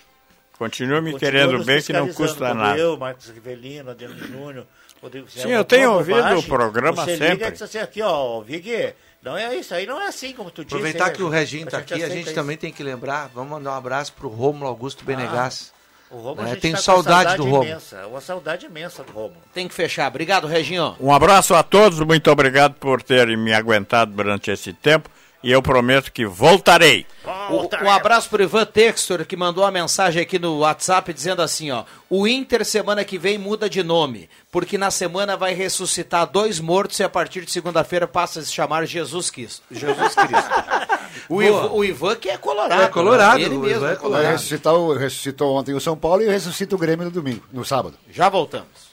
Continua 0.58 1.00
me 1.00 1.12
Continua 1.12 1.32
querendo 1.32 1.64
bem 1.64 1.82
que 1.82 1.92
não 1.92 2.12
custa 2.12 2.54
nada. 2.54 2.78
Eu, 2.78 2.96
Marcos 2.96 3.28
Rivelino, 3.28 3.90
Adriano 3.90 4.16
Júnior, 4.16 4.64
Rodrigo 5.02 5.28
Sim, 5.28 5.50
eu 5.50 5.64
tenho 5.64 5.94
ouvido 5.94 6.38
o 6.38 6.42
programa 6.44 7.04
você 7.04 7.16
sempre. 7.16 7.34
Liga 7.34 7.48
e 7.48 7.52
diz 7.52 7.62
assim, 7.62 7.78
aqui, 7.78 8.00
ó, 8.00 8.40
Vig, 8.40 8.94
não 9.20 9.36
é 9.36 9.56
isso 9.56 9.74
aí, 9.74 9.84
não 9.84 10.00
é 10.00 10.06
assim 10.06 10.32
como 10.32 10.48
tu 10.50 10.64
disse. 10.64 10.76
Aproveitar 10.76 11.08
hein, 11.08 11.14
que 11.16 11.22
o 11.24 11.28
Reginho 11.28 11.64
está 11.64 11.78
aqui, 11.78 12.02
a 12.02 12.08
gente 12.08 12.26
isso. 12.26 12.34
também 12.34 12.56
tem 12.56 12.72
que 12.72 12.84
lembrar, 12.84 13.28
vamos 13.34 13.50
mandar 13.50 13.72
um 13.72 13.76
abraço 13.76 14.12
pro 14.12 14.28
Rômulo 14.28 14.66
Augusto 14.66 15.04
Benegas. 15.04 15.72
O 16.08 16.16
Romulo, 16.18 16.42
Né, 16.42 16.50
a 16.50 16.54
gente 16.54 16.60
Tenho 16.60 16.74
tá 16.74 16.78
com 16.78 16.84
saudade, 16.84 17.30
uma 17.30 17.36
do 17.36 17.44
Rômulo. 17.44 17.64
imensa, 17.64 18.06
uma 18.06 18.20
saudade 18.20 18.66
imensa 18.66 19.02
do 19.02 19.12
Romulo. 19.12 19.42
Tem 19.52 19.66
que 19.66 19.74
fechar. 19.74 20.06
Obrigado, 20.08 20.46
Reginho. 20.46 20.94
Um 21.00 21.12
abraço 21.12 21.54
a 21.54 21.62
todos, 21.62 21.98
muito 22.00 22.30
obrigado 22.30 22.74
por 22.74 23.02
terem 23.02 23.36
me 23.36 23.52
aguentado 23.52 24.12
durante 24.12 24.50
esse 24.50 24.72
tempo 24.72 25.10
e 25.42 25.50
eu 25.52 25.60
prometo 25.62 26.12
que 26.12 26.24
voltarei. 26.26 27.06
O- 27.50 27.68
Um 27.84 27.90
abraço 27.90 28.28
pro 28.28 28.42
Ivan 28.42 28.64
Textor, 28.64 29.24
que 29.24 29.36
mandou 29.36 29.64
uma 29.64 29.70
mensagem 29.70 30.22
aqui 30.22 30.38
no 30.38 30.58
WhatsApp 30.58 31.12
dizendo 31.12 31.42
assim, 31.42 31.70
ó. 31.70 31.84
O 32.10 32.26
Inter 32.26 32.64
semana 32.64 33.04
que 33.04 33.18
vem 33.18 33.38
muda 33.38 33.68
de 33.70 33.82
nome, 33.82 34.28
porque 34.50 34.76
na 34.76 34.90
semana 34.90 35.36
vai 35.36 35.54
ressuscitar 35.54 36.26
dois 36.26 36.58
mortos 36.60 36.98
e 37.00 37.04
a 37.04 37.08
partir 37.08 37.44
de 37.44 37.50
segunda-feira 37.52 38.06
passa 38.06 38.40
a 38.40 38.42
se 38.42 38.52
chamar 38.52 38.84
Jesus 38.86 39.30
Cristo. 39.30 39.62
Jesus 39.70 40.14
Cristo. 40.14 40.50
o. 41.28 41.42
Ivan, 41.42 41.70
o 41.72 41.84
Ivan 41.84 42.16
que 42.16 42.28
é 42.28 42.36
colorado. 42.36 42.82
É 42.82 42.88
colorado, 42.88 43.38
né? 43.38 43.44
Ele 43.44 43.56
o 43.56 43.60
mesmo 43.60 43.76
Ivan 43.78 43.88
é 43.90 43.92
é 43.92 43.96
colorado. 43.96 44.32
Ressuscitou, 44.32 44.94
ressuscitou 44.94 45.54
ontem 45.54 45.74
o 45.74 45.80
São 45.80 45.96
Paulo 45.96 46.22
e 46.22 46.28
ressuscita 46.28 46.74
o 46.74 46.78
Grêmio 46.78 47.04
no 47.06 47.10
domingo, 47.10 47.42
no 47.52 47.64
sábado. 47.64 47.96
Já 48.10 48.28
voltamos. 48.28 48.92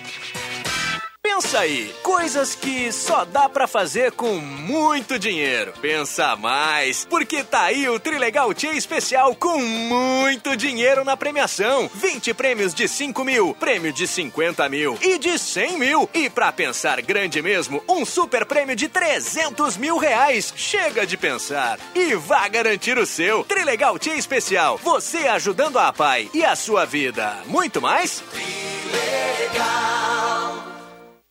Pensa 1.33 1.59
aí, 1.59 1.95
coisas 2.03 2.55
que 2.55 2.91
só 2.91 3.23
dá 3.23 3.47
pra 3.47 3.65
fazer 3.65 4.11
com 4.11 4.35
muito 4.35 5.17
dinheiro. 5.17 5.73
Pensa 5.81 6.35
mais, 6.35 7.05
porque 7.09 7.41
tá 7.41 7.63
aí 7.63 7.87
o 7.87 7.97
Trilegal 7.97 8.53
Tia 8.53 8.73
Especial 8.73 9.33
com 9.33 9.57
muito 9.57 10.57
dinheiro 10.57 11.05
na 11.05 11.15
premiação. 11.15 11.89
20 11.95 12.33
prêmios 12.33 12.73
de 12.73 12.85
5 12.85 13.23
mil, 13.23 13.55
prêmio 13.57 13.93
de 13.93 14.05
50 14.07 14.67
mil 14.67 14.99
e 15.01 15.17
de 15.17 15.39
100 15.39 15.79
mil. 15.79 16.09
E 16.13 16.29
pra 16.29 16.51
pensar 16.51 17.01
grande 17.01 17.41
mesmo, 17.41 17.81
um 17.87 18.05
super 18.05 18.45
prêmio 18.45 18.75
de 18.75 18.89
300 18.89 19.77
mil 19.77 19.97
reais. 19.97 20.53
Chega 20.53 21.07
de 21.07 21.15
pensar 21.15 21.79
e 21.95 22.13
vá 22.13 22.45
garantir 22.49 22.97
o 22.97 23.05
seu. 23.05 23.45
Trilegal 23.45 23.97
Tia 23.97 24.15
Especial, 24.15 24.77
você 24.83 25.19
ajudando 25.29 25.79
a 25.79 25.93
pai 25.93 26.29
e 26.33 26.43
a 26.43 26.57
sua 26.57 26.85
vida. 26.85 27.37
Muito 27.47 27.81
mais? 27.81 28.21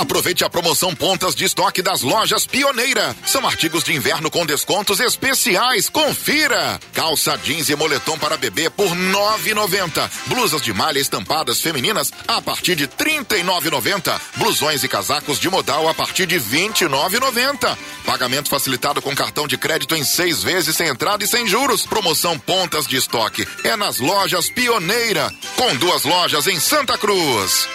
Aproveite 0.00 0.44
a 0.44 0.50
promoção 0.50 0.94
Pontas 0.94 1.34
de 1.34 1.46
Estoque 1.46 1.80
das 1.80 2.02
lojas 2.02 2.46
Pioneira. 2.46 3.16
São 3.24 3.46
artigos 3.46 3.82
de 3.82 3.94
inverno 3.94 4.30
com 4.30 4.44
descontos 4.44 5.00
especiais. 5.00 5.88
Confira! 5.88 6.78
Calça 6.92 7.34
jeans 7.38 7.70
e 7.70 7.74
moletom 7.74 8.18
para 8.18 8.36
bebê 8.36 8.68
por 8.68 8.88
R$ 8.88 8.94
9,90. 8.94 10.10
Blusas 10.26 10.60
de 10.60 10.74
malha 10.74 10.98
estampadas 10.98 11.62
femininas 11.62 12.12
a 12.28 12.42
partir 12.42 12.76
de 12.76 12.84
R$ 12.84 12.90
39,90. 13.22 14.20
Blusões 14.36 14.84
e 14.84 14.88
casacos 14.88 15.40
de 15.40 15.48
modal 15.48 15.88
a 15.88 15.94
partir 15.94 16.26
de 16.26 16.36
R$ 16.36 16.44
29,90. 16.68 17.74
Pagamento 18.04 18.50
facilitado 18.50 19.00
com 19.00 19.14
cartão 19.14 19.48
de 19.48 19.56
crédito 19.56 19.96
em 19.96 20.04
seis 20.04 20.42
vezes 20.42 20.76
sem 20.76 20.88
entrada 20.88 21.24
e 21.24 21.26
sem 21.26 21.46
juros. 21.46 21.86
Promoção 21.86 22.38
Pontas 22.38 22.86
de 22.86 22.96
Estoque. 22.96 23.48
É 23.64 23.74
nas 23.76 23.98
lojas 23.98 24.50
Pioneira. 24.50 25.32
Com 25.56 25.74
duas 25.76 26.04
lojas 26.04 26.46
em 26.46 26.60
Santa 26.60 26.98
Cruz. 26.98 27.66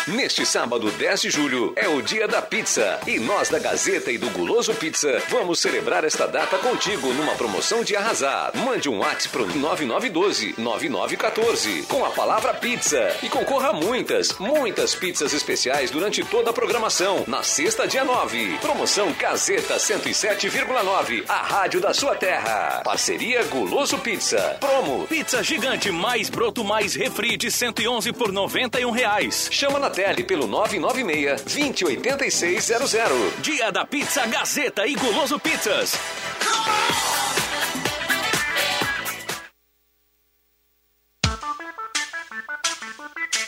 Neste 0.08 0.44
sábado, 0.46 0.90
10 0.90 1.20
de 1.20 1.28
julho, 1.28 1.74
é 1.76 1.86
o 1.86 2.00
dia 2.00 2.26
da 2.26 2.40
pizza. 2.40 2.98
E 3.06 3.18
nós 3.18 3.50
da 3.50 3.58
Gazeta 3.58 4.10
e 4.10 4.16
do 4.16 4.30
Guloso 4.30 4.72
Pizza 4.74 5.22
vamos 5.28 5.60
celebrar 5.60 6.02
esta 6.02 6.26
data 6.26 6.56
contigo 6.56 7.12
numa 7.12 7.34
promoção 7.34 7.84
de 7.84 7.94
arrasar. 7.94 8.56
Mande 8.56 8.88
um 8.88 9.00
WhatsApp 9.00 9.28
pro 9.28 9.46
9912-9914 9.46 11.86
com 11.88 12.06
a 12.06 12.10
palavra 12.10 12.54
pizza 12.54 13.14
e 13.22 13.28
concorra 13.28 13.68
a 13.68 13.74
muitas, 13.74 14.32
muitas 14.38 14.94
pizzas 14.94 15.34
especiais 15.34 15.90
durante 15.90 16.24
toda 16.24 16.48
a 16.50 16.54
programação. 16.54 17.24
Na 17.26 17.42
sexta, 17.42 17.86
dia 17.86 18.02
9. 18.02 18.56
Promoção 18.62 19.12
Gazeta 19.12 19.76
107,9. 19.76 21.24
A 21.28 21.42
rádio 21.42 21.82
da 21.82 21.92
sua 21.92 22.14
terra. 22.14 22.80
Parceria 22.82 23.44
Guloso 23.44 23.98
Pizza. 23.98 24.56
Promo. 24.58 25.06
Pizza 25.06 25.42
gigante 25.42 25.90
mais 25.90 26.30
broto 26.30 26.64
mais 26.64 26.94
refri 26.94 27.36
de 27.36 27.50
111 27.50 28.10
por 28.14 28.32
91 28.32 28.90
reais. 28.90 29.50
Chama 29.52 29.78
na 29.78 29.90
tele 29.98 30.22
pelo 30.22 30.46
996-208600. 30.46 33.40
Dia 33.40 33.72
da 33.72 33.84
Pizza 33.84 34.24
Gazeta 34.26 34.86
e 34.86 34.94
Guloso 34.94 35.40
Pizzas. 35.40 35.98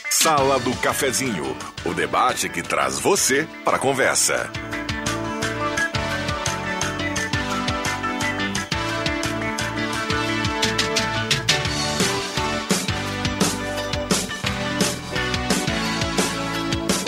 Sala 0.09 0.59
do 0.59 0.75
Cafezinho, 0.81 1.55
o 1.85 1.93
debate 1.93 2.49
que 2.49 2.61
traz 2.61 2.99
você 2.99 3.47
para 3.63 3.77
a 3.77 3.79
conversa. 3.79 4.51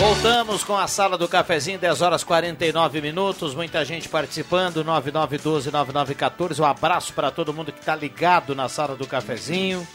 Voltamos 0.06 0.62
com 0.62 0.76
a 0.76 0.86
sala 0.86 1.16
do 1.16 1.26
cafezinho, 1.26 1.78
10 1.78 2.02
horas 2.02 2.22
49 2.22 3.00
minutos. 3.00 3.54
Muita 3.54 3.82
gente 3.86 4.06
participando, 4.06 4.84
9912-9914. 4.84 6.60
Um 6.60 6.66
abraço 6.66 7.14
para 7.14 7.30
todo 7.30 7.54
mundo 7.54 7.72
que 7.72 7.80
está 7.80 7.96
ligado 7.96 8.54
na 8.54 8.68
sala 8.68 8.96
do 8.96 9.06
cafezinho. 9.06 9.88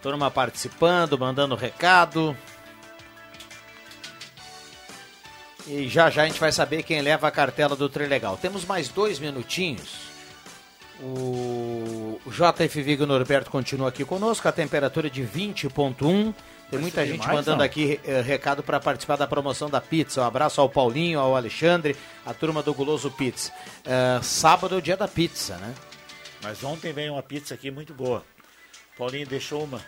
Turma 0.00 0.30
participando, 0.30 1.18
mandando 1.18 1.56
recado. 1.56 2.36
E 5.66 5.88
já 5.88 6.08
já 6.10 6.22
a 6.22 6.26
gente 6.26 6.38
vai 6.38 6.52
saber 6.52 6.84
quem 6.84 7.02
leva 7.02 7.26
a 7.26 7.32
cartela 7.32 7.74
do 7.74 7.88
Trilegal. 7.88 8.36
Temos 8.36 8.64
mais 8.64 8.88
dois 8.88 9.18
minutinhos. 9.18 10.14
O 11.02 12.20
JF 12.28 12.82
Vigo 12.82 13.04
Norberto 13.04 13.50
continua 13.50 13.88
aqui 13.88 14.04
conosco, 14.04 14.46
a 14.46 14.52
temperatura 14.52 15.08
é 15.08 15.10
de 15.10 15.22
20.1. 15.22 16.32
Tem 16.70 16.80
muita 16.80 17.06
gente 17.06 17.20
demais, 17.20 17.34
mandando 17.38 17.58
não? 17.58 17.64
aqui 17.64 18.00
eh, 18.04 18.20
recado 18.20 18.62
para 18.62 18.80
participar 18.80 19.16
da 19.16 19.26
promoção 19.26 19.70
da 19.70 19.80
pizza. 19.80 20.20
Um 20.22 20.24
abraço 20.24 20.60
ao 20.60 20.68
Paulinho, 20.68 21.20
ao 21.20 21.36
Alexandre, 21.36 21.96
a 22.26 22.34
turma 22.34 22.62
do 22.62 22.74
Guloso 22.74 23.10
Pizza. 23.10 23.52
Eh, 23.84 24.18
sábado 24.22 24.74
é 24.74 24.78
o 24.78 24.82
dia 24.82 24.96
da 24.96 25.06
pizza, 25.06 25.56
né? 25.56 25.72
Mas 26.42 26.62
ontem 26.64 26.92
veio 26.92 27.12
uma 27.14 27.22
pizza 27.22 27.54
aqui 27.54 27.70
muito 27.70 27.94
boa. 27.94 28.24
Paulinho 28.98 29.26
deixou 29.26 29.62
uma 29.64 29.80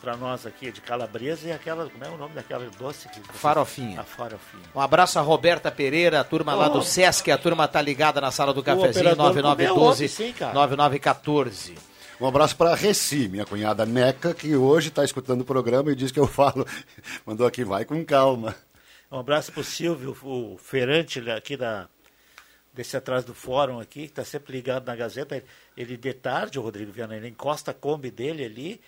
para 0.00 0.16
nós 0.16 0.44
aqui 0.46 0.72
de 0.72 0.80
calabresa 0.80 1.46
e 1.48 1.52
aquela, 1.52 1.88
como 1.88 2.04
é 2.04 2.08
o 2.08 2.16
nome 2.16 2.34
daquela 2.34 2.68
doce? 2.76 3.08
Que 3.08 3.20
você- 3.20 3.32
Farofinha. 3.38 4.00
A 4.00 4.04
farofinha. 4.04 4.62
Um 4.74 4.80
abraço 4.80 5.16
a 5.18 5.22
Roberta 5.22 5.70
Pereira, 5.70 6.18
a 6.20 6.24
turma 6.24 6.54
lá 6.54 6.66
Oh. 6.66 6.70
do 6.70 6.82
Sesc, 6.82 7.30
a 7.30 7.38
turma 7.38 7.68
tá 7.68 7.80
ligada 7.80 8.20
na 8.20 8.32
sala 8.32 8.52
do 8.52 8.62
cafezinho, 8.64 8.90
operador 9.12 9.28
comeu 9.28 9.42
9912 9.44 10.04
ontem, 10.04 10.08
sim, 10.08 10.32
cara. 10.32 10.54
9914. 10.54 11.74
Um 12.22 12.28
abraço 12.28 12.56
para 12.56 12.70
a 12.70 12.76
Reci, 12.76 13.26
minha 13.28 13.44
cunhada 13.44 13.84
Neca, 13.84 14.32
que 14.32 14.54
hoje 14.54 14.90
está 14.90 15.04
escutando 15.04 15.40
o 15.40 15.44
programa 15.44 15.90
e 15.90 15.96
diz 15.96 16.12
que 16.12 16.20
eu 16.20 16.26
falo. 16.28 16.64
Mandou 17.26 17.44
aqui, 17.44 17.64
vai 17.64 17.84
com 17.84 18.04
calma. 18.04 18.54
Um 19.10 19.18
abraço 19.18 19.50
pro 19.50 19.64
Silvio, 19.64 20.16
o 20.22 20.56
feirante 20.56 21.18
ele 21.18 21.32
aqui 21.32 21.56
da 21.56 21.88
desse 22.72 22.96
atrás 22.96 23.24
do 23.24 23.34
fórum 23.34 23.80
aqui, 23.80 24.02
que 24.02 24.12
está 24.12 24.24
sempre 24.24 24.52
ligado 24.52 24.86
na 24.86 24.94
Gazeta. 24.94 25.34
Ele, 25.34 25.44
ele 25.76 25.96
de 25.96 26.14
tarde, 26.14 26.60
o 26.60 26.62
Rodrigo 26.62 26.92
Viana, 26.92 27.16
ele 27.16 27.26
encosta 27.26 27.72
a 27.72 27.74
Kombi 27.74 28.08
dele 28.08 28.44
ali, 28.44 28.80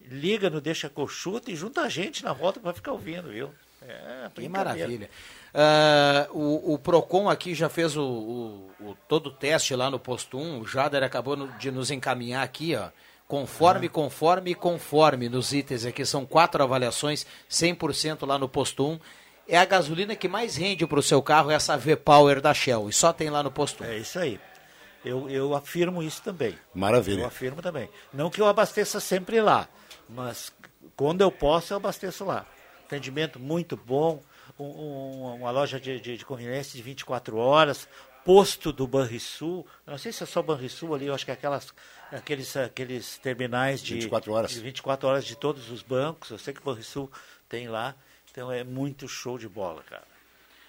liga 0.00 0.50
no 0.50 0.60
Deixa 0.60 0.88
Cochuta 0.88 1.52
e 1.52 1.54
junta 1.54 1.82
a 1.82 1.88
gente 1.88 2.24
na 2.24 2.32
volta 2.32 2.58
para 2.58 2.74
ficar 2.74 2.90
ouvindo, 2.90 3.28
viu? 3.28 3.48
É, 3.80 4.28
Que 4.34 4.48
maravilha. 4.48 5.08
Ah, 5.54 6.26
o, 6.30 6.74
o 6.74 6.78
Procon 6.78 7.28
aqui 7.28 7.54
já 7.54 7.68
fez 7.68 7.96
o, 7.96 8.02
o- 8.02 8.70
o- 8.80 8.96
todo 9.06 9.26
o 9.26 9.30
teste 9.32 9.74
lá 9.76 9.90
no 9.90 9.98
posto 9.98 10.38
1. 10.38 10.60
O 10.60 10.66
Jader 10.66 11.02
acabou 11.02 11.36
no- 11.36 11.48
de 11.58 11.70
nos 11.70 11.90
encaminhar 11.90 12.42
aqui, 12.42 12.74
ó. 12.74 12.88
Conforme, 13.28 13.88
conforme 13.88 14.50
e 14.50 14.54
conforme 14.54 15.28
nos 15.28 15.52
itens 15.52 15.84
aqui. 15.86 16.04
São 16.04 16.24
quatro 16.26 16.62
avaliações, 16.62 17.26
100% 17.50 18.26
lá 18.26 18.38
no 18.38 18.48
posto 18.48 18.86
1. 18.86 18.98
É 19.48 19.58
a 19.58 19.64
gasolina 19.64 20.14
que 20.14 20.28
mais 20.28 20.56
rende 20.56 20.86
para 20.86 20.98
o 20.98 21.02
seu 21.02 21.22
carro, 21.22 21.50
essa 21.50 21.76
V-Power 21.76 22.40
da 22.40 22.52
Shell. 22.54 22.88
E 22.88 22.92
só 22.92 23.12
tem 23.12 23.28
lá 23.30 23.42
no 23.42 23.50
posto 23.50 23.82
1. 23.82 23.86
É 23.86 23.96
isso 23.98 24.18
aí. 24.18 24.38
Eu, 25.04 25.28
eu 25.28 25.54
afirmo 25.54 26.02
isso 26.02 26.22
também. 26.22 26.54
Maravilha. 26.74 27.22
Eu 27.22 27.26
afirmo 27.26 27.60
também. 27.60 27.88
Não 28.12 28.30
que 28.30 28.40
eu 28.40 28.46
abasteça 28.46 29.00
sempre 29.00 29.40
lá, 29.40 29.66
mas 30.08 30.52
quando 30.94 31.22
eu 31.22 31.30
posso, 31.32 31.72
eu 31.72 31.76
abasteço 31.78 32.24
lá. 32.24 32.46
Atendimento 32.86 33.40
muito 33.40 33.76
bom, 33.76 34.22
um- 34.62 35.32
um- 35.32 35.34
uma 35.36 35.50
loja 35.50 35.78
de, 35.80 36.00
de, 36.00 36.16
de 36.16 36.24
conveniência 36.24 36.76
de 36.76 36.82
24 36.82 37.36
horas, 37.36 37.88
posto 38.24 38.72
do 38.72 38.86
Banrisul. 38.86 39.66
Não 39.86 39.98
sei 39.98 40.12
se 40.12 40.22
é 40.22 40.26
só 40.26 40.40
Banrisul 40.42 40.94
ali, 40.94 41.06
eu 41.06 41.14
acho 41.14 41.24
que 41.24 41.30
é 41.30 41.34
aquelas, 41.34 41.72
aqueles, 42.10 42.56
aqueles 42.56 43.18
terminais 43.18 43.82
de 43.82 43.94
24 43.94 44.32
horas. 44.32 44.50
de 44.52 44.60
24 44.60 45.08
horas 45.08 45.24
de 45.24 45.36
todos 45.36 45.70
os 45.70 45.82
bancos. 45.82 46.30
Eu 46.30 46.38
sei 46.38 46.54
que 46.54 46.60
o 46.60 46.64
Banrisul 46.64 47.10
tem 47.48 47.68
lá. 47.68 47.94
Então 48.30 48.50
é 48.50 48.64
muito 48.64 49.06
show 49.08 49.36
de 49.38 49.48
bola, 49.48 49.82
cara. 49.82 50.04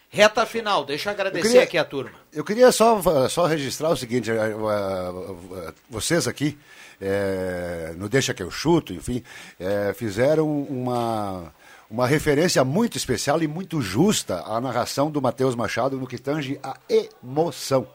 Reta 0.10 0.45
final, 0.45 0.84
deixa 0.86 1.10
eu 1.10 1.14
agradecer 1.14 1.40
Eu 1.40 1.49
queria- 1.52 1.64
aqui 1.64 1.78
a 1.78 1.86
turma. 1.86 2.11
Eu 2.32 2.44
queria 2.44 2.72
só, 2.72 3.02
só 3.30 3.45
registrar 3.48 3.90
o 3.90 3.98
seguinte: 3.98 4.30
eh, 4.30 4.36
eh, 4.36 5.74
vocês 5.90 6.28
aqui, 6.28 6.56
eh, 7.02 7.94
no 7.98 8.07
Deixa 8.07 8.34
que 8.34 8.44
eu 8.44 8.52
chuto, 8.52 8.94
enfim, 8.94 9.24
eh, 9.60 9.91
fizeram 9.95 10.48
uma, 10.64 11.52
uma 11.94 12.07
referência 12.07 12.64
muito 12.64 12.98
especial 12.98 13.44
e 13.44 13.48
muito 13.48 13.80
justa 13.80 14.41
à 14.48 14.60
narração 14.60 15.11
do 15.11 15.22
Matheus 15.22 15.53
Machado 15.53 15.95
no 15.95 16.07
que 16.07 16.18
tange 16.18 16.60
a 16.64 16.76
emoção. 16.90 17.88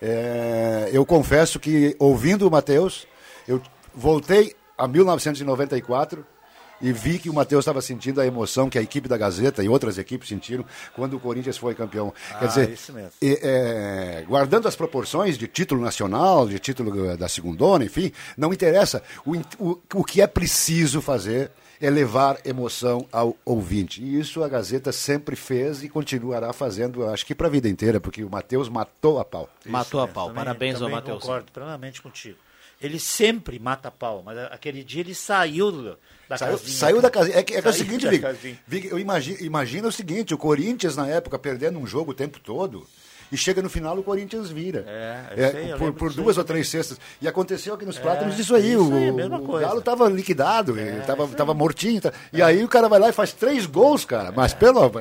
Eh, 0.00 0.88
eu 0.92 1.04
confesso 1.04 1.58
que, 1.58 1.96
ouvindo 1.98 2.46
o 2.46 2.50
Matheus, 2.50 3.04
eu 3.48 3.60
voltei 3.92 4.54
a 4.78 4.86
1994 4.86 6.24
e 6.80 6.92
vi 6.92 7.18
que 7.18 7.28
o 7.28 7.34
Matheus 7.34 7.62
estava 7.62 7.82
sentindo 7.82 8.20
a 8.20 8.26
emoção 8.26 8.70
que 8.70 8.78
a 8.78 8.82
equipe 8.82 9.08
da 9.08 9.18
Gazeta 9.18 9.64
e 9.64 9.68
outras 9.68 9.98
equipes 9.98 10.28
sentiram 10.28 10.64
quando 10.94 11.16
o 11.16 11.20
Corinthians 11.20 11.58
foi 11.58 11.74
campeão. 11.74 12.14
Ah, 12.30 12.38
Quer 12.38 12.46
dizer, 12.46 12.78
é, 13.20 14.24
guardando 14.28 14.68
as 14.68 14.76
proporções 14.76 15.36
de 15.36 15.48
título 15.48 15.80
nacional, 15.80 16.46
de 16.46 16.60
título 16.60 17.16
da 17.16 17.28
segundona, 17.28 17.84
enfim, 17.84 18.12
não 18.36 18.52
interessa. 18.52 19.02
O, 19.26 19.34
o, 19.58 19.80
o 19.92 20.04
que 20.04 20.22
é 20.22 20.26
preciso 20.28 21.02
fazer 21.02 21.50
é 21.82 21.90
levar 21.90 22.38
emoção 22.44 23.06
ao 23.12 23.36
ouvinte. 23.44 24.02
E 24.02 24.18
isso 24.18 24.42
a 24.42 24.48
Gazeta 24.48 24.92
sempre 24.92 25.34
fez 25.36 25.82
e 25.82 25.88
continuará 25.88 26.52
fazendo, 26.52 27.04
acho 27.06 27.26
que 27.26 27.34
para 27.34 27.48
a 27.48 27.50
vida 27.50 27.68
inteira, 27.68 28.00
porque 28.00 28.22
o 28.24 28.30
Matheus 28.30 28.68
matou 28.68 29.18
a 29.18 29.24
pau. 29.24 29.50
Matou 29.66 30.00
a 30.00 30.06
pau. 30.08 30.28
Também- 30.28 30.44
Parabéns 30.44 30.74
ao 30.76 30.80
também 30.82 30.94
Matheus. 30.94 31.20
concordo 31.20 31.52
plenamente 31.52 32.00
contigo. 32.00 32.38
Ele 32.80 32.98
sempre 32.98 33.58
mata 33.58 33.90
pau, 33.90 34.22
mas 34.24 34.36
aquele 34.50 34.82
dia 34.82 35.00
ele 35.02 35.14
saiu 35.14 35.96
da 36.28 36.36
Saiu, 36.38 36.52
casinha. 36.58 36.76
saiu 36.78 37.00
da 37.02 37.10
casinha. 37.10 37.36
É, 37.38 37.42
que- 37.42 37.54
é 37.54 37.60
que 37.62 37.68
é 37.68 37.70
o 37.70 37.74
seguinte, 37.74 38.08
Vig. 38.08 38.58
Vig, 38.66 38.86
eu 38.88 38.98
imagino, 38.98 39.38
imagina 39.40 39.86
o 39.88 39.92
seguinte, 39.92 40.34
o 40.34 40.38
Corinthians 40.38 40.96
na 40.96 41.06
época 41.06 41.38
perdendo 41.38 41.78
um 41.78 41.86
jogo 41.86 42.10
o 42.10 42.14
tempo 42.14 42.40
todo 42.40 42.84
e 43.32 43.36
chega 43.36 43.60
no 43.62 43.68
final 43.70 43.98
o 43.98 44.02
Corinthians 44.02 44.50
vira. 44.50 44.84
É, 44.86 45.24
É, 45.36 45.50
sei, 45.50 45.74
por, 45.74 45.92
por 45.94 46.12
duas 46.12 46.36
ou 46.38 46.44
três 46.44 46.68
cestas. 46.68 46.98
E 47.20 47.26
aconteceu 47.26 47.74
aqui 47.74 47.84
nos 47.86 47.96
É, 47.96 48.00
Plátanos 48.00 48.38
isso 48.38 48.54
aí. 48.54 48.72
isso 48.74 48.92
o, 48.92 48.94
aí, 48.94 49.08
a 49.08 49.12
mesma 49.12 49.38
o 49.38 49.44
coisa. 49.44 49.64
É, 49.64 49.68
Galo 49.68 49.80
tava 49.82 50.08
liquidado, 50.08 50.78
ele 50.78 51.00
tava, 51.00 51.26
tava 51.28 51.54
mortinho. 51.54 52.00
tá- 52.00 52.12
E 52.32 52.40
aí 52.42 52.62
o 52.62 52.68
cara 52.68 52.88
vai 52.88 52.98
lá 53.00 53.08
e 53.08 53.12
faz 53.12 53.32
três 53.32 53.64
gols, 53.66 54.04
cara. 54.04 54.30
Mas 54.30 54.52
pelo 54.54 54.92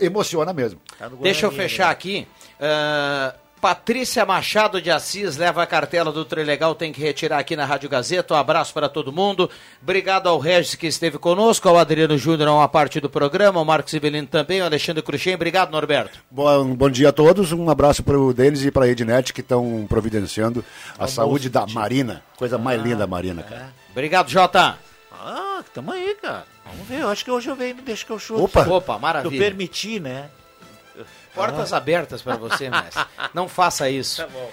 emociona 0.00 0.52
mesmo. 0.52 0.80
Tá 0.98 1.08
Deixa 1.20 1.46
eu 1.46 1.52
fechar 1.52 1.90
aqui. 1.90 2.26
Ah, 2.60 3.34
Patrícia 3.60 4.24
Machado 4.24 4.80
de 4.80 4.90
Assis 4.90 5.36
leva 5.36 5.62
a 5.62 5.66
cartela 5.66 6.12
do 6.12 6.24
Trilegal, 6.24 6.74
tem 6.74 6.92
que 6.92 7.00
retirar 7.00 7.38
aqui 7.38 7.56
na 7.56 7.64
Rádio 7.64 7.88
Gazeta. 7.88 8.34
Um 8.34 8.36
abraço 8.36 8.72
para 8.72 8.88
todo 8.88 9.12
mundo. 9.12 9.50
Obrigado 9.82 10.28
ao 10.28 10.38
Regis 10.38 10.74
que 10.76 10.86
esteve 10.86 11.18
conosco, 11.18 11.68
ao 11.68 11.76
Adriano 11.76 12.16
Júnior, 12.16 12.48
uma 12.48 12.68
parte 12.68 13.00
do 13.00 13.10
programa, 13.10 13.58
ao 13.58 13.64
Marcos 13.64 13.92
Ivelino 13.92 14.28
também, 14.28 14.60
ao 14.60 14.66
Alexandre 14.66 15.02
Cruxem. 15.02 15.34
Obrigado, 15.34 15.70
Norberto. 15.70 16.20
Bom, 16.30 16.74
bom 16.74 16.88
dia 16.88 17.08
a 17.08 17.12
todos, 17.12 17.52
um 17.52 17.68
abraço 17.68 18.02
para 18.02 18.18
o 18.18 18.32
Denis 18.32 18.64
e 18.64 18.70
para 18.70 18.84
a 18.84 18.88
Ednet 18.88 19.32
que 19.32 19.40
estão 19.40 19.86
providenciando 19.88 20.64
a 20.98 21.08
saúde 21.08 21.50
da 21.50 21.66
Marina. 21.66 22.22
Coisa 22.36 22.58
mais 22.58 22.80
linda, 22.80 23.04
a 23.04 23.06
Marina, 23.06 23.42
cara. 23.42 23.72
Obrigado, 23.90 24.30
Jota. 24.30 24.78
Ah, 25.12 25.62
tamo 25.74 25.90
aí, 25.92 26.16
cara. 26.22 26.44
Vamos 26.64 26.86
ver. 26.86 27.00
Eu 27.00 27.08
acho 27.08 27.24
que 27.24 27.30
hoje 27.30 27.48
eu 27.48 27.56
venho, 27.56 27.74
deixa 27.84 28.06
que 28.06 28.12
eu 28.12 28.18
chuto. 28.18 28.44
Opa. 28.44 28.62
Opa, 28.68 28.98
maravilha. 28.98 29.34
Eu 29.34 29.38
permiti, 29.38 29.98
né? 29.98 30.30
Portas 31.34 31.72
abertas 31.72 32.22
para 32.22 32.36
você, 32.36 32.68
mestre. 32.70 33.04
Não 33.34 33.48
faça 33.48 33.88
isso. 33.90 34.22
Tá 34.22 34.28
bom. 34.28 34.50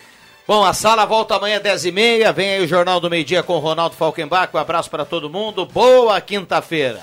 Bom, 0.48 0.64
a 0.64 0.74
sala 0.74 1.06
volta 1.06 1.36
amanhã 1.36 1.60
10h30. 1.60 2.32
Vem 2.34 2.50
aí 2.52 2.64
o 2.64 2.68
Jornal 2.68 3.00
do 3.00 3.10
Meio 3.10 3.26
Dia 3.26 3.42
com 3.42 3.54
o 3.54 3.60
Ronaldo 3.60 3.96
Falkenbach. 3.96 4.56
Um 4.56 4.60
abraço 4.60 4.90
para 4.92 5.04
todo 5.04 5.30
mundo. 5.30 5.66
Boa 5.66 6.22
quinta-feira. 6.22 7.02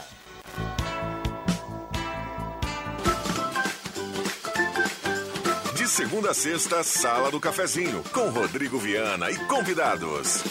De 5.75 5.89
segunda 5.89 6.31
a 6.31 6.35
sexta, 6.35 6.85
Sala 6.85 7.31
do 7.33 7.41
Cafezinho, 7.41 8.05
com 8.13 8.31
Rodrigo 8.31 8.79
Viana 8.79 9.29
e 9.31 9.37
convidados. 9.47 10.45